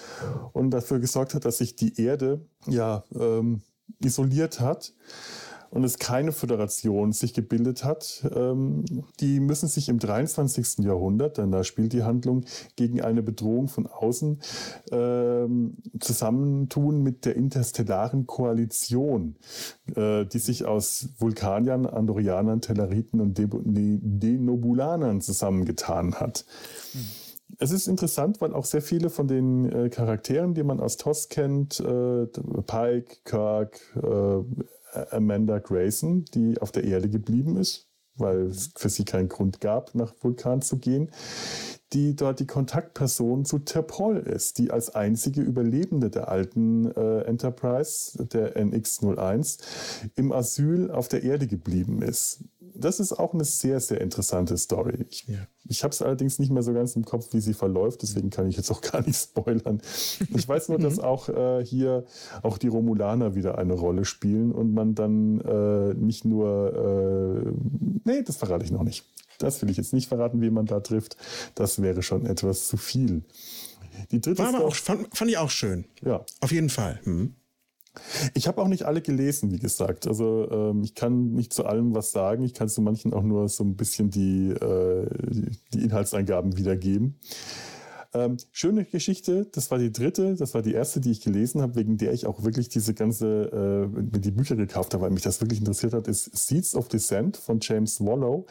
und 0.54 0.72
dafür 0.72 1.00
gesorgt 1.00 1.36
hat, 1.36 1.46
dass 1.46 1.60
sich 1.60 1.76
die 1.76 2.02
Erde 2.02 2.46
ja 2.68 3.04
ähm, 3.14 3.62
isoliert 4.04 4.60
hat 4.60 4.94
und 5.70 5.84
es 5.84 6.00
keine 6.00 6.32
Föderation 6.32 7.12
sich 7.12 7.34
gebildet 7.34 7.84
hat, 7.84 8.28
ähm, 8.36 8.84
die 9.20 9.40
müssen 9.40 9.68
sich 9.68 9.90
im 9.90 10.00
23. 10.00 10.80
Jahrhundert, 10.86 11.38
denn 11.38 11.52
da 11.52 11.64
spielt 11.64 11.94
die 11.94 12.04
Handlung 12.04 12.46
gegen 12.76 13.02
eine 13.02 13.22
Bedrohung 13.22 13.68
von 13.68 13.88
außen, 13.88 14.40
ähm, 14.91 15.78
zusammentun 16.00 17.04
mit 17.04 17.26
der 17.26 17.36
interstellaren 17.36 18.26
Koalition, 18.28 19.36
äh, 19.96 20.26
die 20.26 20.40
sich 20.40 20.66
aus 20.66 21.10
Vulkaniern, 21.20 21.86
Andorianern, 21.86 22.62
Telleriten 22.62 23.22
und 23.22 23.38
Denobulanern 23.38 25.22
zusammengetan 25.22 26.16
hat. 26.16 26.46
Hm. 26.94 27.02
Es 27.62 27.72
ist 27.72 27.88
interessant, 27.88 28.40
weil 28.41 28.54
auch 28.54 28.64
sehr 28.64 28.82
viele 28.82 29.10
von 29.10 29.28
den 29.28 29.70
äh, 29.70 29.90
Charakteren, 29.90 30.54
die 30.54 30.64
man 30.64 30.80
aus 30.80 30.98
TOS 30.98 31.28
kennt, 31.30 31.80
äh, 31.80 32.26
Pike, 32.26 33.18
Kirk, 33.26 33.82
äh, 33.96 34.44
Amanda 35.11 35.60
Grayson, 35.60 36.26
die 36.34 36.60
auf 36.60 36.72
der 36.72 36.84
Erde 36.84 37.10
geblieben 37.10 37.57
ist, 37.57 37.88
weil 38.16 38.48
es 38.48 38.72
für 38.76 38.90
sie 38.90 39.06
keinen 39.06 39.30
Grund 39.30 39.61
gab, 39.61 39.95
nach 39.95 40.14
Vulkan 40.22 40.61
zu 40.61 40.78
gehen, 40.78 41.10
die 41.94 42.16
dort 42.16 42.40
die 42.40 42.48
Kontaktperson 42.48 43.45
zu 43.45 43.60
Terpol 43.60 44.18
ist, 44.18 44.57
die 44.60 44.72
als 44.72 44.94
einzige 44.94 45.41
Überlebende 45.41 46.10
der 46.10 46.30
alten 46.30 46.91
äh, 46.91 47.22
Enterprise, 47.22 48.24
der 48.26 48.56
NX-01, 48.56 49.60
im 50.16 50.32
Asyl 50.32 50.91
auf 50.91 51.07
der 51.07 51.24
Erde 51.24 51.48
geblieben 51.48 52.02
ist. 52.02 52.44
Das 52.80 52.99
ist 52.99 53.14
auch 53.14 53.34
eine 53.34 53.43
sehr, 53.43 53.80
sehr 53.80 54.01
interessante 54.01 54.57
Story. 54.57 55.06
Ich, 55.10 55.27
ja. 55.27 55.38
ich 55.68 55.84
habe 55.84 55.93
es 55.93 56.01
allerdings 56.01 56.39
nicht 56.39 56.51
mehr 56.51 56.64
so 56.64 56.73
ganz 56.73 56.95
im 56.95 57.06
Kopf, 57.06 57.34
wie 57.34 57.41
sie 57.41 57.53
verläuft, 57.53 58.01
deswegen 58.01 58.30
kann 58.30 58.47
ich 58.47 58.57
jetzt 58.57 58.72
auch 58.72 58.81
gar 58.91 59.01
nicht 59.06 59.18
spoilern. 59.18 59.81
Ich 60.35 60.47
weiß 60.47 60.69
nur, 60.69 60.80
dass 60.80 60.97
mhm. 60.97 61.03
auch 61.03 61.30
äh, 61.30 61.65
hier 61.65 62.06
auch 62.41 62.57
die 62.57 62.68
Romulaner 62.68 63.35
wieder 63.35 63.57
eine 63.57 63.73
Rolle 63.73 64.06
spielen 64.06 64.51
und 64.51 64.73
man 64.73 64.95
dann 64.95 65.41
äh, 65.41 65.93
nicht 65.93 66.26
nur, 66.26 67.45
äh, 67.45 67.51
nee, 68.06 68.23
das 68.23 68.38
verrate 68.38 68.65
ich 68.65 68.72
noch 68.72 68.84
nicht. 68.84 69.06
Das 69.39 69.61
will 69.61 69.69
ich 69.69 69.77
jetzt 69.77 69.93
nicht 69.93 70.10
verraten, 70.10 70.41
wie 70.41 70.49
man 70.49 70.65
da 70.65 70.81
trifft. 70.81 71.15
Das 71.56 71.81
wäre 71.81 72.01
schon 72.01 72.26
etwas 72.26 72.68
zu 72.68 72.77
viel. 72.77 73.23
Die 74.11 74.22
dritte 74.22 74.39
War 74.39 74.49
aber 74.49 74.65
auch, 74.65 74.76
fand, 74.76 75.15
fand, 75.15 75.31
ich 75.31 75.38
auch 75.38 75.49
schön. 75.49 75.85
Ja. 76.03 76.26
Auf 76.41 76.51
jeden 76.51 76.69
Fall. 76.69 76.99
Mhm. 77.06 77.35
Ich 78.34 78.48
habe 78.48 78.61
auch 78.61 78.68
nicht 78.68 78.84
alle 78.84 79.02
gelesen, 79.02 79.52
wie 79.52 79.60
gesagt. 79.60 80.07
Also 80.07 80.49
ähm, 80.49 80.84
ich 80.84 80.95
kann 80.95 81.32
nicht 81.34 81.53
zu 81.53 81.66
allem 81.66 81.94
was 81.95 82.11
sagen. 82.11 82.44
Ich 82.44 82.53
kann 82.53 82.70
zu 82.70 82.82
manchen 82.82 83.14
auch 83.14 83.24
nur 83.24 83.49
so 83.49 83.64
ein 83.64 83.76
bisschen 83.76 84.10
die, 84.10 84.49
äh, 84.49 85.07
die 85.74 85.84
Inhaltsangaben 85.84 86.57
wiedergeben. 86.57 87.20
Ähm, 88.11 88.38
schöne 88.52 88.86
Geschichte, 88.86 89.45
das 89.52 89.69
war 89.69 89.77
die 89.77 89.91
dritte, 89.91 90.36
das 90.36 90.56
war 90.56 90.64
die 90.64 90.73
erste, 90.73 90.99
die 90.99 91.11
ich 91.11 91.22
gelesen 91.22 91.61
habe, 91.61 91.76
wegen 91.76 91.98
der 91.98 92.11
ich 92.11 92.26
auch 92.26 92.44
wirklich 92.44 92.68
diese 92.68 92.95
ganze, 92.95 93.88
äh, 93.95 94.19
die 94.19 94.31
Bücher 94.31 94.56
gekauft 94.56 94.95
habe, 94.95 95.03
weil 95.03 95.11
mich 95.11 95.22
das 95.22 95.41
wirklich 95.41 95.60
interessiert 95.60 95.94
hat, 95.94 96.07
ist 96.07 96.36
Seeds 96.36 96.73
of 96.73 96.88
Descent 96.88 97.38
von 97.38 97.60
James 97.61 98.02
Wallow, 98.02 98.48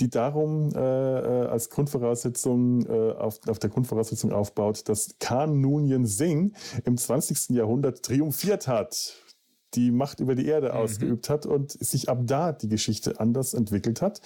die 0.00 0.10
darum 0.10 0.72
äh, 0.74 0.78
äh 0.78 1.46
als 1.48 1.70
Grundvoraussetzung, 1.70 2.86
äh, 2.86 3.12
auf, 3.12 3.38
auf 3.46 3.60
der 3.60 3.70
Grundvoraussetzung 3.70 4.32
aufbaut, 4.32 4.88
dass 4.88 5.14
Khan 5.20 5.60
Noonien 5.60 6.04
Singh 6.04 6.56
im 6.84 6.96
20. 6.96 7.50
Jahrhundert 7.50 8.02
triumphiert 8.02 8.66
hat 8.66 9.14
die 9.74 9.90
Macht 9.90 10.20
über 10.20 10.34
die 10.34 10.46
Erde 10.46 10.68
mhm. 10.68 10.78
ausgeübt 10.78 11.28
hat 11.28 11.46
und 11.46 11.72
sich 11.72 12.08
ab 12.08 12.20
da 12.22 12.52
die 12.52 12.68
Geschichte 12.68 13.20
anders 13.20 13.54
entwickelt 13.54 14.02
hat. 14.02 14.20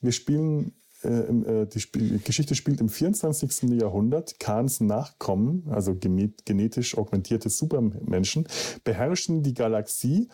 Wir 0.00 0.12
spielen 0.12 0.72
äh, 1.04 1.62
äh, 1.62 1.66
die 1.66 2.18
Geschichte 2.18 2.54
spielt 2.54 2.80
im 2.80 2.88
24. 2.88 3.70
Jahrhundert. 3.80 4.38
Khans 4.40 4.80
Nachkommen, 4.80 5.64
also 5.70 5.94
genetisch 5.94 6.96
augmentierte 6.96 7.50
Supermenschen, 7.50 8.46
beherrschen 8.84 9.42
die 9.42 9.54
Galaxie 9.54 10.28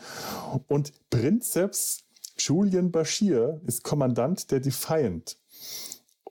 und 0.68 0.92
Prinzeps 1.10 2.04
Julian 2.38 2.90
Bashir 2.90 3.60
ist 3.66 3.82
Kommandant 3.82 4.50
der 4.50 4.60
Defiant. 4.60 5.36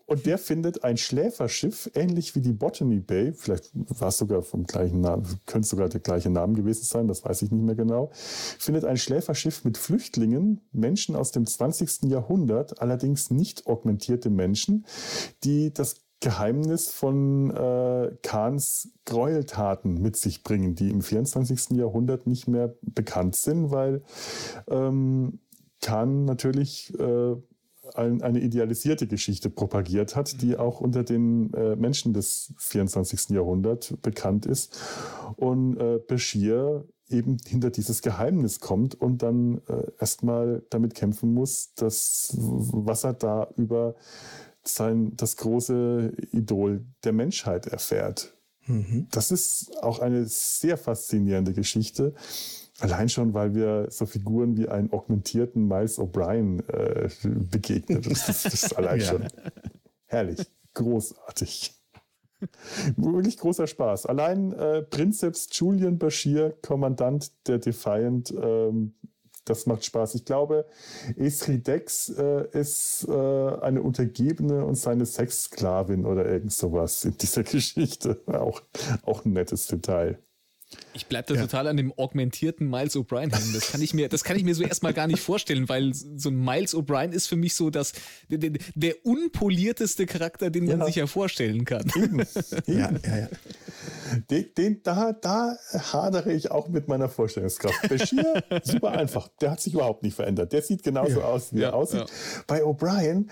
Und 0.10 0.26
der 0.26 0.40
findet 0.40 0.84
ein 0.84 0.98
Schläferschiff, 0.98 1.91
ähnlich 1.94 2.34
wie 2.34 2.41
die 2.41 2.52
Botany 2.52 2.99
Bay, 2.99 3.31
vielleicht 3.31 3.69
war 3.73 4.07
es 4.07 4.18
sogar 4.18 4.41
vom 4.41 4.64
gleichen 4.64 5.02
Namen, 5.02 5.23
könnte 5.45 5.68
sogar 5.68 5.88
der 5.88 5.99
gleiche 5.99 6.31
Name 6.31 6.53
gewesen 6.53 6.84
sein, 6.84 7.07
das 7.07 7.23
weiß 7.23 7.44
ich 7.44 7.52
nicht 7.52 7.64
mehr 7.64 7.76
genau, 7.76 8.10
findet 8.14 8.86
ein 8.86 8.98
Schläferschiff 8.98 9.64
mit 9.64 9.77
Flüchtlingen, 9.77 10.61
Menschen 10.72 11.15
aus 11.15 11.31
dem 11.31 11.45
20. 11.45 12.10
Jahrhundert, 12.10 12.81
allerdings 12.81 13.30
nicht 13.30 13.68
augmentierte 13.68 14.31
Menschen, 14.31 14.88
die 15.44 15.72
das 15.72 15.98
Geheimnis 16.22 16.90
von 16.90 17.52
äh, 17.52 18.10
Kahns 18.23 18.90
Gräueltaten 19.06 20.02
mit 20.02 20.18
sich 20.18 20.41
bringen, 20.41 20.73
die 20.73 20.90
im 20.90 21.03
24. 21.03 21.77
Jahrhundert 21.77 22.26
nicht 22.26 22.48
mehr 22.48 22.73
bekannt 22.81 23.36
sind, 23.36 23.69
weil 23.69 24.02
ähm, 24.72 25.38
Kahn 25.81 26.26
natürlich 26.26 26.94
äh, 26.99 27.36
eine 27.95 28.40
idealisierte 28.40 29.07
Geschichte 29.07 29.49
propagiert 29.49 30.16
hat, 30.16 30.41
die 30.41 30.57
auch 30.57 30.82
unter 30.82 31.03
den 31.03 31.53
äh, 31.53 31.76
Menschen 31.76 32.14
des 32.14 32.53
24. 32.57 33.30
Jahrhunderts 33.30 33.94
bekannt 34.02 34.45
ist. 34.45 34.80
Und 35.36 35.78
äh, 35.78 35.99
Bashir 35.99 36.86
eben 37.10 37.38
hinter 37.45 37.72
dieses 37.72 38.02
Geheimnis 38.02 38.60
kommt 38.60 38.95
und 38.95 39.24
dann 39.24 39.61
äh, 39.68 39.91
erstmal 39.99 40.64
damit 40.70 40.94
kämpfen 40.94 41.34
muss, 41.34 41.74
dass 41.74 42.36
was 42.38 43.03
er 43.03 43.14
da 43.14 43.48
über 43.57 43.95
sein, 44.64 45.14
das 45.16 45.38
große 45.38 46.14
Idol 46.32 46.86
der 47.03 47.14
Menschheit 47.14 47.68
erfährt. 47.68 48.36
Mhm. 48.66 49.07
Das 49.11 49.32
ist 49.32 49.72
auch 49.82 49.99
eine 49.99 50.26
sehr 50.26 50.78
faszinierende 50.78 51.53
Geschichte. 51.53 52.14
Allein 52.80 53.10
schon, 53.10 53.34
weil 53.34 53.53
wir 53.53 53.88
so 53.89 54.06
Figuren 54.06 54.57
wie 54.57 54.68
einen 54.69 54.91
augmentierten 54.91 55.68
Miles 55.68 55.99
O'Brien 55.99 56.68
äh, 56.69 57.10
begegnen. 57.23 58.01
Das, 58.01 58.26
das, 58.26 58.43
das 58.43 58.53
ist 58.53 58.77
allein 58.77 58.99
ja. 58.99 59.06
schon 59.06 59.27
herrlich, 60.06 60.39
großartig. 60.73 61.76
Wirklich 62.95 63.38
großer 63.38 63.68
Spaß. 63.68 64.06
Allein 64.06 64.53
äh, 64.53 64.81
Prinzeps 64.84 65.49
Julian 65.51 65.97
Bashir, 65.97 66.56
Kommandant 66.61 67.31
der 67.47 67.60
Defiant, 67.60 68.31
ähm, 68.31 68.93
das 69.49 69.65
macht 69.65 69.84
Spaß. 69.84 70.15
Ich 70.15 70.26
glaube, 70.26 70.65
Esri 71.18 71.61
Dex 71.61 72.10
äh, 72.10 72.47
ist 72.51 73.07
äh, 73.10 73.11
eine 73.11 73.81
Untergebene 73.81 74.64
und 74.64 74.76
seine 74.76 75.06
Sexsklavin 75.06 76.06
oder 76.06 76.26
irgend 76.26 76.53
sowas 76.53 77.03
in 77.03 77.18
dieser 77.18 77.43
Geschichte. 77.43 78.22
Auch, 78.27 78.61
auch 79.03 79.26
ein 79.26 79.34
nettes 79.34 79.68
Detail. 79.68 80.19
Ich 80.94 81.08
bleibe 81.08 81.34
da 81.34 81.36
ja. 81.36 81.41
total 81.41 81.68
an 81.68 81.78
dem 81.78 81.91
augmentierten 81.98 82.70
Miles 82.70 82.96
O'Brien 82.96 83.34
hängen. 83.36 83.54
Das 83.54 83.72
kann 83.72 83.82
ich 83.82 83.94
mir, 83.94 84.08
das 84.08 84.24
kann 84.24 84.38
ich 84.38 84.44
mir 84.44 84.54
so 84.54 84.64
erstmal 84.64 84.94
gar 84.94 85.08
nicht 85.08 85.20
vorstellen, 85.20 85.68
weil 85.68 85.94
so 85.94 86.30
ein 86.30 86.40
Miles 86.40 86.76
O'Brien 86.76 87.12
ist 87.12 87.28
für 87.28 87.36
mich 87.36 87.56
so 87.56 87.70
das, 87.70 87.94
der, 88.28 88.52
der 88.76 88.96
unpolierteste 89.04 90.06
Charakter, 90.06 90.52
den 90.52 90.66
man 90.66 90.86
sich 90.86 90.96
ja 90.96 91.08
vorstellen 91.08 91.66
kann. 91.66 91.91
Eben. 91.96 92.20
Ja, 92.66 92.91
ja, 93.06 93.18
ja. 93.18 93.28
Den, 94.30 94.46
den, 94.58 94.84
da, 94.84 95.14
da 95.14 95.58
hadere 95.91 96.34
ich 96.34 96.52
auch 96.52 96.68
mit 96.68 96.88
meiner 96.88 97.10
Vorstellungskraft. 97.10 97.90
Bashir, 97.90 98.44
super 98.64 98.91
einfach. 98.91 99.28
Der 99.41 99.52
hat 99.52 99.62
sich 99.62 99.74
überhaupt 99.74 100.04
nicht 100.04 100.16
verändert. 100.16 100.52
Der 100.54 100.62
sieht 100.62 100.84
genauso 100.84 101.20
ja. 101.20 101.26
aus, 101.26 101.54
wie 101.54 101.62
er 101.62 101.74
aussieht. 101.74 102.06
Bei 102.48 102.64
O'Brien, 102.64 103.30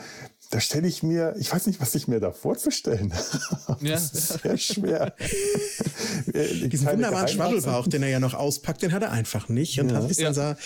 da 0.49 0.59
stelle 0.59 0.87
ich 0.87 1.03
mir, 1.03 1.35
ich 1.39 1.53
weiß 1.53 1.67
nicht, 1.67 1.81
was 1.81 1.93
ich 1.95 2.07
mir 2.07 2.19
da 2.19 2.31
vorzustellen 2.31 3.13
habe. 3.67 3.85
Ja. 3.85 3.93
Das 3.93 4.11
ist 4.11 4.41
sehr 4.41 4.57
schwer. 4.57 5.13
Äh, 6.33 6.67
Diesen 6.67 6.87
wunderbaren 6.87 7.27
Schwabbelbauch, 7.27 7.87
den 7.87 8.03
er 8.03 8.09
ja 8.09 8.19
noch 8.19 8.33
auspackt, 8.33 8.81
den 8.81 8.91
hat 8.91 9.03
er 9.03 9.11
einfach 9.11 9.49
nicht. 9.49 9.79
Und 9.79 9.91
ja. 9.91 9.99
ist 9.99 10.19
dann 10.19 10.33
ja. 10.33 10.57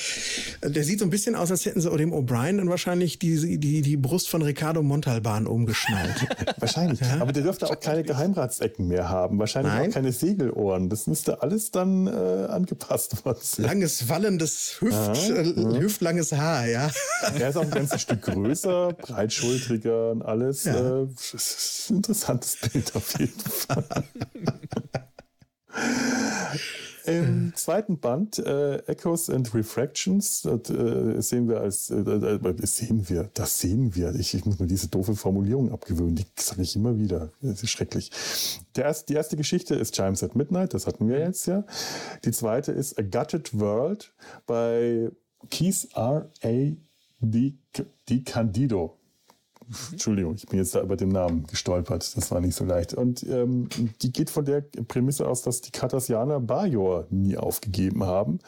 so, 0.61 0.69
der 0.69 0.83
sieht 0.83 0.99
so 0.99 1.05
ein 1.05 1.09
bisschen 1.09 1.35
aus, 1.35 1.51
als 1.51 1.65
hätten 1.65 1.81
sie 1.81 1.89
dem 1.97 2.13
O'Brien 2.13 2.57
dann 2.57 2.69
wahrscheinlich 2.69 3.19
die, 3.19 3.59
die, 3.59 3.81
die 3.81 3.97
Brust 3.97 4.29
von 4.29 4.41
Ricardo 4.41 4.81
Montalban 4.81 5.47
umgeschnallt. 5.47 6.27
wahrscheinlich. 6.57 6.99
Ja? 7.01 7.17
Aber 7.19 7.31
der 7.31 7.43
dürfte 7.43 7.69
auch 7.69 7.79
keine 7.79 8.03
Geheimratsecken 8.03 8.87
mehr 8.87 9.09
haben. 9.09 9.37
Wahrscheinlich 9.39 9.73
Nein. 9.73 9.89
auch 9.89 9.93
keine 9.93 10.11
Segelohren. 10.11 10.89
Das 10.89 11.07
müsste 11.07 11.41
alles 11.41 11.71
dann 11.71 12.07
äh, 12.07 12.11
angepasst 12.11 13.23
worden 13.25 13.39
sein. 13.41 13.65
Langes, 13.65 14.09
wallendes, 14.09 14.77
Hüft, 14.79 15.29
äh, 15.29 15.79
hüftlanges 15.79 16.31
Haar, 16.31 16.67
ja. 16.67 16.89
Er 17.37 17.49
ist 17.49 17.55
auch 17.55 17.63
ein 17.63 17.71
ganzes 17.71 18.01
Stück 18.01 18.21
größer, 18.23 18.93
breitschultriger 19.71 20.11
und 20.11 20.21
alles. 20.21 20.65
Ja. 20.65 21.01
Äh, 21.03 21.07
das 21.07 21.33
ist 21.33 21.89
ein 21.89 21.97
interessantes 21.97 22.57
Bild 22.71 22.95
auf 22.95 23.19
jeden 23.19 23.39
Fall. 23.39 23.85
Im 27.03 27.51
zweiten 27.55 27.97
Band, 27.97 28.37
äh, 28.37 28.77
Echoes 28.85 29.31
and 29.31 29.55
Refractions, 29.55 30.43
das, 30.43 30.69
äh, 30.69 31.19
sehen 31.19 31.49
wir 31.49 31.59
als, 31.59 31.89
äh, 31.89 31.95
äh, 31.95 32.65
sehen 32.67 33.09
wir, 33.09 33.27
das 33.33 33.59
sehen 33.59 33.95
wir. 33.95 34.13
Ich, 34.13 34.35
ich 34.35 34.45
muss 34.45 34.59
mir 34.59 34.67
diese 34.67 34.87
doofe 34.87 35.15
Formulierung 35.15 35.71
abgewöhnen, 35.71 36.15
die 36.15 36.27
sage 36.37 36.61
ich 36.61 36.75
immer 36.75 36.99
wieder. 36.99 37.31
Das 37.41 37.63
ist 37.63 37.71
schrecklich. 37.71 38.11
Der 38.75 38.85
erste, 38.85 39.07
die 39.07 39.15
erste 39.15 39.35
Geschichte 39.35 39.73
ist 39.73 39.95
Chimes 39.95 40.21
at 40.21 40.35
Midnight, 40.35 40.75
das 40.75 40.85
hatten 40.85 41.09
wir 41.09 41.17
jetzt 41.17 41.47
ja. 41.47 41.63
Die 42.23 42.31
zweite 42.31 42.71
ist 42.71 42.99
A 42.99 43.01
Gutted 43.01 43.59
World 43.59 44.13
bei 44.45 45.09
Keith 45.49 45.87
R. 45.95 46.29
A. 46.43 46.71
Di, 47.19 47.57
Di 48.09 48.23
Candido. 48.23 49.00
Entschuldigung, 49.91 50.35
ich 50.35 50.45
bin 50.45 50.59
jetzt 50.59 50.75
da 50.75 50.81
über 50.81 50.95
den 50.95 51.09
Namen 51.09 51.45
gestolpert. 51.47 52.15
Das 52.15 52.31
war 52.31 52.41
nicht 52.41 52.55
so 52.55 52.65
leicht. 52.65 52.93
Und 52.93 53.23
ähm, 53.23 53.69
die 54.01 54.11
geht 54.11 54.29
von 54.29 54.45
der 54.45 54.61
Prämisse 54.61 55.27
aus, 55.27 55.41
dass 55.41 55.61
die 55.61 55.71
Cardassianer 55.71 56.39
Bajor 56.39 57.07
nie 57.09 57.37
aufgegeben 57.37 58.03
haben. 58.03 58.39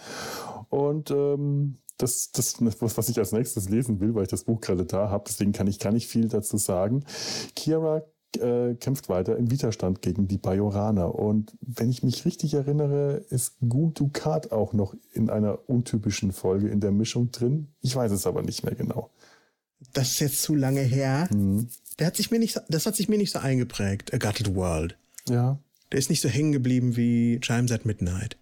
Und 0.70 1.12
ähm, 1.12 1.78
das, 1.98 2.32
das, 2.32 2.56
was 2.60 3.10
ich 3.10 3.20
als 3.20 3.32
nächstes 3.32 3.70
lesen 3.70 4.00
will, 4.00 4.16
weil 4.16 4.24
ich 4.24 4.30
das 4.30 4.44
Buch 4.44 4.62
gerade 4.62 4.86
da 4.86 5.10
habe, 5.10 5.26
deswegen 5.28 5.52
kann 5.52 5.68
ich 5.68 5.80
gar 5.80 5.94
nicht 5.94 6.08
viel 6.08 6.28
dazu 6.28 6.58
sagen. 6.58 7.06
Kira 7.56 8.04
äh, 8.38 8.74
kämpft 8.76 9.10
weiter 9.10 9.38
im 9.38 9.52
Widerstand 9.52 10.02
gegen 10.02 10.28
die 10.28 10.40
Bajoraner. 10.40 11.16
Und 11.16 11.56
wenn 11.62 11.90
ich 11.90 12.04
mich 12.04 12.26
richtig 12.26 12.54
erinnere, 12.56 13.24
ist 13.30 13.58
Gun 13.68 13.94
Dukat 13.94 14.52
auch 14.52 14.74
noch 14.74 14.96
in 15.12 15.30
einer 15.30 15.60
untypischen 15.70 16.32
Folge 16.32 16.68
in 16.68 16.80
der 16.80 16.92
Mischung 16.92 17.32
drin. 17.32 17.68
Ich 17.82 17.96
weiß 17.96 18.12
es 18.12 18.28
aber 18.28 18.42
nicht 18.42 18.64
mehr 18.64 18.76
genau 18.76 19.10
das 19.94 20.12
ist 20.12 20.20
jetzt 20.20 20.42
zu 20.42 20.56
lange 20.56 20.82
her. 20.82 21.28
Mhm. 21.34 21.68
Der 22.00 22.08
hat 22.08 22.16
sich 22.16 22.32
mir 22.32 22.40
nicht, 22.40 22.60
das 22.70 22.86
hat 22.86 22.96
sich 22.96 23.10
mir 23.10 23.18
nicht 23.18 23.32
so 23.32 23.40
eingeprägt. 23.40 24.14
A 24.14 24.18
Gutted 24.18 24.56
World. 24.56 24.98
Ja. 25.30 25.60
Der 25.92 26.00
ist 26.00 26.10
nicht 26.10 26.22
so 26.22 26.30
hängen 26.30 26.52
geblieben 26.52 26.96
wie 26.96 27.40
Chimes 27.40 27.72
at 27.72 27.86
Midnight. 27.86 28.38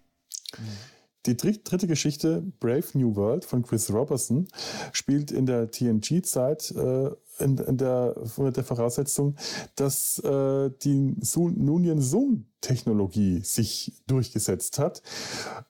die 1.26 1.36
dritte 1.36 1.86
Geschichte, 1.86 2.42
Brave 2.58 2.86
New 2.94 3.14
World 3.14 3.44
von 3.44 3.62
Chris 3.62 3.92
Robertson, 3.92 4.48
spielt 4.92 5.30
in 5.30 5.46
der 5.46 5.70
TNG-Zeit 5.70 6.72
äh, 6.72 7.10
in, 7.38 7.58
in 7.58 7.76
der, 7.76 8.14
der 8.38 8.64
Voraussetzung, 8.64 9.36
dass 9.76 10.18
äh, 10.20 10.70
die 10.82 11.14
Nunien 11.36 12.00
Sung-Technologie 12.00 13.40
sich 13.44 13.92
durchgesetzt 14.06 14.78
hat. 14.78 15.02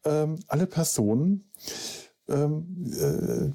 Ähm, 0.04 0.38
alle 0.48 0.66
Personen 0.66 1.50
ähm, 2.28 2.84
äh, 2.92 3.50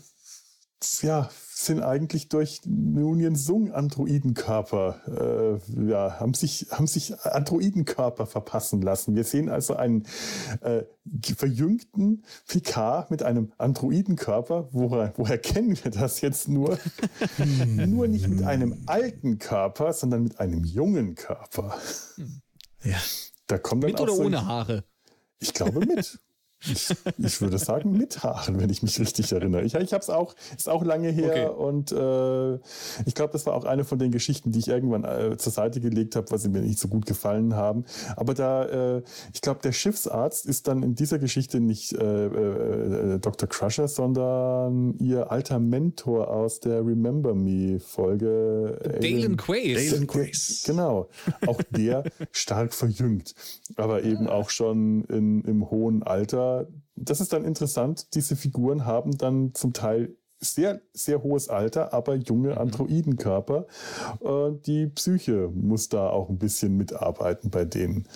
ja, 1.02 1.30
sind 1.54 1.82
eigentlich 1.82 2.30
durch 2.30 2.62
Nunien 2.66 3.36
Sung 3.36 3.72
Androidenkörper, 3.72 5.60
äh, 5.68 5.90
ja, 5.90 6.20
haben 6.20 6.34
sich, 6.34 6.68
haben 6.72 6.88
sich 6.88 7.20
Androidenkörper 7.20 8.26
verpassen 8.26 8.82
lassen. 8.82 9.16
Wir 9.16 9.24
sehen 9.24 9.50
also 9.50 9.76
einen 9.76 10.08
äh, 10.62 10.84
verjüngten 11.36 12.24
Picard 12.48 13.10
mit 13.12 13.24
einem 13.24 13.52
Androidenkörper. 13.58 14.70
Woher, 14.72 15.14
woher 15.18 15.38
kennen 15.38 15.78
wir 15.84 15.92
das 15.92 16.22
jetzt 16.22 16.48
nur? 16.48 16.78
nur 17.88 18.08
nicht 18.08 18.28
mit 18.28 18.44
einem 18.44 18.84
alten 18.86 19.40
Körper, 19.40 19.94
sondern 19.94 20.24
mit 20.24 20.40
einem 20.40 20.64
jungen 20.64 21.16
Körper. 21.16 21.78
Ja. 22.84 22.98
Da 23.48 23.58
kommt 23.58 23.84
dann 23.84 23.92
mit 23.92 24.00
oder 24.00 24.14
so 24.14 24.24
ohne 24.24 24.46
Haare? 24.46 24.84
Ich 25.40 25.54
glaube 25.54 25.86
mit. 25.86 26.20
Ich, 26.66 26.90
ich, 27.20 27.42
würde 27.42 27.60
sagen 27.60 27.92
mit 27.92 28.24
Haaren, 28.24 28.60
wenn 28.60 28.70
ich 28.72 28.82
mich 28.82 29.00
richtig 29.00 29.32
erinnere. 29.32 29.62
Ich, 29.62 29.76
ich 29.76 29.94
habe 29.94 30.02
es 30.02 30.10
auch, 30.10 30.34
ist 30.58 30.68
auch 30.68 30.84
lange 30.84 31.10
her 31.10 31.52
okay. 31.54 31.64
und 31.64 31.92
äh, 31.92 32.56
ich 33.06 33.14
glaube, 33.14 33.32
das 33.32 33.46
war 33.46 33.54
auch 33.54 33.66
eine 33.66 33.86
von 33.86 34.00
den 34.00 34.12
Geschichten, 34.12 34.52
die 34.52 34.60
ich 34.60 34.68
irgendwann 34.68 35.04
äh, 35.04 35.38
zur 35.38 35.52
Seite 35.52 35.80
gelegt 35.80 36.16
habe, 36.16 36.32
weil 36.32 36.40
sie 36.40 36.50
mir 36.50 36.62
nicht 36.62 36.80
so 36.80 36.88
gut 36.88 37.06
gefallen 37.06 37.56
haben. 37.56 37.86
Aber 38.16 38.34
da, 38.34 38.66
äh, 38.98 39.04
ich 39.34 39.42
glaube, 39.42 39.60
der 39.62 39.72
Schiffsarzt 39.72 40.48
ist 40.48 40.68
dann 40.68 40.82
in 40.82 40.96
dieser 40.96 41.20
Geschichte 41.20 41.60
nicht 41.60 41.94
äh, 41.94 42.26
äh, 42.26 43.14
äh, 43.14 43.20
Dr. 43.20 43.48
Crusher, 43.48 43.88
sondern 43.88 44.98
ihr 44.98 45.32
alter 45.32 45.60
Mentor 45.60 46.30
aus 46.30 46.60
der 46.60 46.84
Remember 46.84 47.36
Me 47.36 47.80
Folge. 47.80 48.80
Dalen 49.00 49.38
Quays. 49.38 49.92
Dalen 49.92 50.08
Quays. 50.08 50.64
Genau. 50.66 51.08
Auch 51.46 51.62
der 51.70 52.04
stark 52.32 52.74
verjüngt, 52.74 53.36
aber 53.76 54.04
eben 54.04 54.28
auch 54.28 54.50
schon 54.50 55.04
in, 55.06 55.42
im 55.44 55.70
hohen 55.70 56.02
Alter 56.02 56.47
das 56.96 57.22
ist 57.22 57.34
dann 57.34 57.46
interessant. 57.46 58.16
Diese 58.16 58.36
Figuren 58.36 58.86
haben 58.86 59.18
dann 59.18 59.54
zum 59.54 59.74
Teil 59.74 60.16
sehr, 60.40 60.82
sehr 60.94 61.24
hohes 61.24 61.50
Alter, 61.50 61.94
aber 61.94 62.16
junge 62.16 62.52
mhm. 62.52 62.58
Androidenkörper. 62.58 63.66
Äh, 64.22 64.52
die 64.66 64.88
Psyche 64.88 65.50
muss 65.54 65.90
da 65.90 66.10
auch 66.10 66.30
ein 66.30 66.38
bisschen 66.38 66.78
mitarbeiten 66.78 67.50
bei 67.50 67.66
denen. 67.66 68.08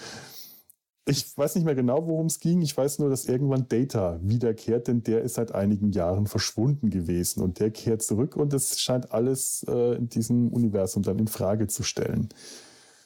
Ich 1.08 1.36
weiß 1.36 1.56
nicht 1.56 1.66
mehr 1.66 1.76
genau, 1.76 2.06
worum 2.08 2.28
es 2.28 2.40
ging. 2.40 2.62
Ich 2.62 2.78
weiß 2.78 2.99
nur, 2.99 3.10
dass 3.10 3.26
irgendwann 3.26 3.68
Data 3.68 4.20
wiederkehrt, 4.22 4.88
denn 4.88 5.02
der 5.02 5.24
ist 5.24 5.34
seit 5.34 5.53
einigen 5.53 5.91
Jahren 5.91 6.28
verschwunden 6.28 6.91
gewesen 6.91 7.41
und 7.41 7.60
der 7.60 7.72
kehrt 7.72 8.03
zurück 8.03 8.36
und 8.36 8.53
es 8.53 8.80
scheint 8.80 9.12
alles 9.12 9.66
äh, 9.68 9.95
in 9.95 10.10
diesem 10.10 10.49
Universum 10.49 11.02
dann 11.02 11.18
in 11.18 11.28
Frage 11.28 11.68
zu 11.68 11.82
stellen. 11.82 12.30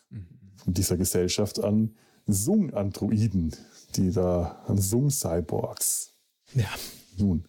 Mhm. 0.10 0.28
In 0.68 0.74
dieser 0.74 0.98
Gesellschaft 0.98 1.64
an 1.64 1.96
Sung-Androiden 2.28 3.56
die 3.98 4.12
da 4.12 4.64
Sung-Cyborgs. 4.68 6.14
Ja. 6.54 6.70
Nun. 7.18 7.46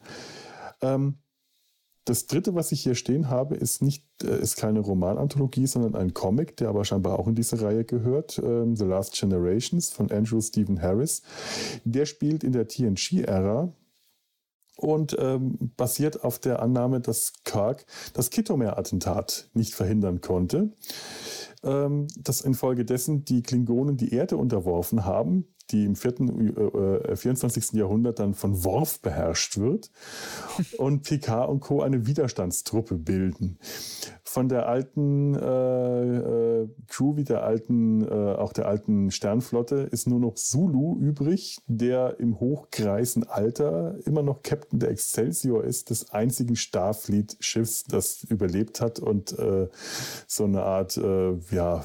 Ähm, 0.81 1.19
das 2.07 2.27
dritte, 2.27 2.55
was 2.55 2.71
ich 2.71 2.83
hier 2.83 2.95
stehen 2.95 3.31
habe, 3.31 3.57
ist 3.57 3.83
nicht, 3.83 4.05
äh, 4.23 4.41
ist 4.41 4.57
keine 4.57 4.79
Romananthologie, 4.79 5.67
sondern 5.67 5.97
ein 5.97 6.15
Comic, 6.15 6.57
der 6.57 6.69
aber 6.69 6.85
scheinbar 6.85 7.19
auch 7.19 7.27
in 7.27 7.35
diese 7.35 7.61
Reihe 7.61 7.85
gehört. 7.85 8.39
Ähm, 8.39 8.77
The 8.77 8.85
Last 8.85 9.15
Generations 9.19 9.91
von 9.91 10.11
Andrew 10.13 10.41
Stephen 10.41 10.81
Harris. 10.81 11.23
Der 11.85 12.07
spielt 12.07 12.45
in 12.45 12.53
der 12.53 12.69
TNG-Ära 12.69 13.73
und 14.77 15.17
ähm, 15.19 15.73
basiert 15.77 16.23
auf 16.23 16.39
der 16.39 16.63
Annahme, 16.63 17.01
dass 17.01 17.33
Kirk 17.45 17.87
das 18.13 18.31
Kittomer-Attentat 18.31 19.51
nicht 19.55 19.75
verhindern 19.75 20.21
konnte. 20.21 20.77
Ähm, 21.65 22.07
dass 22.17 22.41
infolgedessen 22.41 23.25
die 23.25 23.43
Klingonen 23.43 23.97
die 23.97 24.13
Erde 24.13 24.37
unterworfen 24.37 25.05
haben, 25.05 25.49
die 25.71 25.85
im 25.85 25.97
vierten, 25.97 26.57
äh, 26.57 27.17
24. 27.17 27.75
Äh, 27.75 27.79
Jahrhundert 27.79 28.19
dann 28.19 28.35
von 28.35 28.65
Worf 28.65 29.01
beherrscht 29.01 29.59
wird 29.59 29.91
und 30.79 31.03
Picard 31.03 31.49
und 31.49 31.61
Co. 31.61 31.83
eine 31.83 32.07
Widerstandstruppe 32.07 32.97
bilden. 32.97 33.59
Von 34.23 34.49
der 34.49 34.69
alten 34.69 35.35
äh, 35.35 36.17
äh, 36.63 36.69
Crew 36.89 37.17
wie 37.17 37.25
der 37.25 37.43
alten, 37.43 38.03
äh, 38.03 38.35
auch 38.35 38.53
der 38.53 38.69
alten 38.69 39.11
Sternflotte 39.11 39.77
ist 39.91 40.07
nur 40.07 40.21
noch 40.21 40.35
Zulu 40.35 40.97
übrig, 40.99 41.59
der 41.67 42.21
im 42.21 42.39
hochkreisen 42.39 43.25
Alter 43.25 43.97
immer 44.05 44.23
noch 44.23 44.43
Captain 44.43 44.79
der 44.79 44.91
Excelsior 44.91 45.65
ist, 45.65 45.91
des 45.91 46.11
einzigen 46.11 46.57
Starfleet-Schiffs, 46.57 47.85
das 47.85 48.25
überlebt 48.25 48.81
hat 48.81 48.99
und 48.99 49.39
äh, 49.39 49.69
so 50.27 50.45
eine 50.45 50.63
Art, 50.63 50.97
ja, 50.97 51.85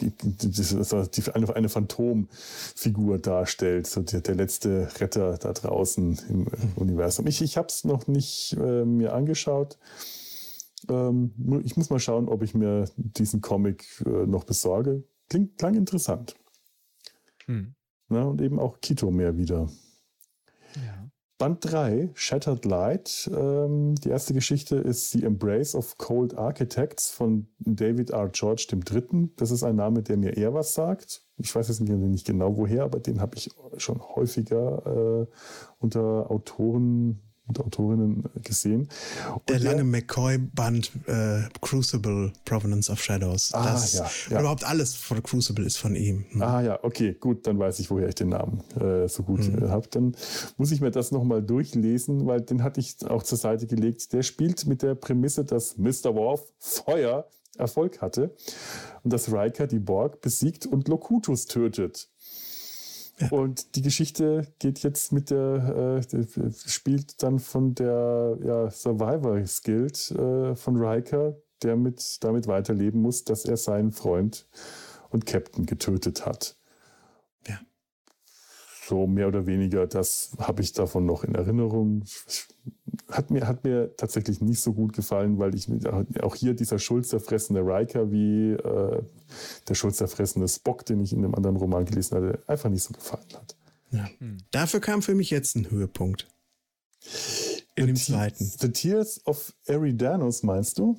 eine, 0.00 1.54
eine 1.54 1.68
Phantomfigur 1.68 3.18
darstellt, 3.18 3.86
so 3.86 4.02
der, 4.02 4.20
der 4.20 4.34
letzte 4.34 4.88
Retter 5.00 5.38
da 5.38 5.52
draußen 5.52 6.18
im 6.28 6.46
Universum. 6.76 7.26
Ich, 7.26 7.42
ich 7.42 7.56
habe 7.56 7.68
es 7.68 7.84
noch 7.84 8.06
nicht 8.06 8.56
äh, 8.58 8.84
mir 8.84 9.12
angeschaut. 9.12 9.78
Ähm, 10.88 11.32
ich 11.64 11.76
muss 11.76 11.90
mal 11.90 11.98
schauen, 11.98 12.28
ob 12.28 12.42
ich 12.42 12.54
mir 12.54 12.86
diesen 12.96 13.40
Comic 13.40 13.86
äh, 14.06 14.26
noch 14.26 14.44
besorge. 14.44 15.04
Klingt, 15.28 15.58
klang 15.58 15.74
interessant. 15.74 16.34
Hm. 17.46 17.74
Na, 18.08 18.24
und 18.24 18.40
eben 18.40 18.58
auch 18.58 18.80
Kito 18.80 19.10
mehr 19.10 19.36
wieder. 19.36 19.68
Ja. 20.76 21.03
Band 21.44 21.58
3, 21.60 22.08
Shattered 22.14 22.64
Light. 22.64 23.30
Ähm, 23.30 23.96
die 23.96 24.08
erste 24.08 24.32
Geschichte 24.32 24.76
ist 24.76 25.10
The 25.10 25.24
Embrace 25.24 25.74
of 25.74 25.98
Cold 25.98 26.38
Architects 26.38 27.10
von 27.10 27.48
David 27.58 28.12
R. 28.12 28.30
George 28.30 28.66
III. 28.72 29.28
Das 29.36 29.50
ist 29.50 29.62
ein 29.62 29.76
Name, 29.76 30.02
der 30.02 30.16
mir 30.16 30.38
eher 30.38 30.54
was 30.54 30.72
sagt. 30.72 31.22
Ich 31.36 31.54
weiß 31.54 31.68
jetzt 31.68 31.82
nicht 31.82 32.26
genau 32.26 32.56
woher, 32.56 32.84
aber 32.84 32.98
den 32.98 33.20
habe 33.20 33.36
ich 33.36 33.50
schon 33.76 34.00
häufiger 34.00 35.26
äh, 35.26 35.26
unter 35.80 36.30
Autoren 36.30 37.20
und 37.46 37.60
Autorinnen 37.60 38.24
gesehen. 38.42 38.88
Und 39.34 39.48
der 39.48 39.58
lange 39.58 39.84
McCoy-Band 39.84 40.92
äh, 41.06 41.42
Crucible, 41.60 42.32
Provenance 42.44 42.90
of 42.90 43.02
Shadows. 43.02 43.52
Ah, 43.52 43.72
das, 43.72 43.92
ja, 43.94 44.10
ja. 44.30 44.40
Überhaupt 44.40 44.64
alles 44.64 44.94
von 44.94 45.22
Crucible 45.22 45.64
ist 45.64 45.76
von 45.76 45.94
ihm. 45.94 46.24
Hm. 46.30 46.42
Ah 46.42 46.62
ja, 46.62 46.78
okay, 46.82 47.14
gut, 47.14 47.46
dann 47.46 47.58
weiß 47.58 47.80
ich, 47.80 47.90
woher 47.90 48.08
ich 48.08 48.14
den 48.14 48.30
Namen 48.30 48.62
äh, 48.80 49.08
so 49.08 49.22
gut 49.22 49.44
hm. 49.44 49.68
habe. 49.68 49.86
Dann 49.88 50.16
muss 50.56 50.72
ich 50.72 50.80
mir 50.80 50.90
das 50.90 51.10
nochmal 51.12 51.42
durchlesen, 51.42 52.26
weil 52.26 52.40
den 52.40 52.62
hatte 52.62 52.80
ich 52.80 52.96
auch 53.06 53.22
zur 53.22 53.38
Seite 53.38 53.66
gelegt. 53.66 54.12
Der 54.12 54.22
spielt 54.22 54.66
mit 54.66 54.82
der 54.82 54.94
Prämisse, 54.94 55.44
dass 55.44 55.76
Mr. 55.76 56.14
Worf 56.14 56.42
Feuer 56.58 57.26
Erfolg 57.58 58.00
hatte 58.00 58.34
und 59.02 59.12
dass 59.12 59.32
Riker 59.32 59.66
die 59.66 59.78
Borg 59.78 60.20
besiegt 60.20 60.66
und 60.66 60.88
Locutus 60.88 61.46
tötet. 61.46 62.08
Und 63.30 63.76
die 63.76 63.82
Geschichte 63.82 64.52
geht 64.58 64.82
jetzt 64.82 65.12
mit 65.12 65.30
der, 65.30 66.02
äh, 66.04 66.52
spielt 66.66 67.22
dann 67.22 67.38
von 67.38 67.74
der 67.74 68.36
ja, 68.42 68.70
Survivor 68.70 69.40
Guild 69.62 70.10
äh, 70.10 70.56
von 70.56 70.76
Riker, 70.76 71.36
der 71.62 71.76
mit, 71.76 72.22
damit 72.24 72.48
weiterleben 72.48 73.00
muss, 73.00 73.24
dass 73.24 73.44
er 73.44 73.56
seinen 73.56 73.92
Freund 73.92 74.48
und 75.10 75.26
Captain 75.26 75.64
getötet 75.64 76.26
hat. 76.26 76.56
Ja. 77.46 77.60
So 78.86 79.06
mehr 79.06 79.28
oder 79.28 79.46
weniger, 79.46 79.86
das 79.86 80.36
habe 80.38 80.62
ich 80.62 80.72
davon 80.72 81.06
noch 81.06 81.22
in 81.22 81.36
Erinnerung. 81.36 82.02
Ich 82.04 82.46
hat 83.10 83.30
mir, 83.30 83.46
hat 83.46 83.64
mir 83.64 83.94
tatsächlich 83.96 84.40
nicht 84.40 84.60
so 84.60 84.72
gut 84.72 84.92
gefallen, 84.92 85.38
weil 85.38 85.54
ich 85.54 85.68
auch 86.22 86.34
hier 86.34 86.54
dieser 86.54 86.78
schulzerfressene 86.78 87.60
Riker 87.60 88.10
wie 88.10 88.52
äh, 88.52 89.02
der 89.68 89.74
schulzerfressene 89.74 90.48
Spock, 90.48 90.84
den 90.86 91.00
ich 91.00 91.12
in 91.12 91.24
einem 91.24 91.34
anderen 91.34 91.56
Roman 91.56 91.84
gelesen 91.84 92.16
hatte, 92.16 92.38
einfach 92.46 92.70
nicht 92.70 92.82
so 92.82 92.92
gefallen 92.92 93.26
hat. 93.34 93.56
Ja. 93.90 94.08
Hm. 94.18 94.38
Dafür 94.50 94.80
kam 94.80 95.02
für 95.02 95.14
mich 95.14 95.30
jetzt 95.30 95.56
ein 95.56 95.70
Höhepunkt. 95.70 96.26
In 97.76 97.86
dem 97.88 97.96
zweiten. 97.96 98.44
The 98.44 98.70
Tears 98.70 99.20
of 99.26 99.52
Eridanos 99.66 100.42
meinst 100.42 100.78
du? 100.78 100.96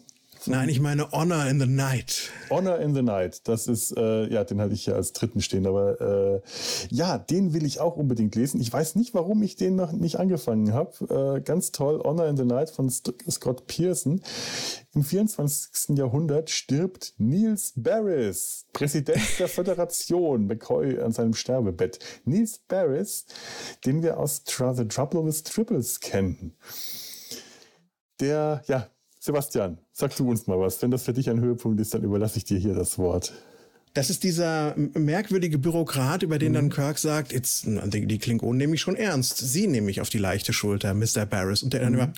Nein, 0.47 0.69
ich 0.69 0.79
meine 0.79 1.11
Honor 1.11 1.47
in 1.47 1.59
the 1.59 1.65
Night. 1.65 2.29
Honor 2.49 2.79
in 2.79 2.93
the 2.93 3.01
Night, 3.01 3.47
das 3.47 3.67
ist, 3.67 3.95
äh, 3.97 4.27
ja, 4.27 4.43
den 4.43 4.61
hatte 4.61 4.73
ich 4.73 4.85
ja 4.85 4.93
als 4.93 5.13
dritten 5.13 5.41
stehen, 5.41 5.65
aber 5.65 6.01
äh, 6.01 6.41
ja, 6.89 7.17
den 7.17 7.53
will 7.53 7.65
ich 7.65 7.79
auch 7.79 7.95
unbedingt 7.95 8.35
lesen. 8.35 8.61
Ich 8.61 8.71
weiß 8.71 8.95
nicht, 8.95 9.13
warum 9.13 9.41
ich 9.43 9.55
den 9.55 9.75
noch 9.75 9.91
nicht 9.91 10.19
angefangen 10.19 10.73
habe. 10.73 11.37
Äh, 11.37 11.41
ganz 11.41 11.71
toll, 11.71 12.01
Honor 12.03 12.27
in 12.27 12.37
the 12.37 12.45
Night 12.45 12.69
von 12.69 12.89
St 12.89 13.13
Scott 13.29 13.67
Pearson. 13.67 14.21
Im 14.93 15.03
24. 15.03 15.97
Jahrhundert 15.97 16.49
stirbt 16.49 17.13
Niels 17.17 17.73
Barris, 17.75 18.65
Präsident 18.73 19.39
der 19.39 19.47
Föderation, 19.47 20.45
McCoy 20.47 20.99
an 20.99 21.11
seinem 21.11 21.33
Sterbebett. 21.33 21.99
Niels 22.25 22.59
Barris, 22.67 23.25
den 23.85 24.03
wir 24.03 24.19
aus 24.19 24.43
The 24.45 24.87
Trouble 24.87 25.25
with 25.25 25.43
Triples 25.43 25.99
kennen 25.99 26.53
der 28.19 28.63
ja 28.67 28.87
Sebastian, 29.25 29.79
sag 29.91 30.15
du 30.15 30.29
uns 30.29 30.45
mal 30.45 30.59
was. 30.59 30.79
Wenn 30.83 30.91
das 30.91 31.03
für 31.03 31.13
dich 31.13 31.31
ein 31.31 31.41
Höhepunkt 31.41 31.79
ist, 31.81 31.95
dann 31.95 32.03
überlasse 32.03 32.37
ich 32.37 32.45
dir 32.45 32.59
hier 32.59 32.75
das 32.75 32.99
Wort. 32.99 33.33
Das 33.95 34.09
ist 34.09 34.23
dieser 34.23 34.75
merkwürdige 34.75 35.57
Bürokrat, 35.57 36.21
über 36.21 36.37
den 36.37 36.51
mhm. 36.51 36.55
dann 36.55 36.69
Kirk 36.69 36.99
sagt, 36.99 37.31
jetzt, 37.31 37.65
die, 37.65 38.05
die 38.05 38.19
Klingonen 38.19 38.57
nehme 38.57 38.75
ich 38.75 38.81
schon 38.81 38.97
ernst. 38.97 39.37
Sie 39.37 39.67
nehme 39.67 39.89
ich 39.89 40.01
auf 40.01 40.09
die 40.09 40.17
leichte 40.17 40.51
Schulter, 40.51 40.93
Mr. 40.93 41.25
Barris. 41.25 41.63
Und 41.63 41.71
der 41.71 41.79
dann 41.79 41.93
mhm. 41.93 41.99
immer 41.99 42.13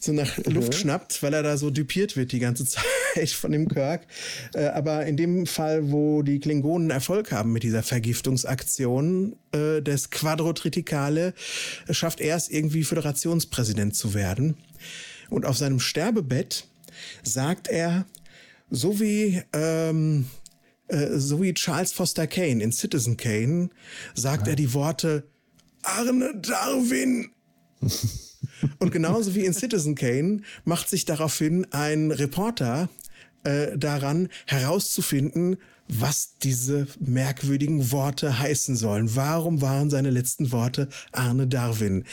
so 0.00 0.12
nach 0.12 0.38
Luft 0.46 0.74
schnappt, 0.74 1.24
weil 1.24 1.34
er 1.34 1.42
da 1.42 1.56
so 1.56 1.70
düpiert 1.70 2.16
wird 2.16 2.30
die 2.30 2.38
ganze 2.38 2.64
Zeit 3.14 3.28
von 3.30 3.50
dem 3.50 3.68
Kirk. 3.68 4.06
Äh, 4.54 4.68
aber 4.68 5.04
in 5.06 5.16
dem 5.16 5.44
Fall, 5.44 5.90
wo 5.90 6.22
die 6.22 6.38
Klingonen 6.38 6.90
Erfolg 6.90 7.32
haben 7.32 7.52
mit 7.52 7.64
dieser 7.64 7.82
Vergiftungsaktion 7.82 9.34
äh, 9.52 9.82
des 9.82 10.10
Quadrotriticale, 10.10 11.34
schafft 11.90 12.20
er 12.20 12.36
es 12.36 12.48
irgendwie 12.48 12.84
Föderationspräsident 12.84 13.96
zu 13.96 14.14
werden. 14.14 14.54
Und 15.30 15.44
auf 15.44 15.56
seinem 15.56 15.80
Sterbebett 15.80 16.66
sagt 17.22 17.68
er, 17.68 18.06
so 18.70 19.00
wie, 19.00 19.42
ähm, 19.52 20.26
äh, 20.88 21.18
so 21.18 21.42
wie 21.42 21.54
Charles 21.54 21.92
Foster 21.92 22.26
Kane 22.26 22.62
in 22.62 22.72
Citizen 22.72 23.16
Kane, 23.16 23.70
sagt 24.14 24.46
ja. 24.46 24.52
er 24.52 24.56
die 24.56 24.74
Worte 24.74 25.24
Arne 25.82 26.34
Darwin. 26.40 27.30
Und 28.78 28.90
genauso 28.90 29.34
wie 29.34 29.44
in 29.44 29.52
Citizen 29.52 29.94
Kane 29.94 30.42
macht 30.64 30.88
sich 30.88 31.04
daraufhin 31.04 31.66
ein 31.72 32.10
Reporter 32.10 32.88
äh, 33.44 33.76
daran 33.76 34.28
herauszufinden, 34.46 35.58
was 35.88 36.36
diese 36.42 36.86
merkwürdigen 36.98 37.92
Worte 37.92 38.38
heißen 38.38 38.76
sollen. 38.76 39.14
Warum 39.14 39.62
waren 39.62 39.90
seine 39.90 40.10
letzten 40.10 40.52
Worte 40.52 40.88
Arne 41.12 41.46
Darwin? 41.46 42.04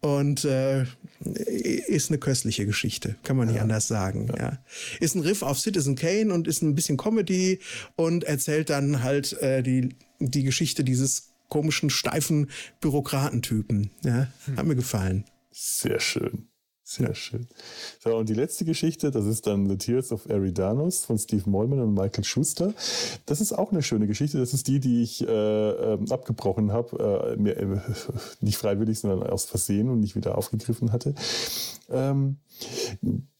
Und 0.00 0.44
äh, 0.44 0.84
ist 1.24 2.10
eine 2.10 2.18
köstliche 2.18 2.66
Geschichte, 2.66 3.16
kann 3.22 3.36
man 3.36 3.46
nicht 3.48 3.56
ja. 3.56 3.62
anders 3.62 3.88
sagen. 3.88 4.28
Ja. 4.28 4.38
ja. 4.38 4.58
Ist 5.00 5.14
ein 5.14 5.22
Riff 5.22 5.42
auf 5.42 5.58
Citizen 5.58 5.94
Kane 5.94 6.32
und 6.32 6.48
ist 6.48 6.62
ein 6.62 6.74
bisschen 6.74 6.96
Comedy 6.96 7.60
und 7.96 8.24
erzählt 8.24 8.70
dann 8.70 9.02
halt 9.02 9.34
äh, 9.40 9.62
die, 9.62 9.90
die 10.18 10.42
Geschichte 10.42 10.84
dieses 10.84 11.32
komischen, 11.48 11.90
steifen 11.90 12.50
Bürokratentypen. 12.80 13.90
Ja, 14.04 14.28
hm. 14.46 14.56
hat 14.56 14.66
mir 14.66 14.76
gefallen. 14.76 15.24
Sehr 15.50 16.00
schön. 16.00 16.48
Sehr 16.94 17.14
schön. 17.14 17.46
So, 18.00 18.14
und 18.14 18.28
die 18.28 18.34
letzte 18.34 18.66
Geschichte, 18.66 19.10
das 19.10 19.24
ist 19.24 19.46
dann 19.46 19.66
The 19.66 19.78
Tears 19.78 20.12
of 20.12 20.28
Eridanos 20.28 21.06
von 21.06 21.16
Steve 21.16 21.48
Mollman 21.48 21.80
und 21.80 21.94
Michael 21.94 22.22
Schuster. 22.22 22.74
Das 23.24 23.40
ist 23.40 23.54
auch 23.54 23.72
eine 23.72 23.82
schöne 23.82 24.06
Geschichte. 24.06 24.36
Das 24.36 24.52
ist 24.52 24.68
die, 24.68 24.78
die 24.78 25.02
ich 25.02 25.26
äh, 25.26 25.30
ähm, 25.30 26.12
abgebrochen 26.12 26.70
habe. 26.70 27.38
Äh, 27.38 27.48
äh, 27.48 27.80
nicht 28.42 28.58
freiwillig, 28.58 29.00
sondern 29.00 29.22
aus 29.22 29.46
Versehen 29.46 29.88
und 29.88 30.00
nicht 30.00 30.16
wieder 30.16 30.36
aufgegriffen 30.36 30.92
hatte. 30.92 31.14
Ähm, 31.90 32.36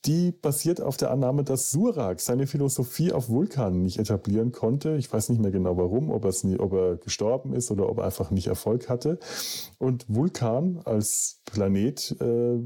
die 0.04 0.32
basiert 0.32 0.80
auf 0.80 0.96
der 0.96 1.10
Annahme, 1.10 1.44
dass 1.44 1.70
Surak 1.70 2.20
seine 2.20 2.46
Philosophie 2.46 3.12
auf 3.12 3.28
Vulkan 3.28 3.82
nicht 3.82 3.98
etablieren 3.98 4.50
konnte. 4.50 4.96
Ich 4.96 5.12
weiß 5.12 5.28
nicht 5.28 5.40
mehr 5.40 5.52
genau 5.52 5.76
warum, 5.76 6.10
ob, 6.10 6.24
nie, 6.42 6.58
ob 6.58 6.72
er 6.72 6.96
gestorben 6.96 7.52
ist 7.52 7.70
oder 7.70 7.88
ob 7.88 7.98
er 7.98 8.04
einfach 8.04 8.30
nicht 8.30 8.48
Erfolg 8.48 8.88
hatte. 8.88 9.18
Und 9.78 10.04
Vulkan 10.08 10.80
als 10.84 11.40
Planet 11.44 12.16
äh, 12.20 12.58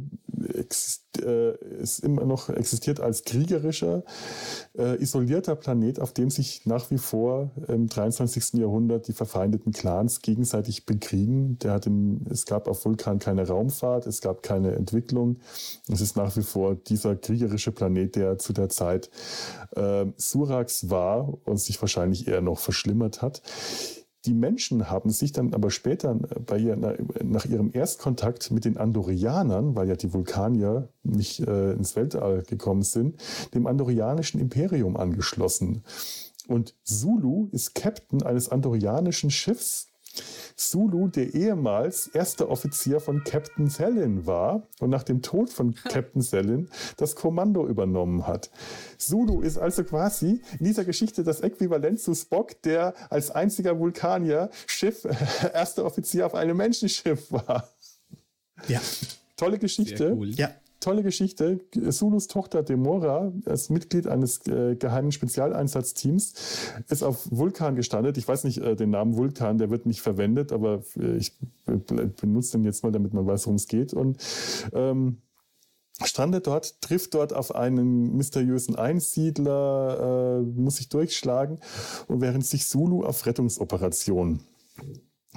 exist, 0.59 1.06
äh, 1.23 1.57
ist 1.81 2.01
immer 2.01 2.25
noch 2.25 2.49
existiert 2.49 3.01
als 3.01 3.25
kriegerischer, 3.25 4.05
äh, 4.77 5.01
isolierter 5.01 5.57
Planet, 5.57 6.01
auf 6.01 6.13
dem 6.13 6.31
sich 6.31 6.67
nach 6.67 6.91
wie 6.91 6.99
vor 6.99 7.51
im 7.69 7.87
23. 7.89 8.55
Jahrhundert 8.55 9.09
die 9.09 9.13
verfeindeten 9.13 9.73
Clans 9.73 10.23
gegenseitig 10.23 10.87
bekriegen. 10.87 11.59
Der 11.61 11.73
hat 11.73 11.87
im, 11.87 12.21
es 12.31 12.47
gab 12.47 12.69
auf 12.69 12.85
Vulkan 12.85 13.19
keine 13.19 13.47
Raumfahrt, 13.47 14.07
es 14.07 14.21
gab 14.21 14.43
keine 14.43 14.75
Entwicklung. 14.75 15.37
Es 15.89 16.01
ist 16.01 16.17
nach 16.17 16.37
wie 16.37 16.43
vor 16.43 16.75
dieser 16.75 17.17
kriegerische 17.17 17.73
Planet, 17.73 18.17
der 18.17 18.39
zu 18.39 18.53
der 18.53 18.69
Zeit 18.69 19.11
äh, 19.75 20.07
Surax 20.17 20.91
war 20.91 21.39
und 21.45 21.59
sich 21.59 21.81
wahrscheinlich 21.81 22.29
eher 22.29 22.41
noch 22.41 22.59
verschlimmert 22.59 23.23
hat. 23.23 23.43
Die 24.27 24.35
Menschen 24.35 24.91
haben 24.91 25.11
sich 25.11 25.33
dann 25.33 25.55
aber 25.55 25.71
später 25.71 26.11
äh, 26.11 26.41
bei 26.41 26.59
ihr, 26.59 26.77
nach 26.77 27.45
ihrem 27.45 27.71
Erstkontakt 27.73 28.51
mit 28.51 28.65
den 28.65 28.77
Andorianern, 28.77 29.77
weil 29.77 29.89
ja 29.89 29.97
die 29.97 30.13
Vulkanier 30.13 30.89
nicht 31.05 31.41
äh, 31.41 31.73
ins 31.73 31.95
Weltall 31.97 32.43
gekommen 32.43 32.83
sind, 32.83 33.21
dem 33.55 33.67
andorianischen 33.67 34.41
Imperium 34.41 34.97
angeschlossen. 34.97 35.85
Und 36.49 36.75
Zulu 36.83 37.49
ist 37.53 37.75
Captain 37.75 38.23
eines 38.23 38.49
andorianischen 38.49 39.31
Schiffs, 39.31 39.89
Sulu, 40.57 41.09
der 41.09 41.35
ehemals 41.35 42.07
erster 42.09 42.49
Offizier 42.49 43.01
von 43.01 43.25
Captain 43.25 43.69
Selin 43.69 44.27
war 44.27 44.67
und 44.81 44.91
nach 44.91 45.03
dem 45.03 45.23
Tod 45.23 45.51
von 45.51 45.75
Captain 45.75 46.23
Selin 46.23 46.69
das 46.97 47.15
Kommando 47.15 47.67
übernommen 47.67 48.27
hat. 48.27 48.51
Sulu 48.99 49.43
ist 49.43 49.59
also 49.59 49.85
quasi 49.85 50.41
in 50.59 50.65
dieser 50.65 50.85
Geschichte 50.85 51.25
das 51.25 51.41
Äquivalent 51.41 52.01
zu 52.01 52.15
Spock, 52.15 52.61
der 52.63 52.95
als 53.11 53.31
einziger 53.31 53.79
Vulkanier 53.79 54.51
Schiff, 54.67 55.05
äh, 55.05 55.15
erster 55.53 55.85
Offizier 55.85 56.27
auf 56.27 56.35
einem 56.35 56.57
Menschenschiff 56.57 57.31
war. 57.31 57.69
Ja. 58.69 58.81
Tolle 59.37 59.59
Geschichte. 59.59 60.15
Cool. 60.15 60.31
Ja 60.31 60.51
tolle 60.87 61.03
Geschichte. 61.03 61.59
Sulus 61.89 62.29
Tochter 62.29 62.63
Demora, 62.63 63.33
als 63.45 63.71
Mitglied 63.71 64.07
eines 64.07 64.47
äh, 64.47 64.77
geheimen 64.77 65.11
Spezialeinsatzteams, 65.11 66.35
ist 66.89 67.03
auf 67.03 67.27
Vulkan 67.29 67.75
gestandet. 67.75 68.17
Ich 68.19 68.29
weiß 68.29 68.45
nicht 68.45 68.59
äh, 68.59 68.77
den 68.77 68.91
Namen 68.91 69.17
Vulkan, 69.17 69.59
der 69.59 69.69
wird 69.71 69.87
nicht 69.87 70.01
verwendet, 70.01 70.53
aber 70.53 70.85
äh, 70.97 71.17
ich 71.17 71.37
benutze 71.67 72.53
den 72.53 72.65
jetzt 72.65 72.85
mal, 72.85 72.93
damit 72.93 73.13
man 73.15 73.27
weiß, 73.27 73.47
worum 73.47 73.57
es 73.57 73.67
geht. 73.67 73.95
Und 73.95 74.19
ähm, 74.73 75.23
strandet 76.05 76.47
dort, 76.47 76.81
trifft 76.83 77.15
dort 77.15 77.33
auf 77.33 77.53
einen 77.53 78.17
mysteriösen 78.17 78.77
Einsiedler, 78.77 80.39
äh, 80.39 80.43
muss 80.43 80.77
sich 80.77 80.89
durchschlagen 80.89 81.59
und 82.07 82.21
während 82.21 82.47
sich 82.47 82.65
Sulu 82.65 83.05
auf 83.05 83.27
Rettungsoperation 83.27 84.39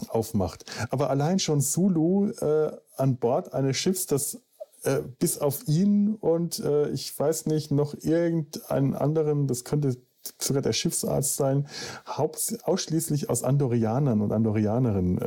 aufmacht. 0.09 0.63
Aber 0.91 1.09
allein 1.09 1.39
schon 1.39 1.59
Sulu 1.59 2.29
äh, 2.29 2.71
an 2.97 3.17
Bord 3.17 3.51
eines 3.55 3.77
Schiffs, 3.77 4.05
das 4.05 4.43
äh, 4.83 5.01
bis 5.19 5.37
auf 5.39 5.67
ihn 5.67 6.15
und 6.15 6.59
äh, 6.59 6.89
ich 6.89 7.17
weiß 7.17 7.45
nicht, 7.47 7.71
noch 7.71 7.95
irgendeinen 8.01 8.95
anderen, 8.95 9.47
das 9.47 9.63
könnte 9.63 9.97
sogar 10.37 10.61
der 10.61 10.73
Schiffsarzt 10.73 11.35
sein, 11.35 11.67
haupt, 12.05 12.57
ausschließlich 12.63 13.29
aus 13.29 13.43
Andorianern 13.43 14.21
und 14.21 14.31
Andorianerinnen 14.31 15.17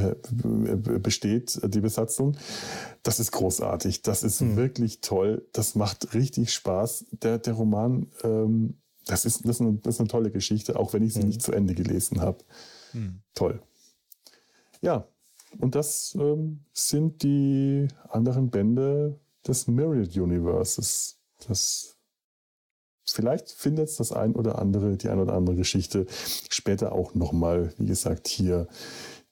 äh, 0.00 0.98
besteht, 0.98 1.60
die 1.64 1.80
Besatzung. 1.80 2.36
Das 3.02 3.20
ist 3.20 3.32
großartig, 3.32 4.02
das 4.02 4.22
ist 4.22 4.40
hm. 4.40 4.56
wirklich 4.56 5.00
toll, 5.00 5.46
das 5.52 5.74
macht 5.74 6.14
richtig 6.14 6.52
Spaß. 6.52 7.06
Der, 7.22 7.38
der 7.38 7.54
Roman, 7.54 8.10
ähm, 8.22 8.78
das, 9.06 9.24
ist, 9.24 9.44
das, 9.44 9.56
ist 9.56 9.60
eine, 9.60 9.74
das 9.74 9.96
ist 9.96 10.00
eine 10.00 10.08
tolle 10.08 10.30
Geschichte, 10.30 10.78
auch 10.78 10.92
wenn 10.92 11.02
ich 11.02 11.14
sie 11.14 11.20
hm. 11.20 11.28
nicht 11.28 11.42
zu 11.42 11.52
Ende 11.52 11.74
gelesen 11.74 12.20
habe. 12.20 12.38
Hm. 12.92 13.20
Toll. 13.34 13.60
Ja, 14.80 15.08
und 15.58 15.74
das 15.74 16.16
ähm, 16.18 16.60
sind 16.72 17.22
die 17.22 17.88
anderen 18.08 18.50
Bände 18.50 19.18
des 19.46 19.66
Myriad 19.66 20.16
Universes. 20.16 21.18
Das 21.46 21.96
vielleicht 23.06 23.50
findet 23.50 23.98
das 23.98 24.12
ein 24.12 24.34
oder 24.34 24.58
andere, 24.58 24.96
die 24.96 25.08
ein 25.08 25.20
oder 25.20 25.34
andere 25.34 25.56
Geschichte 25.56 26.06
später 26.50 26.92
auch 26.92 27.14
nochmal, 27.14 27.72
wie 27.78 27.86
gesagt, 27.86 28.28
hier 28.28 28.68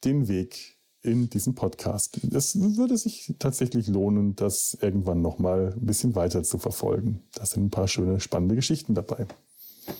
den 0.05 0.29
Weg 0.29 0.77
in 1.03 1.31
diesem 1.31 1.55
Podcast. 1.55 2.19
Es 2.33 2.59
würde 2.77 2.97
sich 2.97 3.35
tatsächlich 3.39 3.87
lohnen, 3.87 4.35
das 4.35 4.77
irgendwann 4.81 5.23
nochmal 5.23 5.75
ein 5.77 5.87
bisschen 5.87 6.15
weiter 6.15 6.43
zu 6.43 6.59
verfolgen. 6.59 7.23
Da 7.35 7.47
sind 7.47 7.67
ein 7.67 7.71
paar 7.71 7.89
schöne, 7.89 8.19
spannende 8.21 8.57
Geschichten 8.57 8.95
dabei. 8.95 9.27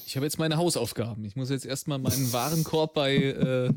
Ich 0.07 0.17
habe 0.17 0.27
jetzt 0.27 0.39
meine 0.39 0.57
Hausaufgaben. 0.57 1.25
Ich 1.25 1.37
muss 1.37 1.51
jetzt 1.51 1.67
erstmal 1.67 1.99
meinen 1.99 2.33
Warenkorb 2.33 2.95
bei 2.95 3.17
äh, 3.17 3.71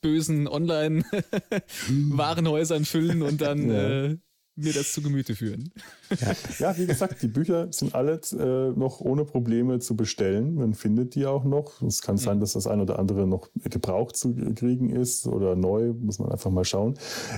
bösen 0.00 0.48
Online-Warenhäusern 0.48 2.84
füllen 2.88 3.22
und 3.22 3.40
dann 3.40 3.70
ja. 3.70 4.04
äh, 4.04 4.18
mir 4.56 4.72
das 4.72 4.92
zu 4.92 5.02
Gemüte 5.02 5.34
führen. 5.34 5.72
Ja. 6.20 6.32
ja, 6.58 6.78
wie 6.78 6.86
gesagt, 6.86 7.22
die 7.22 7.28
Bücher 7.28 7.72
sind 7.72 7.94
alle 7.94 8.20
äh, 8.32 8.78
noch 8.78 9.00
ohne 9.00 9.24
Probleme 9.24 9.78
zu 9.80 9.96
bestellen. 9.96 10.54
Man 10.54 10.74
findet 10.74 11.14
die 11.14 11.26
auch 11.26 11.44
noch. 11.44 11.82
Es 11.82 12.02
kann 12.02 12.16
sein, 12.16 12.40
dass 12.40 12.54
das 12.54 12.66
ein 12.66 12.80
oder 12.80 12.98
andere 12.98 13.26
noch 13.26 13.50
gebraucht 13.64 14.16
zu 14.16 14.34
kriegen 14.54 14.90
ist 14.90 15.26
oder 15.26 15.56
neu, 15.56 15.92
muss 15.92 16.18
man 16.18 16.32
einfach 16.32 16.50
mal 16.50 16.64
schauen. 16.64 16.94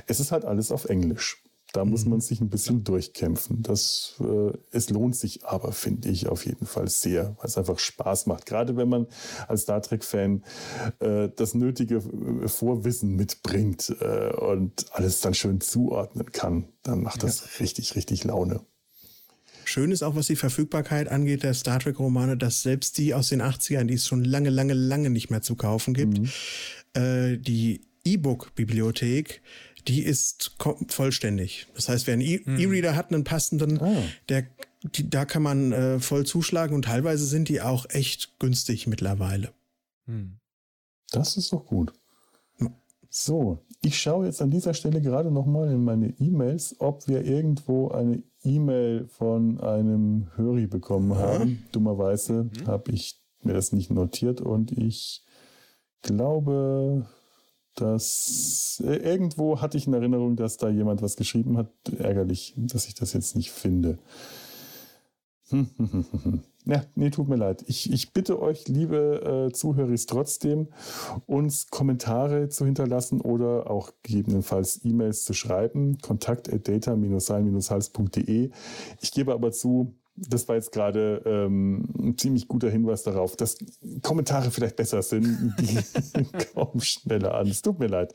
Es 0.07 0.21
ist 0.21 0.33
halt 0.33 0.45
alles 0.45 0.71
auf 0.71 0.85
Englisch. 0.85 1.43
Da 1.73 1.85
muss 1.85 2.05
mhm. 2.05 2.13
man 2.13 2.21
sich 2.21 2.41
ein 2.41 2.49
bisschen 2.49 2.83
durchkämpfen. 2.85 3.63
Das, 3.63 4.15
äh, 4.21 4.53
es 4.71 4.89
lohnt 4.91 5.17
sich 5.17 5.45
aber, 5.45 5.73
finde 5.73 6.09
ich, 6.09 6.29
auf 6.29 6.47
jeden 6.47 6.67
Fall 6.67 6.89
sehr, 6.89 7.37
weil 7.39 7.47
es 7.47 7.59
einfach 7.59 7.79
Spaß 7.79 8.27
macht. 8.27 8.47
Gerade 8.47 8.77
wenn 8.77 8.89
man 8.89 9.07
als 9.49 9.63
Star 9.63 9.83
Trek-Fan 9.83 10.43
äh, 11.01 11.29
das 11.37 11.55
nötige 11.55 11.97
äh, 11.97 12.49
Vorwissen 12.49 13.17
mitbringt 13.17 13.95
äh, 14.01 14.33
und 14.35 14.87
alles 14.93 15.21
dann 15.21 15.35
schön 15.35 15.61
zuordnen 15.61 16.33
kann, 16.33 16.69
dann 16.83 17.03
macht 17.03 17.23
das 17.23 17.41
ja. 17.41 17.47
richtig, 17.61 17.97
richtig 17.97 18.25
Laune. 18.25 18.61
Schön 19.69 19.93
ist 19.93 20.03
auch, 20.03 20.17
was 20.17 20.29
die 20.29 20.37
Verfügbarkeit 20.37 21.09
angeht, 21.09 21.43
der 21.43 21.53
Star 21.53 21.79
Trek-Romane, 21.79 22.39
dass 22.39 22.63
selbst 22.63 22.97
die 22.97 23.13
aus 23.13 23.29
den 23.29 23.43
80ern, 23.43 23.85
die 23.85 23.95
es 23.95 24.07
schon 24.07 24.25
lange, 24.25 24.49
lange, 24.49 24.73
lange 24.73 25.11
nicht 25.11 25.29
mehr 25.29 25.43
zu 25.43 25.57
kaufen 25.57 25.93
gibt, 25.93 26.19
mhm. 26.19 26.29
äh, 26.95 27.37
die 27.37 27.83
E-Book-Bibliothek 28.07 29.43
die 29.87 30.03
ist 30.03 30.57
vollständig. 30.89 31.67
Das 31.75 31.89
heißt, 31.89 32.07
wer 32.07 32.15
einen 32.15 32.23
hm. 32.23 32.59
E-Reader 32.59 32.97
hat, 32.97 33.13
einen 33.13 33.25
passenden, 33.25 33.81
ah. 33.81 34.03
der 34.29 34.47
die, 34.83 35.11
da 35.11 35.25
kann 35.25 35.43
man 35.43 35.73
äh, 35.73 35.99
voll 35.99 36.25
zuschlagen 36.25 36.75
und 36.75 36.85
teilweise 36.85 37.27
sind 37.27 37.49
die 37.49 37.61
auch 37.61 37.87
echt 37.91 38.39
günstig 38.39 38.87
mittlerweile. 38.87 39.53
Hm. 40.07 40.39
Das 41.11 41.37
ist 41.37 41.53
doch 41.53 41.67
gut. 41.67 41.93
So, 43.11 43.59
ich 43.83 43.99
schaue 43.99 44.27
jetzt 44.27 44.43
an 44.43 44.51
dieser 44.51 44.75
Stelle 44.75 45.01
gerade 45.01 45.31
nochmal 45.31 45.71
in 45.71 45.83
meine 45.83 46.11
E-Mails, 46.19 46.77
ob 46.79 47.09
wir 47.09 47.25
irgendwo 47.25 47.89
eine 47.89 48.23
E-Mail 48.45 49.09
von 49.09 49.61
einem 49.61 50.29
Höri 50.37 50.67
bekommen 50.67 51.15
haben. 51.15 51.49
Ja. 51.49 51.57
Dummerweise 51.73 52.45
mhm. 52.45 52.67
habe 52.67 52.93
ich 52.93 53.21
mir 53.43 53.55
das 53.55 53.73
nicht 53.73 53.91
notiert 53.91 54.41
und 54.41 54.73
ich 54.73 55.25
glaube, 56.03 57.07
dass 57.81 58.83
äh, 58.85 58.97
irgendwo 58.97 59.61
hatte 59.61 59.77
ich 59.77 59.87
in 59.87 59.95
Erinnerung, 59.95 60.37
dass 60.37 60.57
da 60.57 60.69
jemand 60.69 61.03
was 61.03 61.17
geschrieben 61.17 61.57
hat. 61.57 61.71
Ärgerlich, 61.99 62.55
dass 62.57 62.87
ich 62.87 62.95
das 62.95 63.13
jetzt 63.13 63.37
nicht 63.37 63.51
finde. 63.51 63.99
Ja, 66.69 66.85
nee, 66.97 67.09
tut 67.09 67.29
mir 67.31 67.37
leid. 67.37 67.65
Ich, 67.67 67.91
ich 67.91 68.13
bitte 68.13 68.43
euch, 68.43 68.69
liebe 68.69 69.47
äh, 69.49 69.53
Zuhörer, 69.55 69.95
trotzdem, 70.07 70.69
uns 71.25 71.69
Kommentare 71.69 72.51
zu 72.51 72.67
hinterlassen 72.67 73.23
oder 73.23 73.71
auch 73.71 73.91
gegebenenfalls 74.03 74.85
E-Mails 74.85 75.25
zu 75.25 75.33
schreiben. 75.33 75.97
Kontakt 76.03 76.53
at 76.53 76.69
data-sein-hals.de. 76.69 78.51
Ich 79.01 79.13
gebe 79.13 79.33
aber 79.33 79.51
zu, 79.51 79.95
das 80.29 80.49
war 80.49 80.57
jetzt 80.57 80.73
gerade 80.73 81.23
ähm, 81.25 81.89
ein 81.99 82.19
ziemlich 82.19 82.49
guter 82.49 82.71
Hinweis 82.71 83.03
darauf, 83.03 83.37
dass 83.37 83.59
Kommentare 84.03 84.51
vielleicht 84.51 84.77
besser 84.77 85.03
sind. 85.03 85.55
Die 85.61 86.25
kommen 86.55 86.81
schneller 86.81 87.35
an. 87.35 87.47
Es 87.49 87.63
tut 87.63 87.79
mir 87.79 87.89
leid. 87.89 88.13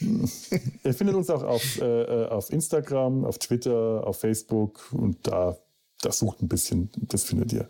Ihr 0.00 0.94
findet 0.94 1.16
uns 1.16 1.30
auch 1.30 1.42
auf, 1.42 1.80
äh, 1.80 2.02
äh, 2.02 2.28
auf 2.28 2.50
Instagram, 2.50 3.24
auf 3.24 3.38
Twitter, 3.38 4.06
auf 4.06 4.20
Facebook 4.20 4.92
und 4.92 5.26
da 5.26 5.56
das 6.02 6.18
sucht 6.18 6.42
ein 6.42 6.48
bisschen, 6.48 6.90
das 6.96 7.24
findet 7.24 7.52
ihr. 7.52 7.68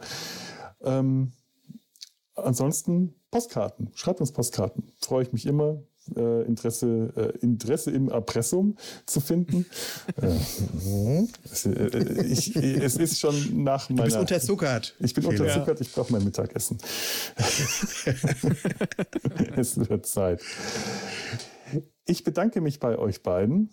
Ähm, 0.82 1.32
ansonsten 2.34 3.14
Postkarten. 3.30 3.90
Schreibt 3.94 4.20
uns 4.20 4.32
Postkarten. 4.32 4.92
Freue 5.00 5.24
ich 5.24 5.32
mich 5.32 5.46
immer. 5.46 5.82
Äh, 6.16 6.46
Interesse, 6.46 7.12
äh, 7.14 7.38
Interesse 7.38 7.90
im 7.90 8.08
Erpressum 8.08 8.76
zu 9.06 9.20
finden. 9.20 9.66
äh, 10.16 11.26
es, 11.44 11.66
äh, 11.66 12.24
ich, 12.24 12.56
es 12.56 12.96
ist 12.96 13.20
schon 13.20 13.62
nach 13.62 13.88
meiner. 13.90 14.02
Du 14.02 14.04
bist 14.04 14.16
unterzuckert. 14.16 14.96
Ich 14.98 15.14
bin 15.14 15.24
Fehler. 15.24 15.40
unterzuckert, 15.40 15.80
ich 15.80 15.92
brauche 15.92 16.12
mein 16.12 16.24
Mittagessen. 16.24 16.78
es 19.56 19.76
wird 19.76 20.06
Zeit. 20.06 20.42
Ich 22.06 22.24
bedanke 22.24 22.60
mich 22.60 22.80
bei 22.80 22.98
euch 22.98 23.22
beiden. 23.22 23.70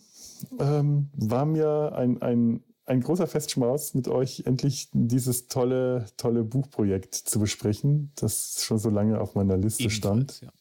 Ähm, 0.60 1.10
war 1.14 1.46
mir 1.46 1.94
ein, 1.96 2.22
ein 2.22 2.64
ein 2.88 3.02
großer 3.02 3.28
Festschmaus, 3.28 3.94
mit 3.94 4.08
euch 4.08 4.44
endlich 4.46 4.90
dieses 4.94 5.50
tolle, 5.50 6.06
tolle 6.16 6.46
Buchprojekt 6.46 7.16
zu 7.16 7.40
besprechen, 7.40 8.14
das 8.16 8.64
schon 8.64 8.80
so 8.80 8.90
lange 8.90 9.20
auf 9.20 9.36
meiner 9.36 9.58
Liste 9.58 9.84
Ebenfalls, 9.84 10.38
stand. 10.38 10.52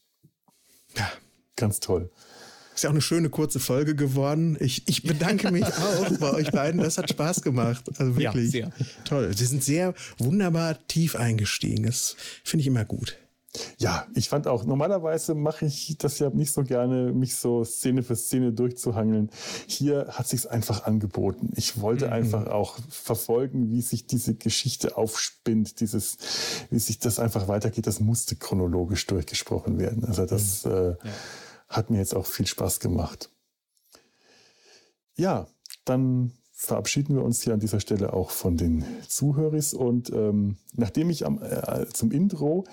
Ja. 0.97 1.09
Ganz 1.57 1.81
toll. 1.81 2.09
Ist 2.77 2.83
ja 2.83 2.91
auch 2.91 2.93
eine 2.93 3.01
schöne 3.01 3.31
kurze 3.31 3.59
Folge 3.59 3.95
geworden. 3.95 4.55
Ich, 4.59 4.87
ich 4.87 5.01
bedanke 5.01 5.51
mich 5.51 5.65
auch 5.65 6.17
bei 6.19 6.31
euch 6.33 6.51
beiden. 6.51 6.79
Das 6.79 6.99
hat 6.99 7.09
Spaß 7.09 7.41
gemacht. 7.41 7.83
Also 7.97 8.15
wirklich 8.15 8.53
ja, 8.53 8.69
toll. 9.03 9.35
Sie 9.35 9.45
sind 9.45 9.63
sehr 9.63 9.95
wunderbar 10.19 10.77
tief 10.87 11.15
eingestiegen. 11.15 11.87
Das 11.87 12.15
finde 12.43 12.61
ich 12.61 12.67
immer 12.67 12.85
gut. 12.85 13.17
Ja, 13.79 14.05
ich 14.13 14.29
fand 14.29 14.45
auch, 14.47 14.63
normalerweise 14.63 15.33
mache 15.33 15.65
ich 15.65 15.95
das 15.97 16.19
ja 16.19 16.29
nicht 16.29 16.51
so 16.51 16.63
gerne, 16.63 17.13
mich 17.13 17.35
so 17.35 17.63
Szene 17.63 18.03
für 18.03 18.15
Szene 18.15 18.53
durchzuhangeln. 18.53 19.31
Hier 19.65 20.09
hat 20.11 20.27
sich 20.27 20.47
einfach 20.49 20.83
angeboten. 20.85 21.51
Ich 21.55 21.81
wollte 21.81 22.07
mhm. 22.07 22.13
einfach 22.13 22.47
auch 22.47 22.77
verfolgen, 22.89 23.71
wie 23.71 23.81
sich 23.81 24.05
diese 24.05 24.35
Geschichte 24.35 24.97
aufspinnt, 24.97 25.79
dieses, 25.79 26.17
wie 26.69 26.79
sich 26.79 26.99
das 26.99 27.19
einfach 27.19 27.47
weitergeht. 27.47 27.87
Das 27.87 27.99
musste 27.99 28.35
chronologisch 28.35 29.07
durchgesprochen 29.07 29.79
werden. 29.79 30.05
Also 30.05 30.25
das 30.27 30.65
mhm. 30.65 30.71
äh, 30.71 30.89
ja. 30.89 30.95
Hat 31.67 31.89
mir 31.89 31.97
jetzt 31.97 32.15
auch 32.15 32.25
viel 32.25 32.47
Spaß 32.47 32.79
gemacht. 32.79 33.29
Ja, 35.15 35.47
dann 35.85 36.31
verabschieden 36.59 37.15
wir 37.15 37.23
uns 37.23 37.43
hier 37.43 37.53
an 37.53 37.59
dieser 37.59 37.79
Stelle 37.79 38.13
auch 38.13 38.31
von 38.31 38.57
den 38.57 38.83
Zuhörern. 39.07 39.63
Und 39.75 40.09
ähm, 40.11 40.57
nachdem 40.73 41.11
ich 41.11 41.23
am, 41.23 41.39
äh, 41.41 41.85
zum 41.93 42.11
Intro, 42.11 42.65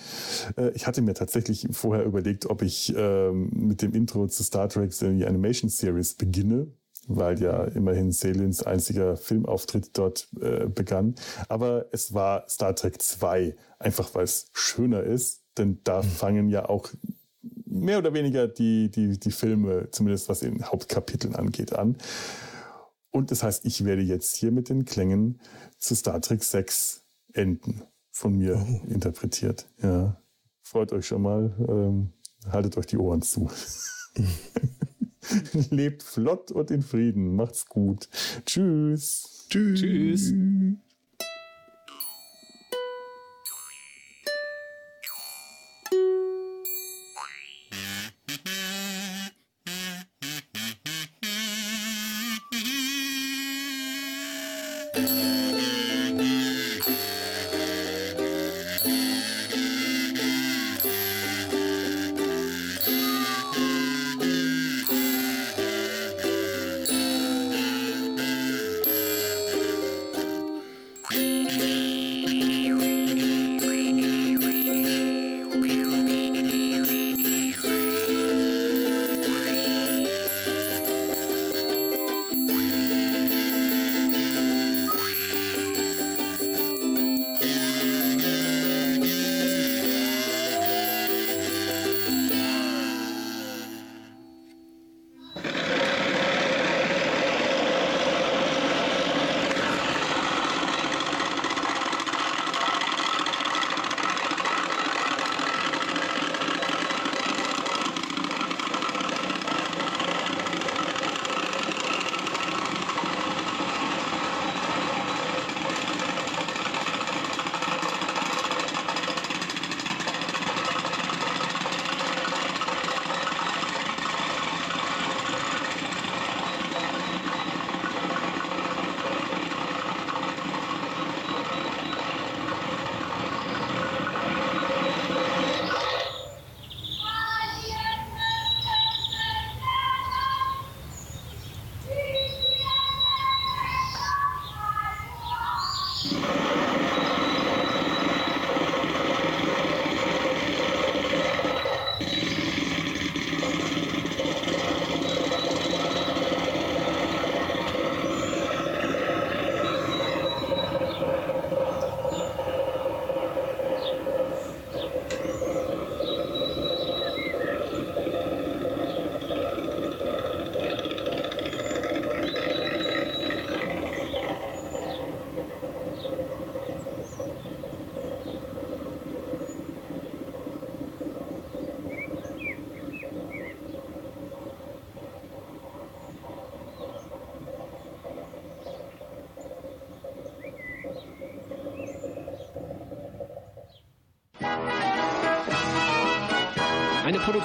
äh, 0.57 0.71
ich 0.71 0.87
hatte 0.87 1.03
mir 1.03 1.13
tatsächlich 1.13 1.69
vorher 1.71 2.07
überlegt, 2.07 2.47
ob 2.47 2.63
ich 2.63 2.97
äh, 2.97 3.31
mit 3.31 3.83
dem 3.83 3.93
Intro 3.93 4.27
zu 4.27 4.43
Star 4.43 4.71
Trek 4.71 4.93
die 4.99 5.27
Animation 5.27 5.69
Series 5.69 6.15
beginne, 6.15 6.69
weil 7.09 7.41
ja 7.43 7.65
immerhin 7.65 8.11
Selins 8.11 8.63
einziger 8.63 9.19
Filmauftritt 9.19 9.91
dort 9.99 10.29
äh, 10.41 10.67
begann. 10.67 11.15
Aber 11.51 11.87
es 11.93 12.15
war 12.15 12.49
Star 12.49 12.75
Trek 12.75 13.03
2, 13.03 13.55
einfach 13.79 14.15
weil 14.15 14.25
es 14.25 14.47
schöner 14.55 15.03
ist, 15.03 15.43
denn 15.59 15.81
da 15.85 16.01
mhm. 16.01 16.07
fangen 16.07 16.49
ja 16.49 16.71
auch 16.71 16.89
mehr 17.75 17.99
oder 17.99 18.15
weniger 18.15 18.49
die, 18.49 18.91
die, 18.91 19.19
die 19.19 19.31
Filme, 19.31 19.89
zumindest 19.91 20.29
was 20.29 20.43
in 20.43 20.65
Hauptkapiteln 20.65 21.35
angeht, 21.35 21.73
an. 21.75 21.97
Und 23.11 23.31
das 23.31 23.43
heißt, 23.43 23.65
ich 23.65 23.85
werde 23.85 24.03
jetzt 24.03 24.37
hier 24.37 24.51
mit 24.51 24.69
den 24.69 24.85
Klängen 24.85 25.41
zu 25.79 25.95
Star 25.95 26.21
Trek 26.21 26.43
6 26.43 27.05
enden, 27.33 27.83
von 28.11 28.37
mir 28.37 28.57
oh. 28.57 28.87
interpretiert. 28.91 29.67
Ja. 29.83 30.21
Freut 30.63 30.93
euch 30.93 31.07
schon 31.07 31.23
mal, 31.23 31.55
ähm, 31.69 32.13
haltet 32.51 32.77
euch 32.79 32.87
die 32.87 32.99
Ohren 32.99 33.23
zu. 33.23 33.51
Lebt 35.71 36.03
flott 36.03 36.51
und 36.51 36.71
in 36.71 36.83
Frieden. 36.83 37.35
Macht's 37.37 37.67
gut. 37.67 38.09
Tschüss. 38.47 39.47
Tschüss. 39.49 39.81
Tschüss. 39.81 40.33